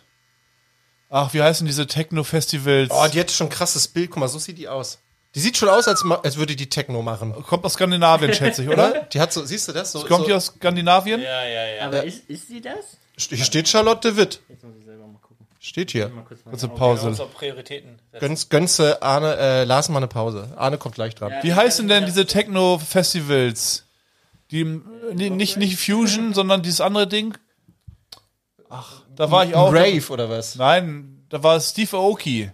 Ach, 1.10 1.32
wie 1.32 1.42
heißen 1.42 1.64
diese 1.66 1.86
Techno-Festivals? 1.86 2.90
Oh, 2.90 3.06
die 3.12 3.20
hat 3.20 3.30
schon 3.30 3.46
ein 3.46 3.50
krasses 3.50 3.86
Bild. 3.86 4.10
Guck 4.10 4.18
mal, 4.18 4.28
so 4.28 4.38
sieht 4.40 4.58
die 4.58 4.66
aus. 4.68 4.98
Die 5.34 5.40
sieht 5.40 5.56
schon 5.56 5.68
aus, 5.68 5.88
als, 5.88 6.04
als 6.22 6.36
würde 6.36 6.54
die 6.54 6.68
Techno 6.68 7.02
machen. 7.02 7.32
Kommt 7.42 7.64
aus 7.64 7.72
Skandinavien, 7.74 8.32
schätze 8.34 8.62
ich, 8.62 8.68
oder? 8.68 9.02
Die 9.12 9.20
hat 9.20 9.32
so, 9.32 9.44
siehst 9.44 9.66
du 9.68 9.72
das? 9.72 9.90
So, 9.92 10.00
Kommt 10.04 10.20
so, 10.22 10.26
die 10.26 10.32
aus 10.32 10.46
Skandinavien? 10.46 11.20
Ja, 11.20 11.44
ja, 11.44 11.66
ja. 11.76 11.86
Aber 11.86 12.04
ist, 12.04 12.28
ist 12.30 12.48
sie 12.48 12.60
das? 12.60 12.96
Hier 13.16 13.44
steht 13.44 13.68
Charlotte 13.68 14.08
de 14.08 14.16
Witt. 14.16 14.40
Jetzt 14.48 14.62
muss 14.64 14.74
ich 14.78 14.84
selber 14.84 15.06
mal 15.06 15.18
gucken. 15.20 15.46
Steht 15.58 15.90
hier. 15.90 16.10
Kurz 16.28 16.44
Kurze 16.44 16.66
Okay, 16.66 16.76
Pause. 16.78 17.06
unsere 17.08 17.28
Prioritäten. 17.28 17.98
setzen. 18.12 18.20
Gönn's, 18.20 18.48
gönnse 18.48 19.02
Arne, 19.02 19.36
äh, 19.36 19.64
Lars 19.64 19.88
mal 19.88 19.96
eine 19.98 20.08
Pause. 20.08 20.52
Arne 20.56 20.78
kommt 20.78 20.94
gleich 20.94 21.14
dran. 21.16 21.32
Wie 21.42 21.52
heißen 21.54 21.88
denn 21.88 22.06
diese 22.06 22.26
Techno-Festivals? 22.26 23.86
Die, 24.50 24.64
nee, 25.12 25.30
nicht, 25.30 25.56
nicht 25.56 25.78
Fusion, 25.78 26.32
sondern 26.34 26.62
dieses 26.62 26.80
andere 26.80 27.08
Ding? 27.08 27.36
Ach, 28.68 29.02
da 29.16 29.30
war 29.30 29.44
ich 29.44 29.54
auch. 29.54 29.72
Rave 29.72 30.08
oder 30.10 30.28
was? 30.30 30.54
Nein, 30.56 31.24
da 31.28 31.42
war 31.42 31.58
Steve 31.60 31.96
Aoki. 31.96 32.50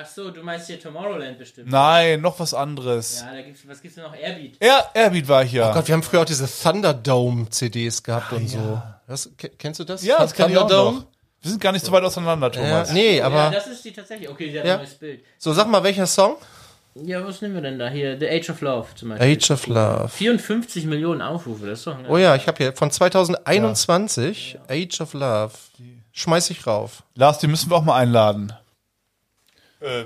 Ach 0.00 0.06
so, 0.06 0.30
du 0.30 0.42
meinst 0.42 0.66
hier 0.68 0.80
Tomorrowland 0.80 1.38
bestimmt. 1.38 1.70
Nein, 1.70 2.20
noch 2.20 2.38
was 2.38 2.54
anderes. 2.54 3.20
Ja, 3.26 3.34
da 3.34 3.42
gibt's, 3.42 3.66
was 3.66 3.82
gibt's 3.82 3.96
denn 3.96 4.04
noch? 4.04 4.14
Airbeat. 4.14 4.52
Air, 4.60 4.90
Airbeat 4.94 5.26
war 5.28 5.42
ich 5.42 5.52
ja. 5.52 5.70
Oh 5.70 5.74
Gott, 5.74 5.88
wir 5.88 5.94
haben 5.94 6.02
früher 6.04 6.20
auch 6.20 6.24
diese 6.24 6.46
Thunderdome-CDs 6.46 8.02
gehabt 8.02 8.32
und 8.32 8.48
so. 8.48 8.80
Das, 9.06 9.28
ke- 9.36 9.50
kennst 9.58 9.80
du 9.80 9.84
das? 9.84 10.04
ja, 10.04 10.18
das 10.18 10.32
kann 10.34 10.50
ich 10.50 10.56
auch 10.56 10.62
Thunderdome? 10.68 10.98
noch. 11.00 11.06
Wir 11.40 11.50
sind 11.50 11.60
gar 11.60 11.72
nicht 11.72 11.84
so 11.84 11.92
weit 11.92 12.02
auseinander, 12.04 12.50
Ja, 12.52 12.60
Thomas. 12.62 12.92
nee, 12.92 13.18
ja, 13.18 13.26
aber 13.26 13.50
das 13.50 13.66
ist 13.68 13.84
die 13.84 13.92
tatsächlich. 13.92 14.28
Okay, 14.28 14.50
die 14.50 14.58
hat 14.58 14.66
Ja. 14.66 14.72
ein 14.74 14.78
neues 14.80 14.94
Bild. 14.94 15.22
so 15.38 15.52
sag 15.52 15.68
mal, 15.68 15.82
welcher 15.82 16.06
Song? 16.06 16.36
Ja, 16.94 17.24
was 17.24 17.40
nehmen 17.42 17.54
wir 17.54 17.62
denn 17.62 17.78
da 17.78 17.88
hier? 17.88 18.18
The 18.18 18.28
Age 18.28 18.50
of 18.50 18.60
Love 18.60 18.88
zum 18.96 19.10
Beispiel. 19.10 19.36
Age 19.36 19.50
of 19.52 19.66
Love. 19.68 20.08
54 20.08 20.84
Millionen 20.86 21.22
Aufrufe, 21.22 21.66
das 21.66 21.78
ist 21.80 21.86
doch 21.86 21.96
ein 21.96 22.06
Oh 22.08 22.16
ja, 22.18 22.34
ich 22.34 22.48
habe 22.48 22.56
hier 22.58 22.72
von 22.72 22.90
2021 22.90 24.58
Age 24.68 25.00
of 25.00 25.12
Love. 25.14 25.52
Schmeiß 26.12 26.50
ich 26.50 26.66
rauf. 26.66 27.04
Lars, 27.14 27.38
die 27.38 27.46
müssen 27.46 27.70
wir 27.70 27.76
auch 27.76 27.84
mal 27.84 27.96
einladen. 27.96 28.52
Äh, 29.80 30.04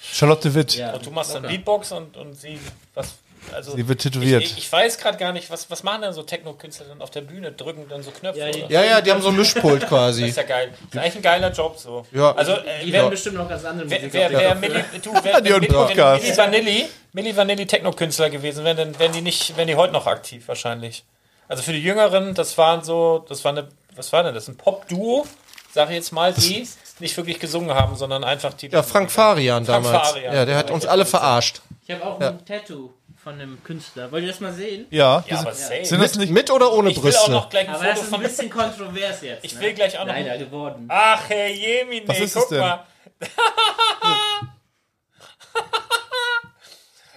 Charlotte 0.00 0.54
Witt. 0.54 0.76
Ja. 0.76 0.94
und 0.94 1.04
du 1.04 1.10
machst 1.10 1.34
dann 1.34 1.42
Locker. 1.42 1.54
Beatbox 1.54 1.92
und, 1.92 2.16
und 2.16 2.34
sie, 2.34 2.58
was, 2.94 3.16
also. 3.52 3.74
Sie 3.74 3.86
wird 3.88 4.00
tätowiert. 4.00 4.42
Ich, 4.42 4.52
ich, 4.52 4.58
ich 4.58 4.72
weiß 4.72 4.98
gerade 4.98 5.18
gar 5.18 5.32
nicht, 5.32 5.50
was, 5.50 5.68
was 5.70 5.82
machen 5.82 6.02
denn 6.02 6.12
so 6.12 6.22
Techno-Künstler 6.22 6.86
dann 6.86 7.02
auf 7.02 7.10
der 7.10 7.22
Bühne? 7.22 7.50
Drücken 7.52 7.88
dann 7.88 8.02
so 8.02 8.10
Knöpfe? 8.10 8.38
Ja, 8.38 8.50
die- 8.50 8.62
oder? 8.62 8.70
Ja, 8.72 8.84
ja, 8.84 9.00
die 9.00 9.10
haben 9.10 9.20
so 9.22 9.28
ein 9.30 9.36
Mischpult 9.36 9.82
Das 9.82 9.88
quasi. 9.88 10.26
ist 10.26 10.36
ja 10.36 10.42
geil. 10.44 10.70
Das 10.70 10.80
ist 10.90 10.98
eigentlich 10.98 11.16
ein 11.16 11.22
geiler 11.22 11.50
Job 11.52 11.76
so. 11.78 12.06
Ja. 12.12 12.32
Also, 12.34 12.52
äh, 12.52 12.84
Die 12.84 12.92
wer, 12.92 13.00
werden 13.00 13.10
bestimmt 13.10 13.36
noch 13.36 13.48
ganz 13.48 13.64
andere 13.64 13.88
wer, 13.90 13.98
Musik 13.98 14.12
wer, 14.12 14.30
wer, 14.30 14.38
Kopfhörer. 14.38 14.54
Milli, 14.54 14.84
du, 15.02 15.12
wer, 15.22 15.40
Die 15.40 15.50
Milli, 15.50 16.36
Vanilli, 16.36 16.86
Milli 17.12 17.36
Vanilli 17.36 17.66
Techno-Künstler 17.66 18.30
gewesen 18.30 18.64
wären, 18.64 18.76
dann 18.76 18.98
wären 18.98 19.12
die 19.12 19.22
nicht, 19.22 19.56
wären 19.56 19.66
die 19.66 19.74
heute 19.76 19.92
noch 19.92 20.06
aktiv 20.06 20.46
wahrscheinlich. 20.46 21.04
Also 21.48 21.62
für 21.62 21.72
die 21.72 21.82
Jüngeren, 21.82 22.34
das 22.34 22.56
waren 22.58 22.84
so, 22.84 23.24
das 23.28 23.42
war 23.44 23.52
eine, 23.52 23.68
was 23.96 24.12
war 24.12 24.22
denn 24.22 24.34
das? 24.34 24.48
Ein 24.48 24.56
Pop-Duo, 24.56 25.26
sag 25.72 25.88
ich 25.88 25.96
jetzt 25.96 26.12
mal, 26.12 26.32
die 26.34 26.68
nicht 27.00 27.16
wirklich 27.16 27.38
gesungen 27.40 27.74
haben, 27.74 27.96
sondern 27.96 28.24
einfach 28.24 28.54
die. 28.54 28.68
Ja, 28.68 28.82
Frank 28.82 29.10
Farian 29.10 29.64
Frank 29.64 29.84
damals. 29.84 30.08
Farian. 30.10 30.34
Ja, 30.34 30.44
der 30.44 30.56
hat 30.56 30.70
uns 30.70 30.86
alle 30.86 31.04
verarscht. 31.06 31.60
Ich 31.86 31.94
habe 31.94 32.04
auch 32.04 32.20
ein 32.20 32.44
Tattoo 32.44 32.90
von 33.22 33.34
einem 33.34 33.62
Künstler. 33.64 34.10
Wollt 34.12 34.22
ihr 34.24 34.30
das 34.30 34.40
mal 34.40 34.52
sehen? 34.52 34.86
Ja, 34.90 35.24
Ja, 35.26 35.36
sind, 35.38 35.46
aber 35.46 35.54
safe. 35.54 35.84
sind 35.84 36.02
das 36.02 36.14
nicht. 36.16 36.30
Mit 36.32 36.50
oder 36.50 36.72
ohne 36.72 36.90
Ich 36.90 37.02
will 37.02 37.14
auch 37.16 37.28
noch 37.28 37.48
Brüste? 37.48 37.50
gleich 37.50 37.68
ein 37.68 37.74
Aber 37.74 37.84
das 37.84 37.94
Foto 38.00 38.06
ist 38.06 38.14
ein 38.14 38.22
bisschen 38.22 38.50
kontrovers 38.50 39.22
jetzt. 39.22 39.44
Ich 39.44 39.54
ne? 39.54 39.60
will 39.60 39.74
gleich 39.74 39.98
auch 39.98 40.04
noch- 40.04 40.12
Leider 40.12 40.38
geworden. 40.38 40.84
Ach, 40.88 41.20
Herr 41.28 41.48
Jemine, 41.48 42.06
Was 42.08 42.20
ist 42.20 42.34
guck 42.34 42.42
es 42.44 42.48
denn? 42.50 42.60
mal. 42.60 42.84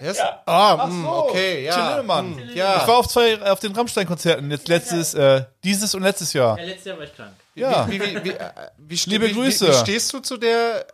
Yes? 0.00 0.18
Ja. 0.18 0.42
Ah, 0.46 0.86
mm, 0.88 1.06
okay, 1.06 1.64
ja. 1.64 1.90
Lindemann. 1.90 2.34
mm, 2.34 2.38
Ich 2.48 2.54
ja. 2.56 2.88
war 2.88 2.96
auf 2.96 3.06
zwei, 3.06 3.40
auf 3.40 3.60
den 3.60 3.72
Rammstein-Konzerten, 3.72 4.50
jetzt 4.50 4.66
letztes, 4.66 5.14
äh, 5.14 5.44
dieses 5.62 5.94
und 5.94 6.02
letztes 6.02 6.32
Jahr. 6.32 6.58
Ja, 6.58 6.64
letztes 6.64 6.86
Jahr 6.86 6.96
war 6.98 7.04
ich 7.04 7.14
krank. 7.14 7.30
Ja. 7.54 7.86
Wie, 7.90 8.00
wie, 8.00 8.24
wie, 8.24 8.30
äh, 8.30 8.50
wie, 8.78 8.96
ste- 8.96 9.10
Liebe 9.10 9.28
wie, 9.28 9.32
Grüße. 9.34 9.66
Wie, 9.68 9.70
wie 9.72 9.76
stehst 9.78 10.12
du 10.12 10.20
zu 10.20 10.36
der, 10.38 10.86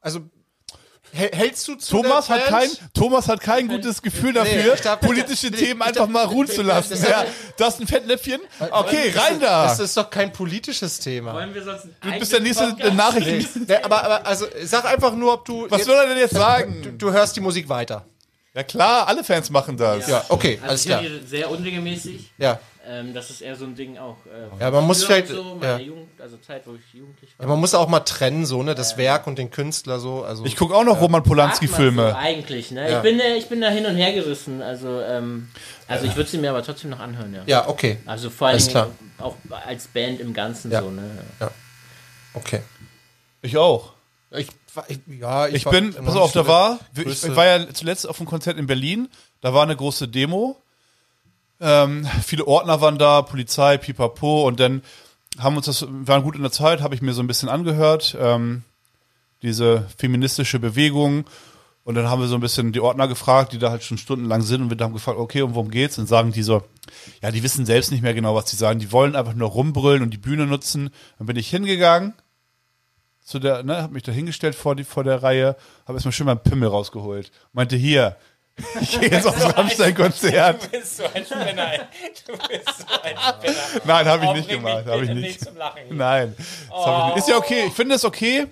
also, 0.00 0.20
häl- 1.14 1.34
hältst 1.34 1.68
du 1.68 1.74
zu 1.74 1.96
Thomas 2.00 2.26
der 2.28 2.36
hat, 2.36 2.46
kein? 2.46 2.70
Thomas 2.94 3.28
hat 3.28 3.40
kein 3.40 3.68
gutes 3.68 4.00
Gefühl 4.00 4.32
dafür, 4.32 4.74
ich 4.74 4.80
darf- 4.80 5.00
politische 5.00 5.48
ich- 5.48 5.52
Themen 5.56 5.80
ich 5.82 5.86
einfach 5.88 6.04
darf- 6.04 6.08
mal 6.08 6.24
ruhen 6.24 6.46
zu 6.46 6.62
lassen. 6.62 6.90
das- 6.90 7.02
Ja, 7.08 7.24
das 7.58 7.74
ist 7.74 7.80
ein 7.80 7.86
Fettnäpfchen. 7.86 8.40
Okay, 8.70 9.12
rein 9.14 9.38
da. 9.40 9.64
Das 9.66 9.80
ist 9.80 9.96
doch 9.96 10.08
kein 10.08 10.32
politisches 10.32 10.98
Thema. 11.00 11.34
Wollen 11.34 11.52
wir 11.54 11.62
sonst 11.62 11.86
Du 12.00 12.18
bist 12.18 12.32
der 12.32 12.40
nächste 12.40 12.72
der 12.74 12.92
Nachrichten. 12.92 13.66
Nee, 13.68 13.76
aber, 13.76 14.02
aber, 14.02 14.26
also, 14.26 14.46
sag 14.64 14.86
einfach 14.86 15.12
nur, 15.14 15.34
ob 15.34 15.44
du, 15.44 15.66
Was 15.70 15.84
soll 15.84 15.96
er 15.96 16.06
denn 16.08 16.18
jetzt 16.18 16.34
sagen? 16.34 16.82
du, 16.82 16.92
du 16.92 17.12
hörst 17.12 17.36
die 17.36 17.40
Musik 17.40 17.68
weiter. 17.68 18.06
Ja 18.54 18.62
klar, 18.62 19.08
alle 19.08 19.24
Fans 19.24 19.48
machen 19.48 19.78
das. 19.78 20.06
Ja, 20.08 20.24
okay, 20.28 20.54
Also 20.62 20.68
alles 20.68 20.80
ich 20.82 20.86
klar. 20.86 21.02
sehr 21.26 21.50
unregelmäßig. 21.50 22.32
Ja. 22.38 22.60
Ähm, 22.84 23.14
das 23.14 23.30
ist 23.30 23.40
eher 23.42 23.54
so 23.54 23.64
ein 23.64 23.76
Ding 23.76 23.96
auch. 23.96 24.16
Äh, 24.26 24.60
Ja, 24.60 24.70
man 24.72 24.84
muss 24.86 25.04
vielleicht- 25.04 25.28
So, 25.28 25.56
ja. 25.62 25.78
Jugend, 25.78 26.20
also 26.20 26.36
Zeit, 26.38 26.62
wo 26.66 26.74
ich 26.74 26.80
jugendlich 26.92 27.30
war. 27.38 27.44
ja. 27.46 27.50
Man 27.52 27.60
muss 27.60 27.74
auch 27.74 27.88
mal 27.88 28.00
trennen, 28.00 28.44
so, 28.44 28.62
ne, 28.64 28.74
das 28.74 28.96
Werk 28.96 29.26
und 29.28 29.38
den 29.38 29.50
Künstler 29.52 30.00
so, 30.00 30.24
also. 30.24 30.44
Ich 30.44 30.56
gucke 30.56 30.74
auch 30.74 30.82
noch 30.82 30.96
Roman 30.96 31.12
Mag 31.12 31.22
man 31.22 31.22
Polanski-Filme. 31.22 32.10
So 32.10 32.16
eigentlich, 32.16 32.70
ne? 32.72 32.90
Ja. 32.90 32.96
Ich, 32.98 33.02
bin, 33.02 33.20
äh, 33.20 33.36
ich 33.36 33.46
bin 33.48 33.60
da 33.60 33.68
hin 33.68 33.86
und 33.86 33.94
her 33.94 34.12
gerissen. 34.12 34.62
Also, 34.62 35.00
ähm, 35.00 35.48
also 35.86 36.06
ich 36.06 36.16
würde 36.16 36.28
sie 36.28 36.38
mir 36.38 36.50
aber 36.50 36.64
trotzdem 36.64 36.90
noch 36.90 36.98
anhören, 37.00 37.32
ja. 37.34 37.42
ja, 37.46 37.68
okay, 37.68 37.98
Also 38.04 38.30
vor 38.30 38.48
allem 38.48 38.54
Alles 38.56 38.68
klar. 38.68 38.88
auch 39.18 39.36
als 39.66 39.86
Band 39.86 40.18
im 40.20 40.34
Ganzen 40.34 40.72
Ja. 40.72 40.82
so, 40.82 40.90
ne? 40.90 41.08
okay. 42.34 42.62
Ich 43.42 43.56
auch. 43.56 43.92
Ich, 44.30 44.48
war- 44.74 44.86
ich, 44.88 44.98
ja, 45.20 45.46
Ich 45.48 45.66
war 45.66 45.72
bin, 45.72 45.92
pass 45.94 46.16
auf, 46.16 46.32
da 46.32 46.46
war, 46.46 46.78
ich 46.96 47.04
größte- 47.04 47.36
war 47.36 47.44
ja 47.46 47.72
zuletzt 47.74 48.08
auf 48.08 48.18
einem 48.18 48.26
Konzert 48.28 48.56
in 48.58 48.66
Berlin, 48.66 49.08
da 49.40 49.52
war 49.52 49.62
eine 49.62 49.76
große 49.76 50.08
Demo. 50.08 50.56
Ähm, 51.62 52.06
viele 52.24 52.46
Ordner 52.46 52.80
waren 52.80 52.98
da, 52.98 53.22
Polizei, 53.22 53.78
Pipapo 53.78 54.46
und 54.46 54.58
dann 54.58 54.82
haben 55.38 55.56
uns 55.56 55.66
das, 55.66 55.86
waren 55.88 56.24
gut 56.24 56.34
in 56.34 56.42
der 56.42 56.50
Zeit, 56.50 56.82
habe 56.82 56.94
ich 56.94 57.02
mir 57.02 57.12
so 57.12 57.22
ein 57.22 57.28
bisschen 57.28 57.48
angehört, 57.48 58.16
ähm, 58.20 58.64
diese 59.42 59.86
feministische 59.96 60.58
Bewegung 60.58 61.24
und 61.84 61.94
dann 61.94 62.08
haben 62.08 62.20
wir 62.20 62.28
so 62.28 62.34
ein 62.34 62.40
bisschen 62.40 62.72
die 62.72 62.80
Ordner 62.80 63.06
gefragt, 63.06 63.52
die 63.52 63.58
da 63.58 63.70
halt 63.70 63.84
schon 63.84 63.96
stundenlang 63.96 64.42
sind 64.42 64.62
und 64.62 64.70
wir 64.70 64.84
haben 64.84 64.92
gefragt, 64.92 65.18
okay, 65.18 65.42
und 65.42 65.54
worum 65.54 65.70
geht's? 65.70 65.98
Und 65.98 66.08
sagen 66.08 66.32
die 66.32 66.42
so, 66.42 66.62
ja, 67.22 67.30
die 67.30 67.42
wissen 67.42 67.64
selbst 67.64 67.92
nicht 67.92 68.02
mehr 68.02 68.14
genau, 68.14 68.34
was 68.34 68.46
die 68.46 68.56
sagen, 68.56 68.80
die 68.80 68.92
wollen 68.92 69.16
einfach 69.16 69.34
nur 69.34 69.48
rumbrüllen 69.48 70.02
und 70.02 70.10
die 70.10 70.18
Bühne 70.18 70.46
nutzen. 70.46 70.90
Dann 71.18 71.26
bin 71.26 71.36
ich 71.36 71.48
hingegangen, 71.48 72.14
zu 73.24 73.38
der, 73.38 73.62
ne, 73.62 73.82
hab 73.82 73.92
mich 73.92 74.02
da 74.02 74.12
hingestellt 74.12 74.54
vor, 74.54 74.76
die, 74.76 74.84
vor 74.84 75.04
der 75.04 75.22
Reihe, 75.22 75.56
habe 75.86 75.94
erstmal 75.94 76.12
schön 76.12 76.26
meinen 76.26 76.42
Pimmel 76.42 76.68
rausgeholt. 76.68 77.30
Meinte, 77.52 77.76
hier, 77.76 78.16
ich 78.80 79.00
gehe 79.00 79.10
jetzt 79.10 79.26
aufs 79.26 79.42
Rammstein-Konzert. 79.56 80.62
Du 80.64 80.68
bist 80.78 80.96
so 80.98 81.04
ein 81.12 81.24
Spinner, 81.24 81.72
ey. 81.72 81.80
Du 82.26 82.32
bist 82.36 82.78
so 82.78 83.00
ein 83.02 83.16
Spinner. 83.16 83.56
Nein, 83.84 84.06
habe 84.06 84.24
ich 84.26 84.32
nicht 84.32 84.48
gemacht, 84.48 84.86
habe 84.86 85.02
ich 85.02 85.08
bitte 85.08 85.20
nicht. 85.20 85.40
zum 85.44 85.56
Lachen 85.56 85.80
hier. 85.86 85.94
Nein, 85.94 86.34
das 86.36 86.46
hab 86.86 87.08
ich 87.10 87.14
nicht. 87.14 87.18
ist 87.24 87.28
ja 87.28 87.36
okay. 87.36 87.64
Ich 87.66 87.72
finde 87.74 87.94
es 87.94 88.04
okay. 88.04 88.46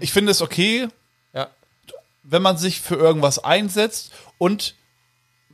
Ich 0.00 0.12
finde 0.12 0.32
es 0.32 0.42
okay, 0.42 0.88
Ja. 1.32 1.48
wenn 2.24 2.42
man 2.42 2.56
sich 2.56 2.80
für 2.80 2.96
irgendwas 2.96 3.38
einsetzt 3.38 4.10
und 4.38 4.74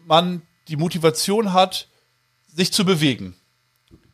man 0.06 0.42
die 0.68 0.76
Motivation 0.76 1.52
hat, 1.52 1.88
sich 2.54 2.72
zu 2.72 2.84
bewegen. 2.84 3.36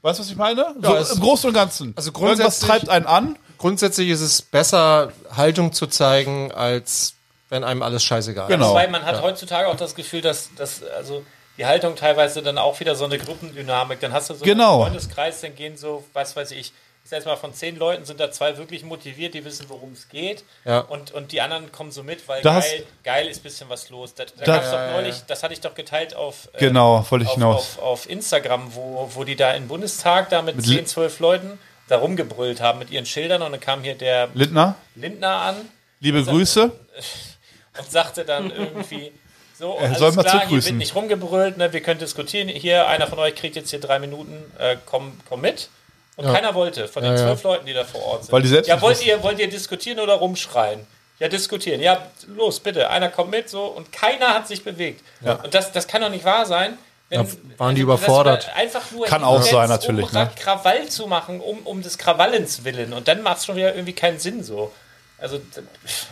Weißt 0.02 0.18
du, 0.18 0.22
was 0.22 0.30
ich 0.30 0.36
meine? 0.36 0.74
Ja, 0.82 1.02
so 1.04 1.14
im 1.14 1.20
Großen 1.20 1.48
und 1.48 1.54
Ganzen. 1.54 1.92
Also 1.96 2.10
Irgendwas 2.10 2.36
grundsätzlich- 2.38 2.68
treibt 2.70 2.88
einen 2.88 3.06
an. 3.06 3.38
Grundsätzlich 3.58 4.08
ist 4.10 4.20
es 4.20 4.42
besser, 4.42 5.12
Haltung 5.34 5.72
zu 5.72 5.86
zeigen, 5.86 6.52
als 6.52 7.14
wenn 7.48 7.64
einem 7.64 7.82
alles 7.82 8.02
scheißegal 8.04 8.48
Genau. 8.48 8.70
Wobei 8.70 8.88
man 8.88 9.04
hat 9.04 9.22
heutzutage 9.22 9.68
auch 9.68 9.76
das 9.76 9.94
Gefühl, 9.94 10.20
dass, 10.20 10.50
dass 10.56 10.82
also 10.82 11.24
die 11.58 11.64
Haltung 11.66 11.96
teilweise 11.96 12.42
dann 12.42 12.58
auch 12.58 12.78
wieder 12.80 12.94
so 12.96 13.04
eine 13.04 13.18
Gruppendynamik. 13.18 14.00
Dann 14.00 14.12
hast 14.12 14.30
du 14.30 14.34
so 14.34 14.44
Genau. 14.44 14.74
einen 14.82 14.92
Freundeskreis, 14.92 15.40
dann 15.40 15.54
gehen 15.54 15.76
so, 15.76 16.04
was 16.12 16.36
weiß 16.36 16.50
ich, 16.50 16.72
ich 17.04 17.10
sag 17.10 17.18
jetzt 17.18 17.26
mal, 17.26 17.36
von 17.36 17.54
zehn 17.54 17.76
Leuten 17.76 18.04
sind 18.04 18.18
da 18.18 18.32
zwei 18.32 18.58
wirklich 18.58 18.82
motiviert, 18.82 19.32
die 19.32 19.44
wissen, 19.44 19.66
worum 19.68 19.92
es 19.92 20.08
geht. 20.08 20.42
Ja. 20.64 20.80
Und, 20.80 21.12
und 21.12 21.30
die 21.30 21.40
anderen 21.40 21.70
kommen 21.70 21.92
so 21.92 22.02
mit, 22.02 22.26
weil 22.26 22.42
Das- 22.42 22.64
geil, 22.68 22.84
geil 23.04 23.26
ist 23.28 23.38
ein 23.38 23.42
bisschen 23.44 23.68
was 23.68 23.88
los. 23.90 24.12
Da, 24.14 24.24
da 24.24 24.44
Das- 24.44 24.70
doch 24.72 24.90
neulich, 24.92 25.22
das 25.28 25.44
hatte 25.44 25.54
ich 25.54 25.60
doch 25.60 25.74
geteilt 25.76 26.16
auf, 26.16 26.48
äh, 26.54 26.58
Genau, 26.58 26.96
auf, 26.96 27.12
auf, 27.12 27.78
auf 27.78 28.10
Instagram, 28.10 28.74
wo, 28.74 29.08
wo 29.14 29.22
die 29.22 29.36
da 29.36 29.52
im 29.52 29.68
Bundestag 29.68 30.30
da 30.30 30.42
mit, 30.42 30.56
Mit 30.56 30.64
10, 30.66 30.74
Li- 30.78 30.84
12 30.84 31.20
Leuten 31.20 31.58
da 31.88 31.98
rumgebrüllt 31.98 32.60
haben 32.60 32.80
mit 32.80 32.90
ihren 32.90 33.06
Schildern 33.06 33.40
und 33.42 33.52
dann 33.52 33.60
kam 33.60 33.84
hier 33.84 33.94
der 33.94 34.28
Lindner, 34.34 34.74
Lindner 34.96 35.36
an 35.42 35.56
liebe 36.00 36.22
Grüße. 36.24 36.72
und 37.78 37.90
sagte 37.90 38.24
dann 38.24 38.50
irgendwie 38.50 39.12
so, 39.58 39.78
alles 39.78 39.98
soll 39.98 40.12
mal 40.12 40.22
klar, 40.22 40.46
hier 40.46 40.62
wird 40.64 40.74
nicht 40.74 40.94
rumgebrüllt, 40.94 41.56
ne, 41.56 41.72
wir 41.72 41.80
können 41.80 41.98
diskutieren. 41.98 42.48
Hier, 42.48 42.86
einer 42.88 43.06
von 43.06 43.18
euch 43.18 43.34
kriegt 43.34 43.56
jetzt 43.56 43.70
hier 43.70 43.80
drei 43.80 43.98
Minuten, 43.98 44.52
äh, 44.58 44.76
komm, 44.84 45.18
komm 45.28 45.40
mit. 45.40 45.70
Und 46.16 46.26
keiner 46.26 46.54
wollte, 46.54 46.88
von 46.88 47.02
den 47.02 47.12
Ja, 47.12 47.18
ja. 47.18 47.24
zwölf 47.26 47.42
Leuten, 47.42 47.66
die 47.66 47.74
da 47.74 47.84
vor 47.84 48.02
Ort 48.02 48.24
sind. 48.24 48.32
Weil 48.32 48.42
die 48.42 48.48
selbst 48.48 48.68
ja, 48.68 48.80
wollt 48.80 49.04
ihr, 49.04 49.22
wollt 49.22 49.38
ihr 49.38 49.48
diskutieren 49.48 50.00
oder 50.00 50.14
rumschreien? 50.14 50.86
Ja, 51.18 51.28
diskutieren. 51.28 51.80
Ja, 51.80 52.06
los, 52.26 52.60
bitte. 52.60 52.90
Einer 52.90 53.10
kommt 53.10 53.30
mit, 53.30 53.48
so, 53.48 53.64
und 53.64 53.92
keiner 53.92 54.34
hat 54.34 54.48
sich 54.48 54.64
bewegt. 54.64 55.02
Und 55.22 55.54
das, 55.54 55.72
das 55.72 55.86
kann 55.86 56.02
doch 56.02 56.10
nicht 56.10 56.24
wahr 56.24 56.46
sein. 56.46 56.78
Wenn, 57.08 57.20
Ja, 57.20 57.26
waren 57.58 57.74
die 57.74 57.82
da 57.82 57.84
überfordert. 57.84 58.50
Einfach 58.56 58.90
nur 58.90 59.06
Kann 59.06 59.22
auch 59.24 59.42
sein, 59.42 59.68
natürlich, 59.68 60.06
Um 60.06 60.12
ne? 60.12 60.30
Krawall 60.38 60.88
zu 60.88 61.06
machen, 61.06 61.40
um, 61.40 61.58
um 61.60 61.82
des 61.82 61.98
Krawallens 61.98 62.64
willen. 62.64 62.92
Und 62.92 63.08
dann 63.08 63.22
macht 63.22 63.38
es 63.38 63.46
schon 63.46 63.56
wieder 63.56 63.74
irgendwie 63.74 63.92
keinen 63.92 64.18
Sinn 64.18 64.42
so. 64.42 64.72
Also, 65.18 65.40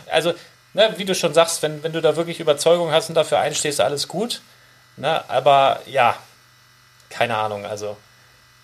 also 0.09 0.33
ne, 0.75 0.93
wie 0.97 1.05
du 1.05 1.15
schon 1.15 1.33
sagst, 1.33 1.63
wenn, 1.63 1.81
wenn 1.83 1.93
du 1.93 2.01
da 2.01 2.15
wirklich 2.15 2.39
Überzeugung 2.39 2.91
hast 2.91 3.09
und 3.09 3.15
dafür 3.15 3.39
einstehst, 3.39 3.81
alles 3.81 4.07
gut. 4.07 4.41
Ne, 4.97 5.27
aber 5.29 5.79
ja, 5.87 6.15
keine 7.09 7.35
Ahnung. 7.37 7.65
Also, 7.65 7.97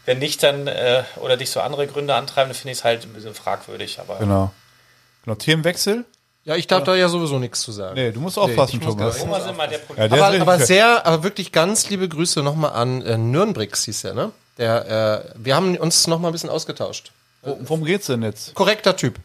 wenn 0.05 0.19
nicht, 0.19 0.43
dann 0.43 0.67
äh, 0.67 1.03
oder 1.17 1.37
dich 1.37 1.49
so 1.49 1.61
andere 1.61 1.87
Gründe 1.87 2.13
antreiben, 2.13 2.49
dann 2.49 2.55
finde 2.55 2.73
ich 2.73 2.79
es 2.79 2.83
halt 2.83 3.03
ein 3.03 3.13
bisschen 3.13 3.33
fragwürdig. 3.33 3.99
Aber 3.99 4.17
Genau. 4.19 4.51
Genau, 5.23 5.35
Themenwechsel? 5.35 6.05
Ja, 6.43 6.55
ich 6.55 6.65
darf 6.65 6.83
da 6.83 6.95
ja 6.95 7.07
sowieso 7.07 7.37
nichts 7.37 7.61
zu 7.61 7.71
sagen. 7.71 7.93
Nee, 7.93 8.11
du 8.11 8.19
musst 8.19 8.39
aufpassen, 8.39 8.79
muss 8.79 8.95
Thomas. 8.95 9.17
sind 9.19 9.57
mal 9.57 9.67
der 9.67 9.79
Ja, 9.95 10.07
der 10.07 10.23
Aber, 10.23 10.41
aber 10.41 10.59
sehr, 10.59 11.05
aber 11.05 11.23
wirklich 11.23 11.51
ganz 11.51 11.89
liebe 11.89 12.09
Grüße 12.09 12.41
nochmal 12.41 12.71
an 12.71 13.03
äh, 13.03 13.17
Nürnbrix, 13.17 13.85
hieß 13.85 14.05
er, 14.05 14.13
ne? 14.15 14.31
Der, 14.57 15.23
äh, 15.27 15.33
wir 15.35 15.55
haben 15.55 15.77
uns 15.77 16.07
nochmal 16.07 16.31
ein 16.31 16.33
bisschen 16.33 16.49
ausgetauscht. 16.49 17.11
Wo, 17.43 17.57
worum 17.61 17.85
geht's 17.85 18.07
denn 18.07 18.23
jetzt? 18.23 18.55
Korrekter 18.55 18.95
Typ. 18.95 19.19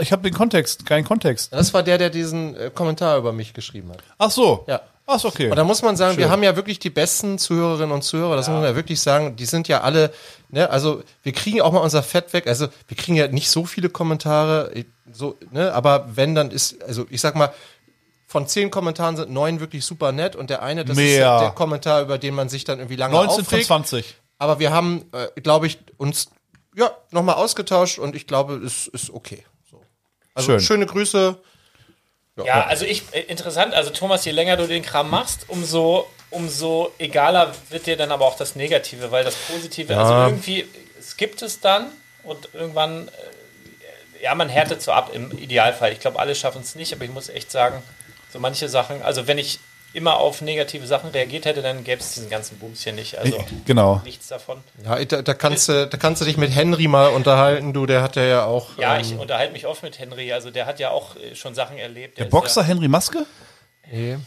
Ich 0.00 0.12
habe 0.12 0.22
den 0.22 0.34
Kontext, 0.34 0.84
keinen 0.86 1.04
Kontext. 1.04 1.52
Das 1.52 1.72
war 1.72 1.82
der, 1.82 1.98
der 1.98 2.10
diesen 2.10 2.56
äh, 2.56 2.70
Kommentar 2.74 3.18
über 3.18 3.32
mich 3.32 3.54
geschrieben 3.54 3.90
hat. 3.90 3.98
Ach 4.18 4.30
so. 4.30 4.64
Ja. 4.66 4.80
Ach, 5.10 5.16
ist 5.16 5.24
okay. 5.24 5.48
Und 5.48 5.56
da 5.56 5.64
muss 5.64 5.80
man 5.80 5.96
sagen, 5.96 6.18
wir 6.18 6.24
Schön. 6.24 6.32
haben 6.32 6.42
ja 6.42 6.54
wirklich 6.54 6.78
die 6.78 6.90
besten 6.90 7.38
Zuhörerinnen 7.38 7.92
und 7.92 8.02
Zuhörer, 8.02 8.36
das 8.36 8.46
muss 8.48 8.56
man 8.56 8.64
ja 8.64 8.76
wirklich 8.76 9.00
sagen, 9.00 9.36
die 9.36 9.46
sind 9.46 9.66
ja 9.66 9.80
alle, 9.80 10.12
ne, 10.50 10.68
also 10.68 11.02
wir 11.22 11.32
kriegen 11.32 11.62
auch 11.62 11.72
mal 11.72 11.80
unser 11.80 12.02
Fett 12.02 12.34
weg, 12.34 12.46
also 12.46 12.68
wir 12.88 12.96
kriegen 12.96 13.16
ja 13.16 13.26
nicht 13.26 13.48
so 13.48 13.64
viele 13.64 13.88
Kommentare, 13.88 14.70
eh, 14.74 14.84
so, 15.10 15.38
ne, 15.50 15.72
aber 15.72 16.10
wenn 16.14 16.34
dann 16.34 16.50
ist, 16.50 16.82
also 16.82 17.06
ich 17.08 17.22
sag 17.22 17.36
mal, 17.36 17.54
von 18.26 18.46
zehn 18.46 18.70
Kommentaren 18.70 19.16
sind 19.16 19.30
neun 19.30 19.60
wirklich 19.60 19.86
super 19.86 20.12
nett 20.12 20.36
und 20.36 20.50
der 20.50 20.60
eine, 20.60 20.84
das 20.84 20.98
ist 20.98 21.02
Mehr. 21.02 21.20
ja 21.20 21.40
der 21.40 21.50
Kommentar, 21.52 22.02
über 22.02 22.18
den 22.18 22.34
man 22.34 22.50
sich 22.50 22.64
dann 22.64 22.78
irgendwie 22.78 22.96
lange 22.96 23.14
19 23.14 23.36
von 23.36 23.44
aufregt. 23.44 23.66
20. 23.66 24.14
Aber 24.36 24.58
wir 24.58 24.70
haben, 24.72 25.06
äh, 25.12 25.40
glaube 25.40 25.66
ich, 25.66 25.78
uns 25.96 26.28
ja 26.78 26.96
nochmal 27.10 27.36
ausgetauscht 27.36 27.98
und 27.98 28.16
ich 28.16 28.26
glaube, 28.26 28.54
es 28.54 28.86
ist 28.86 29.10
okay. 29.10 29.44
So. 29.70 29.82
Also 30.34 30.52
Schön. 30.52 30.60
schöne 30.60 30.86
Grüße. 30.86 31.38
Ja, 32.44 32.66
also 32.66 32.84
ich, 32.84 33.02
äh, 33.12 33.22
interessant, 33.22 33.74
also 33.74 33.90
Thomas, 33.90 34.24
je 34.24 34.30
länger 34.30 34.56
du 34.56 34.66
den 34.68 34.84
Kram 34.84 35.10
machst, 35.10 35.46
umso, 35.48 36.08
umso 36.30 36.92
egaler 36.98 37.52
wird 37.70 37.86
dir 37.86 37.96
dann 37.96 38.12
aber 38.12 38.26
auch 38.26 38.36
das 38.36 38.54
Negative, 38.54 39.10
weil 39.10 39.24
das 39.24 39.34
Positive, 39.34 39.96
also 39.96 40.14
irgendwie, 40.14 40.64
es 40.98 41.16
gibt 41.16 41.42
es 41.42 41.58
dann 41.58 41.90
und 42.22 42.48
irgendwann 42.54 43.10
ja, 44.20 44.34
man 44.34 44.48
härtet 44.48 44.82
so 44.82 44.92
ab 44.92 45.10
im 45.12 45.30
Idealfall. 45.38 45.92
Ich 45.92 46.00
glaube, 46.00 46.18
alle 46.18 46.34
schaffen 46.34 46.62
es 46.62 46.74
nicht, 46.74 46.92
aber 46.92 47.04
ich 47.04 47.10
muss 47.10 47.28
echt 47.28 47.50
sagen, 47.50 47.82
so 48.32 48.38
manche 48.38 48.68
Sachen, 48.68 49.02
also 49.02 49.26
wenn 49.26 49.38
ich 49.38 49.60
immer 49.92 50.16
auf 50.18 50.42
negative 50.42 50.86
Sachen 50.86 51.10
reagiert 51.10 51.44
hätte, 51.44 51.62
dann 51.62 51.82
gäbe 51.84 52.00
es 52.00 52.14
diesen 52.14 52.28
ganzen 52.28 52.58
Bums 52.58 52.82
hier 52.82 52.92
nicht. 52.92 53.18
Also 53.18 53.44
genau. 53.64 54.00
nichts 54.04 54.28
davon. 54.28 54.58
Ja, 54.84 55.02
da, 55.04 55.22
da, 55.22 55.34
kannst 55.34 55.68
du, 55.68 55.86
da 55.86 55.96
kannst 55.96 56.20
du 56.20 56.26
dich 56.26 56.36
mit 56.36 56.54
Henry 56.54 56.88
mal 56.88 57.08
unterhalten, 57.08 57.72
du, 57.72 57.86
der 57.86 58.02
hat 58.02 58.16
ja 58.16 58.44
auch. 58.44 58.76
Ja, 58.78 58.96
ähm, 58.96 59.00
ich 59.00 59.16
unterhalte 59.16 59.52
mich 59.52 59.66
oft 59.66 59.82
mit 59.82 59.98
Henry, 59.98 60.32
also 60.32 60.50
der 60.50 60.66
hat 60.66 60.78
ja 60.78 60.90
auch 60.90 61.16
äh, 61.16 61.34
schon 61.34 61.54
Sachen 61.54 61.78
erlebt. 61.78 62.18
Der 62.18 62.26
ist 62.26 62.30
Boxer 62.30 62.62
Henry 62.62 62.88
Maske? 62.88 63.26
nee. 63.90 64.18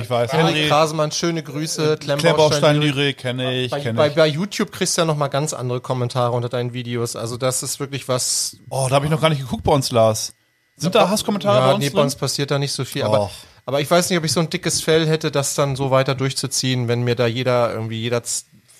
Ich 0.00 0.08
weiß. 0.08 0.32
Henry 0.32 0.52
Henry 0.52 0.68
Krasemann, 0.68 1.10
schöne 1.10 1.42
Grüße. 1.42 1.96
Klemmbaustein-Lyrik 1.96 3.18
kenne 3.18 3.52
ich, 3.52 3.70
Bei, 3.72 3.80
kenne 3.80 3.96
bei, 3.96 4.08
ich. 4.08 4.14
bei 4.14 4.26
YouTube 4.28 4.70
kriegst 4.70 4.96
du 4.96 5.00
ja 5.00 5.06
noch 5.06 5.16
mal 5.16 5.26
ganz 5.26 5.52
andere 5.54 5.80
Kommentare 5.80 6.32
unter 6.32 6.48
deinen 6.48 6.72
Videos. 6.72 7.16
Also 7.16 7.36
das 7.36 7.64
ist 7.64 7.80
wirklich 7.80 8.06
was. 8.06 8.58
Oh, 8.70 8.86
da 8.88 8.94
habe 8.94 9.06
ich 9.06 9.10
noch 9.10 9.20
gar 9.20 9.30
nicht 9.30 9.40
geguckt 9.40 9.64
bei 9.64 9.72
uns, 9.72 9.90
Lars. 9.90 10.34
Sind 10.76 10.94
da 10.94 11.08
Hasskommentare 11.08 11.58
ja, 11.58 11.66
bei 11.66 11.74
uns 11.74 11.80
nee, 11.80 11.86
drin? 11.86 11.96
bei 11.96 12.02
uns 12.02 12.14
passiert 12.14 12.52
da 12.52 12.60
nicht 12.60 12.72
so 12.72 12.84
viel. 12.84 13.02
Aber, 13.02 13.22
Och. 13.22 13.24
aber 13.24 13.32
ich 13.80 13.90
weiß 13.90 14.10
nicht, 14.10 14.18
ob 14.18 14.24
ich 14.24 14.32
so 14.32 14.40
ein 14.40 14.50
dickes 14.50 14.82
Fell 14.82 15.06
hätte, 15.06 15.30
das 15.30 15.54
dann 15.54 15.76
so 15.76 15.90
weiter 15.90 16.14
durchzuziehen, 16.14 16.88
wenn 16.88 17.02
mir 17.02 17.14
da 17.14 17.26
jeder 17.26 17.72
irgendwie 17.72 18.00
jeder 18.00 18.22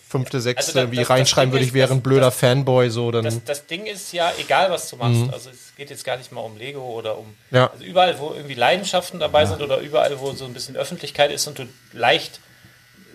fünfte, 0.09 0.41
sechste 0.43 0.61
Also 0.69 0.73
da- 0.75 0.81
irgendwie 0.83 0.97
das- 0.99 1.09
das 1.09 1.17
reinschreiben 1.17 1.51
Ding 1.51 1.61
würde, 1.61 1.65
ich 1.67 1.73
wäre 1.73 1.91
ein 1.93 1.99
das- 1.99 2.03
blöder 2.03 2.27
das- 2.27 2.37
Fanboy. 2.37 2.91
So 2.91 3.11
dann. 3.11 3.25
Das, 3.25 3.43
das 3.45 3.67
Ding 3.67 3.87
ist 3.87 4.13
ja, 4.13 4.31
egal 4.39 4.71
was 4.71 4.91
du 4.91 4.97
machst, 4.97 5.33
also 5.33 5.49
es 5.51 5.75
geht 5.77 5.89
jetzt 5.91 6.05
gar 6.05 6.17
nicht 6.19 6.33
mal 6.33 6.43
um 6.43 6.57
Lego 6.59 6.81
oder 6.83 7.17
um. 7.17 7.35
Ja. 7.51 7.71
Also 7.71 7.85
überall, 7.85 8.19
wo 8.19 8.33
irgendwie 8.35 8.55
Leidenschaften 8.55 9.21
dabei 9.21 9.47
sind 9.47 9.63
oder 9.63 9.79
überall, 9.79 10.19
wo 10.21 10.33
so 10.33 10.45
ein 10.45 10.53
bisschen 10.53 10.77
Öffentlichkeit 10.77 11.31
ist 11.33 11.47
und 11.47 11.59
du 11.61 11.67
leicht, 11.95 12.41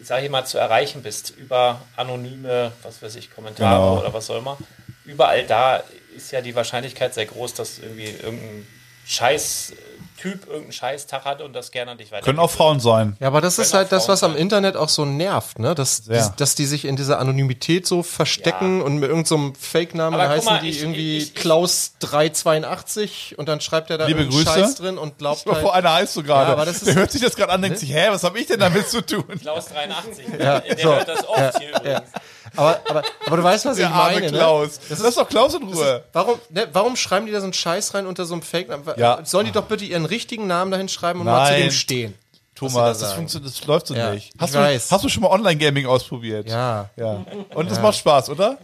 sag 0.02 0.24
ich 0.24 0.30
mal, 0.32 0.46
zu 0.46 0.58
erreichen 0.58 1.04
bist 1.04 1.34
über 1.38 1.82
anonyme, 1.98 2.72
was 2.82 3.02
weiß 3.04 3.16
ich, 3.18 3.30
Kommentare 3.30 3.76
Genau. 3.80 4.00
oder 4.00 4.14
was 4.14 4.26
soll 4.26 4.42
man. 4.42 4.58
Überall 5.06 5.46
da 5.46 5.84
ist 6.16 6.32
ja 6.32 6.42
die 6.42 6.56
Wahrscheinlichkeit 6.56 7.14
sehr 7.14 7.28
groß, 7.28 7.54
dass 7.54 7.78
irgendwie 7.78 8.06
irgendein 8.10 8.66
Scheiß 9.06 9.74
Typ 10.18 10.46
irgendeinen 10.48 10.72
Scheiß-Tag 10.74 11.24
hat 11.26 11.42
und 11.42 11.54
das 11.54 11.72
gerne 11.72 11.92
an 11.92 11.98
dich 11.98 12.12
weiter. 12.12 12.26
Können 12.26 12.40
auch 12.40 12.52
Frauen 12.52 12.80
sein. 12.80 13.16
Ja, 13.20 13.28
aber 13.28 13.40
das 13.40 13.58
ist 13.60 13.72
Können 13.72 13.78
halt 13.80 13.88
auch 13.88 13.92
das, 13.92 14.10
was 14.10 14.24
am 14.24 14.36
Internet 14.36 14.76
auch 14.76 14.90
so 14.90 15.06
nervt, 15.06 15.60
ne? 15.60 15.76
Dass, 15.76 15.98
Sehr. 15.98 16.30
die, 16.30 16.36
dass 16.38 16.56
die 16.56 16.66
sich 16.66 16.86
in 16.86 16.96
dieser 16.96 17.20
Anonymität 17.20 17.88
so 17.88 18.04
verstecken 18.04 18.80
Ja. 18.80 18.86
und 18.86 18.98
mit 18.98 19.10
irgendeinem 19.10 19.56
Fake-Namen 19.56 20.18
da 20.18 20.26
guck 20.26 20.36
heißen 20.36 20.46
mal, 20.46 20.60
die 20.60 20.70
ich- 20.70 20.82
irgendwie 20.82 21.18
ich- 21.18 21.24
ich- 21.30 21.36
Klaus 21.36 21.94
382 22.00 23.36
und 23.38 23.48
dann 23.48 23.62
schreibt 23.62 23.90
er 23.90 23.98
da 23.98 24.06
Liebe 24.08 24.28
Grüße. 24.28 24.46
Scheiß 24.46 24.76
drin 24.76 24.98
und 24.98 25.18
glaubt 25.18 25.42
Vor 25.42 25.56
halt, 25.74 25.86
einer 25.86 25.94
heißt 25.94 26.16
du 26.16 26.24
gerade. 26.24 26.48
Ja, 26.48 26.54
aber 26.54 26.66
das 26.66 26.80
Der 26.82 26.90
ist- 26.90 26.96
hört 27.00 27.12
sich 27.12 27.22
das 27.22 27.36
gerade 27.36 27.52
an, 27.54 27.62
denkt 27.62 27.80
sich, 27.80 27.94
hä, 27.94 28.08
was 28.10 28.24
habe 28.24 28.40
ich 28.40 28.48
denn 28.48 28.60
damit 28.60 28.90
zu 28.90 29.06
tun? 29.06 29.24
Klaus 29.42 29.66
83. 29.68 30.26
Ja, 30.40 30.60
der 30.60 30.78
so. 30.78 30.94
hört 30.96 31.08
das 31.08 31.28
oft 31.28 31.60
hier 31.60 31.70
übrigens. 31.70 32.10
Aber, 32.56 32.80
aber, 32.90 33.04
aber 33.26 33.38
du 33.38 33.44
weißt, 33.44 33.66
was 33.66 33.78
Der 33.78 33.88
ich 33.88 33.92
arme 33.94 34.14
meine, 34.16 34.32
ne? 34.32 34.38
Klaus. 34.38 34.80
Das 34.90 35.00
ist 35.00 35.18
doch 35.18 35.28
Klaus 35.28 35.54
in 35.56 35.64
Ruhe. 35.64 36.04
Warum, 36.14 36.40
ne, 36.50 36.68
warum 36.74 36.96
schreiben 36.96 37.26
die 37.26 37.32
da 37.32 37.40
so 37.40 37.46
einen 37.46 37.54
Scheiß 37.54 37.94
rein 37.94 38.06
unter 38.08 38.26
so 38.26 38.34
einem 38.34 38.42
Fake-Namen? 38.44 38.84
Ja. 38.98 39.20
Sollen 39.26 39.46
die 39.46 39.52
doch 39.52 39.66
bitte 39.66 39.86
ihren 39.86 40.06
richtigen 40.06 40.48
Namen 40.48 40.72
dahin 40.72 40.90
schreiben 40.90 41.20
und 41.20 41.26
mal 41.26 41.46
zu 41.48 41.52
Nein. 41.54 41.62
dem 41.64 41.72
stehen? 41.72 42.14
Thomas, 42.56 42.98
da 43.00 43.06
das, 43.06 43.14
funktioniert, 43.14 43.54
das 43.54 43.66
läuft 43.68 43.88
so 43.88 43.94
Ja, 43.94 44.12
nicht. 44.12 44.32
ich 44.34 44.42
Hast 44.42 44.56
du, 44.56 44.60
weiß. 44.60 44.92
hast 44.92 45.04
du 45.04 45.10
schon 45.10 45.22
mal 45.24 45.30
Online-Gaming 45.30 45.86
ausprobiert? 45.86 46.50
Ja. 46.50 46.90
Ja. 46.96 47.24
Und 47.54 47.70
das 47.70 47.80
macht 47.82 47.98
Spaß, 47.98 48.30
oder? 48.32 48.58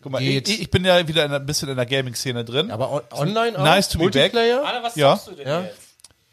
Guck 0.00 0.12
mal, 0.12 0.20
Geht. 0.20 0.48
ich, 0.48 0.62
ich 0.62 0.70
bin 0.70 0.84
ja 0.84 1.06
wieder 1.06 1.24
in, 1.24 1.32
ein 1.32 1.44
bisschen 1.44 1.68
in 1.68 1.76
der 1.76 1.84
Gaming-Szene 1.84 2.44
drin. 2.44 2.70
Aber 2.70 2.90
on 2.92 3.02
online 3.12 3.58
auch? 3.58 3.64
Nice 3.64 3.88
to 3.88 3.98
be 3.98 4.04
back. 4.04 4.14
Multiplayer? 4.32 4.64
Anna, 4.64 4.82
was 4.82 4.94
Ja. 4.96 5.10
sagst 5.16 5.26
du 5.28 5.32
denn 5.32 5.46
Ja. 5.46 5.60
jetzt? 5.62 5.76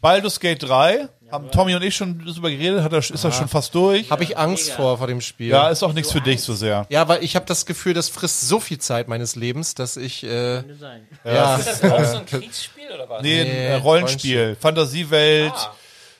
Baldur's 0.00 0.38
Gate 0.40 0.62
3, 0.62 1.08
haben 1.30 1.50
Tommy 1.50 1.74
und 1.74 1.82
ich 1.82 1.96
schon 1.96 2.18
drüber 2.24 2.50
geredet, 2.50 2.82
hat 2.82 2.92
er, 2.92 2.98
ist 2.98 3.24
er 3.24 3.32
schon 3.32 3.48
fast 3.48 3.74
durch. 3.74 4.10
Habe 4.10 4.22
ich 4.24 4.38
Angst 4.38 4.70
vor, 4.72 4.98
vor 4.98 5.06
dem 5.06 5.20
Spiel. 5.20 5.48
Ja, 5.48 5.68
ist 5.70 5.82
auch 5.82 5.92
nichts 5.92 6.12
für 6.12 6.20
dich 6.20 6.40
so 6.42 6.54
sehr. 6.54 6.86
Ja, 6.88 7.08
weil 7.08 7.22
ich 7.24 7.34
habe 7.36 7.46
das 7.46 7.66
Gefühl, 7.66 7.94
das 7.94 8.08
frisst 8.08 8.42
so 8.48 8.60
viel 8.60 8.78
Zeit 8.78 9.08
meines 9.08 9.34
Lebens, 9.36 9.74
dass 9.74 9.96
ich 9.96 10.22
äh, 10.24 10.62
sein. 10.78 11.06
ja, 11.24 11.56
Ist 11.56 11.66
das 11.82 11.90
auch 11.90 12.04
so 12.04 12.16
ein 12.18 12.26
Kriegsspiel 12.26 12.90
oder 12.94 13.08
was? 13.08 13.22
Nee, 13.22 13.40
ein 13.40 13.46
äh, 13.46 13.74
Rollenspiel, 13.74 14.56
Fantasiewelt 14.60 15.52
Ah. 15.54 15.74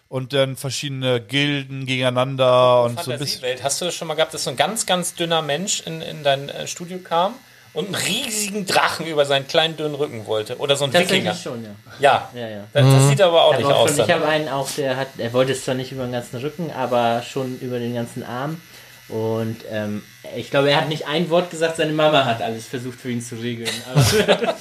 und 0.08 0.32
dann 0.32 0.56
verschiedene 0.56 1.20
Gilden 1.20 1.86
gegeneinander 1.86 2.82
und 2.84 3.00
so 3.02 3.10
ein 3.12 3.18
bisschen. 3.18 3.40
Fantasiewelt. 3.40 3.62
Hast 3.64 3.80
du 3.80 3.84
das 3.86 3.94
schon 3.94 4.08
mal 4.08 4.14
gehabt, 4.14 4.34
dass 4.34 4.44
so 4.44 4.50
ein 4.50 4.56
ganz, 4.56 4.86
ganz 4.86 5.14
dünner 5.14 5.42
Mensch 5.42 5.80
in, 5.86 6.00
in 6.00 6.22
dein 6.24 6.48
äh, 6.48 6.66
Studio 6.66 6.98
kam 6.98 7.34
und 7.76 7.86
einen 7.86 7.94
riesigen 7.94 8.66
Drachen 8.66 9.06
über 9.06 9.24
seinen 9.24 9.46
kleinen 9.46 9.76
dünnen 9.76 9.94
Rücken 9.94 10.26
wollte? 10.26 10.56
Oder 10.58 10.74
so 10.76 10.84
ein 10.86 10.92
Wikinger? 10.92 11.34
Schon, 11.34 11.62
ja. 11.62 11.70
Ja. 12.00 12.30
Ja, 12.34 12.48
ja. 12.48 12.64
Das, 12.72 12.84
das 12.84 13.08
sieht 13.08 13.20
aber 13.22 13.44
auch 13.44 13.52
Ich 13.52 13.58
nicht 13.58 13.66
auch 13.66 13.80
aus. 13.80 13.90
schon- 13.96 14.04
ich 14.04 14.10
habe 14.10 14.26
einen 14.26 14.48
auch, 14.48 14.68
der 14.70 14.96
hat, 14.96 15.08
er 15.18 15.32
wollte 15.32 15.52
es 15.52 15.64
zwar 15.64 15.74
nicht 15.76 15.92
über 15.92 16.02
den 16.04 16.12
ganzen 16.12 16.38
Rücken, 16.40 16.72
aber 16.72 17.22
schon 17.22 17.58
über 17.60 17.78
den 17.78 17.94
ganzen 17.94 18.24
Arm. 18.24 18.60
Und 19.08 19.58
ähm, 19.70 20.02
ich 20.36 20.50
glaube, 20.50 20.68
er 20.70 20.78
hat 20.78 20.88
nicht 20.88 21.06
ein 21.06 21.30
Wort 21.30 21.50
gesagt, 21.50 21.76
seine 21.76 21.92
Mama 21.92 22.24
hat 22.24 22.42
alles 22.42 22.66
versucht 22.66 22.98
für 23.00 23.10
ihn 23.12 23.20
zu 23.22 23.36
regeln. 23.36 23.70
Aber 23.88 24.02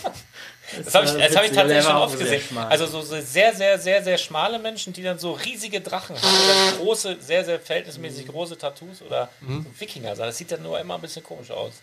Das 0.83 0.95
habe 0.95 1.05
ich, 1.05 1.11
das 1.13 1.35
hab 1.37 1.43
ich 1.45 1.51
tatsächlich 1.51 1.85
schon 1.85 1.95
oft 1.95 2.17
sehr 2.17 2.25
gesehen. 2.25 2.41
schmal. 2.49 2.67
Also 2.69 2.87
so, 2.87 2.99
so 3.01 3.21
sehr, 3.21 3.53
sehr, 3.53 3.77
sehr, 3.77 4.03
sehr 4.03 4.17
schmale 4.17 4.57
Menschen, 4.57 4.93
die 4.93 5.03
dann 5.03 5.19
so 5.19 5.31
riesige 5.33 5.79
Drachen 5.79 6.15
haben 6.15 6.27
oder 6.27 6.77
große, 6.83 7.17
sehr, 7.21 7.45
sehr 7.45 7.59
verhältnismäßig 7.59 8.27
große 8.27 8.57
Tattoos 8.57 9.01
oder 9.03 9.29
Mhm. 9.41 9.63
so 9.63 9.79
Wikinger. 9.79 10.15
Das 10.15 10.37
sieht 10.37 10.51
dann 10.51 10.63
nur 10.63 10.79
immer 10.79 10.95
ein 10.95 11.01
bisschen 11.01 11.23
komisch 11.23 11.51
aus. 11.51 11.73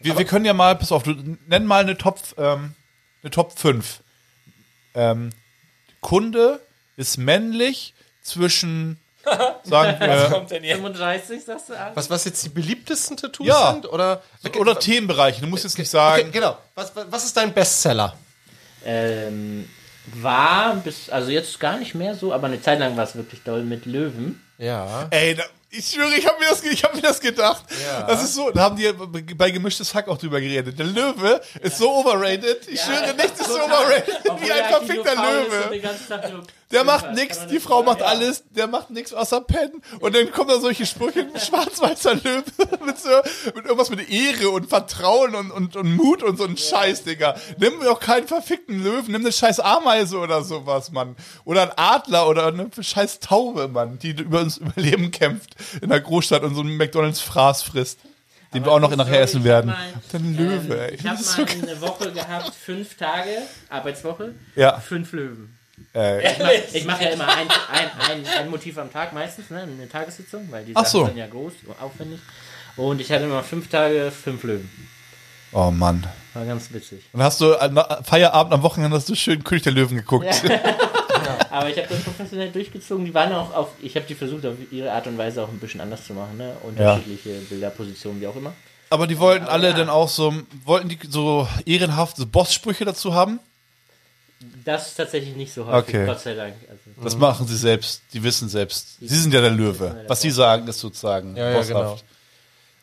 Wir, 0.00 0.18
wir 0.18 0.24
können 0.24 0.44
ja 0.44 0.52
mal, 0.54 0.74
pass 0.76 0.92
auf, 0.92 1.02
du 1.02 1.14
nenn 1.46 1.66
mal 1.66 1.82
eine 1.82 1.96
Top, 1.96 2.20
ähm, 2.38 2.74
eine 3.22 3.30
Top 3.30 3.58
5. 3.58 4.00
Ähm, 4.94 5.30
Kunde 6.00 6.60
ist 6.96 7.16
männlich 7.16 7.94
zwischen, 8.22 8.98
sagen 9.64 9.96
Was 9.98 10.22
wir, 10.22 10.28
kommt 10.30 10.50
denn 10.50 10.62
hier? 10.62 10.76
35, 10.76 11.44
sagst 11.44 11.70
du? 11.70 11.74
Alex? 11.74 11.96
was, 11.96 12.10
was 12.10 12.24
jetzt 12.24 12.44
die 12.44 12.50
beliebtesten 12.50 13.16
Tattoos 13.16 13.46
Ja. 13.46 13.72
sind? 13.72 13.86
Oder, 13.90 14.22
oder 14.58 14.78
Themenbereiche, 14.78 15.40
du 15.40 15.46
musst 15.46 15.64
jetzt 15.64 15.78
nicht 15.78 15.88
okay, 15.88 15.96
sagen, 16.20 16.32
genau. 16.32 16.58
Was, 16.74 16.94
was 16.94 17.06
was 17.10 17.24
ist 17.24 17.36
dein 17.36 17.52
Bestseller? 17.52 18.16
Ähm, 18.84 19.68
war 20.06 20.76
bis, 20.76 21.08
also 21.08 21.30
jetzt 21.30 21.58
gar 21.58 21.78
nicht 21.78 21.94
mehr 21.94 22.14
so, 22.14 22.32
aber 22.32 22.46
eine 22.48 22.60
Zeit 22.60 22.78
lang 22.78 22.96
war 22.96 23.04
es 23.04 23.14
wirklich 23.16 23.42
doll 23.42 23.62
mit 23.62 23.86
Löwen. 23.86 24.42
Ja. 24.58 25.06
ey, 25.10 25.34
da, 25.34 25.44
ich 25.76 25.90
schwöre, 25.90 26.14
ich 26.16 26.26
habe 26.26 26.38
mir, 26.38 26.48
das 26.48 26.62
ich 26.62 26.84
hab 26.84 26.94
mir 26.94 27.02
das 27.02 27.20
gedacht. 27.20 27.64
Ja. 27.84 28.02
Das 28.02 28.22
ist 28.22 28.34
so, 28.34 28.50
da 28.50 28.62
haben 28.62 28.76
die 28.76 28.90
bei 29.34 29.50
gemischtes 29.50 29.94
Hack 29.94 30.08
auch 30.08 30.18
drüber 30.18 30.40
geredet. 30.40 30.78
Der 30.78 30.86
Löwe 30.86 31.40
ist 31.60 31.78
so 31.78 31.90
overrated. 31.90 32.68
Ich 32.68 32.80
schwöre, 32.80 33.14
nichts 33.14 33.40
ist 33.40 33.48
so 33.48 33.60
overrated 33.60 34.20
Obwohl 34.28 34.40
wie 34.46 34.52
ein 34.52 34.58
er 34.58 34.68
verfickter 34.68 35.14
Löwe. 35.14 35.82
Der 36.74 36.84
macht 36.84 37.12
nichts, 37.12 37.46
die 37.46 37.60
Frau 37.60 37.82
macht 37.82 38.02
alles, 38.02 38.44
der 38.50 38.66
macht 38.66 38.90
nichts 38.90 39.14
außer 39.14 39.40
pennen. 39.40 39.80
Und 40.00 40.14
dann 40.14 40.30
kommen 40.32 40.48
da 40.48 40.58
solche 40.60 40.84
Sprüche, 40.84 41.26
schwarz-weißer 41.38 42.16
Löwe, 42.16 42.44
mit, 42.84 42.98
so, 42.98 43.08
mit 43.54 43.64
irgendwas 43.64 43.90
mit 43.90 44.10
Ehre 44.10 44.50
und 44.50 44.68
Vertrauen 44.68 45.34
und, 45.34 45.50
und, 45.50 45.76
und 45.76 45.96
Mut 45.96 46.22
und 46.22 46.36
so 46.36 46.44
ein 46.44 46.56
Scheiß, 46.56 47.04
Digga. 47.04 47.36
Nimm 47.58 47.72
doch 47.82 48.00
keinen 48.00 48.26
verfickten 48.26 48.82
Löwen, 48.82 49.12
nimm 49.12 49.22
eine 49.22 49.32
scheiß 49.32 49.60
Ameise 49.60 50.18
oder 50.18 50.42
sowas, 50.44 50.90
Mann. 50.90 51.16
Oder 51.44 51.62
ein 51.62 51.72
Adler 51.76 52.28
oder 52.28 52.46
eine 52.48 52.68
scheiß 52.78 53.20
Taube, 53.20 53.68
Mann, 53.68 53.98
die 54.00 54.10
über 54.10 54.40
uns 54.40 54.56
Überleben 54.64 55.10
kämpft 55.12 55.54
in 55.80 55.88
der 55.90 56.00
Großstadt 56.00 56.42
und 56.42 56.54
so 56.54 56.60
einen 56.60 56.76
McDonalds-Fraß 56.76 57.62
frisst. 57.62 58.00
Den 58.52 58.64
wir 58.64 58.70
auch 58.72 58.78
noch 58.80 58.94
nachher 58.94 59.20
essen 59.20 59.40
mal- 59.40 59.44
werden. 59.46 59.74
ich 60.04 60.12
Dann 60.12 60.36
Löwe, 60.36 60.88
ey. 60.88 60.94
Ich 60.94 61.04
habe 61.06 61.16
mal 61.16 61.22
so 61.24 61.42
eine 61.42 61.80
Woche 61.80 62.12
gehabt, 62.12 62.52
fünf 62.54 62.96
Tage, 62.96 63.30
Arbeitswoche, 63.68 64.34
Ja. 64.54 64.78
fünf 64.78 65.12
Löwen. 65.12 65.53
Äh, 65.94 66.32
Ich 66.72 66.84
mache 66.84 66.86
mach 66.86 67.00
ja 67.00 67.08
immer 67.10 67.28
ein, 67.28 67.48
ein, 67.48 67.90
ein, 68.10 68.26
ein 68.26 68.50
Motiv 68.50 68.78
am 68.78 68.92
Tag 68.92 69.12
meistens, 69.12 69.50
ne, 69.50 69.62
eine 69.62 69.88
Tagessitzung, 69.88 70.46
weil 70.50 70.64
die 70.64 70.76
Ach 70.76 70.84
Sachen 70.84 71.00
so. 71.00 71.06
sind 71.06 71.16
ja 71.16 71.26
groß, 71.26 71.52
aufwendig. 71.80 72.20
Und 72.76 73.00
ich 73.00 73.10
hatte 73.10 73.24
immer 73.24 73.42
fünf 73.42 73.68
Tage, 73.68 74.10
fünf 74.10 74.42
Löwen. 74.42 74.68
oh 75.52 75.70
Mann. 75.70 76.06
War 76.34 76.44
ganz 76.44 76.72
witzig. 76.72 77.04
Und 77.12 77.22
hast 77.22 77.40
du 77.40 77.54
an 77.54 77.78
Feierabend 78.02 78.52
am 78.52 78.62
Wochenende 78.62 78.96
hast 78.96 79.08
du 79.08 79.14
schön 79.14 79.44
König 79.44 79.62
der 79.62 79.72
Löwen 79.72 79.96
geguckt. 79.96 80.26
Aber 81.50 81.70
ich 81.70 81.78
habe 81.78 81.86
das 81.88 82.00
professionell 82.00 82.50
durchgezogen. 82.50 83.04
Die 83.04 83.14
waren 83.14 83.32
auch 83.32 83.54
auf, 83.54 83.68
ich 83.80 83.94
habe 83.94 84.04
die 84.06 84.16
versucht, 84.16 84.44
auf 84.44 84.56
ihre 84.72 84.90
Art 84.90 85.06
und 85.06 85.16
Weise 85.16 85.42
auch 85.42 85.48
ein 85.48 85.60
bisschen 85.60 85.80
anders 85.80 86.04
zu 86.04 86.12
machen, 86.12 86.36
ne? 86.36 86.56
Unterschiedliche 86.64 87.30
Bilder, 87.48 87.70
Positionen, 87.70 88.20
wie 88.20 88.26
auch 88.26 88.34
immer. 88.34 88.52
Aber 88.90 89.06
die 89.06 89.18
wollten 89.20 89.46
alle 89.46 89.68
ja. 89.68 89.72
dann 89.72 89.88
auch 89.88 90.08
so, 90.08 90.34
wollten 90.64 90.88
die 90.88 90.98
so 91.08 91.48
ehrenhaft 91.64 92.16
so 92.16 92.26
Boss-Sprüche 92.26 92.84
dazu 92.84 93.14
haben? 93.14 93.38
Das 94.64 94.88
ist 94.88 94.94
tatsächlich 94.96 95.36
nicht 95.36 95.52
so 95.54 95.66
häufig, 95.66 95.94
Okay. 95.94 96.06
Gott 96.06 96.20
sei 96.20 96.34
Dank. 96.34 96.54
Also, 96.68 97.02
Das 97.02 97.16
machen 97.16 97.46
sie 97.46 97.56
selbst, 97.56 98.02
die 98.12 98.22
wissen 98.22 98.48
selbst. 98.48 98.98
Sie 99.00 99.06
sind 99.18 99.32
ja 99.32 99.40
der 99.40 99.50
Löwe. 99.50 100.04
Was 100.08 100.20
sie 100.20 100.30
sagen, 100.30 100.68
ist 100.68 100.80
sozusagen 100.80 101.36
Ja, 101.36 101.50
ja, 101.50 101.56
bosshaft. 101.58 101.68
genau. 101.68 101.98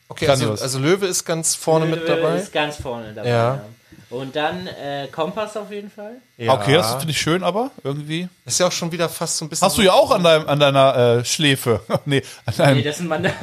Okay, 0.07 0.27
also, 0.27 0.51
also 0.51 0.79
Löwe 0.79 1.05
ist 1.05 1.23
ganz 1.23 1.55
vorne 1.55 1.85
mit 1.85 2.01
Löwe 2.01 2.15
dabei. 2.21 2.37
ist 2.39 2.51
ganz 2.51 2.75
vorne 2.77 3.13
dabei. 3.13 3.29
Ja. 3.29 3.55
Ja. 3.55 3.65
Und 4.09 4.35
dann 4.35 4.67
äh, 4.67 5.07
Kompass 5.09 5.55
auf 5.55 5.71
jeden 5.71 5.89
Fall. 5.89 6.15
Ja. 6.37 6.53
Okay, 6.53 6.73
das 6.73 6.95
finde 6.95 7.11
ich 7.11 7.21
schön, 7.21 7.43
aber 7.43 7.71
irgendwie. 7.83 8.27
ist 8.45 8.59
ja 8.59 8.67
auch 8.67 8.71
schon 8.71 8.91
wieder 8.91 9.07
fast 9.07 9.37
so 9.37 9.45
ein 9.45 9.49
bisschen. 9.49 9.65
Hast 9.65 9.77
du 9.77 9.81
ja 9.83 9.93
auch 9.93 10.11
an, 10.11 10.21
deinem, 10.23 10.47
an 10.49 10.59
deiner 10.59 10.95
äh, 11.19 11.25
Schläfe. 11.25 11.79
nee, 12.05 12.21
an 12.45 12.53
deinem. 12.57 12.77
Nee, 12.77 12.83
das 12.83 12.97
sind 12.97 13.07
meine. 13.07 13.33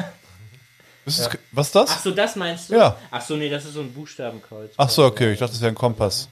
ist 1.07 1.21
es, 1.21 1.31
Was 1.53 1.69
ist 1.69 1.75
das? 1.75 1.91
Ach 1.91 2.01
so, 2.03 2.11
das 2.11 2.37
meinst 2.37 2.69
du? 2.69 2.75
Ja. 2.75 2.97
Ach 3.11 3.23
so, 3.23 3.37
nee, 3.37 3.49
das 3.49 3.65
ist 3.65 3.75
so 3.75 3.81
ein 3.81 3.93
Buchstabenkreuz. 3.95 4.73
Ach 4.77 4.91
so, 4.91 5.05
okay, 5.07 5.33
ich 5.33 5.39
dachte, 5.39 5.53
das 5.53 5.63
wäre 5.63 5.73
ein 5.73 5.75
Kompass. 5.75 6.29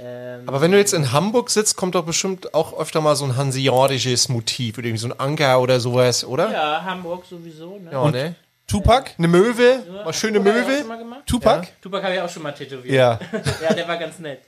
Ähm, 0.00 0.42
Aber 0.46 0.60
wenn 0.60 0.70
du 0.70 0.78
jetzt 0.78 0.94
in 0.94 1.10
Hamburg 1.12 1.50
sitzt, 1.50 1.76
kommt 1.76 1.94
doch 1.96 2.04
bestimmt 2.04 2.54
auch 2.54 2.78
öfter 2.78 3.00
mal 3.00 3.16
so 3.16 3.24
ein 3.24 3.36
hanseatisches 3.36 4.28
Motiv 4.28 4.78
oder 4.78 4.86
irgendwie 4.86 5.00
so 5.00 5.08
ein 5.08 5.18
Anker 5.18 5.60
oder 5.60 5.80
sowas, 5.80 6.24
oder? 6.24 6.52
ja, 6.52 6.82
Hamburg 6.84 7.24
sowieso. 7.26 7.78
Ne? 7.78 7.90
Ja, 7.90 8.10
ne? 8.10 8.34
Tupac? 8.68 9.10
Eine 9.18 9.28
Möwe, 9.28 9.82
mal 10.04 10.12
schöne 10.12 10.38
Tupac 10.38 10.52
Möwe. 10.54 10.84
mal 10.84 10.98
gemacht. 10.98 11.20
Tupac? 11.26 11.66
Tupac 11.80 12.02
habe 12.04 12.14
ich 12.14 12.20
auch 12.20 12.28
schon 12.28 12.42
mal 12.42 12.52
tätowiert. 12.52 12.94
Ja. 12.94 13.18
ja, 13.62 13.74
der 13.74 13.88
war 13.88 13.96
ganz 13.96 14.18
nett. 14.18 14.40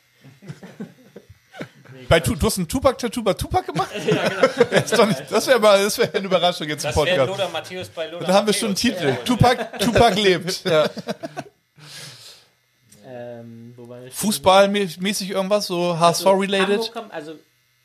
Bei 2.09 2.21
tu 2.21 2.35
du 2.35 2.47
hast 2.47 2.57
ein 2.59 2.67
Tupac-Tattoo 2.69 3.23
bei 3.23 3.35
Tupac 3.35 3.67
gemacht? 3.67 3.91
doch 4.97 5.07
nicht- 5.07 5.25
das 5.31 5.47
wäre 5.47 5.59
mal 5.61 5.83
das 5.83 5.97
wär 5.99 6.13
eine 6.15 6.27
Überraschung 6.27 6.69
jetzt 6.69 6.85
im 6.85 6.89
Das 6.89 6.97
wäre 6.97 7.07
Podcast. 7.07 7.29
Lothar 7.29 7.49
Matthäus 7.51 7.89
bei 7.89 8.07
Lothar 8.09 8.27
Da 8.29 8.35
haben 8.35 8.47
wir 8.47 8.55
schon 8.55 8.67
einen. 8.69 8.75
Titel. 8.77 9.17
Tupac, 9.25 9.79
Tupac 9.79 10.21
lebt. 10.21 10.63
Ähm? 13.21 13.75
Fußballmäßig 14.13 15.31
irgendwas, 15.31 15.67
so 15.67 15.99
HSV-related? 15.99 16.69
Hamburg 16.71 16.93
kommt- 16.93 17.13
Also, 17.13 17.33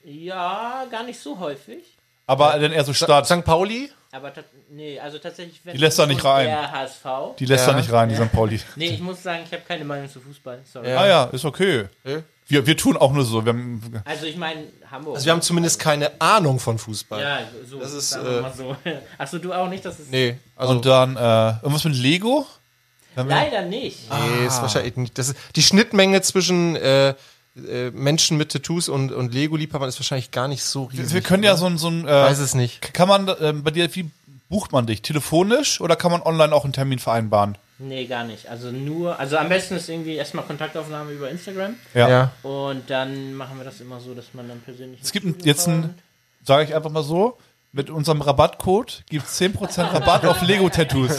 ja, 0.03 0.85
gar 0.91 1.03
nicht 1.03 1.19
so 1.19 1.39
häufig. 1.39 1.83
Aber 2.27 2.57
dann 2.59 2.71
eher 2.71 2.83
so 2.83 2.93
Stadt. 2.93 3.25
St. 3.27 3.43
Pauli? 3.43 3.91
Aber 4.11 4.31
nee, 4.69 4.97
also 4.99 5.17
tatsächlich, 5.19 5.59
wenn 5.63 5.73
Die 5.75 5.79
lässt 5.81 5.99
er 5.99 6.07
nicht 6.07 6.23
rein. 6.23 6.45
Der 6.47 6.71
HSV. 6.71 7.35
Die 7.37 7.45
lässt 7.45 7.67
Ja. 7.67 7.73
da 7.73 7.79
nicht 7.79 7.91
rein, 7.91 8.09
die 8.09 8.15
St. 8.15 8.31
Pauli. 8.31 8.59
Nee, 8.77 8.87
ich 8.89 9.01
muss 9.01 9.21
sagen, 9.21 9.43
ich 9.45 9.51
habe 9.51 9.63
keine 9.67 9.83
Meinung 9.83 10.09
zu 10.09 10.21
Fußball. 10.21 10.59
Sorry. 10.71 10.89
Ja. 10.89 10.97
Ah 11.01 11.07
ja, 11.07 11.23
ist 11.25 11.43
okay. 11.45 11.85
Ja. 12.03 12.21
Wir, 12.47 12.65
wir 12.65 12.77
tun 12.77 12.95
auch 12.95 13.11
nur 13.11 13.25
so. 13.25 13.43
Wir 13.43 13.53
haben, 13.53 13.81
Also 14.05 14.25
ich 14.27 14.37
meine, 14.37 14.63
Hamburg. 14.89 15.15
Also 15.15 15.25
wir 15.25 15.33
haben 15.33 15.41
zumindest 15.41 15.79
keine 15.79 16.11
Ahnung 16.21 16.59
von 16.59 16.77
Fußball. 16.77 17.19
ja, 17.21 17.39
so, 17.69 17.79
Das 17.79 17.91
ist, 17.93 18.13
äh, 18.13 18.41
mal 18.41 18.53
so. 18.53 18.75
Achso, 19.17 19.37
du 19.39 19.51
auch 19.51 19.67
nicht? 19.67 19.83
Das 19.83 19.99
ist 19.99 20.11
Nee, 20.11 20.37
also 20.55 20.73
und 20.73 20.85
dann 20.85 21.15
äh, 21.17 21.49
irgendwas 21.63 21.83
mit 21.83 21.95
Lego? 21.95 22.45
Leider 23.15 23.61
nicht. 23.63 23.99
nee, 24.09 24.45
ist 24.45 24.61
wahrscheinlich 24.61 24.95
nicht. 24.97 25.17
Das 25.17 25.29
ist, 25.29 25.37
die 25.55 25.61
Schnittmenge 25.63 26.21
zwischen 26.21 26.75
äh, 26.75 27.09
äh, 27.55 27.91
Menschen 27.91 28.37
mit 28.37 28.51
Tattoos 28.51 28.89
und, 28.89 29.11
und 29.11 29.33
Lego-Liebhabern 29.33 29.87
ist 29.89 29.99
wahrscheinlich 29.99 30.31
gar 30.31 30.47
nicht 30.47 30.63
so 30.63 30.83
riesig. 30.85 31.13
Wir 31.13 31.21
können 31.21 31.43
ja 31.43 31.55
so 31.55 31.65
ein, 31.67 31.77
so 31.77 31.87
ein 31.89 32.05
äh, 32.07 32.11
weiß 32.11 32.39
es 32.39 32.53
nicht. 32.53 32.93
kann 32.93 33.07
man 33.07 33.27
äh, 33.27 33.53
bei 33.53 33.71
dir, 33.71 33.93
wie 33.95 34.09
bucht 34.49 34.71
man 34.73 34.85
dich? 34.85 35.01
Telefonisch 35.01 35.79
oder 35.81 35.95
kann 35.95 36.11
man 36.11 36.21
online 36.21 36.53
auch 36.53 36.63
einen 36.65 36.73
Termin 36.73 36.99
vereinbaren? 36.99 37.57
Nee, 37.77 38.05
gar 38.05 38.23
nicht. 38.23 38.47
Also 38.47 38.71
nur, 38.71 39.19
also 39.19 39.37
am 39.37 39.49
besten 39.49 39.75
ist 39.75 39.89
irgendwie 39.89 40.15
erstmal 40.15 40.45
Kontaktaufnahme 40.45 41.11
über 41.11 41.29
Instagram. 41.29 41.75
Ja. 41.93 42.07
Ja. 42.09 42.31
Und 42.43 42.89
dann 42.89 43.33
machen 43.33 43.57
wir 43.57 43.65
das 43.65 43.81
immer 43.81 43.99
so, 43.99 44.13
dass 44.13 44.33
man 44.33 44.47
dann 44.47 44.61
persönlich. 44.61 44.99
Es 45.03 45.11
gibt 45.11 45.25
ein- 45.25 45.35
jetzt 45.43 45.67
ein, 45.67 45.93
sage 46.45 46.63
ich 46.65 46.75
einfach 46.75 46.89
mal 46.91 47.03
so, 47.03 47.37
mit 47.75 47.89
unserem 47.89 48.21
Rabattcode 48.21 49.03
gibt 49.09 49.27
es 49.27 49.39
10% 49.41 49.93
Rabatt 49.93 50.25
auf 50.25 50.41
Lego-Tattoos. 50.41 51.11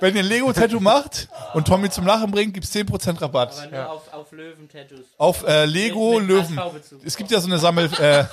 Wenn 0.00 0.16
ihr 0.16 0.22
ein 0.22 0.26
Lego-Tattoo 0.28 0.80
macht 0.80 1.28
und 1.54 1.68
Tommy 1.68 1.88
zum 1.90 2.04
Lachen 2.06 2.30
bringt, 2.32 2.54
gibt 2.54 2.66
es 2.66 2.74
10% 2.74 3.20
Rabatt. 3.22 3.54
Aber 3.62 3.70
nur 3.76 3.90
auf, 3.90 4.12
auf 4.12 4.32
Löwen-Tattoos. 4.32 5.06
Auf 5.16 5.46
äh, 5.46 5.64
Lego 5.64 6.14
Mit- 6.18 6.28
mit 6.28 6.28
Löwen. 6.28 6.58
HSV-Bezug. 6.60 7.00
Es 7.04 7.16
gibt 7.16 7.30
ja 7.30 7.38
so 7.40 7.46
eine 7.46 7.58
Sammel. 7.58 7.84
Äh, 8.00 8.24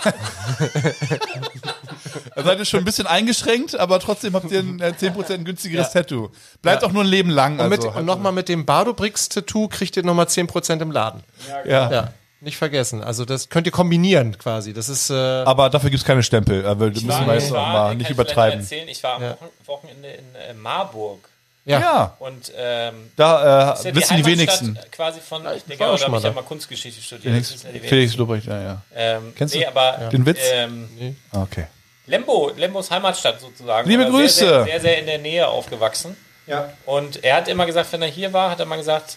da 2.36 2.44
seid 2.44 2.60
ihr 2.60 2.66
schon 2.66 2.80
ein 2.80 2.86
bisschen 2.86 3.08
eingeschränkt, 3.08 3.80
aber 3.80 4.00
trotzdem 4.00 4.34
habt 4.34 4.52
ihr 4.52 4.60
ein 4.60 4.80
äh, 4.80 4.94
10% 5.00 5.44
günstigeres 5.44 5.92
Tattoo. 5.92 6.30
Bleibt 6.62 6.84
auch 6.84 6.92
nur 6.92 7.04
ein 7.04 7.08
Leben 7.10 7.30
lang. 7.30 7.60
Und, 7.60 7.70
mit, 7.70 7.86
Also, 7.86 7.98
und 7.98 8.06
nochmal 8.06 8.32
mit 8.32 8.50
dem 8.50 8.66
Bardo-Bricks-Tattoo 8.66 9.68
kriegt 9.68 9.96
ihr 9.98 10.04
nochmal 10.04 10.26
10% 10.26 10.82
im 10.82 10.92
Laden. 10.92 11.24
ja. 11.66 11.92
Ja, 11.92 12.14
nicht 12.44 12.58
vergessen. 12.58 13.04
Also 13.04 13.26
das 13.26 13.50
könnt 13.50 13.66
ihr 13.68 13.72
kombinieren 13.72 14.38
quasi. 14.38 14.74
Das 14.74 14.90
ist 14.90 15.10
äh, 15.10 15.14
Aber 15.14 15.70
dafür 15.70 15.90
gibt 15.90 16.02
es 16.02 16.06
keine 16.08 16.24
Stempel. 16.24 16.66
Äh, 16.66 16.76
müssen 16.76 17.08
war- 17.08 17.26
wir 17.28 17.34
jetzt 17.36 17.46
ich 17.46 17.52
auch 17.52 17.56
war- 17.56 17.74
mal 17.74 17.88
kann 17.90 17.98
nicht 17.98 18.08
ich 18.08 18.12
übertreiben. 18.14 18.60
Erzählen. 18.60 18.88
Ich 18.88 19.02
war 19.04 19.16
am 19.16 19.22
Wochen- 19.24 19.50
Wochenende 19.66 20.10
in 20.10 20.36
äh, 20.36 20.54
Marburg. 20.54 21.30
ja. 21.66 21.80
Ja, 21.80 22.16
Und 22.20 22.52
ähm, 22.58 23.12
da 23.16 23.72
ist 23.74 23.86
ja 23.86 23.92
äh, 23.92 23.96
wissen 23.96 24.18
die 24.18 24.24
Heimatstadt 24.24 24.26
wenigsten. 24.66 24.80
Quasi 24.92 25.20
von, 25.22 25.42
ich 25.56 25.64
denke, 25.64 25.80
war 25.84 25.90
auch 25.90 25.92
da 25.94 25.98
schon 25.98 26.04
habe 26.06 26.12
mal 26.12 26.18
ich 26.18 26.24
ja 26.26 26.30
da. 26.32 26.36
mal 26.36 26.44
Kunstgeschichte 26.44 27.02
studiert. 27.02 27.34
Felix, 27.46 27.64
ja 27.64 27.70
die 27.72 27.80
Felix 27.80 28.16
Lobrecht, 28.18 28.48
ja, 28.48 28.62
ja. 28.62 28.82
ähm, 28.96 29.34
Kennst 29.36 29.56
du 29.56 29.60
nee, 29.60 29.66
aber 29.66 30.10
den 30.12 30.26
Witz? 30.26 30.40
Ähm, 30.52 31.16
Ah, 31.32 31.44
Okay. 31.44 31.68
Lembo, 32.06 32.52
Lembos 32.58 32.92
Heimatstadt 32.92 33.40
sozusagen. 33.40 33.88
Liebe 33.90 34.04
Aber 34.06 34.12
Grüße. 34.18 34.40
Sehr, 34.40 34.54
sehr, 34.56 34.66
sehr, 34.66 34.82
sehr 34.82 34.98
in 35.00 35.06
der 35.06 35.20
Nähe 35.20 35.48
aufgewachsen. 35.48 36.18
Ja. 36.48 36.74
Und 36.86 37.24
er 37.24 37.38
hat 37.38 37.48
immer 37.48 37.66
gesagt, 37.66 37.94
wenn 37.94 38.02
er 38.02 38.10
hier 38.10 38.34
war, 38.34 38.52
hat 38.52 38.60
er 38.60 38.66
mal 38.66 38.76
gesagt, 38.76 39.16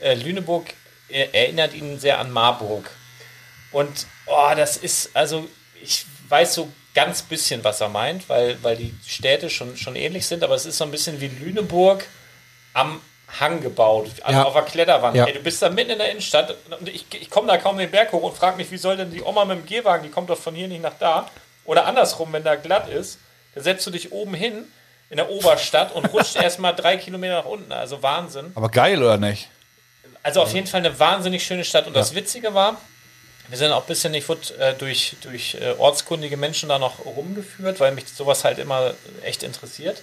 äh, 0.00 0.14
Lüneburg 0.14 0.66
äh, 1.08 1.28
erinnert 1.32 1.74
ihn 1.74 1.98
sehr 1.98 2.18
an 2.18 2.30
Marburg. 2.30 2.90
Und 3.72 4.06
oh, 4.26 4.50
das 4.56 4.76
ist, 4.76 5.10
also 5.14 5.46
ich 5.82 6.06
weiß 6.28 6.54
so 6.54 6.70
ganz 6.94 7.22
bisschen, 7.22 7.62
was 7.64 7.80
er 7.80 7.88
meint, 7.88 8.28
weil, 8.28 8.56
weil 8.62 8.76
die 8.76 8.94
Städte 9.06 9.50
schon, 9.50 9.76
schon 9.76 9.94
ähnlich 9.96 10.26
sind, 10.26 10.42
aber 10.42 10.54
es 10.54 10.66
ist 10.66 10.78
so 10.78 10.84
ein 10.84 10.90
bisschen 10.90 11.20
wie 11.20 11.28
Lüneburg 11.28 12.04
am 12.74 13.00
Hang 13.40 13.60
gebaut, 13.60 14.10
also 14.22 14.38
Ja. 14.40 14.44
auf 14.46 14.54
der 14.54 14.62
Kletterwand. 14.62 15.14
Ja. 15.14 15.26
Ey, 15.26 15.34
du 15.34 15.40
bist 15.40 15.60
da 15.60 15.68
mitten 15.68 15.90
in 15.90 15.98
der 15.98 16.10
Innenstadt 16.10 16.56
und 16.80 16.88
ich, 16.88 17.04
ich 17.12 17.28
komme 17.28 17.46
da 17.48 17.58
kaum 17.58 17.76
den 17.76 17.90
Berg 17.90 18.10
hoch 18.12 18.22
und 18.22 18.34
frage 18.36 18.56
mich, 18.56 18.70
wie 18.70 18.78
soll 18.78 18.96
denn 18.96 19.10
die 19.10 19.22
Oma 19.22 19.44
mit 19.44 19.58
dem 19.58 19.66
Gehwagen, 19.66 20.02
die 20.02 20.08
kommt 20.10 20.30
doch 20.30 20.38
von 20.38 20.54
hier 20.54 20.66
nicht 20.66 20.80
nach 20.82 20.94
da. 20.98 21.30
Oder 21.66 21.84
andersrum, 21.84 22.32
wenn 22.32 22.42
da 22.42 22.54
glatt 22.56 22.88
ist, 22.88 23.18
da 23.54 23.60
setzt 23.60 23.86
du 23.86 23.90
dich 23.90 24.12
oben 24.12 24.32
hin 24.32 24.64
in 25.10 25.18
der 25.18 25.28
Oberstadt 25.30 25.94
und 25.94 26.06
rutscht 26.06 26.36
erstmal 26.42 26.74
drei 26.74 26.96
Kilometer 26.96 27.34
nach 27.42 27.44
unten. 27.44 27.70
Also 27.70 28.02
Wahnsinn. 28.02 28.52
Aber 28.54 28.70
geil, 28.70 29.02
oder 29.02 29.18
nicht? 29.18 29.50
Also 30.22 30.42
auf 30.42 30.52
jeden 30.52 30.66
Fall 30.66 30.80
eine 30.80 30.98
wahnsinnig 30.98 31.44
schöne 31.44 31.64
Stadt. 31.64 31.86
Und 31.86 31.94
das 31.94 32.14
Witzige 32.14 32.54
war, 32.54 32.80
wir 33.48 33.56
sind 33.56 33.72
auch 33.72 33.82
ein 33.82 33.86
bisschen, 33.86 34.12
ich 34.14 34.28
wurde 34.28 34.54
äh, 34.58 34.74
durch, 34.74 35.16
durch 35.22 35.54
äh, 35.54 35.72
ortskundige 35.78 36.36
Menschen 36.36 36.68
da 36.68 36.78
noch 36.78 37.04
rumgeführt, 37.04 37.80
weil 37.80 37.92
mich 37.92 38.08
sowas 38.08 38.44
halt 38.44 38.58
immer 38.58 38.94
echt 39.22 39.42
interessiert. 39.42 40.02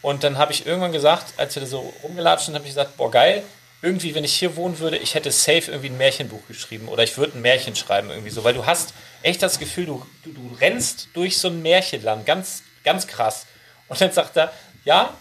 Und 0.00 0.22
dann 0.22 0.38
habe 0.38 0.52
ich 0.52 0.64
irgendwann 0.64 0.92
gesagt, 0.92 1.34
als 1.38 1.56
wir 1.56 1.62
da 1.62 1.66
so 1.66 1.92
rumgelatscht 2.04 2.46
sind, 2.46 2.54
habe 2.54 2.64
ich 2.64 2.70
gesagt, 2.70 2.96
boah 2.96 3.10
geil, 3.10 3.42
irgendwie, 3.82 4.14
wenn 4.14 4.24
ich 4.24 4.34
hier 4.34 4.56
wohnen 4.56 4.78
würde, 4.78 4.96
ich 4.96 5.14
hätte 5.14 5.30
safe 5.30 5.70
irgendwie 5.70 5.88
ein 5.88 5.98
Märchenbuch 5.98 6.46
geschrieben 6.48 6.88
oder 6.88 7.02
ich 7.02 7.16
würde 7.16 7.38
ein 7.38 7.42
Märchen 7.42 7.76
schreiben 7.76 8.10
irgendwie 8.10 8.30
so, 8.30 8.42
weil 8.44 8.54
du 8.54 8.66
hast 8.66 8.92
echt 9.22 9.42
das 9.42 9.58
Gefühl, 9.58 9.86
du, 9.86 10.06
du, 10.24 10.32
du 10.32 10.56
rennst 10.60 11.08
durch 11.14 11.38
so 11.38 11.48
ein 11.48 11.62
Märchenland, 11.62 12.26
ganz, 12.26 12.62
ganz 12.84 13.06
krass. 13.06 13.46
Und 13.88 14.00
dann 14.00 14.12
sagt 14.12 14.36
er, 14.36 14.52
ja, 14.84 15.14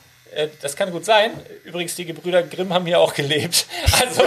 das 0.61 0.75
kann 0.75 0.91
gut 0.91 1.05
sein. 1.05 1.31
Übrigens, 1.63 1.95
die 1.95 2.05
Gebrüder 2.05 2.43
Grimm 2.43 2.73
haben 2.73 2.85
hier 2.85 2.99
auch 2.99 3.13
gelebt. 3.13 3.65
Also, 3.99 4.21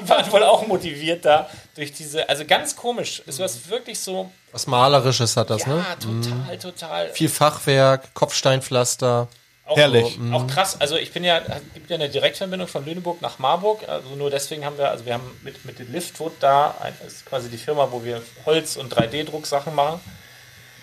die 0.00 0.08
waren 0.08 0.30
wohl 0.32 0.42
auch 0.42 0.66
motiviert 0.66 1.24
da 1.24 1.48
durch 1.76 1.92
diese, 1.92 2.28
also 2.28 2.44
ganz 2.44 2.74
komisch. 2.76 3.22
Es 3.26 3.38
war 3.38 3.48
wirklich 3.68 3.98
so, 4.00 4.30
Was 4.50 4.66
Malerisches 4.66 5.36
hat 5.36 5.50
das, 5.50 5.62
ja, 5.64 5.68
ne? 5.76 5.84
total, 6.00 6.58
total. 6.58 7.08
Viel 7.10 7.28
Fachwerk, 7.28 8.12
Kopfsteinpflaster. 8.14 9.28
Auch, 9.64 9.76
Herrlich. 9.76 10.18
So, 10.20 10.34
auch 10.36 10.46
krass. 10.48 10.76
Also 10.80 10.96
ich 10.96 11.12
bin 11.12 11.22
ja, 11.24 11.38
es 11.38 11.62
gibt 11.74 11.88
ja 11.88 11.94
eine 11.96 12.08
Direktverbindung 12.08 12.66
von 12.68 12.84
Lüneburg 12.84 13.22
nach 13.22 13.38
Marburg. 13.38 13.88
Also 13.88 14.08
nur 14.16 14.28
deswegen 14.28 14.64
haben 14.64 14.76
wir, 14.76 14.90
also 14.90 15.06
wir 15.06 15.14
haben 15.14 15.38
mit, 15.42 15.64
mit 15.64 15.78
dem 15.78 15.90
Liftwood 15.92 16.32
da, 16.40 16.74
ein- 16.82 16.94
das 17.02 17.12
ist 17.14 17.26
quasi 17.26 17.48
die 17.48 17.58
Firma, 17.58 17.88
wo 17.92 18.02
wir 18.04 18.20
Holz- 18.44 18.76
und 18.76 18.92
3D-Drucksachen 18.94 19.72
machen, 19.74 20.00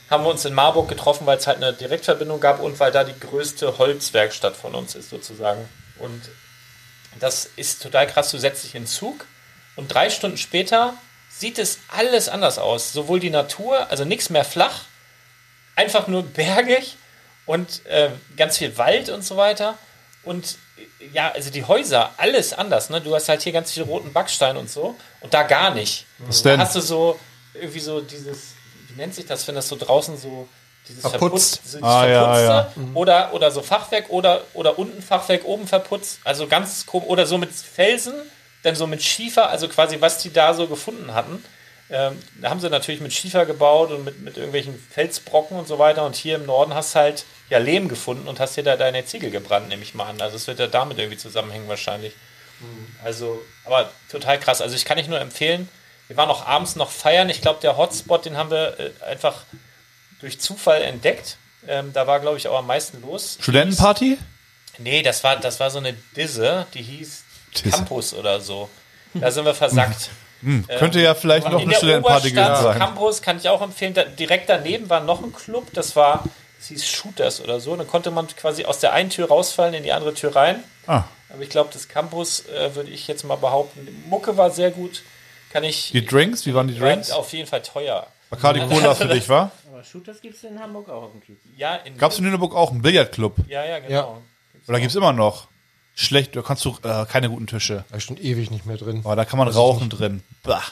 haben 0.10 0.24
wir 0.24 0.30
uns 0.32 0.46
in 0.46 0.54
Marburg 0.54 0.88
getroffen, 0.90 1.26
weil 1.28 1.38
es 1.38 1.48
halt 1.48 1.58
eine 1.58 1.74
Direktverbindung 1.74 2.40
gab 2.40 2.60
und 2.62 2.80
weil 2.80 2.92
da 2.92 3.04
die 3.04 3.18
größte 3.20 3.78
Holzwerkstatt 3.78 4.56
von 4.56 4.74
uns 4.76 4.96
ist 4.96 5.10
sozusagen. 5.10 5.68
Und 6.00 6.22
das 7.20 7.50
ist 7.56 7.82
total 7.82 8.08
krass. 8.08 8.32
Du 8.32 8.38
setzt 8.38 8.64
dich 8.64 8.76
in 8.76 8.88
Zug 8.88 9.26
und 9.76 9.88
drei 9.94 10.10
Stunden 10.10 10.38
später 10.38 10.94
sieht 11.30 11.60
es 11.60 11.80
alles 11.90 12.28
anders 12.30 12.58
aus. 12.58 12.92
Sowohl 12.92 13.20
die 13.20 13.30
Natur, 13.30 13.90
also 13.92 14.04
nichts 14.06 14.30
mehr 14.30 14.46
flach, 14.46 14.82
einfach 15.76 16.08
nur 16.08 16.24
bergig 16.24 16.98
und 17.46 17.86
äh, 17.86 18.10
ganz 18.36 18.58
viel 18.58 18.78
Wald 18.78 19.10
und 19.10 19.24
so 19.24 19.38
weiter. 19.38 19.78
Und 20.24 20.58
ja, 21.14 21.32
also 21.32 21.50
die 21.50 21.64
Häuser, 21.66 22.12
alles 22.18 22.54
anders. 22.54 22.90
Ne? 22.90 23.00
Du 23.02 23.14
hast 23.16 23.30
halt 23.30 23.42
hier 23.42 23.54
ganz 23.54 23.72
viel 23.72 23.84
roten 23.84 24.12
Backstein 24.12 24.58
und 24.58 24.70
so 24.70 24.96
und 25.22 25.34
da 25.34 25.44
gar 25.44 25.74
nicht. 25.74 26.06
Was 26.20 26.42
Da 26.44 26.52
denn? 26.52 26.60
hast 26.60 26.76
du 26.76 26.82
so 26.82 27.20
irgendwie 27.54 27.80
so 27.80 28.02
dieses, 28.02 28.54
nennt 29.00 29.16
sich 29.16 29.26
das, 29.26 29.48
wenn 29.48 29.56
das 29.56 29.68
so 29.68 29.76
draußen 29.76 30.18
so 30.18 30.48
dieses 30.88 31.02
Verputzt. 31.02 31.62
dieses 31.66 31.84
Ah, 31.84 32.08
ja, 32.08 32.36
Verputzte 32.36 32.80
ja. 32.82 32.88
oder, 32.94 33.34
oder 33.34 33.52
so 33.52 33.62
Fachwerk 33.62 34.10
oder, 34.10 34.44
oder 34.54 34.78
unten 34.80 35.02
Fachwerk, 35.02 35.46
oben 35.46 35.68
verputzt. 35.68 36.20
Also 36.24 36.48
ganz 36.48 36.86
komisch. 36.86 37.08
Oder 37.10 37.26
so 37.26 37.38
mit 37.38 37.52
Felsen, 37.52 38.14
dann 38.64 38.76
so 38.76 38.88
mit 38.88 39.02
Schiefer, 39.04 39.50
also 39.50 39.68
quasi 39.68 40.02
was 40.02 40.20
die 40.20 40.32
da 40.32 40.54
so 40.54 40.68
gefunden 40.68 41.14
hatten. 41.14 41.44
Ähm, 41.92 42.22
da 42.40 42.52
haben 42.52 42.60
sie 42.60 42.70
natürlich 42.70 43.02
mit 43.02 43.14
Schiefer 43.14 43.46
gebaut 43.48 43.90
und 43.92 44.06
mit, 44.06 44.22
mit 44.22 44.38
irgendwelchen 44.38 44.80
Felsbrocken 44.92 45.58
und 45.58 45.68
so 45.68 45.80
weiter. 45.80 46.06
Und 46.06 46.16
hier 46.16 46.36
im 46.36 46.46
Norden 46.46 46.76
hast 46.76 46.94
du 46.94 47.00
halt 47.00 47.26
ja 47.50 47.58
Lehm 47.58 47.88
gefunden 47.88 48.28
und 48.28 48.40
hast 48.40 48.56
dir 48.58 48.64
da 48.64 48.78
deine 48.78 49.06
Ziegel 49.06 49.32
gebrannt, 49.32 49.70
nehme 49.70 49.82
ich 49.82 49.96
mal 49.96 50.06
an. 50.06 50.22
Also 50.22 50.36
es 50.36 50.46
wird 50.46 50.60
ja 50.60 50.68
damit 50.68 51.00
irgendwie 51.00 51.18
zusammenhängen 51.18 51.68
wahrscheinlich. 51.68 52.14
Also, 53.04 53.42
aber 53.66 53.90
total 54.12 54.40
krass. 54.40 54.62
Also 54.62 54.76
ich 54.76 54.86
kann 54.86 54.98
nicht 54.98 55.10
nur 55.10 55.20
empfehlen, 55.20 55.70
wir 56.10 56.18
waren 56.18 56.30
auch 56.30 56.46
abends 56.46 56.76
noch 56.76 56.90
feiern. 56.90 57.30
Ich 57.30 57.42
glaube, 57.42 57.60
der 57.62 57.78
Hotspot, 57.78 58.26
den 58.26 58.36
haben 58.36 58.50
wir 58.50 58.78
äh, 58.80 59.06
einfach 59.06 59.44
durch 60.20 60.40
Zufall 60.42 60.82
entdeckt. 60.82 61.38
Ähm, 61.68 61.94
da 61.94 62.08
war, 62.08 62.20
glaube 62.20 62.38
ich, 62.38 62.48
auch 62.48 62.58
am 62.58 62.68
meisten 62.68 63.00
los. 63.02 63.38
Studentenparty? 63.40 64.18
Nee, 64.80 65.04
das 65.04 65.24
war, 65.24 65.36
das 65.36 65.60
war 65.60 65.70
so 65.70 65.78
eine 65.78 65.94
Disse, 66.16 66.66
die 66.74 66.82
hieß 66.82 67.24
Disse. 67.54 67.70
Campus 67.70 68.14
oder 68.14 68.42
so. 68.42 68.70
Da 69.14 69.30
sind 69.32 69.46
wir 69.46 69.56
versackt. 69.56 70.10
Hm, 70.42 70.66
könnte 70.68 71.02
ja 71.02 71.16
vielleicht 71.16 71.50
noch 71.50 71.60
In 71.60 71.68
eine 71.68 71.76
Studentenparty 71.76 72.32
gewesen 72.32 72.64
sein. 72.64 72.80
Campus 72.80 73.22
kann 73.22 73.36
ich 73.36 73.50
auch 73.50 73.62
empfehlen. 73.62 73.94
Da, 73.94 74.06
direkt 74.06 74.48
daneben 74.48 74.90
war 74.90 75.02
noch 75.02 75.22
ein 75.22 75.34
Club, 75.34 75.68
das 75.74 75.98
war, 75.98 76.24
das 76.58 76.70
hieß 76.70 76.88
Shooters 76.88 77.42
oder 77.42 77.60
so. 77.60 77.76
Dann 77.76 77.88
konnte 77.88 78.10
man 78.10 78.26
quasi 78.28 78.64
aus 78.64 78.80
der 78.80 78.94
einen 78.94 79.10
Tür 79.10 79.28
rausfallen, 79.28 79.74
in 79.74 79.84
die 79.84 79.92
andere 79.92 80.14
Tür 80.14 80.38
rein. 80.38 80.64
Ah, 80.88 81.04
Aber 81.28 81.42
ich 81.42 81.50
glaube, 81.50 81.72
das 81.74 81.90
Campus 81.90 82.46
äh, 82.48 82.74
würde 82.74 82.90
ich 82.90 83.06
jetzt 83.10 83.26
mal 83.26 83.36
behaupten. 83.36 83.86
Die 83.86 84.10
Mucke 84.10 84.38
war 84.38 84.50
sehr 84.50 84.72
gut. 84.72 85.04
Kann 85.52 85.64
ich. 85.64 85.92
die 85.92 86.06
Drinks, 86.06 86.46
wie 86.46 86.54
waren 86.54 86.68
die 86.68 86.78
Drinks? 86.78 87.12
auf 87.12 87.32
jeden 87.34 87.48
Fall 87.48 87.62
teuer. 87.62 88.08
Bacardi 88.30 88.60
Cola 88.60 88.94
für 88.94 89.08
dich, 89.08 89.28
war? 89.28 89.52
Aber 89.72 89.84
Shooters 89.84 90.22
gibt 90.22 90.36
es 90.36 90.44
in 90.44 90.60
Hamburg 90.60 90.90
auch 90.90 91.04
auf 91.04 91.12
dem 91.12 91.22
Kiez. 91.22 91.40
Ja, 91.58 91.78
in 91.78 91.98
Gab 91.98 92.12
es 92.12 92.20
in 92.20 92.26
Lüneburg 92.26 92.54
auch 92.56 92.72
einen 92.72 92.82
Billardclub? 92.82 93.36
Ja, 93.48 93.66
ja, 93.66 93.80
genau. 93.80 93.92
Ja. 93.92 94.22
Oder 94.68 94.80
gibt's 94.80 94.96
immer 94.96 95.14
noch? 95.14 95.48
Schlecht, 95.96 96.36
da 96.36 96.42
kannst 96.42 96.64
du 96.64 96.78
äh, 96.84 97.06
keine 97.06 97.30
guten 97.30 97.48
Tische. 97.48 97.86
Da 97.90 97.98
ist 97.98 98.04
schon 98.04 98.18
ewig 98.18 98.52
nicht 98.52 98.66
mehr 98.66 98.78
drin. 98.78 99.02
Aber 99.04 99.16
da 99.16 99.26
kann 99.26 99.40
man 99.40 99.48
rauchen 99.48 99.90
drin. 99.90 100.24
Bah. 100.44 100.64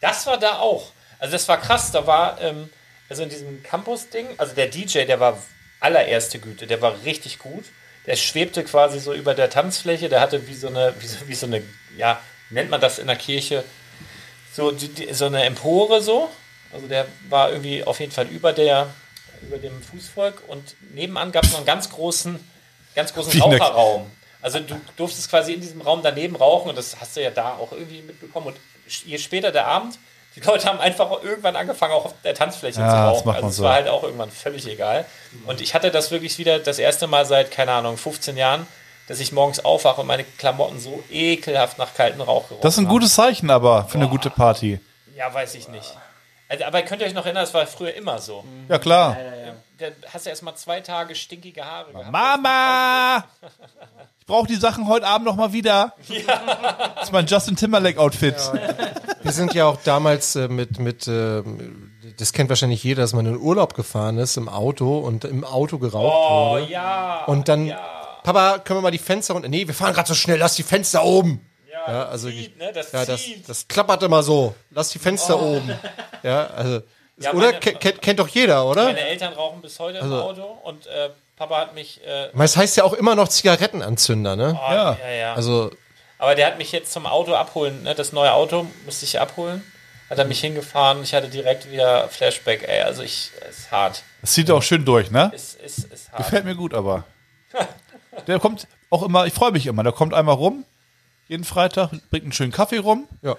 Das 0.00 0.26
war 0.26 0.38
da 0.38 0.58
auch. 0.58 0.92
Also 1.18 1.32
das 1.32 1.48
war 1.48 1.58
krass. 1.58 1.90
Da 1.90 2.06
war, 2.06 2.40
ähm, 2.40 2.70
also 3.08 3.24
in 3.24 3.28
diesem 3.28 3.62
Campus-Ding, 3.62 4.26
also 4.38 4.54
der 4.54 4.68
DJ, 4.68 5.04
der 5.04 5.20
war 5.20 5.36
allererste 5.80 6.38
Güte, 6.38 6.66
der 6.66 6.80
war 6.80 6.94
richtig 7.04 7.40
gut. 7.40 7.64
Der 8.06 8.16
schwebte 8.16 8.64
quasi 8.64 9.00
so 9.00 9.12
über 9.12 9.34
der 9.34 9.50
Tanzfläche, 9.50 10.08
der 10.08 10.20
hatte 10.20 10.46
wie 10.48 10.54
so 10.54 10.68
eine, 10.68 10.94
wie 11.00 11.06
so, 11.06 11.16
wie 11.26 11.34
so 11.34 11.46
eine, 11.46 11.62
ja, 11.96 12.20
nennt 12.52 12.70
man 12.70 12.80
das 12.80 12.98
in 12.98 13.06
der 13.06 13.16
Kirche, 13.16 13.64
so, 14.54 14.70
die, 14.70 14.88
die, 14.88 15.12
so 15.14 15.26
eine 15.26 15.44
Empore 15.44 16.00
so. 16.00 16.30
Also 16.72 16.86
der 16.86 17.06
war 17.28 17.50
irgendwie 17.50 17.84
auf 17.84 18.00
jeden 18.00 18.12
Fall 18.12 18.26
über 18.26 18.52
der, 18.52 18.88
über 19.42 19.58
dem 19.58 19.82
Fußvolk 19.82 20.42
und 20.48 20.74
nebenan 20.94 21.32
gab 21.32 21.44
es 21.44 21.50
noch 21.50 21.58
einen 21.58 21.66
ganz 21.66 21.90
großen, 21.90 22.38
ganz 22.94 23.12
großen 23.12 23.40
Raucherraum. 23.40 24.10
Also 24.40 24.58
du 24.58 24.80
durftest 24.96 25.30
quasi 25.30 25.52
in 25.52 25.60
diesem 25.60 25.80
Raum 25.82 26.00
daneben 26.02 26.36
rauchen 26.36 26.70
und 26.70 26.76
das 26.76 27.00
hast 27.00 27.16
du 27.16 27.22
ja 27.22 27.30
da 27.30 27.54
auch 27.54 27.72
irgendwie 27.72 28.02
mitbekommen. 28.02 28.48
Und 28.48 28.56
je 29.04 29.18
später 29.18 29.52
der 29.52 29.66
Abend, 29.66 29.98
die 30.34 30.40
Leute 30.40 30.66
haben 30.66 30.80
einfach 30.80 31.22
irgendwann 31.22 31.56
angefangen, 31.56 31.92
auch 31.92 32.06
auf 32.06 32.14
der 32.24 32.34
Tanzfläche 32.34 32.80
Ja, 32.80 32.88
zu 32.88 32.96
rauchen. 32.96 33.30
Also 33.30 33.48
es 33.48 33.56
so. 33.56 33.62
war 33.64 33.74
halt 33.74 33.88
auch 33.88 34.02
irgendwann 34.02 34.30
völlig 34.30 34.66
egal. 34.66 35.04
Und 35.46 35.60
ich 35.60 35.74
hatte 35.74 35.90
das 35.90 36.10
wirklich 36.10 36.38
wieder 36.38 36.58
das 36.58 36.78
erste 36.78 37.06
Mal 37.06 37.26
seit, 37.26 37.50
keine 37.50 37.72
Ahnung, 37.72 37.98
15 37.98 38.36
Jahren, 38.36 38.66
dass 39.08 39.20
ich 39.20 39.32
morgens 39.32 39.64
aufwache 39.64 40.00
und 40.00 40.06
meine 40.06 40.24
Klamotten 40.24 40.78
so 40.80 41.02
ekelhaft 41.10 41.78
nach 41.78 41.94
kalten 41.94 42.20
Rauch 42.20 42.48
gerochen 42.48 42.62
Das 42.62 42.74
ist 42.74 42.78
ein 42.78 42.86
haben. 42.86 42.92
gutes 42.92 43.14
Zeichen 43.14 43.50
aber 43.50 43.84
für 43.86 43.98
eine 43.98 44.08
gute 44.08 44.30
Party. 44.30 44.80
Ja, 45.16 45.32
weiß 45.32 45.54
ich 45.56 45.68
nicht. 45.68 45.96
Also, 46.48 46.64
aber 46.64 46.82
könnt 46.82 47.00
ihr 47.00 47.06
euch 47.08 47.14
noch 47.14 47.24
erinnern, 47.24 47.44
das 47.44 47.54
war 47.54 47.66
früher 47.66 47.94
immer 47.94 48.18
so. 48.18 48.44
Ja, 48.68 48.78
klar. 48.78 49.16
Da 49.78 49.86
hast 50.12 50.26
du 50.26 50.30
erst 50.30 50.42
mal 50.42 50.54
zwei 50.54 50.80
Tage 50.80 51.14
stinkige 51.14 51.64
Haare 51.64 51.92
gehabt. 51.92 52.10
Mama! 52.10 53.24
Ich 54.20 54.26
brauche 54.26 54.46
die 54.46 54.54
Sachen 54.54 54.86
heute 54.86 55.04
Abend 55.08 55.26
noch 55.26 55.34
mal 55.34 55.52
wieder. 55.52 55.94
Das 56.94 57.02
ist 57.08 57.12
mein 57.12 57.26
Justin 57.26 57.56
Timberlake-Outfit. 57.56 58.36
Wir 59.20 59.32
sind 59.32 59.52
ja 59.52 59.66
auch 59.66 59.76
damals 59.82 60.36
äh, 60.36 60.46
mit, 60.46 60.78
mit 60.78 61.08
äh, 61.08 61.42
das 62.18 62.32
kennt 62.32 62.48
wahrscheinlich 62.48 62.84
jeder, 62.84 63.02
dass 63.02 63.14
man 63.14 63.26
in 63.26 63.36
Urlaub 63.36 63.74
gefahren 63.74 64.18
ist 64.18 64.36
im 64.36 64.48
Auto 64.48 64.98
und 65.00 65.24
im 65.24 65.42
Auto 65.44 65.78
geraucht 65.78 66.14
Oh 66.16 66.50
wurde. 66.52 66.70
ja. 66.70 67.24
Und 67.24 67.48
dann, 67.48 67.74
Papa, 68.24 68.58
können 68.58 68.78
wir 68.78 68.82
mal 68.82 68.90
die 68.90 68.98
Fenster 68.98 69.34
runter? 69.34 69.48
Nee, 69.48 69.66
wir 69.66 69.74
fahren 69.74 69.92
gerade 69.94 70.08
so 70.08 70.14
schnell, 70.14 70.38
lass 70.38 70.54
die 70.54 70.62
Fenster 70.62 71.04
oben. 71.04 71.44
ja, 71.70 71.92
Ja, 71.92 72.08
also 72.08 72.28
zieht, 72.28 72.56
ne? 72.56 72.72
Das 72.72 72.92
Ja, 72.92 73.04
das, 73.04 73.20
das 73.46 73.66
klappert 73.68 74.02
immer 74.02 74.22
so. 74.22 74.54
Lass 74.70 74.90
die 74.90 74.98
Fenster 74.98 75.40
oben. 75.40 75.70
Ja, 76.22 76.46
also. 76.50 76.82
Ja, 77.16 77.32
oder? 77.32 77.46
meine- 77.46 77.58
Ke- 77.60 77.74
kennt, 77.74 78.00
kennt 78.00 78.18
doch 78.20 78.28
jeder, 78.28 78.64
oder? 78.64 78.84
Meine 78.84 79.00
Eltern 79.00 79.32
rauchen 79.32 79.60
bis 79.60 79.78
heute 79.80 79.98
im 79.98 80.04
Also- 80.04 80.22
Auto 80.22 80.42
und 80.62 80.86
äh, 80.86 81.10
Papa 81.36 81.56
hat 81.62 81.74
mich. 81.74 82.00
Äh, 82.06 82.28
es 82.38 82.56
heißt 82.56 82.76
ja 82.76 82.84
auch 82.84 82.92
immer 82.92 83.16
noch 83.16 83.26
Zigarettenanzünder, 83.28 84.36
ne? 84.36 84.56
oh, 84.56 84.72
Ja. 84.72 84.96
ja, 85.02 85.10
ja. 85.10 85.34
Also, 85.34 85.72
Aber 86.18 86.36
der 86.36 86.46
hat 86.46 86.58
mich 86.58 86.70
jetzt 86.70 86.92
zum 86.92 87.06
Auto 87.06 87.34
abholen, 87.34 87.82
ne? 87.82 87.94
Das 87.96 88.12
neue 88.12 88.32
Auto 88.32 88.66
musste 88.84 89.04
ich 89.04 89.18
abholen. 89.20 89.64
Hat 90.08 90.18
er 90.18 90.24
mich 90.26 90.40
hingefahren. 90.40 91.02
Ich 91.02 91.12
hatte 91.14 91.28
direkt 91.28 91.70
wieder 91.72 92.06
Flashback, 92.08 92.68
ey. 92.68 92.82
Also 92.82 93.02
ich, 93.02 93.30
ist 93.50 93.72
hart. 93.72 94.02
Das 94.20 94.32
zieht 94.32 94.48
auch 94.50 94.62
schön 94.62 94.84
durch, 94.84 95.10
ne? 95.10 95.32
Ist, 95.34 95.58
ist, 95.60 95.78
ist 95.92 96.12
hart. 96.12 96.18
Gefällt 96.18 96.44
mir 96.44 96.54
gut, 96.54 96.72
aber. 96.74 97.04
Der 98.26 98.38
kommt 98.38 98.66
auch 98.90 99.02
immer, 99.02 99.26
ich 99.26 99.32
freue 99.32 99.52
mich 99.52 99.66
immer, 99.66 99.82
der 99.82 99.92
kommt 99.92 100.14
einmal 100.14 100.34
rum, 100.34 100.64
jeden 101.28 101.44
Freitag, 101.44 101.90
bringt 102.10 102.24
einen 102.24 102.32
schönen 102.32 102.52
Kaffee 102.52 102.78
rum. 102.78 103.08
ja. 103.22 103.36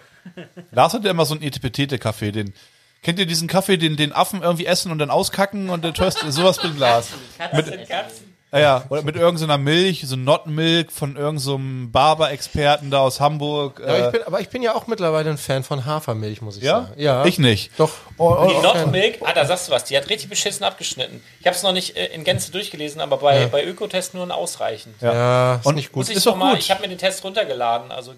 Lars 0.72 0.94
hat 0.94 1.04
ja 1.04 1.12
immer 1.12 1.26
so 1.26 1.36
einen 1.36 1.44
Etipetete-Kaffee, 1.44 2.32
den. 2.32 2.54
Kennt 3.02 3.20
ihr 3.20 3.26
diesen 3.26 3.50
Kaffee, 3.50 3.76
den 3.78 3.98
den 3.98 4.14
Affen 4.14 4.42
irgendwie 4.42 4.66
essen 4.66 4.90
und 4.90 4.98
dann 4.98 5.10
auskacken 5.10 5.70
und 5.70 5.84
der 5.84 5.94
Toast, 5.94 6.20
sowas 6.30 6.58
bringt 6.58 6.80
Lars. 6.80 7.10
Mit 7.54 7.90
Katzen. 7.90 8.33
Ja, 8.54 8.60
ja, 8.60 8.84
oder 8.90 9.02
mit 9.02 9.16
irgendeiner 9.16 9.58
Milch, 9.58 10.04
so 10.06 10.16
Not 10.16 10.46
Milk 10.48 10.92
von 10.92 11.16
irgendeinem 11.18 11.92
Barber-Experten 11.92 12.92
da 12.92 13.00
aus 13.00 13.20
Hamburg. 13.20 13.80
ja 13.80 13.88
äh, 13.96 14.06
ich 14.06 14.12
bin, 14.12 14.24
aber 14.24 14.40
ich 14.42 14.50
bin 14.50 14.62
ja 14.62 14.76
auch 14.76 14.86
mittlerweile 14.88 15.32
ein 15.32 15.38
Fan 15.40 15.64
von 15.64 15.86
Hafermilch, 15.86 16.42
muss 16.42 16.58
ich 16.58 16.64
ja? 16.64 16.82
sagen. 16.84 16.94
Ja. 17.02 17.26
Ich 17.26 17.40
nicht. 17.40 17.72
Doch. 17.78 17.90
Die 18.18 18.22
Not 18.62 18.92
Milk, 18.92 19.18
ah, 19.26 19.34
da 19.34 19.46
sagst 19.46 19.68
du 19.68 19.72
was, 19.72 19.86
die 19.86 19.98
hat 19.98 20.08
richtig 20.10 20.30
beschissen 20.30 20.64
abgeschnitten. 20.64 21.24
Ich 21.40 21.48
habe 21.48 21.56
es 21.56 21.64
noch 21.64 21.74
nicht 21.74 21.98
äh, 21.98 22.06
in 22.14 22.24
Gänze 22.24 22.52
durchgelesen, 22.52 23.02
aber 23.02 23.18
bei, 23.18 23.48
bei 23.48 23.66
Ökotest 23.66 24.14
nur 24.14 24.24
ein 24.24 24.32
ausreichend. 24.32 24.96
Ja, 25.02 25.56
ist 25.56 25.66
Und- 25.66 25.76
nicht 25.76 25.92
gut. 25.92 26.02
Muss 26.02 26.10
ich 26.10 26.18
Ist 26.18 26.26
doch 26.28 26.36
mal, 26.36 26.52
gut. 26.52 26.60
ich 26.60 26.70
habe 26.70 26.82
mir 26.82 26.90
den 26.90 27.00
Test 27.00 27.24
runtergeladen, 27.24 27.92
also 27.92 28.14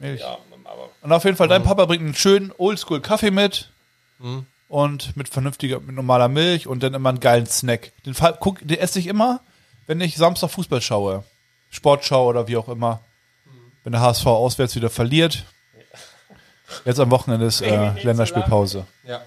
ja, 0.00 0.36
aber 0.64 0.90
Und 1.00 1.12
auf 1.12 1.24
jeden 1.24 1.36
Fall, 1.38 1.48
dein 1.48 1.62
Papa 1.62 1.86
bringt 1.86 2.02
einen 2.04 2.14
schönen 2.14 2.52
Oldschool-Kaffee 2.58 3.30
mit. 3.30 3.70
Mhm. 4.18 4.44
Und 4.68 5.16
mit 5.16 5.30
vernünftiger, 5.30 5.80
mit 5.80 5.96
normaler 5.96 6.28
Milch 6.28 6.66
und 6.66 6.82
dann 6.82 6.92
immer 6.92 7.08
einen 7.08 7.20
geilen 7.20 7.46
Snack. 7.46 7.92
Den, 8.04 8.12
Fall- 8.12 8.36
guck, 8.38 8.58
den 8.60 8.78
esse 8.78 8.98
ich 8.98 9.06
immer, 9.06 9.40
wenn 9.88 10.00
ich 10.02 10.16
Samstag 10.16 10.50
Fußball 10.50 10.80
schaue. 10.80 11.24
Sportschau 11.70 12.28
oder 12.28 12.46
wie 12.46 12.56
auch 12.56 12.68
immer. 12.68 13.00
Wenn 13.82 13.92
der 13.92 14.02
HSV 14.02 14.26
auswärts 14.26 14.76
wieder 14.76 14.90
verliert. 14.90 15.44
Jetzt 16.84 17.00
am 17.00 17.10
Wochenende 17.10 17.46
ist 17.46 17.62
äh, 17.62 17.92
Länderspielpause. 18.02 18.86
Ja. 19.04 19.22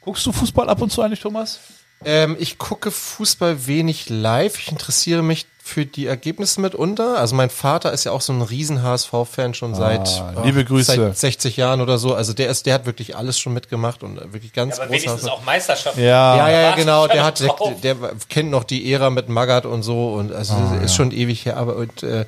Guckst 0.00 0.26
du 0.26 0.32
Fußball 0.32 0.68
ab 0.68 0.82
und 0.82 0.90
zu 0.90 1.00
eigentlich, 1.00 1.20
Thomas? 1.20 1.60
Ähm, 2.04 2.36
ich 2.40 2.58
gucke 2.58 2.90
Fußball 2.90 3.66
wenig 3.66 4.08
live. 4.08 4.58
Ich 4.58 4.70
interessiere 4.70 5.22
mich 5.22 5.46
für 5.68 5.84
die 5.84 6.06
Ergebnisse 6.06 6.60
mitunter. 6.62 7.18
Also 7.18 7.36
mein 7.36 7.50
Vater 7.50 7.92
ist 7.92 8.04
ja 8.04 8.12
auch 8.12 8.22
so 8.22 8.32
ein 8.32 8.40
riesen 8.40 8.82
HSV-Fan 8.82 9.52
schon 9.52 9.74
seit 9.74 10.08
Ah, 10.08 10.42
liebe 10.44 10.64
Grüße. 10.64 10.94
seit 10.96 11.16
60 11.18 11.56
Jahren 11.58 11.82
oder 11.82 11.98
so. 11.98 12.14
Also 12.14 12.32
der 12.32 12.48
ist, 12.48 12.64
der 12.64 12.72
hat 12.74 12.86
wirklich 12.86 13.16
alles 13.16 13.38
schon 13.38 13.52
mitgemacht 13.52 14.02
und 14.02 14.16
wirklich 14.32 14.54
ganz 14.54 14.78
aber 14.78 14.86
großer. 14.88 15.02
wenigstens 15.06 15.28
auch 15.30 15.44
Meisterschaften. 15.44 16.00
Ja. 16.00 16.36
ja, 16.36 16.48
ja, 16.50 16.60
ja, 16.62 16.74
genau. 16.74 17.06
Der 17.06 17.22
hat, 17.24 17.40
der, 17.40 17.54
der 17.82 17.96
kennt 18.30 18.50
noch 18.50 18.64
die 18.64 18.90
Ära 18.92 19.10
mit 19.10 19.28
Magath 19.28 19.66
und 19.66 19.82
so 19.82 20.14
und 20.14 20.32
also 20.32 20.54
Ah, 20.54 20.80
ist 20.82 20.94
schon 20.94 21.12
ewig 21.12 21.44
her. 21.44 21.58
Aber 21.58 21.76
und, 21.76 22.02
äh, 22.02 22.24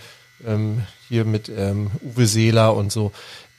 ähm, 0.46 0.84
hier 1.08 1.24
mit 1.24 1.48
ähm, 1.48 1.90
Uwe 2.02 2.26
Seeler 2.26 2.74
und 2.74 2.92
so. 2.92 3.10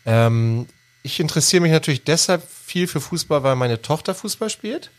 Ähm, 0.06 0.68
ich 1.04 1.20
interessiere 1.20 1.62
mich 1.64 1.72
natürlich 1.72 2.04
deshalb 2.04 2.44
viel 2.66 2.88
für 2.88 3.02
Fußball, 3.02 3.42
weil 3.44 3.56
meine 3.56 3.82
Tochter 3.82 4.14
Fußball 4.14 4.50
spielt. 4.52 4.92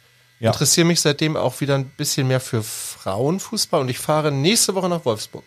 Ja. 0.43 0.51
Interessiere 0.51 0.86
mich 0.86 1.01
seitdem 1.01 1.36
auch 1.36 1.60
wieder 1.60 1.77
ein 1.77 1.85
bisschen 1.90 2.27
mehr 2.27 2.40
für 2.40 2.62
Frauenfußball 2.62 3.81
und 3.81 3.89
ich 3.89 3.98
fahre 3.98 4.32
nächste 4.32 4.74
Woche 4.74 4.89
nach 4.89 5.05
Wolfsburg. 5.05 5.44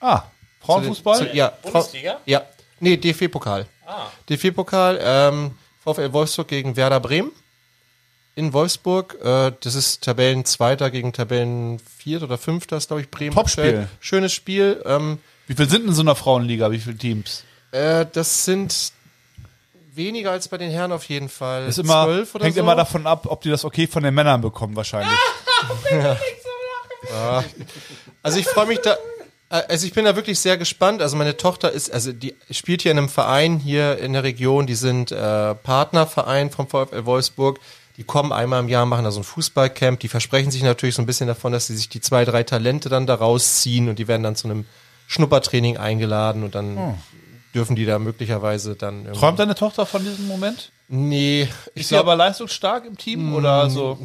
Ah, 0.00 0.24
Frauenfußball? 0.60 1.18
Zu, 1.30 1.34
ja, 1.34 1.48
Bundesliga? 1.62 2.12
Frau- 2.12 2.20
Ja. 2.26 2.42
Nee, 2.80 2.96
DFB-Pokal. 2.98 3.66
Ah. 3.86 4.06
DFB-Pokal, 4.28 4.98
ähm, 5.02 5.52
VfL 5.82 6.12
Wolfsburg 6.12 6.48
gegen 6.48 6.76
Werder 6.76 7.00
Bremen 7.00 7.30
in 8.34 8.52
Wolfsburg. 8.52 9.16
Äh, 9.22 9.52
das 9.60 9.74
ist 9.74 10.02
Tabellenzweiter 10.04 10.90
gegen 10.90 11.12
Tabellenvierter 11.12 12.26
oder 12.26 12.36
Fünfter, 12.38 12.76
ist 12.76 12.88
glaube 12.88 13.00
ich 13.02 13.10
Bremen. 13.10 13.34
Topspiel. 13.34 13.88
Schönes 14.00 14.32
Spiel. 14.34 14.82
Ähm, 14.84 15.18
Wie 15.46 15.54
viel 15.54 15.68
sind 15.70 15.86
in 15.86 15.94
so 15.94 16.02
einer 16.02 16.16
Frauenliga? 16.16 16.70
Wie 16.70 16.78
viele 16.80 16.96
Teams? 16.98 17.44
äh, 17.72 18.04
das 18.12 18.44
sind 18.44 18.92
weniger 19.96 20.30
als 20.32 20.48
bei 20.48 20.58
den 20.58 20.70
Herren 20.70 20.92
auf 20.92 21.04
jeden 21.08 21.28
Fall. 21.28 21.66
Ist 21.66 21.78
immer, 21.78 22.04
Zwölf 22.04 22.34
oder 22.34 22.44
hängt 22.44 22.54
so. 22.56 22.60
immer 22.60 22.74
davon 22.76 23.06
ab, 23.06 23.26
ob 23.28 23.42
die 23.42 23.50
das 23.50 23.64
okay 23.64 23.86
von 23.86 24.02
den 24.02 24.14
Männern 24.14 24.40
bekommen, 24.40 24.74
wahrscheinlich. 24.76 25.16
Also 28.22 28.38
ich 28.38 28.46
freue 28.46 28.66
mich 28.66 28.78
da. 28.80 28.96
äh, 29.50 29.62
Also 29.68 29.86
ich 29.86 29.92
bin 29.92 30.04
da 30.04 30.16
wirklich 30.16 30.38
sehr 30.38 30.56
gespannt. 30.56 31.02
Also 31.02 31.16
meine 31.16 31.36
Tochter 31.36 31.70
ist, 31.70 31.92
also 31.92 32.12
die 32.12 32.34
spielt 32.50 32.82
hier 32.82 32.92
in 32.92 32.98
einem 32.98 33.08
Verein 33.08 33.58
hier 33.58 33.98
in 33.98 34.12
der 34.14 34.22
Region. 34.22 34.66
Die 34.66 34.74
sind 34.74 35.12
äh, 35.12 35.54
Partnerverein 35.54 36.50
vom 36.50 36.66
VfL 36.68 37.04
Wolfsburg. 37.04 37.60
Die 37.96 38.04
kommen 38.04 38.32
einmal 38.32 38.60
im 38.60 38.68
Jahr, 38.68 38.86
machen 38.86 39.04
da 39.04 39.10
so 39.12 39.20
ein 39.20 39.24
Fußballcamp. 39.24 40.00
Die 40.00 40.08
versprechen 40.08 40.50
sich 40.50 40.62
natürlich 40.62 40.94
so 40.96 41.02
ein 41.02 41.06
bisschen 41.06 41.28
davon, 41.28 41.52
dass 41.52 41.66
sie 41.68 41.76
sich 41.76 41.88
die 41.88 42.00
zwei, 42.00 42.24
drei 42.24 42.42
Talente 42.42 42.88
dann 42.88 43.06
da 43.06 43.14
rausziehen 43.14 43.88
und 43.88 43.98
die 43.98 44.08
werden 44.08 44.22
dann 44.24 44.34
zu 44.34 44.48
einem 44.48 44.64
Schnuppertraining 45.06 45.76
eingeladen 45.76 46.42
und 46.42 46.54
dann 46.54 46.98
dürfen 47.54 47.76
die 47.76 47.84
da 47.86 47.98
möglicherweise 47.98 48.74
dann 48.76 49.02
irgendwie- 49.04 49.18
Träumt 49.20 49.38
deine 49.38 49.54
Tochter 49.54 49.86
von 49.86 50.02
diesem 50.04 50.26
Moment? 50.26 50.72
Nee, 50.88 51.48
ich 51.74 51.82
Ist 51.82 51.88
sie 51.90 51.96
aber 51.96 52.14
leistungsstark 52.16 52.84
im 52.84 52.96
Team 52.98 53.34
oder 53.34 53.70
so? 53.70 53.98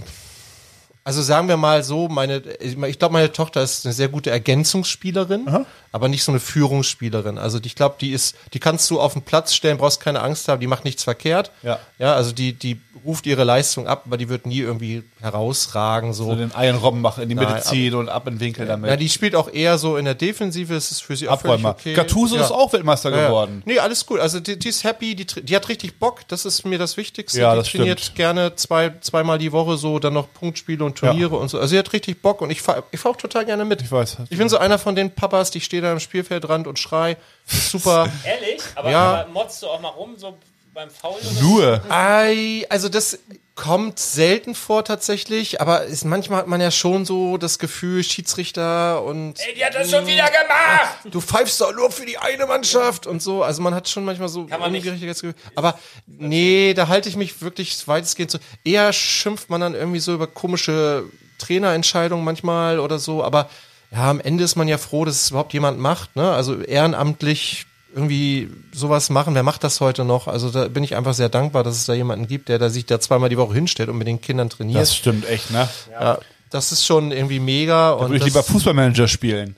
Also 1.10 1.23
sagen 1.23 1.48
wir 1.48 1.57
mal 1.57 1.84
so, 1.84 2.07
meine, 2.07 2.44
ich 2.60 2.99
glaube, 2.99 3.14
meine 3.14 3.31
Tochter 3.31 3.64
ist 3.64 3.84
eine 3.84 3.95
sehr 3.95 4.10
gute 4.10 4.30
Ergänzungsspielerin, 4.30 5.65
aber 5.91 6.07
nicht 6.07 6.23
so 6.23 6.31
eine 6.31 6.40
Führungsspielerin. 6.40 7.40
Also 7.40 7.60
ich 7.64 7.73
glaube, 7.73 7.95
die 7.99 8.11
ist, 8.11 8.36
die 8.53 8.60
kannst 8.60 8.91
du 8.91 8.99
auf 8.99 9.14
den 9.14 9.23
Platz 9.23 9.56
stellen, 9.56 9.80
brauchst 9.80 10.02
keine 10.02 10.22
Angst 10.22 10.48
haben, 10.48 10.60
die 10.60 10.68
macht 10.68 10.86
nichts 10.86 11.03
verkehrt. 11.03 11.49
Ja. 11.64 11.80
Ja, 11.98 12.14
also 12.14 12.31
die, 12.31 12.53
die 12.53 12.80
ruft 13.03 13.26
ihre 13.26 13.44
Leistung 13.44 13.88
ab, 13.88 14.03
aber 14.06 14.18
die 14.18 14.30
wird 14.30 14.45
nie 14.45 14.60
irgendwie 14.60 15.03
herausragen, 15.19 16.14
so. 16.14 16.26
So 16.26 16.36
den 16.36 16.53
Eierrobben 16.53 17.02
machen, 17.02 17.23
in 17.23 17.30
die 17.30 17.36
Mitte 17.36 17.53
Nein, 17.53 17.64
ziehen 17.64 17.95
und 17.95 18.07
ab 18.10 18.27
in 18.27 18.36
den 18.36 18.40
Winkel 18.41 18.68
damit. 18.68 18.90
ja, 18.90 18.95
die 18.95 19.10
spielt 19.10 19.36
auch 19.36 19.52
eher 19.52 19.77
so 19.80 19.98
in 19.98 20.06
der 20.06 20.15
Defensive, 20.15 20.73
das 20.73 20.91
ist 20.91 21.02
für 21.02 21.15
sie 21.15 21.27
auch 21.27 21.34
Abräumer. 21.34 21.69
okay. 21.72 21.94
Gattuso 21.94 22.36
ja. 22.36 22.44
ist 22.44 22.52
auch 22.52 22.72
Weltmeister 22.73 23.10
Ja, 23.10 23.27
geworden. 23.27 23.64
Nee, 23.65 23.80
alles 23.80 24.06
gut. 24.06 24.19
Also 24.19 24.40
die, 24.40 24.60
die 24.60 24.69
ist 24.69 24.84
happy, 24.84 25.15
die, 25.15 25.26
die 25.26 25.56
hat 25.56 25.69
richtig 25.69 25.98
Bock, 25.98 26.27
das 26.27 26.45
ist 26.45 26.65
mir 26.65 26.77
das 26.77 26.98
Wichtigste. 26.98 27.40
Ja, 27.40 27.53
die 27.53 27.60
das 27.61 27.69
trainiert 27.69 27.99
stimmt. 27.99 28.15
gerne 28.18 28.56
zwei, 28.56 28.94
zweimal 29.02 29.40
die 29.40 29.52
Woche 29.52 29.77
so, 29.77 29.98
dann 29.98 30.14
noch 30.14 30.31
Punktspiele 30.34 30.84
und 30.84 30.98
Turniere 30.99 31.35
und 31.38 31.47
so. 31.49 31.57
Also 31.57 31.67
sie 31.71 31.77
hat 31.80 31.91
richtig 31.93 32.21
Bock 32.21 32.41
und 32.41 32.49
ich 32.51 32.61
fahr, 32.61 32.84
ich 32.91 32.99
fahr 32.99 33.11
auch 33.11 33.17
total 33.17 33.45
gerne 33.45 33.65
mit. 33.65 33.81
Ich 33.81 33.91
weiß. 33.91 34.17
Ich 34.30 34.38
bin 34.38 34.49
so 34.49 34.57
einer 34.57 34.77
von 34.80 34.95
den 34.95 35.11
Papas, 35.15 35.51
die 35.51 35.61
stehe 35.61 35.81
da 35.81 35.91
am 35.91 35.99
Spielfeldrand 35.99 36.67
und 36.67 36.80
schrei. 36.80 37.17
Super. 37.45 38.07
Ehrlich? 38.26 38.61
Aber, 38.76 38.91
Ja. 38.91 39.13
aber 39.21 39.30
motzt 39.31 39.61
du 39.63 39.67
auch 39.67 39.80
mal 39.81 39.89
rum, 39.89 40.15
so 40.17 40.38
beim 40.73 40.89
Foul? 40.89 41.19
Nur. 41.41 41.81
Ei, 41.89 42.65
also 42.69 42.89
das 42.89 43.19
kommt 43.60 43.99
selten 43.99 44.56
vor 44.56 44.86
tatsächlich, 44.86 45.60
aber 45.60 45.84
ist, 45.84 46.06
manchmal 46.06 46.40
hat 46.40 46.48
man 46.48 46.61
ja 46.61 46.72
schon 46.72 47.06
so 47.06 47.38
das 47.38 47.60
Gefühl, 47.60 48.06
Schiedsrichter 48.06 49.03
und 49.03 49.38
Ey, 49.38 49.53
die 49.53 49.65
hat 49.65 49.76
das 49.76 49.91
schon 49.91 50.07
wieder 50.07 50.27
gemacht! 50.27 50.99
du 51.11 51.19
pfeifst 51.19 51.60
doch 51.60 51.76
nur 51.76 51.91
für 51.91 52.06
die 52.06 52.18
eine 52.18 52.45
Mannschaft 52.45 53.06
und 53.06 53.22
so. 53.22 53.44
Also 53.44 53.61
man 53.61 53.76
hat 53.76 53.90
schon 53.90 54.06
manchmal 54.06 54.30
so 54.30 54.44
man 54.44 54.72
nicht. 54.72 54.88
ungerechtes 54.88 55.22
Gefühl. 55.22 55.36
Aber 55.56 55.77
nee, 56.07 56.73
da 56.73 56.88
halte 56.88 57.10
ich 57.10 57.18
mich 57.18 57.41
wirklich 57.41 57.86
weitestgehend 57.86 58.31
so. 58.31 58.40
Eher 58.64 58.94
schimpft 58.94 59.49
man 59.49 59.60
dann 59.60 59.76
irgendwie 59.76 59.99
so 59.99 60.14
über 60.14 60.27
komische 60.27 61.03
Trainerentscheidungen 61.38 62.23
manchmal 62.23 62.80
oder 62.80 62.98
so. 62.98 63.26
Aber 63.26 63.49
ja, 63.91 64.10
am 64.10 64.22
Ende 64.22 64.45
ist 64.45 64.56
man 64.56 64.69
ja 64.69 64.77
froh, 64.77 65.03
dass 65.03 65.23
es 65.23 65.31
überhaupt 65.31 65.52
jemand 65.52 65.80
macht. 65.80 66.15
Ne? 66.15 66.31
Also 66.31 66.61
ehrenamtlich 66.61 67.65
irgendwie 67.94 68.49
sowas 68.72 69.10
machen. 69.10 69.36
Wer 69.36 69.44
macht 69.44 69.64
das 69.64 69.82
heute 69.82 70.06
noch? 70.06 70.28
Also 70.28 70.49
da 70.52 70.68
bin 70.68 70.84
ich 70.84 70.95
einfach 70.95 71.14
sehr 71.14 71.30
dankbar, 71.30 71.64
dass 71.64 71.76
es 71.76 71.86
da 71.86 71.94
jemanden 71.94 72.28
gibt, 72.28 72.49
der 72.49 72.60
da 72.60 72.70
sich 72.70 72.86
da 72.86 72.99
zweimal 72.99 73.30
die 73.30 73.38
Woche 73.38 73.53
hinstellt 73.53 73.90
und 73.90 73.98
mit 73.98 74.07
den 74.07 74.22
Kindern 74.22 74.49
trainiert. 74.49 74.82
Das 74.82 74.95
stimmt 74.95 75.28
echt, 75.28 75.52
ne? 75.52 75.68
ja, 75.91 76.20
das 76.52 76.72
ist 76.72 76.86
schon 76.86 77.11
irgendwie 77.11 77.40
mega. 77.40 77.90
Da 77.90 77.94
und 77.95 78.11
würde 78.11 78.18
ich 78.18 78.26
lieber 78.26 78.44
Fußballmanager 78.44 79.07
spielen. 79.07 79.56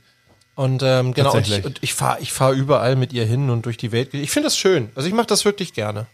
und 0.56 0.82
ähm, 0.84 1.14
genau, 1.14 1.34
und 1.34 1.48
ich, 1.48 1.66
und 1.66 1.80
ich 1.82 1.94
fahre 1.94 2.20
ich 2.22 2.32
fahr 2.34 2.52
überall 2.54 2.96
mit 2.96 3.14
ihr 3.14 3.26
hin 3.26 3.50
und 3.50 3.66
durch 3.66 3.78
die 3.78 3.92
Welt. 3.92 4.14
Ich 4.14 4.32
finde 4.32 4.48
das 4.48 4.58
schön. 4.58 4.90
Also 4.96 5.08
ich 5.08 5.14
mache 5.14 5.28
das 5.28 5.44
wirklich 5.46 5.74
gerne. 5.74 6.08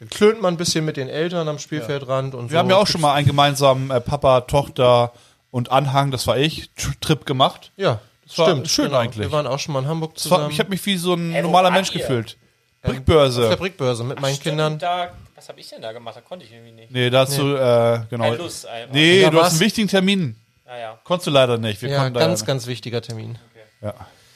Dann 0.00 0.08
klönt 0.10 0.40
man 0.40 0.54
ein 0.54 0.56
bisschen 0.58 0.84
mit 0.84 0.96
den 0.96 1.08
Eltern 1.08 1.48
am 1.48 1.58
Spielfeldrand 1.58 2.34
und 2.34 2.46
so. 2.48 2.52
Wir 2.52 2.58
haben 2.60 2.70
ja 2.70 2.76
auch 2.76 2.86
schon 2.86 3.00
mal 3.00 3.14
einen 3.14 3.26
gemeinsamen 3.26 3.90
äh, 3.90 4.00
Papa, 4.00 4.42
Tochter 4.42 5.12
und 5.50 5.72
Anhang, 5.72 6.10
das 6.12 6.26
war 6.26 6.36
ich, 6.38 6.70
Tr- 6.78 6.92
Trip 7.00 7.26
gemacht. 7.26 7.72
Ja, 7.76 8.00
das 8.28 8.38
war 8.38 8.46
stimmt. 8.50 8.68
schön 8.68 8.84
genau. 8.86 8.98
eigentlich. 8.98 9.18
Wir 9.26 9.32
waren 9.32 9.46
auch 9.46 9.58
schon 9.58 9.72
mal 9.72 9.80
in 9.80 9.88
Hamburg 9.88 10.14
Das 10.14 10.30
war, 10.30 10.38
zusammen. 10.38 10.52
ich 10.52 10.60
habe 10.60 10.70
mich 10.70 10.84
wie 10.86 10.96
so 10.96 11.14
ein 11.14 11.32
Ey, 11.32 11.42
wo 11.42 11.46
normaler 11.48 11.70
Mensch 11.70 11.90
ihr? 11.94 12.00
gefühlt. 12.00 12.36
auf 12.36 12.82
der 12.84 12.88
Brickbörse. 12.92 13.56
Brickbörse 13.56 14.04
mit 14.04 14.20
meinen 14.20 14.34
Stimmt, 14.36 14.44
Kindern. 14.44 14.78
Da, 14.78 15.12
was 15.34 15.48
habe 15.48 15.58
ich 15.60 15.68
denn 15.68 15.82
da 15.82 15.92
gemacht? 15.92 16.16
Da 16.16 16.20
konnte 16.20 16.44
ich 16.44 16.52
irgendwie 16.52 16.72
nicht. 16.72 16.90
Nee, 16.90 17.10
dazu, 17.10 17.54
äh, 17.56 18.00
genau. 18.10 18.24
Keine 18.24 18.36
Lust 18.36 18.66
einfach. 18.66 18.92
Nee, 18.94 19.22
Ja, 19.22 19.30
du 19.30 19.42
hast 19.42 19.52
einen 19.52 19.60
wichtigen 19.60 19.88
Termin. 19.88 20.36
Naja. 20.64 20.98
Konntest 21.04 21.26
du 21.26 21.30
leider 21.30 21.58
nicht. 21.58 21.80
Wir 21.82 21.88
Ja, 21.90 22.08
ganz, 22.10 22.44
ganz 22.44 22.66
wichtiger 22.66 23.00
Termin. 23.02 23.30
nicht. 23.30 23.40
Ja, 23.80 23.94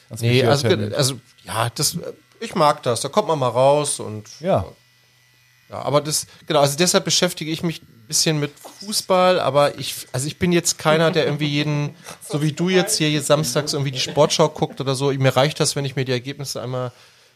ganz 0.09 0.21
Nee, 0.23 0.31
wichtiger 0.31 0.51
also, 0.51 0.69
Termin. 0.69 0.95
also 0.95 1.21
ja, 1.45 1.69
das, 1.75 1.99
ich 2.41 2.55
mag 2.55 2.83
das. 2.83 3.01
Da 3.03 3.09
kommt 3.09 3.29
man 3.29 3.39
mal 3.39 3.49
raus 3.49 4.01
und 4.01 4.29
ja. 4.41 4.65
Ja, 5.69 5.79
aber 5.83 6.01
das, 6.01 6.27
genau, 6.47 6.61
also 6.61 6.77
deshalb 6.77 7.05
beschäftige 7.05 7.51
ich 7.51 7.63
mich 7.63 7.81
bisschen 8.13 8.39
mit 8.39 8.53
Fußball, 8.81 9.41
aber 9.41 9.79
ich, 9.79 10.07
also 10.13 10.27
ich 10.27 10.39
bin 10.39 10.53
jetzt 10.53 10.77
keiner, 10.79 11.11
der 11.11 11.25
irgendwie 11.25 11.47
jeden, 11.47 11.95
so 12.29 12.43
wie 12.43 12.53
du 12.53 12.69
jetzt 12.69 12.99
hier, 12.99 13.23
samstags 13.23 13.73
irgendwie 13.73 13.91
die 13.93 14.01
Sportschau 14.01 14.49
guckt 14.51 14.81
oder 14.83 14.95
so. 14.95 15.11
Mir 15.13 15.35
reicht 15.35 15.61
das, 15.61 15.77
wenn 15.77 15.85
ich 15.87 15.97
mir 15.97 16.05
die 16.05 16.13
Ergebnisse 16.13 16.61
einmal 16.63 16.93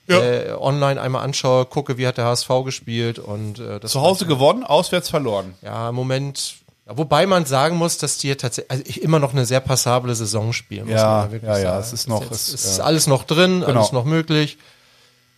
äh, 0.08 0.52
online 0.52 1.00
einmal 1.00 1.24
anschaue, 1.24 1.64
gucke, 1.64 1.96
wie 1.98 2.06
hat 2.06 2.18
der 2.18 2.26
HSV 2.26 2.48
gespielt 2.64 3.18
und 3.18 3.58
äh, 3.58 3.80
das 3.80 3.92
Zu 3.92 4.02
Hause 4.02 4.26
gewonnen, 4.26 4.62
auswärts 4.64 5.08
verloren. 5.08 5.54
ja, 5.62 5.88
im 5.88 5.94
Moment, 5.94 6.56
ja, 6.86 6.96
wobei 6.98 7.26
man 7.26 7.44
sagen 7.46 7.76
muss, 7.76 7.96
dass 7.98 8.18
die 8.18 8.34
tatsächlich 8.36 8.70
also 8.70 9.00
immer 9.00 9.18
noch 9.18 9.32
eine 9.32 9.46
sehr 9.46 9.60
passable 9.60 10.14
Saison 10.14 10.52
spielen. 10.52 10.84
muss 10.86 10.94
Ja, 10.94 11.28
ja, 11.42 11.58
ja, 11.58 11.78
es 11.80 11.92
ist 11.92 12.06
noch- 12.08 12.20
jetzt, 12.22 12.32
es- 12.32 12.54
es 12.54 12.64
ist 12.66 12.78
ja. 12.78 12.84
alles 12.84 13.06
noch 13.08 13.24
drin, 13.24 13.62
Genau. 13.66 13.80
alles 13.80 13.92
noch 13.92 14.04
möglich. 14.04 14.58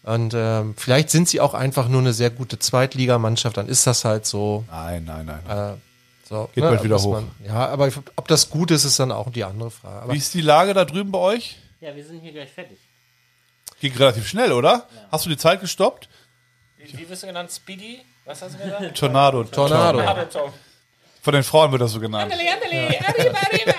Und 0.09 0.33
ähm, 0.35 0.75
vielleicht 0.79 1.11
sind 1.11 1.29
sie 1.29 1.39
auch 1.39 1.53
einfach 1.53 1.87
nur 1.89 2.01
eine 2.01 2.15
sehr 2.15 2.31
gute 2.31 2.59
Zweitligamannschaft, 2.59 3.59
dann 3.59 3.69
ist 3.69 3.87
das 3.87 4.07
halt 4.07 4.25
so. 4.25 4.65
Nein, 4.71 5.05
nein, 5.05 5.27
nein. 5.27 5.75
Äh, 5.75 5.77
so 6.27 6.49
Geht 6.55 6.65
bald 6.65 6.83
wieder 6.83 6.99
hoch. 6.99 7.23
ja, 7.47 7.69
aber 7.69 7.91
ob 8.17 8.27
das 8.27 8.49
gut 8.49 8.71
ist, 8.71 8.85
ist 8.87 8.99
dann 8.99 9.13
auch 9.13 9.31
die 9.31 9.45
andere 9.45 9.71
Frage. 9.71 10.03
Aber 10.03 10.15
Wie 10.15 10.17
ist 10.17 10.33
die 10.33 10.41
Lage 10.41 10.73
da 10.73 10.87
drüben 10.87 11.13
bei 11.13 11.19
euch? 11.19 11.57
Ja, 11.81 11.95
wir 11.95 12.03
sind 12.03 12.21
hier 12.21 12.33
gleich 12.33 12.51
fertig. 12.51 12.79
Ging 13.81 13.95
relativ 13.97 14.27
schnell, 14.27 14.53
oder? 14.53 14.89
Hast 15.13 15.27
du 15.27 15.29
die 15.29 15.37
Zeit 15.37 15.61
gestoppt? 15.61 16.09
Wie, 16.79 16.97
wie 16.97 17.09
wirst 17.11 17.25
du 17.25 17.27
genannt? 17.27 17.51
Speedy? 17.53 18.01
Was 18.25 18.41
hast 18.41 18.55
du 18.55 18.65
gesagt? 18.65 18.97
Tornado. 18.97 19.45
Tornado. 19.45 20.01
Tom. 20.33 20.53
Von 21.21 21.35
den 21.35 21.43
Frauen 21.43 21.71
wird 21.71 21.83
das 21.83 21.93
so 21.93 22.01
genannt. 22.01 22.33
Andele, 22.33 22.51
andele, 22.51 22.99
arriba, 23.07 23.39
arriba. 23.47 23.75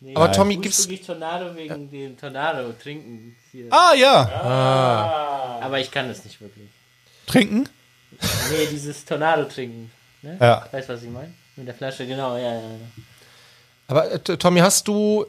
Nee, 0.00 0.14
Aber 0.14 0.26
Nein. 0.26 0.36
Tommy, 0.36 0.56
gibt's- 0.56 0.88
wirklich 0.88 1.06
Tornado 1.06 1.54
wegen 1.54 1.90
dem 1.90 2.16
Tornado 2.18 2.72
trinken 2.72 3.36
hier. 3.50 3.66
Ah, 3.70 3.94
ja. 3.94 5.58
Aber 5.62 5.80
ich 5.80 5.90
kann 5.90 6.08
das 6.08 6.24
nicht 6.24 6.40
wirklich. 6.40 6.68
Trinken? 7.26 7.68
Nee, 8.50 8.66
dieses 8.70 9.04
Tornado 9.04 9.44
trinken. 9.44 9.90
Ne? 10.22 10.36
Ja. 10.40 10.66
Weißt 10.70 10.88
du, 10.88 10.94
was 10.94 11.02
ich 11.02 11.10
meine? 11.10 11.32
Mit 11.56 11.66
der 11.66 11.74
Flasche, 11.74 12.06
genau, 12.06 12.36
ja, 12.36 12.54
ja. 12.54 12.60
ja. 12.60 12.76
aber 13.88 14.10
äh, 14.12 14.18
Tommy, 14.18 14.60
hast 14.60 14.88
du 14.88 15.26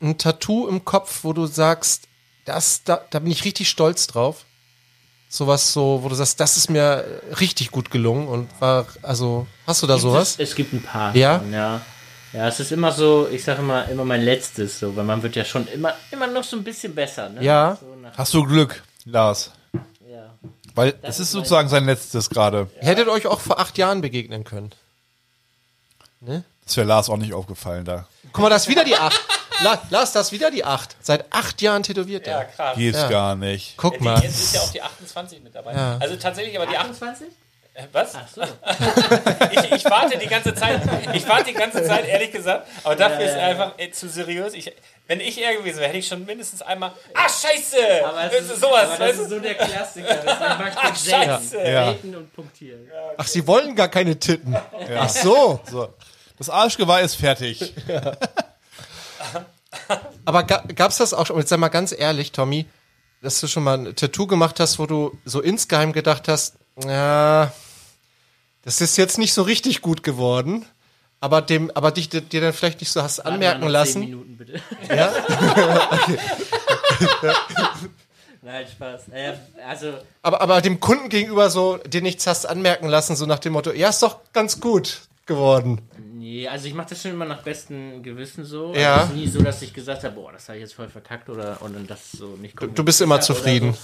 ein 0.00 0.18
Tattoo 0.18 0.68
im 0.68 0.84
Kopf, 0.84 1.20
wo 1.24 1.32
du 1.32 1.46
sagst, 1.46 2.08
das, 2.44 2.82
da, 2.84 3.00
da 3.10 3.20
bin 3.20 3.30
ich 3.30 3.44
richtig 3.44 3.68
stolz 3.68 4.06
drauf? 4.06 4.44
Sowas 5.28 5.72
so, 5.72 6.00
wo 6.02 6.08
du 6.10 6.14
sagst, 6.14 6.40
das 6.40 6.56
ist 6.58 6.68
mir 6.68 7.04
äh, 7.30 7.34
richtig 7.36 7.70
gut 7.70 7.90
gelungen 7.90 8.28
und 8.28 8.48
war, 8.60 8.86
also, 9.02 9.46
hast 9.66 9.82
du 9.82 9.86
da 9.86 9.96
sowas? 9.96 10.32
Es, 10.32 10.50
es 10.50 10.54
gibt 10.54 10.74
ein 10.74 10.82
paar. 10.82 11.14
Ja? 11.16 11.38
Schon, 11.38 11.52
ja. 11.52 11.80
Ja, 12.32 12.48
es 12.48 12.60
ist 12.60 12.72
immer 12.72 12.92
so, 12.92 13.28
ich 13.30 13.44
sage 13.44 13.60
immer, 13.60 13.88
immer 13.88 14.04
mein 14.04 14.22
letztes, 14.22 14.78
so, 14.78 14.96
weil 14.96 15.04
man 15.04 15.22
wird 15.22 15.36
ja 15.36 15.44
schon 15.44 15.66
immer, 15.68 15.94
immer 16.10 16.26
noch 16.26 16.44
so 16.44 16.56
ein 16.56 16.64
bisschen 16.64 16.94
besser, 16.94 17.28
ne? 17.28 17.42
Ja. 17.44 17.76
So 17.80 17.86
Hast 18.16 18.34
du 18.34 18.44
Glück, 18.44 18.82
Lars? 19.04 19.50
ja. 20.10 20.30
Weil 20.74 20.94
es 21.02 21.20
ist 21.20 21.30
sozusagen 21.32 21.68
sein 21.68 21.84
letztes 21.84 22.30
gerade. 22.30 22.70
Hättet 22.78 23.08
euch 23.08 23.26
auch 23.26 23.40
vor 23.40 23.58
acht 23.60 23.76
Jahren 23.76 24.00
begegnen 24.00 24.44
können. 24.44 24.72
Ne? 26.20 26.44
Das 26.64 26.76
wäre 26.76 26.86
Lars 26.86 27.10
auch 27.10 27.16
nicht 27.16 27.34
aufgefallen 27.34 27.84
da. 27.84 28.06
Guck 28.32 28.42
mal, 28.44 28.48
das 28.48 28.62
ist 28.62 28.68
wieder 28.68 28.84
die 28.84 28.96
acht. 28.96 29.20
La, 29.62 29.80
Lars, 29.90 30.12
das 30.12 30.28
ist 30.28 30.32
wieder 30.32 30.50
die 30.50 30.64
acht. 30.64 30.96
Seit 31.02 31.30
acht 31.32 31.60
Jahren 31.60 31.82
tätowiert 31.82 32.26
Ja, 32.26 32.38
er. 32.40 32.44
krass. 32.46 32.76
Geht's 32.76 32.98
Ja. 32.98 33.08
gar 33.08 33.36
nicht. 33.36 33.74
Guck 33.76 34.00
mal. 34.00 34.18
jetzt 34.22 34.40
ist 34.40 34.54
ja 34.54 34.60
auch 34.62 34.72
die 34.72 34.80
28 34.82 35.42
mit 35.42 35.54
dabei. 35.54 35.72
Also 36.00 36.16
tatsächlich, 36.16 36.56
aber 36.58 36.66
die 36.70 36.76
8, 36.78 36.86
28? 36.90 37.26
äh, 37.28 37.30
was? 37.92 38.14
Ach 38.14 38.28
so. 38.28 38.42
Ich, 39.52 39.72
ich 39.72 39.84
warte 39.84 40.16
die 40.18 40.26
ganze 40.26 40.54
Zeit, 40.54 40.80
ich 41.12 41.28
warte 41.28 41.44
die 41.44 41.52
ganze 41.52 41.84
Zeit, 41.84 42.06
ehrlich 42.06 42.32
gesagt, 42.32 42.66
aber 42.84 42.96
dafür 42.96 43.20
ist 43.20 43.36
einfach 43.36 43.74
äh, 43.78 43.90
zu 43.90 44.08
seriös. 44.08 44.54
Ich, 44.54 44.72
wenn 45.06 45.20
ich 45.20 45.42
er 45.42 45.56
gewesen 45.56 45.78
wäre, 45.78 45.88
hätte 45.88 45.98
ich 45.98 46.06
schon 46.06 46.24
mindestens 46.24 46.62
einmal, 46.62 46.92
ah, 47.14 47.28
scheiße! 47.28 48.06
Aber 48.06 48.22
das 48.22 48.34
es 48.34 48.50
ist 48.50 48.60
sowas, 48.60 48.88
aber 48.94 49.06
das 49.06 49.18
ist 49.18 49.28
so 49.28 49.38
der 49.38 49.54
Klassiker. 49.54 50.14
Das 50.14 50.38
ich 50.38 50.76
Ach, 50.76 50.96
scheiße! 50.96 51.58
Ja. 51.58 51.84
Selten 51.86 52.16
und 52.16 52.32
punktieren. 52.32 52.90
Ach, 53.18 53.26
sie 53.26 53.46
wollen 53.46 53.76
gar 53.76 53.88
keine 53.88 54.18
Titten. 54.18 54.56
Ach 54.96 55.08
so. 55.08 55.60
So. 55.70 55.92
Das 56.38 56.48
Arschgeweih 56.48 57.02
ist 57.02 57.16
fertig. 57.16 57.74
Aber 60.24 60.44
ga, 60.44 60.64
gab's 60.74 60.96
das 60.98 61.12
auch 61.14 61.26
schon? 61.26 61.38
Jetzt 61.38 61.50
sag 61.50 61.58
mal 61.58 61.68
ganz 61.68 61.92
ehrlich, 61.92 62.32
Tommy, 62.32 62.66
dass 63.20 63.40
du 63.40 63.46
schon 63.46 63.64
mal 63.64 63.78
ein 63.78 63.94
Tattoo 63.96 64.26
gemacht 64.26 64.58
hast, 64.60 64.78
wo 64.78 64.86
du 64.86 65.18
so 65.24 65.40
insgeheim 65.40 65.92
gedacht 65.92 66.28
hast, 66.28 66.56
ja, 66.84 67.52
das 68.62 68.80
ist 68.80 68.96
jetzt 68.96 69.18
nicht 69.18 69.32
so 69.32 69.42
richtig 69.42 69.82
gut 69.82 70.02
geworden. 70.02 70.64
Aber 71.20 71.40
dem, 71.40 71.70
aber 71.74 71.92
dich 71.92 72.08
dir 72.08 72.40
dann 72.40 72.52
vielleicht 72.52 72.80
nicht 72.80 72.90
so 72.90 73.00
hast 73.00 73.20
anmerken 73.20 73.62
Warte 73.62 73.66
noch 73.66 73.70
lassen. 73.70 74.00
Zehn 74.02 74.10
Minuten 74.10 74.36
bitte. 74.36 74.60
Ja? 74.88 75.12
Nein, 78.42 78.66
Spaß. 78.66 79.08
Äh, 79.12 79.34
also, 79.64 79.92
Aber, 80.22 80.40
aber 80.40 80.60
dem 80.60 80.80
Kunden 80.80 81.08
gegenüber 81.08 81.48
so 81.48 81.76
dir 81.76 82.02
nichts 82.02 82.26
hast 82.26 82.44
anmerken 82.44 82.88
lassen, 82.88 83.14
so 83.14 83.24
nach 83.24 83.38
dem 83.38 83.52
Motto, 83.52 83.70
ja, 83.70 83.88
ist 83.88 84.02
doch 84.02 84.18
ganz 84.32 84.60
gut 84.60 85.02
geworden. 85.26 85.80
nee, 86.14 86.48
also 86.48 86.66
ich 86.66 86.74
mache 86.74 86.88
das 86.90 87.02
schon 87.02 87.12
immer 87.12 87.24
nach 87.24 87.42
bestem 87.42 88.02
Gewissen 88.02 88.44
so. 88.44 88.74
Ja. 88.74 88.94
Also 88.94 89.04
es 89.04 89.10
ist 89.10 89.16
nie 89.16 89.28
so, 89.28 89.42
dass 89.42 89.62
ich 89.62 89.72
gesagt 89.72 90.02
habe, 90.02 90.16
boah, 90.16 90.32
das 90.32 90.48
habe 90.48 90.58
ich 90.58 90.62
jetzt 90.62 90.74
voll 90.74 90.88
verkackt 90.88 91.28
oder 91.30 91.62
und 91.62 91.74
dann 91.74 91.86
das 91.86 92.10
so 92.10 92.36
nicht 92.36 92.60
Du, 92.60 92.66
du 92.66 92.84
bist 92.84 93.00
immer 93.00 93.20
zufrieden. 93.20 93.74
So. 93.74 93.78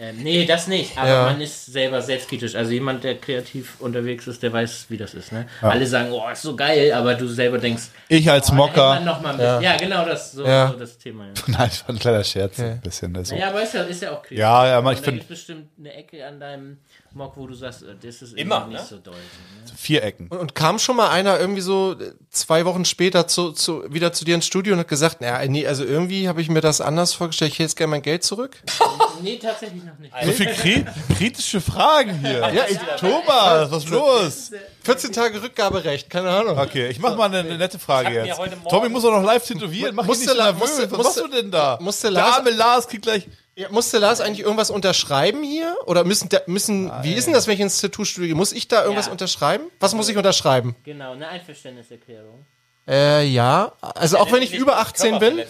Ähm, 0.00 0.16
nee, 0.22 0.44
das 0.46 0.68
nicht. 0.68 0.96
Aber 0.96 1.08
Ja. 1.08 1.22
man 1.24 1.40
ist 1.40 1.66
selber 1.66 2.00
selbstkritisch. 2.00 2.54
Also 2.54 2.70
jemand, 2.70 3.02
der 3.02 3.16
kreativ 3.16 3.80
unterwegs 3.80 4.28
ist, 4.28 4.40
der 4.44 4.52
weiß, 4.52 4.86
wie 4.90 4.96
das 4.96 5.12
ist. 5.14 5.32
Ne? 5.32 5.46
Alle 5.60 5.84
sagen, 5.86 6.12
oh, 6.12 6.22
ist 6.30 6.42
so 6.42 6.54
geil, 6.54 6.92
aber 6.92 7.14
du 7.14 7.26
selber 7.26 7.58
denkst, 7.58 7.84
Ich 8.08 8.30
als 8.30 8.50
oh, 8.50 8.54
Mocker. 8.54 9.00
noch 9.00 9.20
mal 9.20 9.30
ein 9.32 9.36
bisschen. 9.38 9.62
Ja. 9.62 9.76
genau 9.76 10.04
das, 10.04 10.32
so, 10.32 10.46
Ja. 10.46 10.68
so 10.70 10.78
das 10.78 10.98
Thema. 10.98 11.26
Ja. 11.26 11.32
Nein, 11.48 11.68
das 11.68 11.82
war 11.82 11.90
ein 11.94 11.98
kleiner 11.98 12.22
Scherz. 12.22 12.60
Ein 12.60 12.80
bisschen. 12.80 13.12
Das 13.12 13.28
so. 13.28 13.34
Ja, 13.34 13.48
aber 13.48 13.62
ist 13.62 13.74
ja, 13.74 13.82
ist 13.82 14.00
ja 14.02 14.12
auch 14.12 14.22
kreativ. 14.22 14.38
Ja, 14.38 14.68
ja, 14.68 14.78
aber 14.78 14.92
ich 14.92 14.98
da 15.00 15.04
finde 15.06 15.24
bestimmt 15.24 15.68
eine 15.78 15.92
Ecke 15.92 16.24
an 16.24 16.38
deinem 16.38 16.78
Mock, 17.14 17.32
wo 17.36 17.46
du 17.46 17.54
sagst, 17.54 17.82
äh, 17.82 17.94
das 18.02 18.22
ist 18.22 18.34
Immer, 18.34 18.66
nicht 18.66 18.78
ne? 18.80 18.86
so 18.88 18.98
doll. 18.98 19.14
Ne? 19.14 19.72
vier 19.76 20.02
Ecken. 20.02 20.28
Und, 20.28 20.38
und 20.38 20.54
kam 20.54 20.78
schon 20.78 20.96
mal 20.96 21.08
einer 21.10 21.38
irgendwie 21.38 21.60
so 21.60 21.92
äh, 21.98 22.12
zwei 22.30 22.64
Wochen 22.64 22.84
später 22.84 23.26
zu, 23.26 23.52
zu, 23.52 23.84
wieder 23.92 24.12
zu 24.12 24.24
dir 24.24 24.34
ins 24.34 24.46
Studio 24.46 24.74
und 24.74 24.80
hat 24.80 24.88
gesagt, 24.88 25.20
naja, 25.20 25.46
nee, 25.48 25.66
also 25.66 25.84
irgendwie 25.84 26.28
habe 26.28 26.40
ich 26.42 26.48
mir 26.48 26.60
das 26.60 26.80
anders 26.80 27.12
vorgestellt, 27.14 27.52
ich 27.52 27.54
hätte 27.58 27.64
jetzt 27.64 27.76
gerne 27.76 27.90
mein 27.92 28.02
Geld 28.02 28.24
zurück. 28.24 28.56
Nee, 29.20 29.36
tatsächlich 29.36 29.82
noch 29.82 29.98
nicht. 29.98 30.14
So 30.24 30.30
viel 30.30 30.46
kri 30.46 30.84
kritische 31.16 31.60
Fragen 31.60 32.20
hier. 32.20 32.38
Ja, 32.54 32.66
ich, 32.70 32.78
Thomas, 33.00 33.68
was 33.68 33.82
ist 33.82 33.90
los? 33.90 34.50
14 34.84 35.10
Tage 35.12 35.42
Rückgaberecht, 35.42 36.08
keine 36.08 36.30
Ahnung. 36.30 36.56
Okay, 36.56 36.86
ich 36.88 37.00
mach 37.00 37.16
mal 37.16 37.24
eine, 37.24 37.38
eine 37.40 37.58
nette 37.58 37.80
Frage 37.80 38.20
Ich 38.20 38.26
jetzt. 38.26 38.38
Morgen- 38.38 38.52
Tommy 38.70 38.88
muss 38.88 39.04
auch 39.04 39.10
noch 39.10 39.24
live 39.24 39.44
tätowieren. 39.44 39.96
Mach 39.96 40.04
Musste 40.06 40.24
nicht 40.26 40.36
so 40.36 40.40
nervös. 40.40 40.60
musste- 40.60 40.90
Was 40.92 40.98
machst 41.04 41.16
du 41.20 41.26
denn 41.26 41.50
da? 41.50 41.78
musste 41.80 42.12
Der 42.12 42.22
Lars- 42.22 42.36
arme 42.36 42.50
Lars 42.50 42.86
kriegt 42.86 43.02
gleich... 43.02 43.26
Ja, 43.58 43.68
musste 43.70 43.98
Lars 43.98 44.20
eigentlich 44.20 44.44
irgendwas 44.44 44.70
unterschreiben 44.70 45.42
hier? 45.42 45.76
Oder 45.86 46.04
müssen, 46.04 46.28
da- 46.28 46.42
müssen 46.46 46.92
wie 47.02 47.14
ist 47.14 47.26
denn 47.26 47.34
das, 47.34 47.48
wenn 47.48 47.54
ich 47.54 47.60
ins 47.60 47.80
Tattoo-Studio 47.80 48.28
gehe? 48.28 48.34
Muss 48.36 48.52
ich 48.52 48.68
da 48.68 48.82
irgendwas 48.82 49.06
Ja. 49.06 49.12
unterschreiben? 49.12 49.64
Was 49.80 49.94
muss 49.94 50.08
ich 50.08 50.16
unterschreiben? 50.16 50.76
Genau, 50.84 51.12
eine 51.12 51.26
Einverständniserklärung. 51.26 52.46
Äh, 52.86 53.26
ja. 53.26 53.72
Also 53.80 54.18
auch 54.18 54.30
wenn 54.30 54.42
ich 54.42 54.54
über 54.54 54.78
18 54.78 55.18
bin? 55.18 55.36
Ne? 55.36 55.46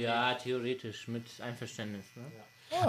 Ja, 0.00 0.34
theoretisch, 0.34 1.06
mit 1.06 1.22
Einverständnis. 1.40 2.04
Ne? 2.16 2.24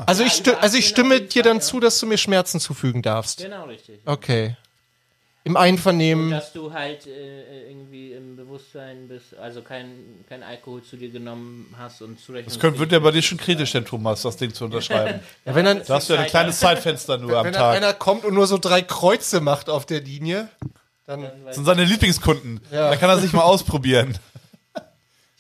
Also 0.07 0.23
ich, 0.23 0.41
also 0.59 0.77
ich 0.77 0.87
stimme 0.87 1.21
dir 1.21 1.43
dann 1.43 1.61
zu, 1.61 1.79
dass 1.79 1.99
du 1.99 2.07
mir 2.07 2.17
Schmerzen 2.17 2.59
zufügen 2.59 3.03
darfst. 3.03 3.43
Genau, 3.43 3.65
richtig. 3.65 3.99
Okay. 4.05 4.57
Im 5.45 5.57
Einvernehmen. 5.57 6.31
Dass 6.31 6.51
du 6.53 6.73
halt 6.73 7.05
äh, 7.05 7.69
irgendwie 7.69 8.11
im 8.13 8.35
Bewusstsein 8.35 9.07
bist, 9.07 9.37
also 9.37 9.61
kein, 9.61 10.25
kein 10.27 10.41
Alkohol 10.41 10.81
zu 10.81 10.97
dir 10.97 11.09
genommen 11.09 11.73
hast 11.77 12.01
und 12.01 12.19
zurecht. 12.19 12.47
Das 12.47 12.59
könnte, 12.59 12.79
wird 12.79 12.91
ja 12.91 12.97
bei 12.99 13.11
dir 13.11 13.21
schon 13.21 13.37
kritisch, 13.37 13.71
denn 13.71 13.85
Thomas, 13.85 14.23
das 14.23 14.37
Ding 14.37 14.53
zu 14.53 14.65
unterschreiben. 14.65 15.19
Ja, 15.45 15.53
wenn 15.55 15.65
dann, 15.65 15.83
Da 15.85 15.95
hast 15.95 16.09
du 16.09 16.15
ja 16.15 16.21
ein 16.21 16.27
kleines 16.27 16.59
Zeitfenster 16.59 17.19
nur 17.19 17.37
am 17.37 17.45
wenn 17.45 17.53
dann 17.53 17.61
Tag. 17.61 17.77
einer 17.77 17.93
kommt 17.93 18.25
und 18.25 18.33
nur 18.33 18.47
so 18.47 18.57
drei 18.57 18.81
Kreuze 18.81 19.39
macht 19.39 19.69
auf 19.69 19.85
der 19.85 20.01
Linie, 20.01 20.49
dann. 21.05 21.29
Das 21.45 21.55
sind 21.55 21.65
seine 21.65 21.83
Lieblingskunden. 21.85 22.59
Da 22.71 22.95
kann 22.95 23.09
er 23.09 23.19
sich 23.19 23.31
mal 23.31 23.43
ausprobieren. 23.43 24.17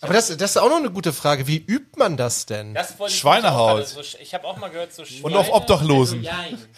Aber 0.01 0.13
das, 0.13 0.27
das 0.37 0.51
ist 0.51 0.57
auch 0.57 0.69
noch 0.69 0.77
eine 0.77 0.91
gute 0.91 1.13
Frage. 1.13 1.47
Wie 1.47 1.57
übt 1.57 1.97
man 1.97 2.17
das 2.17 2.45
denn? 2.45 2.73
Das 2.73 2.99
wollte 2.99 3.13
ich 3.13 3.19
Schweinehaut. 3.19 3.71
auch 3.71 3.75
gerade 3.75 3.85
So, 3.87 4.01
ich 4.21 4.33
habe 4.33 4.45
auch 4.45 4.57
mal 4.57 4.69
gehört, 4.69 4.93
so 4.93 5.03
Schweine, 5.05 5.23
Und 5.23 5.35
auf 5.35 5.51
Obdachlosen. 5.51 6.27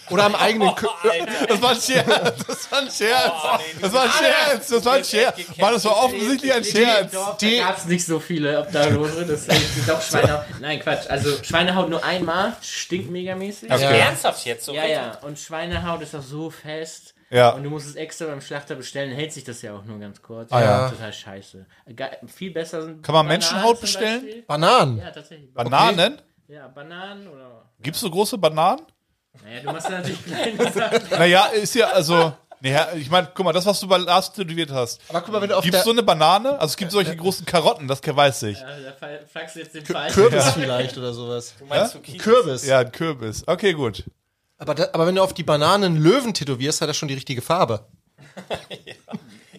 Oder 0.10 0.26
am 0.26 0.36
eigenen 0.36 0.74
Kö 0.76 0.88
Das 1.50 1.62
war 1.62 1.72
ein 1.72 1.82
Scherz. 1.82 2.46
Das 2.48 2.72
war 2.72 2.80
ein 2.80 2.90
Scherz. 2.92 3.34
Das 3.82 3.94
war 3.94 4.04
ein 4.04 4.10
Scherz. 4.12 4.68
Das 4.68 4.86
war 4.86 4.94
ein 4.94 5.04
Scherz. 5.04 5.38
Mann, 5.58 5.74
das 5.74 5.86
war 5.86 5.98
offensichtlich 6.04 6.54
ein 6.54 6.64
Scherz. 6.64 7.12
Die- 7.42 7.58
da 7.58 7.66
gab 7.68 7.78
es 7.80 7.86
nicht 7.86 8.06
so 8.06 8.20
viele 8.20 8.60
Obdachlose, 8.62 9.26
das 9.26 9.42
ist 9.48 9.90
doch 9.90 10.02
Schweinehaut. 10.02 10.46
Nein, 10.62 10.80
Quatsch. 10.80 11.10
Also 11.10 11.44
Schweinehaut 11.44 11.90
nur 11.90 12.04
einmal, 12.06 12.56
stinkt 12.62 13.10
megamäßig. 13.10 13.70
Also 13.72 13.84
Ja. 13.86 13.92
ernsthaft 13.92 14.46
jetzt 14.46 14.66
so. 14.66 14.74
Ja, 14.74 14.86
ja. 14.86 15.18
Und 15.22 15.40
Schweinehaut 15.40 16.02
ist 16.02 16.16
auch 16.16 16.22
so 16.22 16.50
fest. 16.50 17.14
Ja. 17.30 17.50
Und 17.50 17.64
du 17.64 17.70
musst 17.70 17.88
es 17.88 17.96
extra 17.96 18.26
beim 18.26 18.42
Schlachter 18.42 18.76
bestellen, 18.76 19.12
hält 19.12 19.34
sich 19.34 19.44
das 19.44 19.62
ja 19.62 19.76
auch 19.76 19.84
nur 19.84 20.00
ganz 20.00 20.22
kurz. 20.22 20.52
Ah, 20.52 20.62
ja. 20.62 20.90
Total 20.90 21.12
scheiße. 21.12 21.66
Ge 21.88 22.08
viel 22.28 22.52
besser 22.52 22.84
sind. 22.84 23.04
Kann 23.04 23.14
man 23.14 23.26
Bananen 23.26 23.40
Menschenhaut 23.40 23.82
bestellen? 23.82 24.22
Beispiel. 24.24 24.42
Bananen. 24.44 24.98
Ja, 24.98 25.12
tatsächlich. 25.12 25.54
Bananen? 25.54 26.22
Ja, 26.48 26.68
Bananen 26.70 27.28
oder. 27.28 27.70
Gibt's 27.82 28.00
so 28.00 28.10
große 28.10 28.38
Bananen? 28.38 28.82
Naja, 29.44 29.60
du 29.62 29.72
machst 29.72 29.90
ja 29.90 29.98
natürlich 29.98 30.26
kleine 30.26 30.72
Sachen. 30.72 31.10
Naja, 31.12 31.46
ist 31.48 31.76
ja, 31.76 31.88
also. 31.88 32.34
Naja, 32.60 32.88
ich 32.96 33.12
meine, 33.12 33.30
guck 33.36 33.46
mal, 33.46 33.54
das, 33.54 33.68
was 33.68 33.80
du 33.80 33.88
bei 33.88 33.98
Lars 33.98 34.34
tätowiert 34.34 34.72
hast. 34.72 35.00
Aber 35.10 35.22
guck 35.22 35.32
mal, 35.32 35.42
wenn 35.42 35.50
du 35.50 35.58
auf 35.58 35.64
Gibt's 35.64 35.84
so 35.84 35.92
eine 35.92 36.02
Banane? 36.02 36.54
Also 36.54 36.72
es 36.72 36.78
gibt 36.78 36.92
solche 36.92 37.16
großen 37.16 37.46
Karotten, 37.46 37.88
das 37.88 38.02
weiß 38.04 38.44
ich. 38.44 38.60
Ja, 38.60 38.68
da 39.00 39.20
fragst 39.32 39.56
du 39.56 39.60
jetzt 39.60 39.76
den 39.76 39.86
Fall. 39.86 40.10
Kürbis 40.10 40.54
vielleicht 40.54 40.98
oder 40.98 41.14
sowas. 41.14 41.54
Du 41.60 41.66
meinst 41.66 41.92
Zucchini? 41.92 42.18
Kürbis. 42.18 42.66
Ja, 42.66 42.80
ein 42.80 42.92
Kürbis. 42.92 43.44
Okay, 43.48 43.74
gut. 43.74 44.06
Aber, 44.60 44.74
da, 44.76 44.90
aber 44.94 45.06
wenn 45.08 45.16
du 45.16 45.22
auf 45.24 45.34
die 45.34 45.44
Bananen 45.44 45.98
Löwen 45.98 46.34
tätowierst, 46.34 46.82
hat 46.82 46.88
er 46.90 46.94
schon 46.94 47.08
die 47.08 47.14
richtige 47.16 47.42
Farbe. 47.42 47.86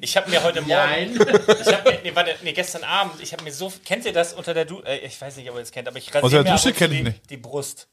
Ich 0.01 0.17
habe 0.17 0.31
mir 0.31 0.41
heute 0.45 0.61
Morgen, 0.61 0.71
Nein. 0.71 1.11
ich 1.61 1.75
habe 1.75 1.91
mir, 1.91 1.99
nee, 2.05 2.15
warte, 2.15 2.33
nee, 2.43 2.53
gestern 2.53 2.85
Abend, 2.85 3.21
ich 3.21 3.33
habe 3.33 3.43
mir 3.43 3.53
so, 3.53 3.73
kennt 3.85 4.05
ihr 4.05 4.13
das 4.13 4.33
unter 4.33 4.55
der 4.55 4.65
Dusche? 4.65 4.87
Äh, 4.87 4.99
ich 5.07 5.21
weiß 5.21 5.37
nicht, 5.37 5.51
ob 5.51 5.57
ihr 5.57 5.63
es 5.63 5.73
kennt, 5.73 5.89
aber 5.89 5.99
ich 5.99 6.07
rasiere 6.15 6.25
Unter 6.25 6.45
der 6.45 6.53
mir 6.53 6.57
Dusche 6.57 6.73
kenn 6.73 6.93
ich 6.93 6.99
die, 6.99 7.03
nicht. 7.05 7.31
die 7.31 7.37
Brust. 7.37 7.89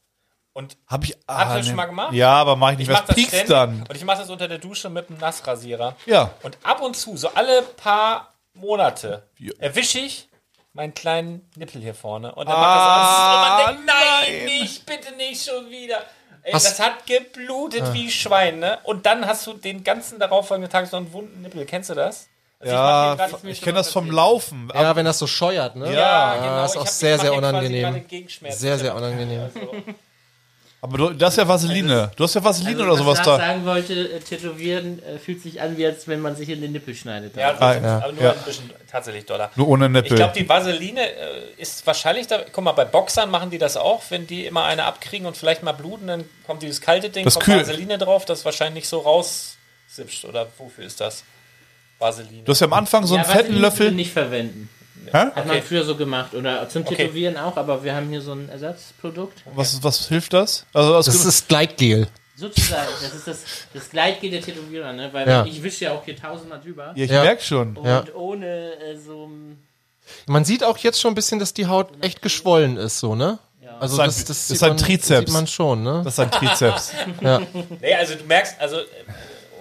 Und 0.52 0.76
Hab 0.86 1.02
ich. 1.02 1.16
Ah, 1.26 1.38
Habt 1.38 1.50
ihr 1.50 1.56
das 1.58 1.66
schon 1.66 1.74
mal 1.74 1.86
gemacht? 1.86 2.12
Ja, 2.14 2.32
aber 2.34 2.54
mach 2.54 2.70
ich 2.70 2.78
nicht. 2.78 2.88
ich 2.88 2.94
Was 2.96 3.06
das 3.06 3.16
piekst 3.16 3.30
ständig. 3.32 3.48
dann? 3.48 3.82
Und 3.88 3.96
ich 3.96 4.04
mache 4.04 4.18
das 4.20 4.30
unter 4.30 4.46
der 4.46 4.58
Dusche 4.58 4.88
mit 4.88 5.08
einem 5.10 5.18
Nassrasierer. 5.18 5.96
Ja. 6.06 6.30
Und 6.44 6.56
ab 6.62 6.80
und 6.80 6.96
zu, 6.96 7.16
so 7.16 7.28
alle 7.34 7.62
paar 7.62 8.32
Monate, 8.54 9.28
Ja. 9.38 9.52
erwische 9.58 9.98
ich 9.98 10.28
meinen 10.74 10.94
kleinen 10.94 11.50
Nippel 11.56 11.82
hier 11.82 11.94
vorne. 11.94 12.32
Und 12.36 12.46
dann 12.48 12.54
Ah, 12.56 12.60
macht 12.60 12.78
das 12.78 12.86
alles. 12.86 13.18
Und 13.18 13.40
man 13.40 13.66
denkt, 13.66 13.86
nein, 13.86 14.36
nein. 14.36 14.60
nicht, 14.60 14.86
bitte 14.86 15.16
nicht 15.16 15.44
schon 15.44 15.68
wieder. 15.70 16.02
Ey, 16.46 16.52
Hast- 16.52 16.66
das 16.66 16.78
hat 16.80 17.06
geblutet 17.06 17.92
wie 17.92 18.08
Schwein, 18.10 18.60
ne? 18.60 18.78
Und 18.84 19.04
dann 19.04 19.26
hast 19.26 19.44
du 19.48 19.52
den 19.54 19.82
ganzen 19.82 20.20
darauffolgenden 20.20 20.70
Tag 20.70 20.86
so 20.86 20.96
einen 20.96 21.12
wunden 21.12 21.42
Nippel. 21.42 21.64
Kennst 21.66 21.90
du 21.90 21.94
das? 21.94 22.28
Also 22.60 22.72
Ja, 22.72 23.14
grad- 23.16 23.44
ich 23.44 23.60
kenne 23.60 23.78
das 23.78 23.90
vom 23.92 24.10
Laufen. 24.10 24.70
Ja, 24.72 24.94
wenn 24.94 25.04
das 25.04 25.18
so 25.18 25.26
scheuert, 25.26 25.74
ne? 25.76 25.86
Ja, 25.92 26.36
Ja, 26.36 26.40
genau. 26.40 26.64
ist 26.64 26.70
Ich 26.70 26.76
auch 26.76 26.80
hab- 26.82 26.86
ich 26.86 26.90
sehr, 26.92 27.18
sehr 27.18 27.34
unangenehm. 27.34 28.04
Sehr, 28.48 28.78
sehr 28.78 28.94
unangenehm. 28.94 29.42
Also, 29.42 29.72
Aber 30.88 30.98
du, 30.98 31.10
das 31.10 31.34
ist 31.34 31.38
ja 31.38 31.48
Vaseline. 31.48 32.10
Du 32.16 32.24
hast 32.24 32.34
ja 32.34 32.42
Vaseline 32.44 32.82
oder 32.82 32.96
sowas 32.96 33.18
Also, 33.18 33.30
was 33.32 33.38
da. 33.38 33.46
sagen 33.46 33.64
wollte, 33.66 33.94
äh, 34.12 34.20
tätowieren 34.20 35.02
äh, 35.02 35.18
fühlt 35.18 35.42
sich 35.42 35.60
an, 35.60 35.76
wie 35.76 35.84
als 35.86 36.06
wenn 36.08 36.20
man 36.20 36.36
sich 36.36 36.48
in 36.48 36.60
den 36.60 36.72
Nippel 36.72 36.94
schneidet. 36.94 37.36
ja, 37.36 37.54
Ah, 37.58 37.74
ja. 37.74 37.98
aber 37.98 38.12
nur 38.12 38.22
Ja. 38.22 38.32
ein 38.32 38.38
bisschen 38.44 38.70
tatsächlich 38.90 39.26
doller. 39.26 39.50
Nur 39.56 39.68
ohne 39.68 39.86
Ich 39.86 39.92
Nippel. 39.92 40.16
glaube, 40.16 40.32
die 40.36 40.48
Vaseline 40.48 41.00
äh, 41.00 41.14
ist 41.58 41.86
wahrscheinlich 41.86 42.26
da. 42.26 42.40
Guck 42.52 42.64
mal, 42.64 42.72
bei 42.72 42.84
Boxern 42.84 43.30
machen 43.30 43.50
die 43.50 43.58
das 43.58 43.76
auch, 43.76 44.02
wenn 44.10 44.26
die 44.26 44.46
immer 44.46 44.64
eine 44.64 44.84
abkriegen 44.84 45.26
und 45.26 45.36
vielleicht 45.36 45.62
mal 45.62 45.72
bluten, 45.72 46.06
dann 46.06 46.24
kommt 46.46 46.62
dieses 46.62 46.80
kalte 46.80 47.10
Ding, 47.10 47.24
Das 47.24 47.34
kommt 47.34 47.46
kühl- 47.46 47.58
Vaseline 47.60 47.98
drauf, 47.98 48.24
das 48.24 48.44
wahrscheinlich 48.44 48.82
nicht 48.84 48.88
so 48.88 49.00
raussipscht. 49.00 50.24
Oder 50.24 50.46
wofür 50.58 50.84
ist 50.84 51.00
das? 51.00 51.24
Vaseline. 51.98 52.42
Du 52.44 52.52
hast 52.52 52.60
ja 52.60 52.66
am 52.66 52.72
Anfang 52.74 53.06
so 53.06 53.14
einen 53.14 53.24
ja, 53.24 53.28
fetten 53.30 53.42
Vaseline 53.44 53.60
Löffel. 53.62 53.78
würde 53.80 53.90
ich 53.90 53.96
nicht 53.96 54.12
verwenden. 54.12 54.68
Hä? 55.06 55.12
Hat 55.18 55.36
Okay. 55.36 55.48
man 55.48 55.62
früher 55.62 55.84
so 55.84 55.96
gemacht. 55.96 56.34
Oder 56.34 56.68
zum 56.68 56.82
Okay. 56.82 56.96
Tätowieren 56.96 57.36
auch, 57.36 57.56
aber 57.56 57.82
wir 57.84 57.94
haben 57.94 58.08
hier 58.08 58.20
so 58.20 58.32
ein 58.32 58.48
Ersatzprodukt. 58.48 59.42
Was, 59.54 59.82
was 59.82 60.08
hilft 60.08 60.32
das? 60.32 60.66
Also, 60.72 60.94
das 60.94 61.06
Das 61.06 61.24
ist 61.24 61.48
Gleitgel. 61.48 62.08
Sozusagen, 62.38 62.88
das 63.00 63.14
ist 63.14 63.26
das, 63.26 63.38
das 63.72 63.88
Gleitgel 63.90 64.30
der 64.30 64.42
Tätowierer, 64.42 64.92
ne? 64.92 65.08
Weil 65.12 65.26
Ja. 65.26 65.44
ich 65.46 65.62
wische 65.62 65.86
ja 65.86 65.92
auch 65.92 66.04
hier 66.04 66.16
tausendmal 66.16 66.60
drüber. 66.60 66.92
ja, 66.94 67.04
ich 67.04 67.10
Ja. 67.10 67.22
merk 67.22 67.40
schon. 67.40 67.76
Und 67.76 67.86
Ja. 67.86 68.04
ohne 68.14 68.72
äh, 68.74 68.96
so 68.98 69.26
ein 69.26 69.62
Man 70.26 70.44
sieht 70.44 70.62
auch 70.62 70.76
jetzt 70.78 71.00
schon 71.00 71.12
ein 71.12 71.14
bisschen, 71.14 71.38
dass 71.38 71.54
die 71.54 71.66
Haut 71.66 71.88
echt 72.00 72.20
geschwollen 72.22 72.76
ist, 72.76 72.98
so, 73.00 73.14
ne? 73.14 73.38
Also 73.80 73.96
Das 73.98 74.06
das, 74.06 74.16
ist 74.16 74.22
ein- 74.22 74.26
das, 74.26 74.26
das 74.28 74.46
sieht 74.48 74.56
ist 74.56 74.62
ein 74.62 74.68
man, 74.70 74.76
Trizeps. 74.78 75.18
sieht 75.26 75.32
man 75.34 75.46
schon, 75.46 75.82
ne? 75.82 76.00
Das 76.04 76.14
ist 76.14 76.20
ein 76.20 76.30
Trizeps. 76.30 76.92
Nee, 77.80 77.94
also 77.94 78.14
du 78.14 78.24
merkst, 78.24 78.58
also 78.60 78.76
äh, 78.78 78.84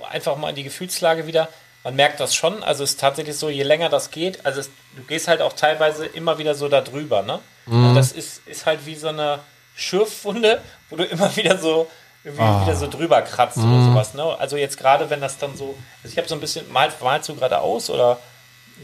einfach 0.09 0.37
mal 0.37 0.49
in 0.49 0.55
die 0.55 0.63
Gefühlslage 0.63 1.25
wieder, 1.27 1.49
man 1.85 1.95
merkt 1.95 2.19
das 2.19 2.35
schon, 2.35 2.61
also 2.63 2.83
es 2.83 2.91
ist 2.91 2.99
tatsächlich 2.99 3.37
so, 3.37 3.47
je 3.47 3.63
länger 3.63 3.87
das 3.89 4.11
geht, 4.11 4.45
also 4.45 4.59
es, 4.59 4.69
du 4.97 5.03
gehst 5.03 5.27
halt 5.29 5.41
auch 5.41 5.53
teilweise 5.53 6.05
immer 6.05 6.37
wieder 6.37 6.53
so 6.55 6.67
da 6.67 6.81
drüber, 6.81 7.21
ne? 7.21 7.39
Mhm. 7.67 7.89
Und 7.89 7.95
das 7.95 8.11
ist, 8.11 8.45
ist 8.47 8.65
halt 8.65 8.85
wie 8.85 8.95
so 8.95 9.07
eine 9.07 9.39
Schürfwunde, 9.75 10.61
wo 10.89 10.95
du 10.97 11.03
immer 11.05 11.33
wieder 11.37 11.57
so 11.57 11.87
irgendwie 12.23 12.43
Ah. 12.43 12.63
wieder 12.65 12.75
so 12.75 12.87
drüber 12.89 13.21
kratzt 13.21 13.57
Mhm. 13.57 13.71
oder 13.73 13.85
sowas, 13.85 14.13
ne? 14.15 14.23
Also 14.39 14.57
jetzt 14.57 14.77
gerade, 14.77 15.09
wenn 15.11 15.21
das 15.21 15.37
dann 15.37 15.55
so, 15.55 15.75
also 16.03 16.11
ich 16.11 16.17
habe 16.17 16.27
so 16.27 16.33
ein 16.35 16.41
bisschen, 16.41 16.69
malst, 16.71 16.99
malst 17.01 17.29
du 17.29 17.35
gerade 17.35 17.59
aus 17.59 17.89
oder? 17.89 18.17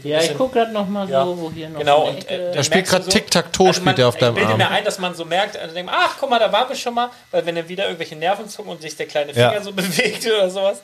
Ja, 0.04 0.16
ich 0.16 0.22
bisschen- 0.22 0.38
gucke 0.38 0.54
gerade 0.60 0.72
noch 0.72 0.86
mal 0.88 1.06
so, 1.06 1.12
Ja. 1.12 1.26
wo 1.26 1.50
hier 1.52 1.68
noch 1.68 1.80
Genau, 1.80 2.02
so 2.02 2.06
eine 2.06 2.16
und 2.18 2.30
äh, 2.30 2.52
Er 2.54 2.62
spielt 2.64 2.86
gerade 2.86 3.06
Tic-Tac-Toe, 3.08 3.74
spielt 3.74 3.84
man- 3.84 3.96
er 3.98 4.08
auf 4.08 4.16
deinem 4.16 4.30
Ich 4.30 4.34
bilde 4.36 4.50
Arm. 4.52 4.58
mir 4.58 4.70
ein, 4.70 4.84
dass 4.84 4.98
man 4.98 5.14
so 5.14 5.24
merkt, 5.24 5.56
also 5.56 5.74
denkt, 5.74 5.92
ach, 5.94 6.16
guck 6.20 6.30
mal, 6.30 6.38
da 6.38 6.50
waren 6.52 6.68
wir 6.68 6.76
schon 6.76 6.94
mal, 6.94 7.10
weil 7.32 7.44
wenn 7.44 7.56
dann 7.56 7.68
wieder 7.68 7.84
irgendwelche 7.86 8.14
Nerven 8.16 8.48
zucken 8.48 8.70
und 8.70 8.80
sich 8.80 8.96
der 8.96 9.06
kleine 9.06 9.34
Finger 9.34 9.54
Ja. 9.54 9.60
so 9.62 9.72
bewegt 9.72 10.24
oder 10.24 10.48
sowas, 10.48 10.80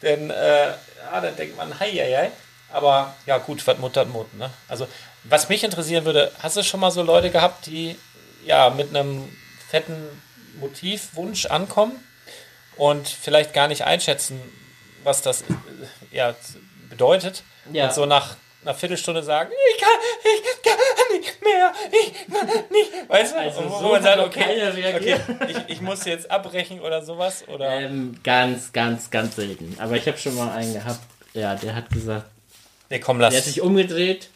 dann, 0.00 0.30
äh, 0.30 0.68
ja, 0.68 1.20
dann 1.20 1.36
denkt 1.36 1.56
man, 1.56 1.78
hei, 1.78 1.90
hei, 1.90 2.16
hei. 2.16 2.30
Aber 2.70 3.14
ja, 3.26 3.38
gut, 3.38 3.66
was 3.66 3.78
Mut 3.78 3.96
hat 3.96 4.08
Mut, 4.08 4.32
ne? 4.34 4.50
Also, 4.68 4.86
was 5.24 5.48
mich 5.48 5.64
interessieren 5.64 6.04
würde, 6.04 6.32
hast 6.42 6.56
du 6.56 6.62
schon 6.62 6.80
mal 6.80 6.90
so 6.90 7.02
Leute 7.02 7.30
gehabt, 7.30 7.66
die 7.66 7.96
ja 8.44 8.70
mit 8.70 8.94
einem 8.94 9.28
fetten 9.68 10.08
Motivwunsch 10.60 11.46
ankommen 11.46 11.92
und 12.76 13.08
vielleicht 13.08 13.52
gar 13.52 13.68
nicht 13.68 13.84
einschätzen, 13.84 14.40
was 15.02 15.22
das 15.22 15.42
äh, 15.42 15.44
ja, 16.10 16.34
bedeutet? 16.88 17.42
Ja. 17.72 17.86
Und 17.86 17.94
so 17.94 18.06
nach 18.06 18.36
einer 18.68 18.76
Viertelstunde 18.76 19.22
sagen, 19.22 19.50
ich 19.74 19.80
kann, 19.80 19.90
ich 20.22 20.62
kann 20.62 21.18
nicht 21.18 21.42
mehr, 21.42 21.72
ich 21.90 22.26
kann 22.32 22.46
nicht. 22.70 23.08
Weißt 23.08 23.34
du? 23.34 23.38
Also 23.38 23.60
Und 23.60 23.70
wo 23.70 23.78
so 23.78 23.88
man 23.88 24.02
sagt, 24.02 24.18
okay, 24.18 24.94
okay 24.94 25.20
ich, 25.48 25.74
ich 25.74 25.80
muss 25.80 26.04
jetzt 26.04 26.30
abbrechen 26.30 26.80
oder 26.80 27.02
sowas. 27.02 27.44
Oder 27.48 27.70
Ähm, 27.80 28.18
ganz, 28.22 28.72
ganz, 28.72 29.10
ganz 29.10 29.36
selten. 29.36 29.76
Aber 29.80 29.96
ich 29.96 30.06
habe 30.06 30.18
schon 30.18 30.34
mal 30.34 30.50
einen 30.52 30.74
gehabt, 30.74 31.00
ja, 31.32 31.54
der 31.54 31.74
hat 31.74 31.88
gesagt, 31.88 32.26
nee, 32.90 32.98
komm, 32.98 33.18
der 33.18 33.28
hat 33.28 33.34
lass. 33.34 33.46
sich 33.46 33.62
umgedreht 33.62 34.28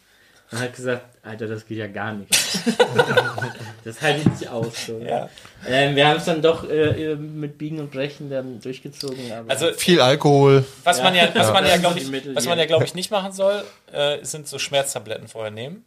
und 0.51 0.59
hat 0.59 0.75
gesagt, 0.75 1.05
Alter, 1.25 1.47
das 1.47 1.65
geht 1.65 1.77
ja 1.77 1.87
gar 1.87 2.11
nicht. 2.13 2.29
das 3.85 4.01
halte 4.01 4.19
ich 4.19 4.25
nicht 4.39 4.49
aus. 4.49 4.87
So. 4.87 4.99
Ja. 4.99 5.29
Ähm, 5.65 5.95
wir 5.95 6.07
haben 6.07 6.17
es 6.17 6.25
dann 6.25 6.41
doch 6.41 6.69
äh, 6.69 7.15
mit 7.15 7.57
Biegen 7.57 7.79
und 7.79 7.91
Brechen 7.91 8.29
dann 8.29 8.59
durchgezogen. 8.59 9.31
Aber 9.31 9.49
Also, 9.49 9.71
Viel 9.73 10.01
Alkohol. 10.01 10.65
was 10.83 11.01
man 11.01 11.15
ja, 11.15 11.29
was 11.33 11.53
man 11.53 11.63
ja, 11.65 11.71
Das 11.71 11.79
glaube 11.79 11.99
ich, 11.99 12.09
Mittel, 12.09 12.35
was 12.35 12.45
man 12.45 12.59
ja, 12.59 12.65
glaube 12.65 12.83
ich, 12.83 12.93
nicht 12.93 13.09
machen 13.09 13.31
soll, 13.31 13.63
äh, 13.93 14.17
sind 14.23 14.49
so 14.49 14.59
Schmerztabletten 14.59 15.29
vorher 15.29 15.51
nehmen. 15.51 15.85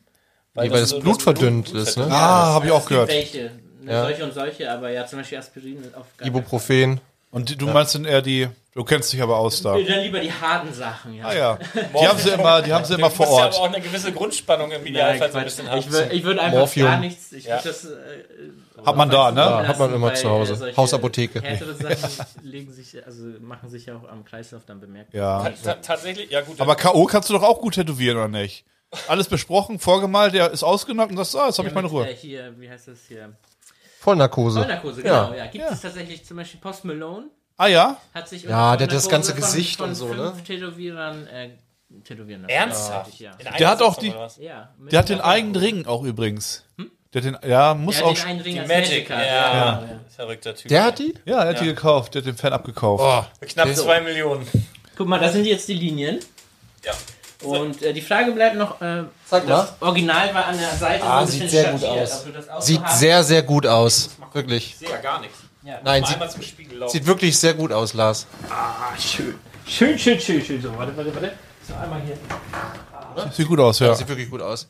Nee, 0.55 0.71
weil 0.71 0.81
das 0.81 0.99
Blut 0.99 1.21
verdünnt 1.21 1.71
ist, 1.75 1.99
ne? 1.99 2.07
Ah, 2.11 2.55
habe 2.55 2.67
ich 2.67 2.73
auch 2.73 2.87
gehört. 2.89 3.11
welche. 3.11 3.51
Ne, 3.83 3.93
Ja. 3.93 4.03
Solche 4.05 4.25
und 4.25 4.33
solche, 4.33 4.71
aber 4.73 4.91
ja, 4.91 5.07
zum 5.07 5.19
Beispiel 5.19 5.37
Aspirin 5.37 5.83
ist 5.83 5.95
auf 5.95 6.07
gar 6.17 6.27
Ibuprofen. 6.27 7.01
Und 7.31 7.61
du 7.61 7.67
meinst 7.67 7.95
dann 7.95 8.07
eher 8.07 8.23
die, 8.23 8.49
du 8.77 8.85
kennst 8.85 9.13
dich 9.13 9.21
aber 9.21 9.37
aus 9.39 9.61
da. 9.63 9.73
keinen 9.73 9.85
Fall. 9.87 9.95
Dann 9.95 10.05
lieber 10.05 10.21
die 10.21 10.33
harten 10.33 10.73
Sachen, 10.73 11.15
ja. 11.15 11.25
Ah 11.25 11.35
ja. 11.35 11.59
Die 12.01 12.07
haben 12.07 12.19
sie 12.19 12.31
immer, 12.31 12.63
die 12.63 12.73
haben 12.73 12.85
sie 12.85 12.95
immer 12.95 13.09
Du 13.09 13.15
vor 13.17 13.27
musst 13.27 13.39
ja 13.39 13.45
Ort. 13.47 13.55
aber 13.57 13.63
auch 13.65 13.73
eine 13.75 13.81
gewisse 13.81 14.13
Grundspannung 14.13 14.71
im 14.71 14.87
Idealfall 14.87 15.33
so 15.33 15.39
ein 15.39 15.45
bisschen 15.45 15.69
haben. 15.71 15.79
ich 15.81 15.91
würde 15.91 16.15
ich 16.15 16.23
würd 16.23 16.39
einfach 16.39 16.59
Morphium. 16.59 16.87
gar 16.89 17.01
nichts. 17.01 17.33
Ich 17.33 17.45
Ja. 17.47 17.61
das, 17.61 17.85
äh, 17.87 17.97
Hat 18.85 18.97
man 18.97 19.11
da, 19.11 19.33
ne? 19.33 19.41
Ja, 19.41 19.67
hat 19.67 19.79
man 19.79 19.93
immer 19.95 20.15
zu 20.15 20.31
Hause. 20.31 20.69
äh, 20.69 20.77
Hausapotheke. 20.77 21.41
Härtere 21.41 21.75
Sachen 21.99 22.27
legen 22.43 22.73
sich, 22.73 23.05
also 23.05 23.25
machen 23.41 23.69
sich 23.71 23.87
ja 23.87 23.97
auch 23.97 24.09
am 24.09 24.25
Kreislauf 24.25 24.63
dann 24.67 24.79
bemerkbar. 24.81 25.19
Ja. 25.21 25.51
Ta 25.65 25.75
tatsächlich, 25.75 26.31
ja 26.31 26.43
gut. 26.43 26.61
Aber 26.61 26.77
K.O. 26.77 27.07
kannst 27.07 27.29
du 27.31 27.35
doch 27.35 27.43
auch 27.43 27.61
gut 27.61 27.75
tätowieren, 27.75 28.17
oder 28.19 28.29
nicht? 28.29 28.65
Alles 29.09 29.29
besprochen, 29.29 29.79
vorgemalt, 29.81 30.33
der 30.35 30.51
ist 30.53 30.63
ausgenockt 30.63 31.11
und 31.11 31.17
das, 31.17 31.35
ah, 31.35 31.47
jetzt 31.47 31.59
habe 31.59 31.67
ich 31.69 31.75
meine 31.75 31.89
Ruhe. 31.89 32.07
hier, 32.07 32.55
wie 32.59 32.71
heißt 32.71 32.89
das 32.89 32.99
hier? 33.09 33.33
Vollnarkose. 34.01 34.61
Vollnarkose, 34.61 35.03
genau. 35.03 35.33
Ja. 35.35 35.47
Gibt 35.47 35.65
es 35.71 35.81
tatsächlich 35.81 36.25
zum 36.25 36.37
Beispiel 36.37 36.61
Post 36.61 36.85
Malone? 36.85 37.27
Ah 37.57 37.67
ja? 37.69 37.97
Hat 38.15 38.29
sich 38.29 38.43
Ja, 38.43 38.77
der 38.77 38.87
hat 38.87 38.95
das 38.95 39.09
ganze 39.09 39.33
von- 39.33 39.41
Gesicht 39.41 39.79
von 39.79 39.89
und 39.91 39.95
so, 39.95 40.13
ne? 40.13 40.33
Tätowierern 40.47 41.27
äh, 41.27 41.51
tätowieren 42.05 42.43
lassen. 42.43 42.51
Ernsthaft? 42.53 43.19
Ja. 43.19 43.31
Der 43.59 43.69
hat 43.69 43.81
auch 43.83 43.97
die- 43.97 44.15
ja 44.39 44.69
Der 44.91 44.99
hat 44.99 45.09
den 45.09 45.21
eigenen 45.21 45.57
Ring 45.57 45.87
auch 45.87 46.03
übrigens. 46.03 46.65
Der 47.15 47.23
hat 47.23 47.43
den, 47.43 47.51
ja, 47.51 47.73
muss 47.75 47.97
Der 47.97 48.05
auch. 48.07 48.11
hat 48.11 48.19
den 48.19 48.27
einen 48.27 48.41
Ring 48.41 48.55
Die 48.55 48.61
als 48.61 48.69
Magic, 48.69 49.09
ja. 49.09 49.23
Ja. 49.25 49.55
ja. 49.55 49.83
Verrückter 50.15 50.55
Typ. 50.55 50.69
Der 50.69 50.85
hat 50.85 50.99
die? 50.99 51.15
Ja, 51.25 51.43
er 51.45 51.49
hat 51.51 51.61
die 51.61 51.65
gekauft. 51.67 52.15
Der 52.15 52.21
hat 52.23 52.27
den 52.27 52.37
Fan 52.37 52.53
abgekauft. 52.53 53.03
Oh, 53.03 53.47
Knapp 53.47 53.75
zwei 53.75 54.01
Millionen. 54.03 54.47
Guck 54.97 55.07
mal, 55.09 55.19
das 55.19 55.33
sind 55.33 55.47
jetzt 55.47 55.67
die 55.69 55.75
Linien. 55.75 56.19
Ja. 56.85 56.93
Und 57.47 57.83
äh, 57.83 57.93
die 57.93 58.01
Frage 58.01 58.33
bleibt 58.33 58.57
noch, 58.57 58.81
äh, 58.81 59.05
Sag 59.27 59.47
das 59.47 59.75
Original 59.81 60.35
war 60.35 60.47
an 60.47 60.59
der 60.59 60.71
Seite 60.75 61.05
Ah, 61.05 61.19
so 61.19 61.27
ein 61.27 61.29
sieht 61.29 61.43
bisschen 61.43 61.79
sehr 61.79 61.95
gut 61.95 62.03
aus. 62.59 62.67
Sieht 62.67 62.89
sehr, 62.91 63.23
sehr 63.25 63.43
gut 63.43 63.67
aus. 63.67 64.11
Wirklich. 64.33 64.71
Ich 64.71 64.77
sehe 64.79 64.89
ja 64.91 64.97
gar 64.99 65.21
nichts. 65.21 65.39
Ja. 65.67 65.81
Nein, 65.83 66.05
sieht, 66.05 66.15
einmal 66.15 66.31
zum 66.31 66.43
Spiegel 66.43 66.79
laufen. 66.79 66.93
sieht 66.93 67.07
wirklich 67.07 67.37
sehr 67.37 67.55
gut 67.55 67.73
aus, 67.73 67.93
Lars. 67.93 68.27
Ah, 68.49 68.97
schön. 68.99 69.35
Schön, 69.67 69.99
schön, 69.99 70.21
schön, 70.21 70.41
schön. 70.45 70.63
So, 70.63 70.77
warte, 70.79 70.97
warte, 70.97 71.13
warte. 71.13 71.33
So, 71.67 71.75
einmal 71.75 72.01
hier. 72.03 72.17
Sieht 73.33 73.49
gut 73.49 73.59
aus, 73.59 73.81
ja. 73.81 73.95
Sieht 73.95 74.07
wirklich 74.09 74.31
gut 74.31 74.41
aus. 74.41 74.69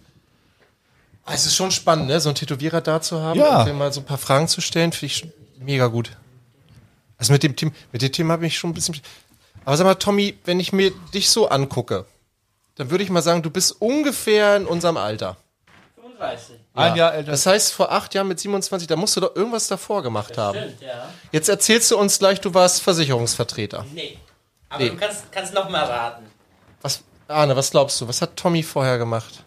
Ah, 1.26 1.34
Es 1.34 1.44
ist 1.44 1.54
schon 1.54 1.70
spannend, 1.70 2.06
ne? 2.06 2.18
so 2.20 2.30
einen 2.30 2.36
Tätowierer 2.36 2.80
da 2.80 3.00
zu 3.02 3.20
haben 3.20 3.38
Ja. 3.38 3.60
und 3.60 3.66
dem 3.66 3.76
mal 3.78 3.92
so 3.92 4.00
ein 4.00 4.06
paar 4.06 4.16
Fragen 4.16 4.48
zu 4.48 4.60
stellen, 4.62 4.92
finde 4.92 5.06
ich 5.06 5.16
schon 5.18 5.32
mega 5.58 5.88
gut. 5.88 6.16
Also 7.18 7.32
mit 7.32 7.42
dem 7.42 7.56
Team, 7.56 7.72
mit 7.92 8.00
dem 8.00 8.12
Thema 8.12 8.34
habe 8.34 8.46
ich 8.46 8.56
schon 8.56 8.70
ein 8.70 8.74
bisschen. 8.74 8.98
Aber 9.64 9.76
sag 9.76 9.84
mal, 9.84 9.96
Tommy, 9.96 10.38
wenn 10.44 10.60
ich 10.60 10.72
mir 10.72 10.92
dich 11.12 11.28
so 11.28 11.48
angucke, 11.48 12.06
dann 12.76 12.90
würde 12.90 13.04
ich 13.04 13.10
mal 13.10 13.22
sagen, 13.22 13.42
du 13.42 13.50
bist 13.50 13.72
ungefähr 13.82 14.56
in 14.56 14.66
unserem 14.66 14.96
Alter. 14.96 15.36
35. 15.96 16.56
Ein 16.76 16.96
Jahr 16.96 17.14
älter. 17.14 17.30
Das 17.30 17.46
heißt, 17.46 17.72
vor 17.72 17.90
acht 17.92 18.14
Jahren 18.14 18.28
mit 18.28 18.38
27, 18.40 18.86
da 18.88 18.96
musst 18.96 19.16
du 19.16 19.20
doch 19.20 19.34
irgendwas 19.34 19.68
davor 19.68 20.02
gemacht 20.02 20.36
haben. 20.38 20.58
Stimmt, 20.58 20.80
ja. 20.82 21.08
Jetzt 21.32 21.48
erzählst 21.48 21.90
du 21.90 21.98
uns 21.98 22.18
gleich, 22.18 22.40
du 22.40 22.52
warst 22.54 22.82
Versicherungsvertreter. 22.82 23.84
Nee. 23.94 24.18
Aber 24.68 24.82
Nee. 24.82 24.90
du 24.90 24.96
kannst, 24.96 25.30
kannst 25.32 25.54
noch 25.54 25.68
mal 25.68 25.84
raten. 25.84 26.26
Was, 26.82 27.02
Arne, 27.28 27.56
was 27.56 27.70
glaubst 27.70 28.00
du? 28.00 28.08
Was 28.08 28.20
hat 28.22 28.36
Tommy 28.36 28.62
vorher 28.62 28.98
gemacht? 28.98 29.44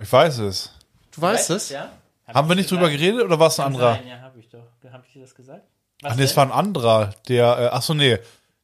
Ich 0.00 0.10
weiß 0.12 0.38
es. 0.38 0.72
Du 1.14 1.20
weißt 1.22 1.50
es? 1.50 1.70
Ja? 1.70 1.90
Haben 2.32 2.48
wir 2.48 2.56
nicht 2.56 2.70
drüber 2.70 2.90
geredet 2.90 3.22
oder 3.22 3.38
war 3.38 3.48
es 3.48 3.58
ein 3.60 3.66
anderer? 3.66 3.92
Nein, 3.92 4.08
ja, 4.08 4.20
hab 4.20 4.36
ich 4.36 4.48
doch. 4.48 4.64
Hab 4.92 5.04
ich 5.06 5.12
dir 5.12 5.22
das 5.22 5.34
gesagt? 5.34 5.62
Was 6.02 6.12
Ach 6.12 6.16
nee, 6.16 6.24
es 6.24 6.36
war 6.36 6.44
ein 6.44 6.52
anderer, 6.52 7.14
der, 7.28 7.58
äh, 7.58 7.68
ach 7.72 7.82
so, 7.82 7.94
nee. 7.94 8.18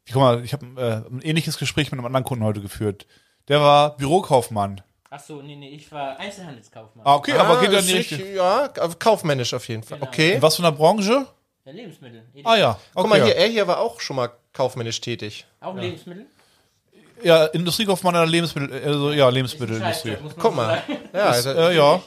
Guck 0.06 0.16
mal, 0.20 0.44
ich 0.44 0.52
habe 0.52 0.66
äh, 0.76 1.08
ein 1.10 1.20
ähnliches 1.22 1.56
Gespräch 1.58 1.90
mit 1.90 1.98
einem 1.98 2.06
anderen 2.06 2.24
Kunden 2.24 2.44
heute 2.44 2.60
geführt. 2.60 3.06
Der 3.48 3.60
war 3.60 3.96
Bürokaufmann. 3.96 4.82
Ach 5.14 5.20
so, 5.20 5.42
nee, 5.42 5.56
nee, 5.56 5.68
ich 5.68 5.92
war 5.92 6.18
Einzelhandelskaufmann. 6.18 7.04
Ah, 7.06 7.16
okay, 7.16 7.32
aber 7.32 7.58
Ah, 7.58 7.60
geht 7.60 7.70
ja 7.70 7.80
ist 7.80 7.86
nicht. 7.92 8.12
richtig- 8.12 8.34
Ja, 8.34 8.70
aber 8.80 8.94
kaufmännisch 8.94 9.52
auf 9.52 9.68
jeden 9.68 9.82
Fall. 9.82 9.98
Genau. 9.98 10.10
Okay. 10.10 10.32
In 10.36 10.42
was 10.42 10.56
für 10.56 10.62
einer 10.62 10.72
Branche? 10.72 11.26
Ja, 11.66 11.72
Lebensmittel. 11.72 12.22
Ah 12.44 12.56
ja, 12.56 12.70
okay. 12.70 12.78
Guck 12.94 13.08
mal 13.10 13.22
hier, 13.22 13.36
er 13.36 13.46
hier 13.48 13.66
war 13.66 13.78
auch 13.80 14.00
schon 14.00 14.16
mal 14.16 14.30
kaufmännisch 14.54 15.00
tätig. 15.02 15.44
Auch 15.60 15.76
Lebensmittel? 15.76 16.24
Ja, 17.22 17.44
Industriekaufmann 17.44 18.16
einer 18.16 18.26
Lebensmittel, 18.26 18.82
also 18.84 19.12
ja, 19.12 19.28
Lebensmittelindustrie. 19.28 20.16
Guck 20.38 20.56
mal. 20.56 20.82
Ja, 21.12 21.26
also, 21.26 21.50
Äh, 21.50 21.76
ja. 21.76 22.00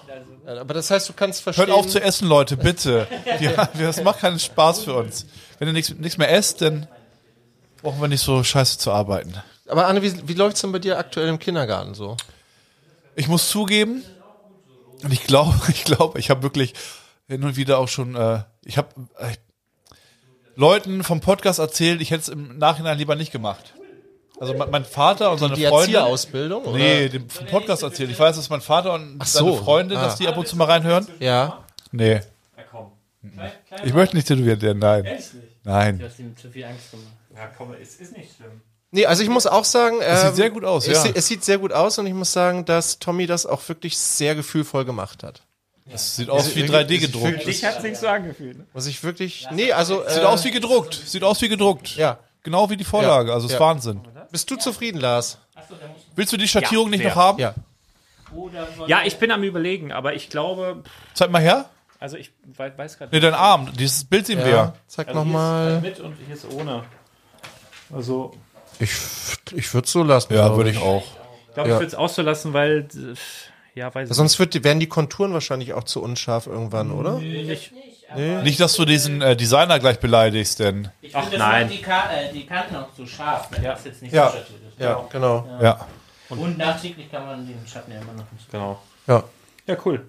aber 0.59 0.73
das 0.73 0.89
heißt, 0.89 1.07
du 1.07 1.13
kannst 1.13 1.43
verstehen. 1.43 1.67
Hört 1.67 1.77
auf 1.77 1.87
zu 1.87 2.01
essen, 2.01 2.27
Leute, 2.27 2.57
bitte. 2.57 3.07
Ja, 3.39 3.69
das 3.79 4.01
macht 4.03 4.19
keinen 4.21 4.39
Spaß 4.39 4.83
für 4.83 4.95
uns. 4.95 5.27
Wenn 5.59 5.67
ihr 5.69 5.73
nichts 5.73 5.91
nichts 5.91 6.17
mehr 6.17 6.31
esst, 6.31 6.61
dann 6.61 6.87
brauchen 7.83 8.01
wir 8.01 8.07
nicht 8.07 8.23
so 8.23 8.43
scheiße 8.43 8.79
zu 8.79 8.91
arbeiten. 8.91 9.35
aber 9.69 9.85
Anne, 9.87 10.01
wie, 10.01 10.27
wie 10.27 10.33
läuft's 10.33 10.61
denn 10.61 10.71
bei 10.71 10.79
dir 10.79 10.97
aktuell 10.97 11.27
im 11.29 11.37
Kindergarten 11.39 11.93
so? 11.93 12.17
Ich 13.15 13.27
muss 13.27 13.49
zugeben, 13.49 14.03
und 15.03 15.11
ich 15.13 15.23
glaube, 15.23 15.53
ich 15.69 15.83
glaube, 15.85 16.19
ich 16.19 16.29
habe 16.29 16.43
wirklich 16.43 16.73
hin 17.27 17.43
und 17.43 17.55
wieder 17.55 17.79
auch 17.79 17.87
schon, 17.87 18.15
äh, 18.15 18.43
ich 18.63 18.77
habe 18.77 18.89
äh, 19.19 19.33
Leuten 20.55 21.03
vom 21.03 21.19
Podcast 21.19 21.59
erzählt, 21.59 22.01
ich 22.01 22.11
hätte 22.11 22.21
es 22.21 22.29
im 22.29 22.57
Nachhinein 22.57 22.97
lieber 22.97 23.15
nicht 23.15 23.31
gemacht. 23.31 23.73
Also 24.39 24.53
mein, 24.53 24.69
mein 24.69 24.85
Vater 24.85 25.31
und 25.31 25.37
seine 25.37 25.55
Die 25.55 25.61
Freunde. 25.65 25.77
Erzieherausbildung? 25.95 26.63
Oder? 26.65 26.77
Nee, 26.77 27.09
dem, 27.09 27.29
vom 27.29 27.47
Podcast 27.47 27.83
erzählt. 27.83 28.09
Ich 28.11 28.19
weiß, 28.19 28.35
dass 28.35 28.49
mein 28.49 28.61
Vater 28.61 28.93
und 28.93 29.25
so. 29.25 29.45
seine 29.45 29.57
Freunde, 29.57 29.97
Ah. 29.97 30.03
dass 30.03 30.17
die 30.17 30.27
ab 30.27 30.37
und 30.37 30.47
zu 30.47 30.57
mal 30.57 30.65
reinhören. 30.65 31.07
Ja. 31.19 31.63
Nee, 31.91 32.19
Na 32.57 32.63
komm. 32.69 32.91
ich 33.85 33.93
möchte 33.93 34.15
nicht 34.17 34.27
tätowiert 34.27 34.61
werden, 34.61 34.79
nein. 34.79 35.05
Echt 35.05 35.33
nicht? 35.35 35.47
Nein. 35.63 35.99
Du 35.99 36.05
hast 36.05 36.19
ihm 36.19 36.35
zu 36.35 36.49
viel 36.51 36.65
Angst 36.65 36.91
gemacht. 36.91 37.07
Ja, 37.33 37.47
komm, 37.57 37.73
es 37.81 37.95
ist 37.95 38.15
nicht 38.17 38.35
schlimm. 38.35 38.61
Nee, 38.95 39.05
also 39.05 39.23
ich 39.23 39.29
muss 39.29 39.45
auch 39.45 39.65
sagen, 39.65 39.97
Es 40.01 40.21
ähm, 40.21 40.27
sieht 40.27 40.35
sehr 40.37 40.49
gut 40.51 40.63
aus, 40.63 40.87
es, 40.87 40.93
ja. 40.93 41.01
sieht- 41.01 41.15
es 41.17 41.27
sieht 41.27 41.43
sehr 41.43 41.57
gut 41.57 41.73
aus 41.73 41.99
und 41.99 42.07
ich 42.07 42.13
muss 42.13 42.31
sagen, 42.31 42.63
dass 42.63 42.97
Tommy 42.97 43.25
das 43.27 43.45
auch 43.45 43.67
wirklich 43.67 43.97
sehr 43.97 44.35
gefühlvoll 44.35 44.85
gemacht 44.85 45.21
hat. 45.21 45.41
Das 45.85 46.15
sieht 46.15 46.29
aus 46.29 46.55
wie 46.55 46.61
Also, 46.61 46.73
3D 46.73 46.95
es 46.95 47.03
ist 47.03 47.11
gedruckt. 47.11 47.47
Ich 47.47 47.65
hat's 47.65 47.83
nicht 47.83 47.97
so 47.97 48.07
angefühlt. 48.07 48.57
Ne? 48.57 48.65
Was 48.71 48.87
ich 48.87 49.03
wirklich. 49.03 49.47
Nee, 49.51 49.73
also. 49.73 50.01
Sieht 50.07 50.23
äh, 50.23 50.25
aus 50.25 50.45
wie 50.45 50.51
gedruckt. 50.51 50.93
Sieht 50.93 51.23
aus 51.25 51.41
wie 51.41 51.49
gedruckt. 51.49 51.95
Ja. 51.97 52.19
Genau 52.43 52.69
wie 52.69 52.77
die 52.77 52.85
Vorlage. 52.85 53.29
Ja. 53.29 53.33
Also 53.35 53.47
ist 53.47 53.53
Ja. 53.53 53.59
Wahnsinn. 53.59 53.99
Bist 54.31 54.49
du 54.49 54.55
zufrieden, 54.55 54.99
Lars? 55.01 55.37
Willst 56.15 56.31
du 56.31 56.37
die 56.37 56.47
Schattierung 56.47 56.89
nicht 56.89 57.01
sehr. 57.01 57.09
noch 57.09 57.15
haben? 57.17 57.37
Ja. 57.39 57.53
Ja, 58.87 59.01
ich 59.03 59.17
bin 59.17 59.29
am 59.31 59.43
überlegen, 59.43 59.91
aber 59.91 60.13
ich 60.13 60.29
glaube, 60.29 60.83
Zeig 61.13 61.29
mal 61.31 61.41
her. 61.41 61.65
also 61.99 62.15
ich 62.17 62.31
wei- 62.55 62.75
weiß 62.77 62.97
gerade 62.97 63.13
Nee, 63.13 63.19
dein 63.19 63.33
Arm. 63.33 63.71
Dieses 63.77 64.05
Bild 64.05 64.25
sehen 64.25 64.39
wir 64.39 64.49
ja. 64.49 64.73
Zeig 64.87 65.07
Also 65.09 65.19
hier 65.19 65.27
ist 65.27 65.33
nochmal. 65.33 65.71
halt 65.73 65.81
mit 65.83 65.99
und 65.99 66.15
hier 66.25 66.35
ist 66.35 66.45
ohne. 66.51 66.83
Also, 67.93 68.33
Ich, 68.79 68.91
ich 69.53 69.73
würde 69.73 69.85
es 69.85 69.91
so 69.91 70.03
lassen. 70.03 70.33
Ja, 70.33 70.55
würde 70.55 70.69
ich 70.69 70.77
auch. 70.79 71.03
ich 71.47 71.53
glaube, 71.53 71.69
Ja. 71.69 71.75
ich 71.75 71.79
würde 71.81 71.87
es 71.87 71.95
auszulassen, 71.95 72.53
weil, 72.53 72.87
äh, 72.93 73.79
ja, 73.79 73.93
weiß 73.93 74.09
ich 74.09 74.15
Sonst 74.15 74.39
wird, 74.39 74.53
die- 74.53 74.63
werden 74.63 74.79
die 74.79 74.87
Konturen 74.89 75.33
wahrscheinlich 75.33 75.73
auch 75.73 75.83
zu 75.83 76.01
unscharf 76.01 76.47
irgendwann, 76.47 76.91
oder? 76.91 77.19
nicht. 77.19 77.71
Nicht, 78.43 78.59
dass 78.59 78.73
du 78.75 78.85
diesen 78.85 79.21
äh, 79.21 79.35
Designer 79.35 79.79
gleich 79.79 79.99
beleidigst, 79.99 80.59
denn. 80.59 80.89
Ich 81.01 81.15
Ach, 81.15 81.25
nein. 81.35 81.67
die, 81.67 81.81
Ka 81.81 82.03
äh, 82.13 82.31
die 82.31 82.45
Kanten 82.45 82.75
auch 82.75 82.87
so 82.95 83.05
scharf, 83.05 83.47
wenn 83.51 83.63
das 83.63 83.83
jetzt 83.83 84.01
nicht 84.01 84.13
Ja. 84.13 84.29
so 84.29 84.37
ist. 84.37 84.45
Ja, 84.79 85.03
genau. 85.11 85.45
Ja. 85.61 85.85
Und 86.29 86.57
nachträglich 86.57 87.09
kann 87.11 87.25
man 87.25 87.47
den 87.47 87.57
Schatten 87.67 87.91
ja 87.91 87.97
immer 87.99 88.13
noch 88.13 88.31
nicht. 88.31 88.49
Genau. 88.51 88.79
Ja. 89.07 89.23
Ja, 89.67 89.75
cool. 89.85 90.05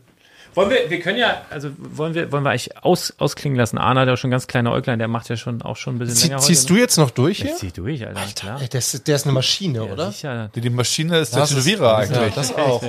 Wollen 0.57 0.71
wir, 0.71 0.91
wir 0.91 1.01
können 1.01 1.19
ja, 1.19 1.43
also 1.51 1.71
wollen 1.79 2.15
wir, 2.15 2.33
wollen 2.33 2.43
wir 2.43 2.51
eigentlich 2.51 2.77
aus, 2.83 3.15
ausklingen 3.19 3.57
lassen. 3.59 3.79
Arne 3.79 4.01
hat 4.01 4.09
ja 4.09 4.17
schon 4.17 4.31
ganz 4.31 4.47
kleine 4.47 4.73
Äuglein, 4.73 4.99
der 4.99 5.07
macht 5.09 5.29
ja 5.29 5.37
schon 5.37 5.61
auch 5.63 5.77
schon 5.77 5.97
ein 5.97 5.99
bisschen 5.99 6.17
Zie 6.17 6.29
länger 6.29 6.41
ziehst 6.41 6.71
du 6.71 6.77
jetzt 6.77 6.97
noch 6.97 7.11
durch 7.11 7.39
hier? 7.43 7.51
Ich 7.53 7.57
zieh 7.57 7.71
durch, 7.73 8.07
Alter, 8.07 8.21
klar. 8.35 8.61
Ey, 8.61 8.69
der, 8.69 8.79
ist, 8.79 9.07
der 9.07 9.17
ist 9.17 9.25
eine 9.27 9.33
Maschine, 9.35 9.85
Ja, 9.87 9.93
oder? 9.93 10.11
sicher. 10.11 10.51
Die, 10.55 10.61
die 10.63 10.71
Maschine 10.71 11.19
ist 11.19 11.35
der 11.35 11.41
Das 11.41 11.51
ist- 11.53 11.57
Tätowierer 11.65 11.91
Ja, 11.91 11.97
eigentlich. 11.99 12.35
das 12.35 12.55
auch. 12.57 12.83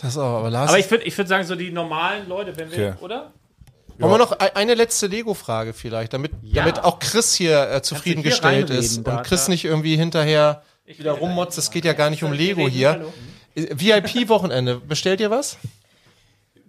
Das 0.00 0.18
auch, 0.18 0.38
aber 0.40 0.50
Lars. 0.50 0.68
Aber 0.70 0.78
ich 0.80 0.90
würde 0.90 1.04
ich 1.04 1.16
würd 1.16 1.28
sagen, 1.28 1.44
so 1.46 1.54
die 1.54 1.70
normalen 1.70 2.28
Leute, 2.28 2.56
wenn 2.58 2.70
wir, 2.72 2.88
Okay. 2.96 3.04
oder? 3.04 3.30
Wollen 3.98 4.14
wir 4.14 4.18
noch 4.18 4.32
e- 4.32 4.50
eine 4.54 4.74
letzte 4.74 5.06
Lego-Frage 5.06 5.74
vielleicht, 5.74 6.12
damit, 6.14 6.32
damit 6.42 6.82
auch 6.82 6.98
Chris 6.98 7.34
hier 7.34 7.70
äh, 7.70 7.82
zufriedengestellt 7.82 8.68
ist 8.70 9.04
da- 9.06 9.18
und 9.18 9.22
Chris 9.24 9.44
da- 9.44 9.52
nicht 9.52 9.64
irgendwie 9.64 9.96
hinterher 9.96 10.62
wieder 10.86 11.12
rummotzt. 11.12 11.56
Es 11.56 11.70
geht 11.70 11.84
ja 11.84 11.92
gar 11.92 12.10
nicht 12.10 12.24
um 12.24 12.32
Lego 12.32 12.66
hier. 12.68 13.06
VIP-Wochenende, 13.54 14.76
bestellt 14.80 15.20
ihr 15.20 15.30
was? 15.30 15.56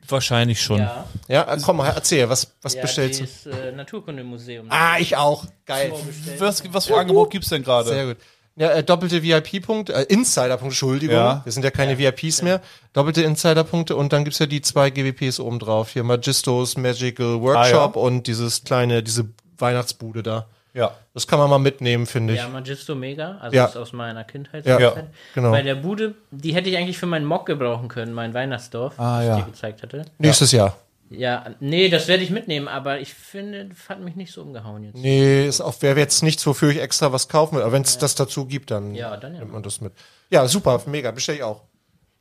Wahrscheinlich 0.08 0.62
schon. 0.62 0.80
Ja, 0.80 1.06
Ja, 1.28 1.54
äh, 1.54 1.58
komm 1.64 1.78
mal, 1.78 1.90
erzähl, 1.90 2.30
was, 2.30 2.52
was 2.62 2.74
ja 2.76 2.82
bestellst 2.82 3.20
du? 3.22 3.24
das 3.26 3.46
äh, 3.60 3.72
Naturkundemuseum. 3.72 4.68
Ah, 4.70 4.98
ich 5.00 5.16
auch. 5.16 5.46
Geil. 5.66 5.94
Was, 6.40 6.64
was 6.74 6.86
für 6.88 6.98
Angebot 6.98 7.32
gibt's 7.32 7.50
denn 7.50 7.64
gerade? 7.64 7.90
Sehr 7.90 8.06
gut. 8.08 8.18
Ja, 8.56 8.70
äh, 8.70 8.84
doppelte 8.84 9.24
VIP-Punkte, 9.24 9.94
äh, 9.94 10.04
Insider-Punkte, 10.04 10.66
Entschuldigung. 10.66 11.16
Ja. 11.16 11.42
Wir 11.44 11.52
sind 11.52 11.64
ja 11.64 11.72
keine 11.72 11.98
VIPs 11.98 12.44
mehr. 12.44 12.62
Doppelte 12.94 13.24
Insider-Punkte 13.24 13.96
und 13.96 14.14
dann 14.14 14.24
gibt's 14.26 14.38
ja 14.40 14.46
die 14.46 14.62
zwei 14.62 14.92
GWPs 14.92 15.40
oben 15.40 15.58
drauf. 15.58 15.90
Hier 15.94 16.04
Magistos 16.04 16.78
Magical 16.78 17.42
Workshop 17.42 17.96
Ah, 17.96 18.00
und 18.00 18.28
dieses 18.28 18.64
kleine, 18.64 19.02
diese 19.02 19.28
Weihnachtsbude 19.58 20.22
da. 20.22 20.46
Ja. 20.74 20.96
Das 21.14 21.28
kann 21.28 21.38
man 21.40 21.50
mal 21.50 21.60
mitnehmen, 21.60 22.06
finde 22.08 22.34
ich. 22.34 22.40
Ja, 22.40 22.48
Magisto 22.50 22.96
Mega, 22.96 23.38
also 23.40 23.56
Ja. 23.56 23.64
das 23.64 23.72
ist 23.76 23.78
aus 23.78 23.94
meiner 23.94 24.24
Kindheit. 24.24 24.66
Ja, 24.66 24.80
Ja. 24.80 24.94
genau. 25.36 25.52
Bei 25.52 25.62
der 25.62 25.76
Bude, 25.76 26.16
die 26.32 26.56
hätte 26.56 26.70
ich 26.70 26.78
eigentlich 26.78 26.98
für 26.98 27.06
meinen 27.06 27.26
Mock 27.26 27.46
gebrauchen 27.46 27.88
können, 27.90 28.14
mein 28.14 28.34
Weihnachtsdorf, 28.34 29.00
Ah, 29.00 29.20
das 29.20 29.28
ja. 29.28 29.38
ich 29.38 29.44
dir 29.46 29.52
gezeigt 29.52 29.84
hatte. 29.84 30.06
Nächstes 30.18 30.52
Jahr. 30.52 30.76
Ja, 31.12 31.46
nee, 31.60 31.90
das 31.90 32.08
werde 32.08 32.24
ich 32.24 32.32
mitnehmen, 32.32 32.68
aber 32.68 33.00
ich 33.00 33.14
finde, 33.14 33.66
das 33.66 33.88
hat 33.88 34.00
mich 34.00 34.16
nicht 34.16 34.32
so 34.34 34.42
umgehauen 34.42 34.84
jetzt. 34.84 34.96
Nee, 34.98 35.46
ist 35.46 35.62
auch, 35.62 35.80
wäre 35.84 36.00
jetzt 36.00 36.24
nichts, 36.24 36.48
wofür 36.48 36.72
ich 36.72 36.80
extra 36.82 37.12
was 37.14 37.28
kaufen 37.30 37.56
will. 37.58 37.62
Aber 37.62 37.72
wenn 37.72 37.84
es 37.84 38.00
das 38.00 38.16
dazu 38.16 38.46
gibt, 38.48 38.72
dann 38.72 38.96
Ja, 38.96 39.16
dann 39.18 39.34
ja. 39.34 39.40
nimmt 39.42 39.52
man 39.54 39.62
das 39.62 39.80
mit. 39.80 39.94
Ja, 40.32 40.48
super, 40.48 40.82
mega, 40.88 41.12
bestell 41.12 41.36
ich 41.36 41.44
auch. 41.44 41.62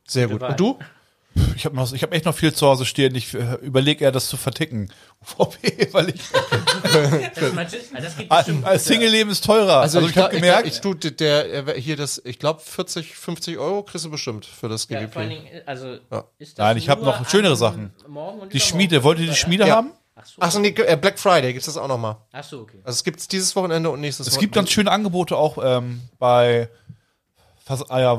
Sehr 0.06 0.28
gut. 0.28 0.42
Und 0.42 0.60
du? 0.60 0.78
Ich 1.56 1.64
habe 1.64 1.80
hab 1.80 2.12
echt 2.12 2.26
noch 2.26 2.34
viel 2.34 2.52
zu 2.52 2.66
Hause 2.66 2.84
stehen. 2.84 3.14
Ich 3.14 3.32
äh, 3.32 3.54
überlege 3.62 4.04
eher, 4.04 4.12
das 4.12 4.28
zu 4.28 4.36
verticken. 4.36 4.90
UVP, 5.38 5.88
weil 5.92 6.10
ich. 6.10 6.20
Das, 7.34 7.52
Magis- 7.52 8.26
ah, 8.28 8.44
Als 8.68 8.84
Single-Leben 8.84 9.30
ist 9.30 9.44
teurer. 9.44 9.80
Also, 9.80 10.00
ich, 10.00 10.12
glaub- 10.12 10.26
habe 10.26 10.34
gemerkt. 10.36 10.66
Ich, 10.66 10.80
glaub, 10.80 10.94
ich, 10.94 11.00
du, 11.00 11.10
der, 11.12 11.74
hier 11.76 11.96
das, 11.96 12.20
ich 12.24 12.38
glaube 12.38 12.60
40, 12.60 13.14
50 13.14 13.58
Euro 13.58 13.82
kriegst 13.82 14.04
du 14.04 14.10
bestimmt 14.10 14.44
für 14.46 14.68
das 14.68 14.86
ja, 14.88 15.00
GWP. 15.00 15.12
vor 15.12 15.22
allen 15.22 15.30
Dingen, 15.30 15.46
also, 15.66 15.96
Ja. 16.10 16.24
ist 16.38 16.58
das 16.58 16.64
Nein, 16.64 16.76
ich 16.76 16.88
hab 16.88 16.98
nur 17.02 17.08
noch 17.18 17.28
schönere 17.28 17.56
Sachen. 17.56 17.92
Morgen 18.06 18.40
und 18.40 18.52
die 18.52 18.60
Schmiede. 18.60 19.02
Wollt 19.04 19.18
ihr 19.18 19.26
die 19.28 19.34
Schmiede 19.36 19.66
Ja. 19.66 19.76
haben? 19.76 19.92
Ach 20.14 20.26
so, 20.26 20.42
Achso, 20.42 20.58
nee, 20.60 20.68
äh, 20.68 20.96
Black 20.96 21.18
Friday 21.18 21.52
gibt's 21.54 21.66
das 21.66 21.76
auch 21.78 21.88
nochmal. 21.88 22.16
ach 22.32 22.44
so, 22.44 22.60
okay. 22.60 22.78
Also 22.84 22.96
es 22.96 23.02
gibt's 23.04 23.28
dieses 23.28 23.56
Wochenende 23.56 23.88
und 23.90 24.00
nächstes 24.00 24.26
Es 24.26 24.38
gibt 24.38 24.54
ganz 24.54 24.70
schöne 24.70 24.90
Angebote 24.90 25.36
auch 25.36 25.56
ähm, 25.62 26.02
bei 26.18 26.68
fast, 27.64 27.90
ah 27.90 28.00
ja, 28.00 28.18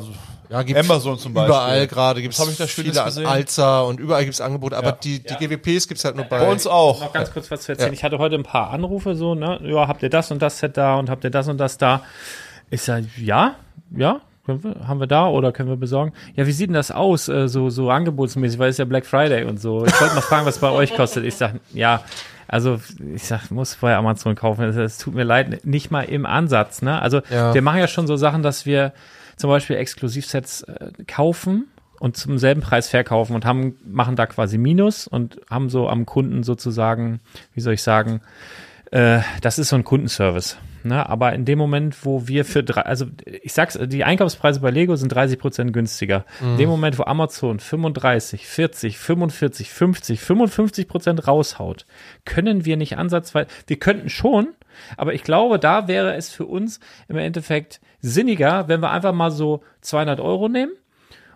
ja, 0.49 0.61
gibt's 0.63 0.89
Amazon 0.89 1.17
zum 1.17 1.33
Beispiel. 1.33 1.55
Überall 1.55 1.87
gerade 1.87 2.21
gibt's 2.21 2.39
Was 2.39 2.45
hab 2.45 2.51
ich 2.51 2.57
da 2.57 2.67
Schönes 2.67 2.91
viele 2.91 3.05
gesehen? 3.05 3.25
Alza 3.25 3.81
und 3.81 3.99
überall 3.99 4.23
gibt's 4.23 4.41
Angebote, 4.41 4.77
aber 4.77 4.89
Ja. 4.89 4.97
die, 5.03 5.19
die 5.23 5.35
GWPs 5.35 5.87
gibt's 5.87 6.05
halt 6.05 6.15
nur 6.15 6.25
bei, 6.25 6.39
Bei 6.39 6.51
uns 6.51 6.67
auch. 6.67 7.01
Noch 7.01 7.13
ganz 7.13 7.31
kurz 7.31 7.49
was 7.49 7.61
zu 7.61 7.71
erzählen. 7.71 7.89
Ja. 7.89 7.93
Ich 7.93 8.03
hatte 8.03 8.19
heute 8.19 8.35
ein 8.35 8.43
paar 8.43 8.69
Anrufe 8.71 9.15
so, 9.15 9.35
ne? 9.35 9.59
Ja, 9.63 9.87
habt 9.87 10.03
ihr 10.03 10.09
das 10.09 10.31
und 10.31 10.41
das 10.41 10.59
Set 10.59 10.77
da 10.77 10.95
und 10.95 11.09
habt 11.09 11.23
ihr 11.23 11.29
das 11.29 11.47
und 11.47 11.57
das 11.57 11.77
da? 11.77 12.01
Ich 12.69 12.81
sag, 12.81 13.03
ja, 13.17 13.55
ja, 13.95 14.21
wir, 14.45 14.59
haben 14.87 14.99
wir 14.99 15.07
da 15.07 15.27
oder 15.27 15.51
können 15.51 15.69
wir 15.69 15.77
besorgen? 15.77 16.13
Ja, 16.35 16.45
wie 16.45 16.51
sieht 16.51 16.67
denn 16.67 16.73
das 16.73 16.91
aus, 16.91 17.29
äh, 17.29 17.47
so, 17.47 17.69
so 17.69 17.89
angebotsmäßig, 17.89 18.59
weil 18.59 18.69
es 18.69 18.77
ja 18.77 18.85
Black 18.85 19.05
Friday 19.05 19.45
und 19.45 19.61
so. 19.61 19.85
Ich 19.85 20.01
wollte 20.01 20.15
mal 20.15 20.21
fragen, 20.21 20.45
was 20.45 20.59
bei 20.59 20.69
euch 20.69 20.95
kostet. 20.95 21.23
Ich 21.23 21.35
sag, 21.35 21.53
ja, 21.73 22.03
also 22.47 22.79
ich 23.15 23.23
sag, 23.23 23.49
muss 23.51 23.73
vorher 23.73 23.97
Amazon 23.97 24.35
kaufen. 24.35 24.65
Es 24.65 24.97
tut 24.97 25.15
mir 25.15 25.23
leid, 25.23 25.65
nicht 25.65 25.91
mal 25.91 26.03
im 26.03 26.25
Ansatz. 26.25 26.81
Ne? 26.81 27.01
Also 27.01 27.21
ja. 27.29 27.53
wir 27.53 27.61
machen 27.61 27.79
ja 27.79 27.87
schon 27.87 28.05
so 28.05 28.17
Sachen, 28.17 28.43
dass 28.43 28.65
wir 28.65 28.91
zum 29.35 29.49
Beispiel 29.49 29.75
Exklusivsets 29.75 30.61
äh, 30.63 30.91
kaufen 31.07 31.67
und 31.99 32.17
zum 32.17 32.37
selben 32.37 32.61
Preis 32.61 32.89
verkaufen 32.89 33.35
und 33.35 33.45
haben, 33.45 33.77
machen 33.85 34.15
da 34.15 34.25
quasi 34.25 34.57
Minus 34.57 35.07
und 35.07 35.39
haben 35.49 35.69
so 35.69 35.87
am 35.87 36.05
Kunden 36.05 36.43
sozusagen, 36.43 37.19
wie 37.53 37.61
soll 37.61 37.73
ich 37.73 37.83
sagen, 37.83 38.21
äh, 38.91 39.21
das 39.41 39.59
ist 39.59 39.69
so 39.69 39.75
ein 39.75 39.83
Kundenservice. 39.83 40.57
Ne? 40.85 41.07
Aber 41.07 41.33
in 41.33 41.45
dem 41.45 41.57
Moment, 41.57 42.05
wo 42.05 42.27
wir 42.27 42.45
für 42.45 42.63
drei, 42.63 42.81
also 42.81 43.05
ich 43.25 43.53
sag's, 43.53 43.77
die 43.81 44.03
Einkaufspreise 44.03 44.59
bei 44.59 44.71
Lego 44.71 44.95
sind 44.95 45.09
30 45.09 45.39
Prozent 45.39 45.73
günstiger. 45.73 46.25
Mhm. 46.41 46.51
In 46.51 46.57
dem 46.57 46.69
Moment, 46.69 46.99
wo 46.99 47.03
Amazon 47.03 47.59
35, 47.59 48.47
40, 48.47 48.97
45, 48.97 49.71
50, 49.71 50.19
55 50.19 50.87
Prozent 50.87 51.27
raushaut, 51.27 51.85
können 52.25 52.65
wir 52.65 52.77
nicht 52.77 52.97
ansatzweise, 52.97 53.47
wir 53.67 53.79
könnten 53.79 54.09
schon, 54.09 54.49
aber 54.97 55.13
ich 55.13 55.23
glaube, 55.23 55.59
da 55.59 55.87
wäre 55.87 56.15
es 56.15 56.31
für 56.31 56.45
uns 56.45 56.79
im 57.07 57.17
Endeffekt 57.17 57.79
sinniger, 58.01 58.67
wenn 58.67 58.81
wir 58.81 58.91
einfach 58.91 59.13
mal 59.13 59.31
so 59.31 59.63
200 59.81 60.19
Euro 60.19 60.49
nehmen 60.49 60.73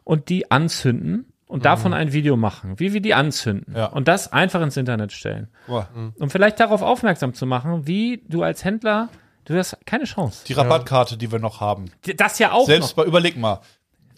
und 0.04 0.30
die 0.30 0.52
anzünden 0.52 1.26
und 1.48 1.60
mhm. 1.60 1.64
davon 1.64 1.94
ein 1.94 2.14
Video 2.14 2.38
machen, 2.38 2.80
wie 2.80 2.94
wir 2.94 3.02
die 3.02 3.14
anzünden 3.14 3.74
ja. 3.76 3.86
und 3.88 4.08
das 4.08 4.32
einfach 4.32 4.62
ins 4.62 4.78
Internet 4.78 5.12
stellen. 5.12 5.48
Mhm. 5.68 6.14
Und 6.20 6.32
vielleicht 6.32 6.60
darauf 6.60 6.82
aufmerksam 6.82 7.34
zu 7.34 7.46
machen, 7.46 7.88
wie 7.88 8.24
du 8.28 8.44
als 8.44 8.64
Händler, 8.64 9.10
du 9.54 9.58
hast 9.58 9.78
keine 9.86 10.06
Chance. 10.06 10.44
Die 10.48 10.54
Rabattkarte, 10.54 11.18
die 11.18 11.32
wir 11.32 11.40
noch 11.40 11.62
haben. 11.62 11.92
Das 12.16 12.40
ja 12.40 12.52
auch 12.52 12.66
Selbst 12.66 12.96
noch. 12.96 13.04
Bei, 13.04 13.08
überleg 13.08 13.38
mal. 13.38 13.62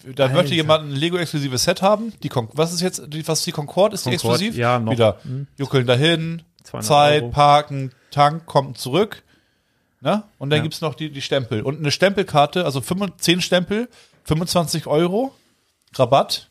Da 0.03 0.23
Alter. 0.23 0.35
möchte 0.35 0.55
jemand 0.55 0.85
ein 0.85 0.95
Lego-exklusives 0.95 1.63
Set 1.63 1.81
haben. 1.81 2.13
Die 2.23 2.29
Con 2.29 2.47
was 2.53 2.73
ist 2.73 2.81
jetzt, 2.81 3.03
die, 3.07 3.27
was 3.27 3.39
ist 3.39 3.47
die 3.47 3.51
Concorde? 3.51 3.95
Ist 3.95 4.03
Concorde, 4.03 4.37
die 4.37 4.45
exklusiv? 4.45 4.57
Ja, 4.57 4.79
noch. 4.79 4.93
Wieder 4.93 5.19
mhm. 5.23 5.47
juckeln 5.57 5.85
dahin, 5.85 6.43
Zeit, 6.79 7.23
Euro. 7.23 7.31
parken, 7.31 7.91
Tank, 8.11 8.45
kommt 8.45 8.77
zurück. 8.77 9.23
Ne? 10.01 10.23
Und 10.37 10.49
dann 10.49 10.57
ja. 10.57 10.63
gibt's 10.63 10.79
noch 10.81 10.95
die, 10.95 11.11
die 11.11 11.21
Stempel. 11.21 11.61
Und 11.61 11.79
eine 11.79 11.91
Stempelkarte, 11.91 12.63
also 12.63 12.81
10 12.81 13.41
Stempel, 13.41 13.89
25 14.23 14.87
Euro. 14.87 15.33
Rabatt. 15.95 16.49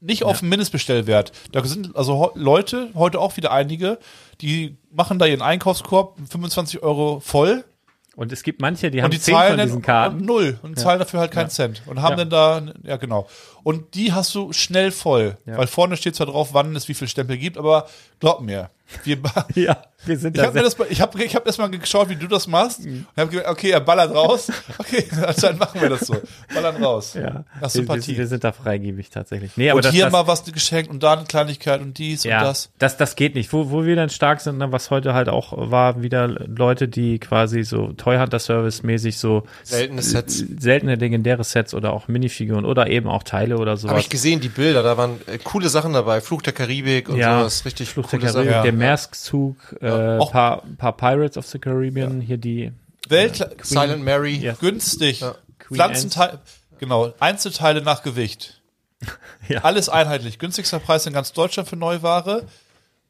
Nicht 0.00 0.22
ja. 0.22 0.26
auf 0.26 0.40
den 0.40 0.48
Mindestbestellwert. 0.48 1.32
Da 1.52 1.64
sind 1.64 1.94
also 1.94 2.32
Leute, 2.34 2.90
heute 2.94 3.20
auch 3.20 3.36
wieder 3.36 3.52
einige, 3.52 3.98
die 4.40 4.76
machen 4.90 5.18
da 5.18 5.26
ihren 5.26 5.42
Einkaufskorb 5.42 6.16
25 6.28 6.82
Euro 6.82 7.20
voll. 7.20 7.64
Und 8.14 8.30
es 8.30 8.42
gibt 8.42 8.60
manche, 8.60 8.90
die 8.90 9.00
haben 9.00 9.06
und 9.06 9.14
die 9.14 9.20
10 9.20 9.34
zahlen 9.34 9.58
von 9.58 9.66
diesen 9.66 9.82
Karten. 9.82 10.24
Null 10.24 10.58
und 10.62 10.76
ja. 10.76 10.84
zahlen 10.84 10.98
dafür 10.98 11.20
halt 11.20 11.30
keinen 11.30 11.46
ja. 11.46 11.50
Cent. 11.50 11.82
Und 11.86 12.02
haben 12.02 12.16
dann 12.16 12.28
da, 12.28 12.62
ja 12.82 12.96
genau. 12.98 13.26
Und 13.62 13.94
die 13.94 14.12
hast 14.12 14.34
du 14.34 14.52
schnell 14.52 14.90
voll. 14.90 15.38
Weil 15.46 15.66
vorne 15.66 15.96
steht 15.96 16.14
zwar 16.14 16.26
drauf, 16.26 16.50
wann 16.52 16.76
es 16.76 16.88
wie 16.88 16.94
viel 16.94 17.08
Stempel 17.08 17.38
gibt, 17.38 17.56
aber 17.56 17.88
glaub 18.20 18.42
mir, 18.42 18.70
wir, 19.04 19.18
ja, 19.54 19.76
wir 20.04 20.18
sind 20.18 20.36
ich 20.36 20.42
habe 20.42 20.60
das, 20.60 20.76
ich 20.90 21.00
hab, 21.00 21.18
ich 21.18 21.34
hab 21.36 21.46
erstmal 21.46 21.70
geschaut, 21.70 22.08
wie 22.08 22.16
du 22.16 22.26
das 22.26 22.48
machst. 22.48 22.84
Mhm. 22.84 23.06
Und 23.14 23.22
hab 23.22 23.30
gedacht, 23.30 23.48
okay, 23.48 23.70
er 23.70 23.80
ballert 23.80 24.14
raus. 24.14 24.50
Okay, 24.78 25.04
dann 25.40 25.58
machen 25.58 25.80
wir 25.80 25.90
das 25.90 26.00
so. 26.00 26.16
Ballern 26.52 26.82
raus. 26.82 27.14
Ja. 27.14 27.44
Das 27.60 27.74
Sympathie. 27.74 28.12
Wir, 28.12 28.18
wir, 28.18 28.26
sind 28.26 28.42
da 28.42 28.52
freigebig 28.52 29.10
tatsächlich. 29.10 29.52
Nee, 29.56 29.70
aber 29.70 29.76
und 29.76 29.84
das, 29.84 29.92
hier 29.92 30.04
das, 30.04 30.12
mal 30.12 30.26
was 30.26 30.44
geschenkt 30.44 30.90
und 30.90 31.02
da 31.02 31.12
eine 31.12 31.24
Kleinigkeit 31.24 31.80
und 31.80 31.98
dies 31.98 32.24
ja, 32.24 32.38
und 32.38 32.46
das. 32.46 32.70
das. 32.78 32.96
Das 32.96 33.16
geht 33.16 33.34
nicht. 33.34 33.52
Wo, 33.52 33.70
wo 33.70 33.84
wir 33.84 33.94
dann 33.94 34.08
stark 34.08 34.40
sind, 34.40 34.58
ne, 34.58 34.72
was 34.72 34.90
heute 34.90 35.14
halt 35.14 35.28
auch 35.28 35.52
war, 35.56 36.02
wieder 36.02 36.26
Leute, 36.26 36.88
die 36.88 37.18
quasi 37.18 37.64
so 37.64 37.92
Toy-Hunter-Service-mäßig 37.92 39.18
so 39.18 39.44
seltene 39.62 40.02
Sets, 40.02 40.44
seltene 40.58 40.96
legendäre 40.96 41.44
Sets 41.44 41.74
oder 41.74 41.92
auch 41.92 42.08
Minifiguren 42.08 42.64
oder 42.64 42.88
eben 42.88 43.08
auch 43.08 43.22
Teile 43.22 43.58
oder 43.58 43.76
sowas. 43.76 43.90
Habe 43.90 44.00
ich 44.00 44.10
gesehen, 44.10 44.40
die 44.40 44.48
Bilder, 44.48 44.82
da 44.82 44.96
waren 44.96 45.20
äh, 45.26 45.38
coole 45.38 45.68
Sachen 45.68 45.92
dabei. 45.92 46.20
Fluch 46.20 46.42
der 46.42 46.54
Karibik 46.54 47.08
und 47.08 47.16
ja, 47.16 47.40
sowas. 47.40 47.64
Richtig 47.64 47.88
Fluch 47.90 48.08
der 48.08 48.18
Karibik, 48.18 48.52
Sachen. 48.52 48.62
der 48.64 48.72
Mask-Zug, 48.82 49.76
äh, 49.80 49.86
ja, 49.88 50.24
paar, 50.26 50.62
paar 50.78 50.96
Pirates 50.96 51.36
of 51.36 51.46
the 51.46 51.58
Caribbean, 51.58 52.20
ja. 52.20 52.26
hier 52.26 52.36
die 52.36 52.72
Welt 53.08 53.40
äh, 53.40 53.48
Silent 53.62 54.04
Mary, 54.04 54.36
yes. 54.36 54.58
günstig. 54.58 55.20
Ja. 55.20 55.34
Pflanzenteile, 55.72 56.40
genau, 56.78 57.12
Einzelteile 57.20 57.82
nach 57.82 58.02
Gewicht. 58.02 58.60
ja. 59.48 59.62
Alles 59.62 59.88
einheitlich. 59.88 60.38
Günstigster 60.38 60.78
Preis 60.78 61.06
in 61.06 61.12
ganz 61.12 61.32
Deutschland 61.32 61.68
für 61.68 61.76
Neuware. 61.76 62.46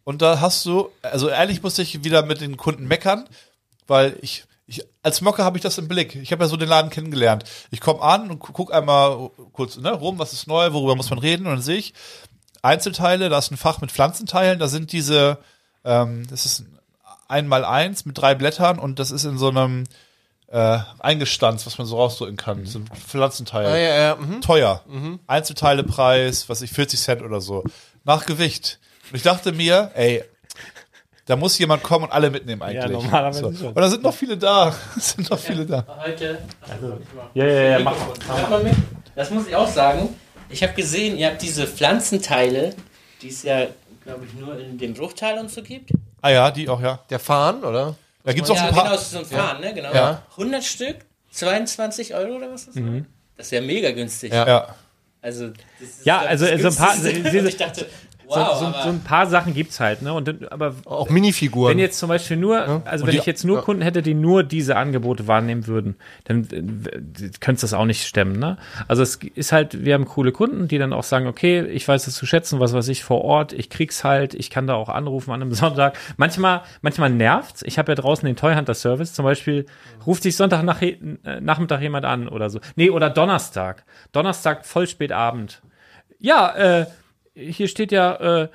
Und 0.04 0.22
da 0.22 0.40
hast 0.40 0.64
du, 0.66 0.90
also 1.02 1.28
ehrlich 1.28 1.62
musste 1.62 1.82
ich 1.82 2.02
wieder 2.04 2.24
mit 2.24 2.40
den 2.40 2.56
Kunden 2.56 2.86
meckern, 2.86 3.28
weil 3.86 4.16
ich, 4.20 4.44
ich 4.66 4.84
als 5.02 5.20
Mocker 5.20 5.44
habe 5.44 5.58
ich 5.58 5.62
das 5.62 5.78
im 5.78 5.88
Blick. 5.88 6.16
Ich 6.16 6.32
habe 6.32 6.44
ja 6.44 6.48
so 6.48 6.56
den 6.56 6.68
Laden 6.68 6.90
kennengelernt. 6.90 7.44
Ich 7.70 7.80
komme 7.80 8.02
an 8.02 8.30
und 8.30 8.40
guck 8.40 8.72
einmal 8.72 9.30
kurz 9.52 9.76
ne, 9.76 9.92
rum, 9.92 10.18
was 10.18 10.32
ist 10.32 10.46
neu, 10.46 10.72
worüber 10.72 10.96
muss 10.96 11.10
man 11.10 11.18
reden 11.18 11.46
und 11.46 11.52
dann 11.52 11.62
sehe 11.62 11.76
ich 11.76 11.94
Einzelteile, 12.62 13.28
da 13.28 13.38
ist 13.38 13.50
ein 13.50 13.56
Fach 13.56 13.80
mit 13.80 13.90
Pflanzenteilen, 13.90 14.60
da 14.60 14.68
sind 14.68 14.92
diese, 14.92 15.38
ähm, 15.84 16.26
das 16.28 16.46
ist 16.46 16.64
ein 17.28 17.48
mal 17.48 17.64
eins 17.64 18.04
mit 18.04 18.18
drei 18.18 18.34
Blättern 18.34 18.78
und 18.78 18.98
das 18.98 19.10
ist 19.10 19.24
in 19.24 19.38
so 19.38 19.48
einem 19.48 19.84
äh, 20.48 20.78
eingestanzt, 20.98 21.66
was 21.66 21.78
man 21.78 21.86
so 21.86 21.96
rausdrücken 21.96 22.36
kann. 22.36 22.60
Mhm. 22.60 22.66
So 22.66 22.78
ein 22.80 22.86
Pflanzenteil. 22.86 23.66
Ah, 23.66 23.76
ja, 23.76 23.94
ja, 23.96 24.16
mhm. 24.16 24.42
Teuer. 24.42 24.82
Mhm. 24.86 25.18
Einzelteilepreis, 25.26 26.48
was 26.48 26.60
ich, 26.60 26.70
40 26.70 27.00
Cent 27.00 27.22
oder 27.22 27.40
so. 27.40 27.64
Nach 28.04 28.26
Gewicht. 28.26 28.78
Und 29.10 29.16
ich 29.16 29.22
dachte 29.22 29.52
mir, 29.52 29.90
ey, 29.94 30.24
da 31.26 31.36
muss 31.36 31.58
jemand 31.58 31.82
kommen 31.82 32.04
und 32.04 32.12
alle 32.12 32.30
mitnehmen 32.30 32.60
eigentlich. 32.62 32.84
Ja, 32.84 32.88
normalerweise 32.90 33.52
so. 33.54 33.68
Und 33.68 33.78
da 33.78 33.88
sind 33.88 34.02
noch 34.02 34.14
viele 34.14 34.36
da. 34.36 34.74
Es 34.96 35.10
sind 35.10 35.30
noch 35.30 35.38
viele 35.38 35.64
da. 35.64 35.86
Heute. 36.04 36.38
Also, 36.68 36.98
ja, 37.32 37.46
ja, 37.46 37.62
ja, 37.62 37.78
mach 37.78 37.94
mal. 38.50 38.70
Das 39.14 39.30
muss 39.30 39.46
ich 39.46 39.56
auch 39.56 39.68
sagen. 39.68 40.10
Ich 40.50 40.62
habe 40.62 40.74
gesehen, 40.74 41.16
ihr 41.16 41.28
habt 41.28 41.40
diese 41.40 41.66
Pflanzenteile, 41.66 42.74
die 43.22 43.28
es 43.28 43.42
ja, 43.42 43.68
glaube 44.04 44.24
ich, 44.26 44.34
nur 44.34 44.58
in 44.58 44.78
dem 44.78 44.94
Bruchteil 44.94 45.38
und 45.38 45.50
so 45.50 45.62
gibt. 45.62 45.90
Ah 46.20 46.30
ja, 46.30 46.50
die 46.50 46.68
auch, 46.68 46.80
ja. 46.80 47.00
Der 47.10 47.18
Fahnen, 47.18 47.64
oder? 47.64 47.96
Da 48.24 48.32
gibt 48.32 48.44
es 48.44 48.50
auch 48.50 48.56
ja, 48.56 48.68
ein 48.68 48.74
paar. 48.74 48.84
Genau, 48.84 48.96
das 48.96 49.10
so 49.10 49.18
ein 49.18 49.24
Fahnen, 49.24 49.62
ja. 49.62 49.68
ne? 49.68 49.74
Genau. 49.74 49.92
Ja. 49.92 50.22
100 50.32 50.62
Stück, 50.62 50.96
22 51.32 52.14
Euro 52.14 52.36
oder 52.36 52.52
was 52.52 52.62
ist 52.62 52.68
das? 52.68 52.76
Mhm. 52.76 53.06
Das 53.36 53.46
ist 53.46 53.52
ja 53.52 53.60
mega 53.60 53.90
günstig. 53.90 54.32
Ja. 54.32 54.46
ja. 54.46 54.74
Also, 55.20 55.52
ja, 56.02 56.18
also 56.18 56.46
so 56.46 56.68
ein 56.68 56.74
paar. 56.74 57.04
ich 57.04 57.56
dachte, 57.56 57.86
Wow, 58.36 58.58
so, 58.58 58.66
so, 58.66 58.72
so, 58.72 58.88
ein 58.88 59.00
paar 59.00 59.26
Sachen 59.26 59.54
gibt's 59.54 59.80
halt, 59.80 60.02
ne? 60.02 60.12
Und 60.12 60.28
dann, 60.28 60.46
aber 60.50 60.74
auch 60.84 61.10
Minifiguren. 61.10 61.72
Wenn 61.72 61.78
jetzt 61.78 61.98
zum 61.98 62.08
Beispiel 62.08 62.36
nur, 62.36 62.82
also 62.84 63.06
wenn 63.06 63.12
die, 63.12 63.18
ich 63.18 63.26
jetzt 63.26 63.44
nur 63.44 63.56
ja. 63.58 63.62
Kunden 63.62 63.82
hätte, 63.82 64.02
die 64.02 64.14
nur 64.14 64.42
diese 64.42 64.76
Angebote 64.76 65.26
wahrnehmen 65.28 65.66
würden, 65.66 65.96
dann 66.24 66.44
äh, 66.50 67.30
könntest 67.40 67.62
du 67.62 67.66
das 67.66 67.74
auch 67.74 67.84
nicht 67.84 68.06
stemmen, 68.06 68.38
ne? 68.38 68.56
Also 68.88 69.02
es 69.02 69.16
ist 69.34 69.52
halt, 69.52 69.84
wir 69.84 69.94
haben 69.94 70.04
coole 70.04 70.32
Kunden, 70.32 70.68
die 70.68 70.78
dann 70.78 70.92
auch 70.92 71.02
sagen, 71.02 71.26
okay, 71.26 71.62
ich 71.66 71.86
weiß 71.86 72.06
es 72.06 72.14
zu 72.14 72.26
schätzen, 72.26 72.60
was 72.60 72.72
weiß 72.72 72.88
ich 72.88 73.04
vor 73.04 73.22
Ort, 73.22 73.52
ich 73.52 73.70
krieg's 73.70 74.04
halt, 74.04 74.34
ich 74.34 74.50
kann 74.50 74.66
da 74.66 74.74
auch 74.74 74.88
anrufen 74.88 75.32
an 75.32 75.42
einem 75.42 75.52
Sonntag. 75.54 75.98
Manchmal, 76.16 76.62
manchmal 76.80 77.10
nervt's. 77.10 77.62
Ich 77.62 77.78
habe 77.78 77.92
ja 77.92 77.96
draußen 77.96 78.26
den 78.26 78.36
Toy 78.36 78.54
Hunter 78.54 78.74
Service, 78.74 79.12
zum 79.14 79.24
Beispiel 79.24 79.66
ruft 80.06 80.22
sich 80.22 80.36
Sonntag 80.36 80.62
nach, 80.62 80.82
äh, 80.82 80.96
Nachmittag 81.40 81.80
jemand 81.80 82.04
an 82.04 82.28
oder 82.28 82.50
so. 82.50 82.60
Nee, 82.76 82.90
oder 82.90 83.10
Donnerstag. 83.10 83.84
Donnerstag 84.12 84.66
voll 84.66 84.86
spät 84.86 85.12
Abend. 85.12 85.62
Ja, 86.18 86.54
äh, 86.54 86.86
hier 87.34 87.68
steht 87.68 87.92
ja 87.92 88.14
äh, 88.14 88.48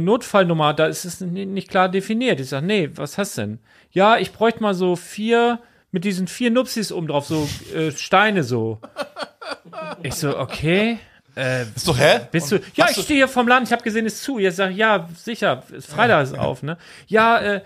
Notfallnummer, 0.00 0.74
da 0.74 0.86
ist 0.86 1.04
es 1.04 1.20
nicht 1.20 1.68
klar 1.68 1.88
definiert. 1.88 2.40
Ich 2.40 2.48
sage, 2.48 2.66
nee, 2.66 2.90
was 2.94 3.18
hast 3.18 3.36
du 3.36 3.42
denn? 3.42 3.58
Ja, 3.90 4.16
ich 4.16 4.32
bräuchte 4.32 4.62
mal 4.62 4.74
so 4.74 4.96
vier, 4.96 5.58
mit 5.90 6.04
diesen 6.04 6.28
vier 6.28 6.50
Nupsis 6.50 6.92
oben 6.92 7.08
drauf, 7.08 7.26
so 7.26 7.48
äh, 7.74 7.90
Steine 7.92 8.44
so. 8.44 8.78
Ich 10.02 10.14
so, 10.14 10.38
okay. 10.38 10.98
Äh, 11.36 11.62
ist 11.74 11.88
doch, 11.88 11.98
hä? 11.98 12.20
Bist 12.30 12.52
du? 12.52 12.60
Ja, 12.74 12.88
ich 12.90 13.02
stehe 13.02 13.18
hier 13.18 13.28
vom 13.28 13.48
Land, 13.48 13.66
ich 13.66 13.72
habe 13.72 13.82
gesehen, 13.82 14.06
es 14.06 14.14
ist 14.14 14.22
zu. 14.22 14.38
Jetzt 14.38 14.56
sag 14.56 14.70
ich, 14.70 14.76
ja, 14.76 15.08
sicher, 15.16 15.62
Freitag 15.80 16.24
ist 16.24 16.38
auf, 16.38 16.62
ne? 16.62 16.78
Ja, 17.06 17.38
äh, 17.38 17.60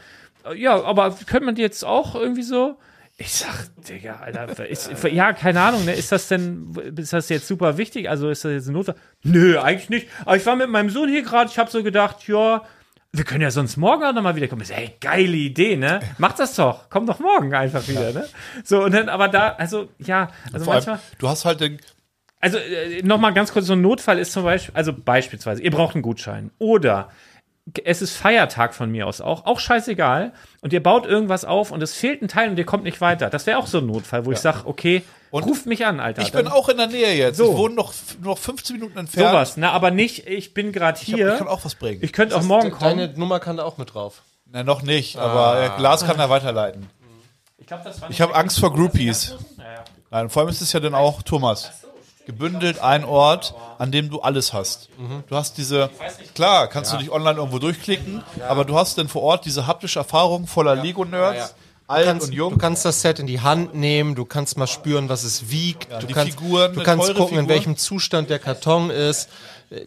ja, 0.54 0.82
aber 0.82 1.10
könnte 1.26 1.46
man 1.46 1.54
die 1.54 1.62
jetzt 1.62 1.84
auch 1.84 2.14
irgendwie 2.14 2.42
so? 2.42 2.76
Ich 3.18 3.32
sag, 3.32 3.70
Digga, 3.88 4.16
Alter, 4.16 4.66
ist, 4.66 4.90
ja, 5.10 5.32
keine 5.32 5.62
Ahnung, 5.62 5.86
ne? 5.86 5.94
ist 5.94 6.12
das 6.12 6.28
denn, 6.28 6.74
ist 6.96 7.14
das 7.14 7.30
jetzt 7.30 7.48
super 7.48 7.78
wichtig? 7.78 8.10
Also 8.10 8.28
ist 8.28 8.44
das 8.44 8.52
jetzt 8.52 8.68
ein 8.68 8.74
Notfall? 8.74 8.96
Nö, 9.22 9.58
eigentlich 9.58 9.88
nicht. 9.88 10.08
Aber 10.26 10.36
ich 10.36 10.44
war 10.44 10.54
mit 10.54 10.68
meinem 10.68 10.90
Sohn 10.90 11.08
hier 11.08 11.22
gerade, 11.22 11.50
ich 11.50 11.58
habe 11.58 11.70
so 11.70 11.82
gedacht, 11.82 12.28
ja, 12.28 12.62
wir 13.12 13.24
können 13.24 13.40
ja 13.40 13.50
sonst 13.50 13.78
morgen 13.78 14.04
auch 14.04 14.12
nochmal 14.12 14.36
wiederkommen. 14.36 14.60
Ich 14.60 14.68
sag, 14.68 14.76
hey, 14.76 14.96
geile 15.00 15.36
Idee, 15.36 15.76
ne? 15.76 16.00
Mach 16.18 16.34
das 16.34 16.54
doch. 16.56 16.90
Komm 16.90 17.06
doch 17.06 17.18
morgen 17.18 17.54
einfach 17.54 17.88
wieder, 17.88 18.12
ne? 18.12 18.28
So, 18.64 18.84
und 18.84 18.92
dann, 18.92 19.08
aber 19.08 19.28
da, 19.28 19.54
also, 19.54 19.88
ja, 19.98 20.28
also 20.52 20.66
manchmal. 20.66 20.96
Allem, 20.96 21.04
du 21.18 21.28
hast 21.28 21.46
halt 21.46 21.60
den, 21.60 21.78
also 22.40 22.58
äh, 22.58 23.02
nochmal 23.02 23.32
ganz 23.32 23.50
kurz, 23.50 23.66
so 23.66 23.72
ein 23.72 23.80
Notfall 23.80 24.18
ist 24.18 24.32
zum 24.32 24.44
Beispiel, 24.44 24.74
also 24.74 24.92
beispielsweise, 24.92 25.62
ihr 25.62 25.70
braucht 25.70 25.94
einen 25.94 26.02
Gutschein. 26.02 26.50
Oder 26.58 27.08
es 27.84 28.00
ist 28.00 28.16
Feiertag 28.16 28.74
von 28.74 28.90
mir 28.90 29.06
aus 29.06 29.20
auch, 29.20 29.44
auch 29.44 29.58
scheißegal. 29.58 30.32
Und 30.60 30.72
ihr 30.72 30.82
baut 30.82 31.06
irgendwas 31.06 31.44
auf 31.44 31.70
und 31.72 31.82
es 31.82 31.94
fehlt 31.94 32.22
ein 32.22 32.28
Teil 32.28 32.50
und 32.50 32.58
ihr 32.58 32.66
kommt 32.66 32.84
nicht 32.84 33.00
weiter. 33.00 33.28
Das 33.28 33.46
wäre 33.46 33.58
auch 33.58 33.66
so 33.66 33.78
ein 33.78 33.86
Notfall, 33.86 34.24
wo 34.24 34.30
ja. 34.30 34.36
ich 34.36 34.40
sage, 34.40 34.60
okay, 34.64 35.02
und 35.30 35.42
ruft 35.44 35.66
mich 35.66 35.84
an, 35.84 36.00
Alter. 36.00 36.22
Ich 36.22 36.32
bin 36.32 36.46
auch 36.46 36.68
in 36.68 36.76
der 36.76 36.86
Nähe 36.86 37.14
jetzt. 37.14 37.36
So. 37.36 37.50
Ich 37.50 37.58
wohne 37.58 37.74
noch, 37.74 37.92
noch 38.22 38.38
15 38.38 38.76
Minuten 38.76 38.98
entfernt. 38.98 39.30
Sowas, 39.30 39.56
na, 39.56 39.72
aber 39.72 39.90
nicht, 39.90 40.26
ich 40.26 40.54
bin 40.54 40.72
gerade 40.72 40.98
hier. 40.98 41.16
Ich, 41.16 41.24
hab, 41.24 41.32
ich, 41.32 41.38
kann 41.38 41.48
auch 41.48 41.64
was 41.64 41.74
bringen. 41.74 42.00
Ich 42.02 42.12
könnte 42.12 42.36
auch 42.36 42.42
morgen 42.42 42.70
kommen. 42.70 42.98
Deine 42.98 43.18
Nummer 43.18 43.40
kann 43.40 43.56
da 43.56 43.64
auch 43.64 43.76
mit 43.76 43.92
drauf. 43.92 44.22
Na, 44.46 44.62
noch 44.62 44.82
nicht, 44.82 45.18
ah. 45.18 45.22
aber 45.22 45.76
Glas 45.76 46.06
kann 46.06 46.18
er 46.18 46.30
weiterleiten. 46.30 46.88
Ich, 47.58 47.66
glaub, 47.66 47.80
ich 48.08 48.20
habe 48.20 48.34
Angst 48.34 48.60
vor 48.60 48.72
Groupies. 48.72 49.34
Ja, 49.58 49.64
ja. 49.64 49.84
Nein, 50.10 50.30
vor 50.30 50.42
allem 50.42 50.50
ist 50.50 50.60
es 50.60 50.72
ja 50.72 50.78
dann 50.78 50.94
auch, 50.94 51.22
Thomas, 51.22 51.72
gebündelt 52.26 52.80
ein 52.80 53.04
Ort, 53.04 53.54
an 53.78 53.92
dem 53.92 54.10
du 54.10 54.20
alles 54.20 54.52
hast. 54.52 54.88
Du 55.28 55.36
hast 55.36 55.56
diese, 55.56 55.88
klar, 56.34 56.66
kannst 56.66 56.92
du 56.92 56.96
dich 56.98 57.10
online 57.10 57.38
irgendwo 57.38 57.58
durchklicken, 57.58 58.22
aber 58.46 58.64
du 58.64 58.76
hast 58.76 58.98
dann 58.98 59.08
vor 59.08 59.22
Ort 59.22 59.44
diese 59.44 59.66
haptische 59.66 60.00
Erfahrung 60.00 60.46
voller 60.46 60.74
Lego-Nerds, 60.74 61.54
alt 61.86 62.06
kannst, 62.06 62.26
und 62.26 62.32
jung. 62.32 62.52
Du 62.52 62.58
kannst 62.58 62.84
das 62.84 63.00
Set 63.00 63.20
in 63.20 63.28
die 63.28 63.40
Hand 63.40 63.74
nehmen, 63.74 64.16
du 64.16 64.24
kannst 64.24 64.58
mal 64.58 64.66
spüren, 64.66 65.08
was 65.08 65.22
es 65.22 65.50
wiegt. 65.50 65.88
du 65.90 66.06
kannst, 66.12 66.38
Figuren, 66.38 66.74
du 66.74 66.82
kannst 66.82 67.14
gucken, 67.14 67.38
in 67.38 67.44
Figur. 67.44 67.48
welchem 67.48 67.76
Zustand 67.76 68.28
der 68.28 68.40
Karton 68.40 68.90
ist. 68.90 69.28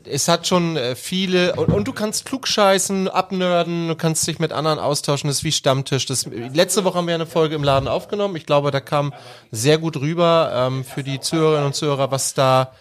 Es 0.03 0.27
hat 0.27 0.45
schon 0.45 0.75
äh, 0.75 0.95
viele 0.95 1.55
und, 1.55 1.69
und 1.69 1.87
du 1.87 1.93
kannst 1.93 2.25
klugscheißen, 2.25 3.07
abnörden, 3.07 3.87
du 3.87 3.95
kannst 3.95 4.27
dich 4.27 4.37
mit 4.37 4.51
anderen 4.51 4.77
austauschen. 4.77 5.29
Das 5.29 5.37
ist 5.37 5.43
wie 5.45 5.53
Stammtisch. 5.53 6.05
Das, 6.05 6.25
letzte 6.25 6.83
Woche 6.83 6.97
haben 6.97 7.07
wir 7.07 7.15
eine 7.15 7.25
Folge 7.25 7.55
im 7.55 7.63
Laden 7.63 7.87
aufgenommen. 7.87 8.35
Ich 8.35 8.45
glaube, 8.45 8.71
da 8.71 8.81
kam 8.81 9.13
sehr 9.51 9.77
gut 9.77 9.97
rüber 9.97 10.51
ähm, 10.53 10.83
für 10.83 11.03
die 11.03 11.21
Zuhörerinnen 11.21 11.67
und 11.67 11.75
Zuhörer, 11.75 12.11
was 12.11 12.33
da 12.33 12.73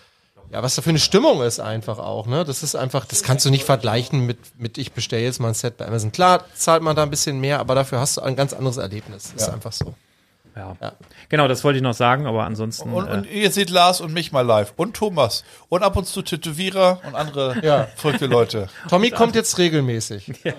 ja, 0.50 0.62
was 0.62 0.76
da 0.76 0.82
für 0.82 0.90
eine 0.90 0.98
Stimmung 0.98 1.42
ist 1.42 1.60
einfach 1.60 1.98
auch, 1.98 2.26
ne? 2.26 2.42
Das 2.42 2.62
ist 2.62 2.74
einfach, 2.74 3.04
das 3.04 3.22
kannst 3.22 3.44
du 3.44 3.50
nicht 3.50 3.64
vergleichen 3.64 4.24
mit, 4.24 4.38
mit 4.58 4.78
ich 4.78 4.92
bestelle 4.92 5.22
jetzt 5.22 5.40
mal 5.40 5.48
ein 5.48 5.54
Set 5.54 5.76
bei 5.76 5.86
Amazon. 5.86 6.10
Klar, 6.10 6.44
zahlt 6.54 6.82
man 6.82 6.96
da 6.96 7.02
ein 7.02 7.10
bisschen 7.10 7.38
mehr, 7.38 7.60
aber 7.60 7.74
dafür 7.74 8.00
hast 8.00 8.16
du 8.16 8.22
ein 8.22 8.34
ganz 8.34 8.54
anderes 8.54 8.78
Erlebnis. 8.78 9.32
Ist 9.36 9.50
einfach 9.50 9.72
so. 9.72 9.94
Ja. 10.58 10.76
Ja. 10.80 10.92
Genau, 11.28 11.46
das 11.48 11.62
wollte 11.64 11.76
ich 11.76 11.82
noch 11.82 11.94
sagen, 11.94 12.26
aber 12.26 12.44
ansonsten. 12.44 12.92
Und, 12.92 13.06
äh, 13.08 13.12
und 13.12 13.30
ihr 13.30 13.50
seht 13.50 13.70
Lars 13.70 14.00
und 14.00 14.12
mich 14.12 14.32
mal 14.32 14.40
live. 14.42 14.72
Und 14.76 14.96
Thomas. 14.96 15.44
Und 15.68 15.82
ab 15.84 15.96
und 15.96 16.06
zu 16.06 16.20
Tätowierer 16.20 17.00
und 17.06 17.14
andere 17.14 17.56
Ja. 17.62 17.86
verrückte 17.96 18.26
Leute. 18.26 18.68
Tommy 18.90 19.10
kommt 19.10 19.34
jetzt 19.36 19.56
regelmäßig. 19.58 20.32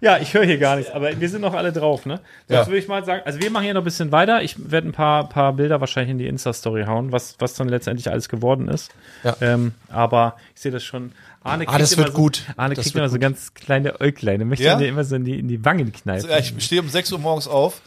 Ja, 0.00 0.18
ich 0.18 0.34
höre 0.34 0.44
hier 0.44 0.58
gar 0.58 0.76
nichts, 0.76 0.92
aber 0.92 1.18
wir 1.18 1.28
sind 1.30 1.40
noch 1.40 1.54
alle 1.54 1.72
drauf, 1.72 2.04
ne? 2.04 2.20
Sonst 2.46 2.58
Ja. 2.60 2.66
würde 2.66 2.76
ich 2.78 2.88
mal 2.88 3.02
sagen, 3.06 3.22
also 3.24 3.40
wir 3.40 3.50
machen 3.50 3.64
hier 3.64 3.72
noch 3.72 3.80
ein 3.80 3.84
bisschen 3.84 4.12
weiter. 4.12 4.42
Ich 4.42 4.70
werde 4.70 4.88
ein 4.88 4.92
paar, 4.92 5.30
paar 5.30 5.54
Bilder 5.54 5.80
wahrscheinlich 5.80 6.10
in 6.10 6.18
die 6.18 6.26
Insta-Story 6.26 6.84
hauen, 6.86 7.10
was, 7.10 7.36
was 7.38 7.54
dann 7.54 7.70
letztendlich 7.70 8.10
alles 8.10 8.28
geworden 8.28 8.68
ist. 8.68 8.90
Ja. 9.22 9.34
Ähm, 9.40 9.72
aber 9.88 10.36
ich 10.54 10.60
sehe 10.60 10.72
das 10.72 10.82
schon. 10.84 11.12
Arne 11.44 11.68
Ah, 11.68 11.78
das 11.78 11.96
wird 11.96 12.08
so, 12.08 12.14
gut. 12.14 12.42
Arne 12.56 12.74
Das 12.74 12.84
kriegt 12.84 12.96
immer 12.96 13.08
so 13.08 13.14
gut. 13.14 13.20
ganz 13.20 13.54
kleine 13.54 14.00
Äuglein. 14.00 14.46
Möchte 14.48 14.64
Ja? 14.64 14.76
dir 14.76 14.88
immer 14.88 15.04
so 15.04 15.14
in 15.14 15.24
die, 15.24 15.38
in 15.38 15.46
die 15.46 15.64
Wangen 15.64 15.92
kneifen. 15.92 16.28
Ja, 16.30 16.38
ich 16.38 16.52
stehe 16.64 16.80
um 16.80 16.88
6 16.88 17.12
Uhr 17.12 17.18
morgens 17.18 17.46
auf. 17.46 17.80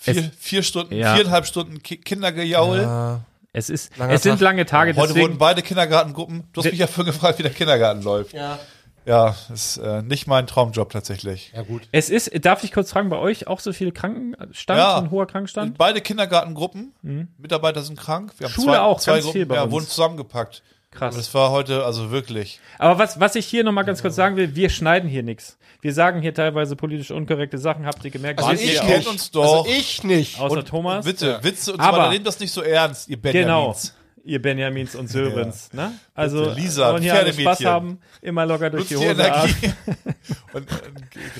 Vier, 0.00 0.16
Es- 0.16 0.30
vier 0.38 0.62
Stunden, 0.62 0.94
Ja. 0.94 1.14
viereinhalb 1.16 1.46
Stunden 1.46 1.82
Ki 1.82 1.96
Kindergejaul. 1.98 2.78
Ja. 2.82 3.20
es 3.52 3.68
ist, 3.68 3.96
Langer 3.98 4.12
es 4.14 4.22
sind 4.22 4.32
Tag. 4.34 4.40
lange 4.42 4.64
Tage, 4.66 4.94
Heute 4.96 5.08
deswegen. 5.08 5.26
wurden 5.28 5.38
beide 5.38 5.62
Kindergartengruppen. 5.62 6.44
Du 6.52 6.60
hast 6.62 6.70
mich 6.70 6.78
ja 6.78 6.86
vorhin 6.86 7.12
gefragt, 7.12 7.38
wie 7.38 7.42
der 7.42 7.52
Kindergarten 7.52 8.02
läuft. 8.02 8.32
Ja. 8.32 8.58
Ja, 9.06 9.34
ist 9.52 9.78
äh, 9.78 10.02
nicht 10.02 10.26
mein 10.26 10.46
Traumjob 10.46 10.90
tatsächlich. 10.90 11.52
Ja, 11.56 11.62
gut. 11.62 11.82
Es 11.90 12.10
ist, 12.10 12.30
darf 12.44 12.62
ich 12.64 12.70
kurz 12.70 12.92
fragen, 12.92 13.08
bei 13.08 13.16
euch 13.16 13.46
auch 13.46 13.58
so 13.58 13.72
viele 13.72 13.92
Krankenstand, 13.92 14.78
Ja. 14.78 14.96
so 14.98 15.04
ein 15.04 15.10
hoher 15.10 15.26
Krankenstand? 15.26 15.78
Beide 15.78 16.00
Kindergartengruppen, 16.02 16.92
Mitarbeiter 17.38 17.82
sind 17.82 17.98
krank. 17.98 18.32
Wir 18.38 18.46
haben 18.46 18.52
Schule 18.52 18.66
zwei, 18.74 18.80
auch, 18.80 19.00
zwei 19.00 19.12
ganz 19.14 19.24
Gruppen, 19.24 19.32
viel 19.38 19.46
bei 19.46 19.54
ja, 19.56 19.62
uns. 19.62 19.72
wurden 19.72 19.86
zusammengepackt. 19.86 20.62
Krass. 20.92 21.14
Und 21.14 21.20
es 21.20 21.32
war 21.34 21.50
heute 21.50 21.84
also 21.84 22.10
wirklich. 22.10 22.58
Aber 22.78 22.98
was, 22.98 23.20
was 23.20 23.36
ich 23.36 23.46
hier 23.46 23.62
nochmal 23.62 23.84
ganz 23.84 24.02
kurz 24.02 24.16
sagen 24.16 24.36
will, 24.36 24.56
wir 24.56 24.70
schneiden 24.70 25.08
hier 25.08 25.22
nichts. 25.22 25.56
Wir 25.82 25.92
sagen 25.94 26.20
hier 26.20 26.34
teilweise 26.34 26.74
politisch 26.76 27.10
unkorrekte 27.12 27.58
Sachen, 27.58 27.86
habt 27.86 28.04
ihr 28.04 28.10
gemerkt? 28.10 28.40
Also 28.42 28.52
ich 28.52 28.74
ihr 28.74 28.80
kennt 28.80 29.06
uns 29.06 29.30
doch. 29.30 29.58
Also 29.64 29.70
ich 29.70 30.02
nicht. 30.02 30.40
Außer 30.40 30.64
Thomas. 30.64 31.06
Witze, 31.06 31.38
Witze 31.42 31.72
und 31.72 31.80
so 31.80 31.86
Aber- 31.88 31.98
weiter. 31.98 32.10
Nehmt 32.10 32.26
das 32.26 32.40
nicht 32.40 32.52
so 32.52 32.62
ernst, 32.62 33.08
ihr 33.08 33.16
Genau. 33.18 33.32
Benjamins. 33.68 33.94
Ihr 34.22 34.42
Benjamins 34.42 34.94
und 34.96 35.08
Sörens, 35.08 35.72
ne? 35.72 35.92
Also, 36.14 36.44
Bitte, 36.44 36.54
Lisa, 36.60 36.92
wollen 36.92 37.02
hier 37.02 37.14
alle 37.14 37.32
Spaß 37.32 37.64
haben, 37.64 38.00
immer 38.20 38.44
locker 38.44 38.68
durch 38.68 38.90
Nutzt 38.90 38.90
die 38.90 38.96
Hose. 39.08 39.22
Energie. 39.22 39.72
und 40.52 40.70
äh, 40.70 40.74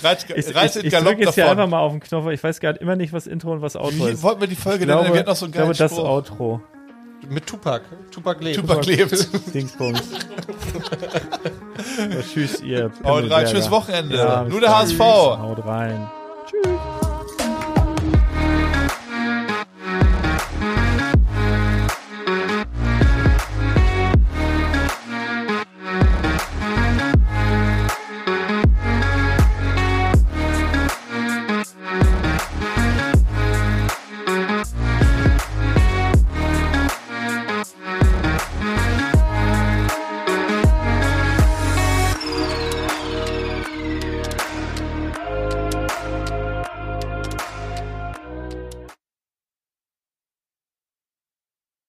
reit, 0.02 0.26
Ich, 0.34 0.54
reit 0.54 0.76
ich, 0.76 0.84
ich 0.84 0.90
Galopp 0.90 1.08
drücke 1.10 1.24
jetzt 1.24 1.34
hier 1.34 1.50
einfach 1.50 1.66
mal 1.68 1.80
auf 1.80 1.92
den 1.92 2.00
Knopf. 2.00 2.28
Ich 2.30 2.42
weiß 2.42 2.58
gerade 2.58 2.78
immer 2.78 2.96
nicht, 2.96 3.12
was 3.12 3.26
Intro 3.26 3.52
und 3.52 3.60
was 3.60 3.76
Outro 3.76 4.06
Wie 4.06 4.12
ist. 4.12 4.22
wollten 4.22 4.40
wir 4.40 4.48
die 4.48 4.54
Folge 4.56 4.84
Ich 4.84 4.86
nennen? 4.86 4.98
glaube, 5.00 5.12
Wir 5.12 5.18
hatten 5.20 5.28
noch 5.28 5.36
so 5.36 5.44
einen 5.44 5.50
ich 5.52 5.56
glaube 5.58 5.72
geilen 5.74 5.78
das 5.78 5.92
Spruch. 5.92 6.08
Outro. 6.08 6.62
Mit 7.28 7.46
Tupac. 7.46 7.82
Tupac 8.10 8.40
lebt. 8.40 8.60
Tupac 8.60 8.86
lebt. 8.86 9.12
Dingsbums. 9.54 10.02
so, 10.10 12.20
tschüss, 12.32 12.60
ihr 12.60 12.90
Haut 13.04 13.30
rein, 13.30 13.46
tschüss 13.46 13.70
Wochenende. 13.70 14.16
Ja, 14.16 14.44
Nur 14.44 14.60
der. 14.60 14.76
HSV. 14.76 14.98
Haut 14.98 15.64
rein. 15.64 16.10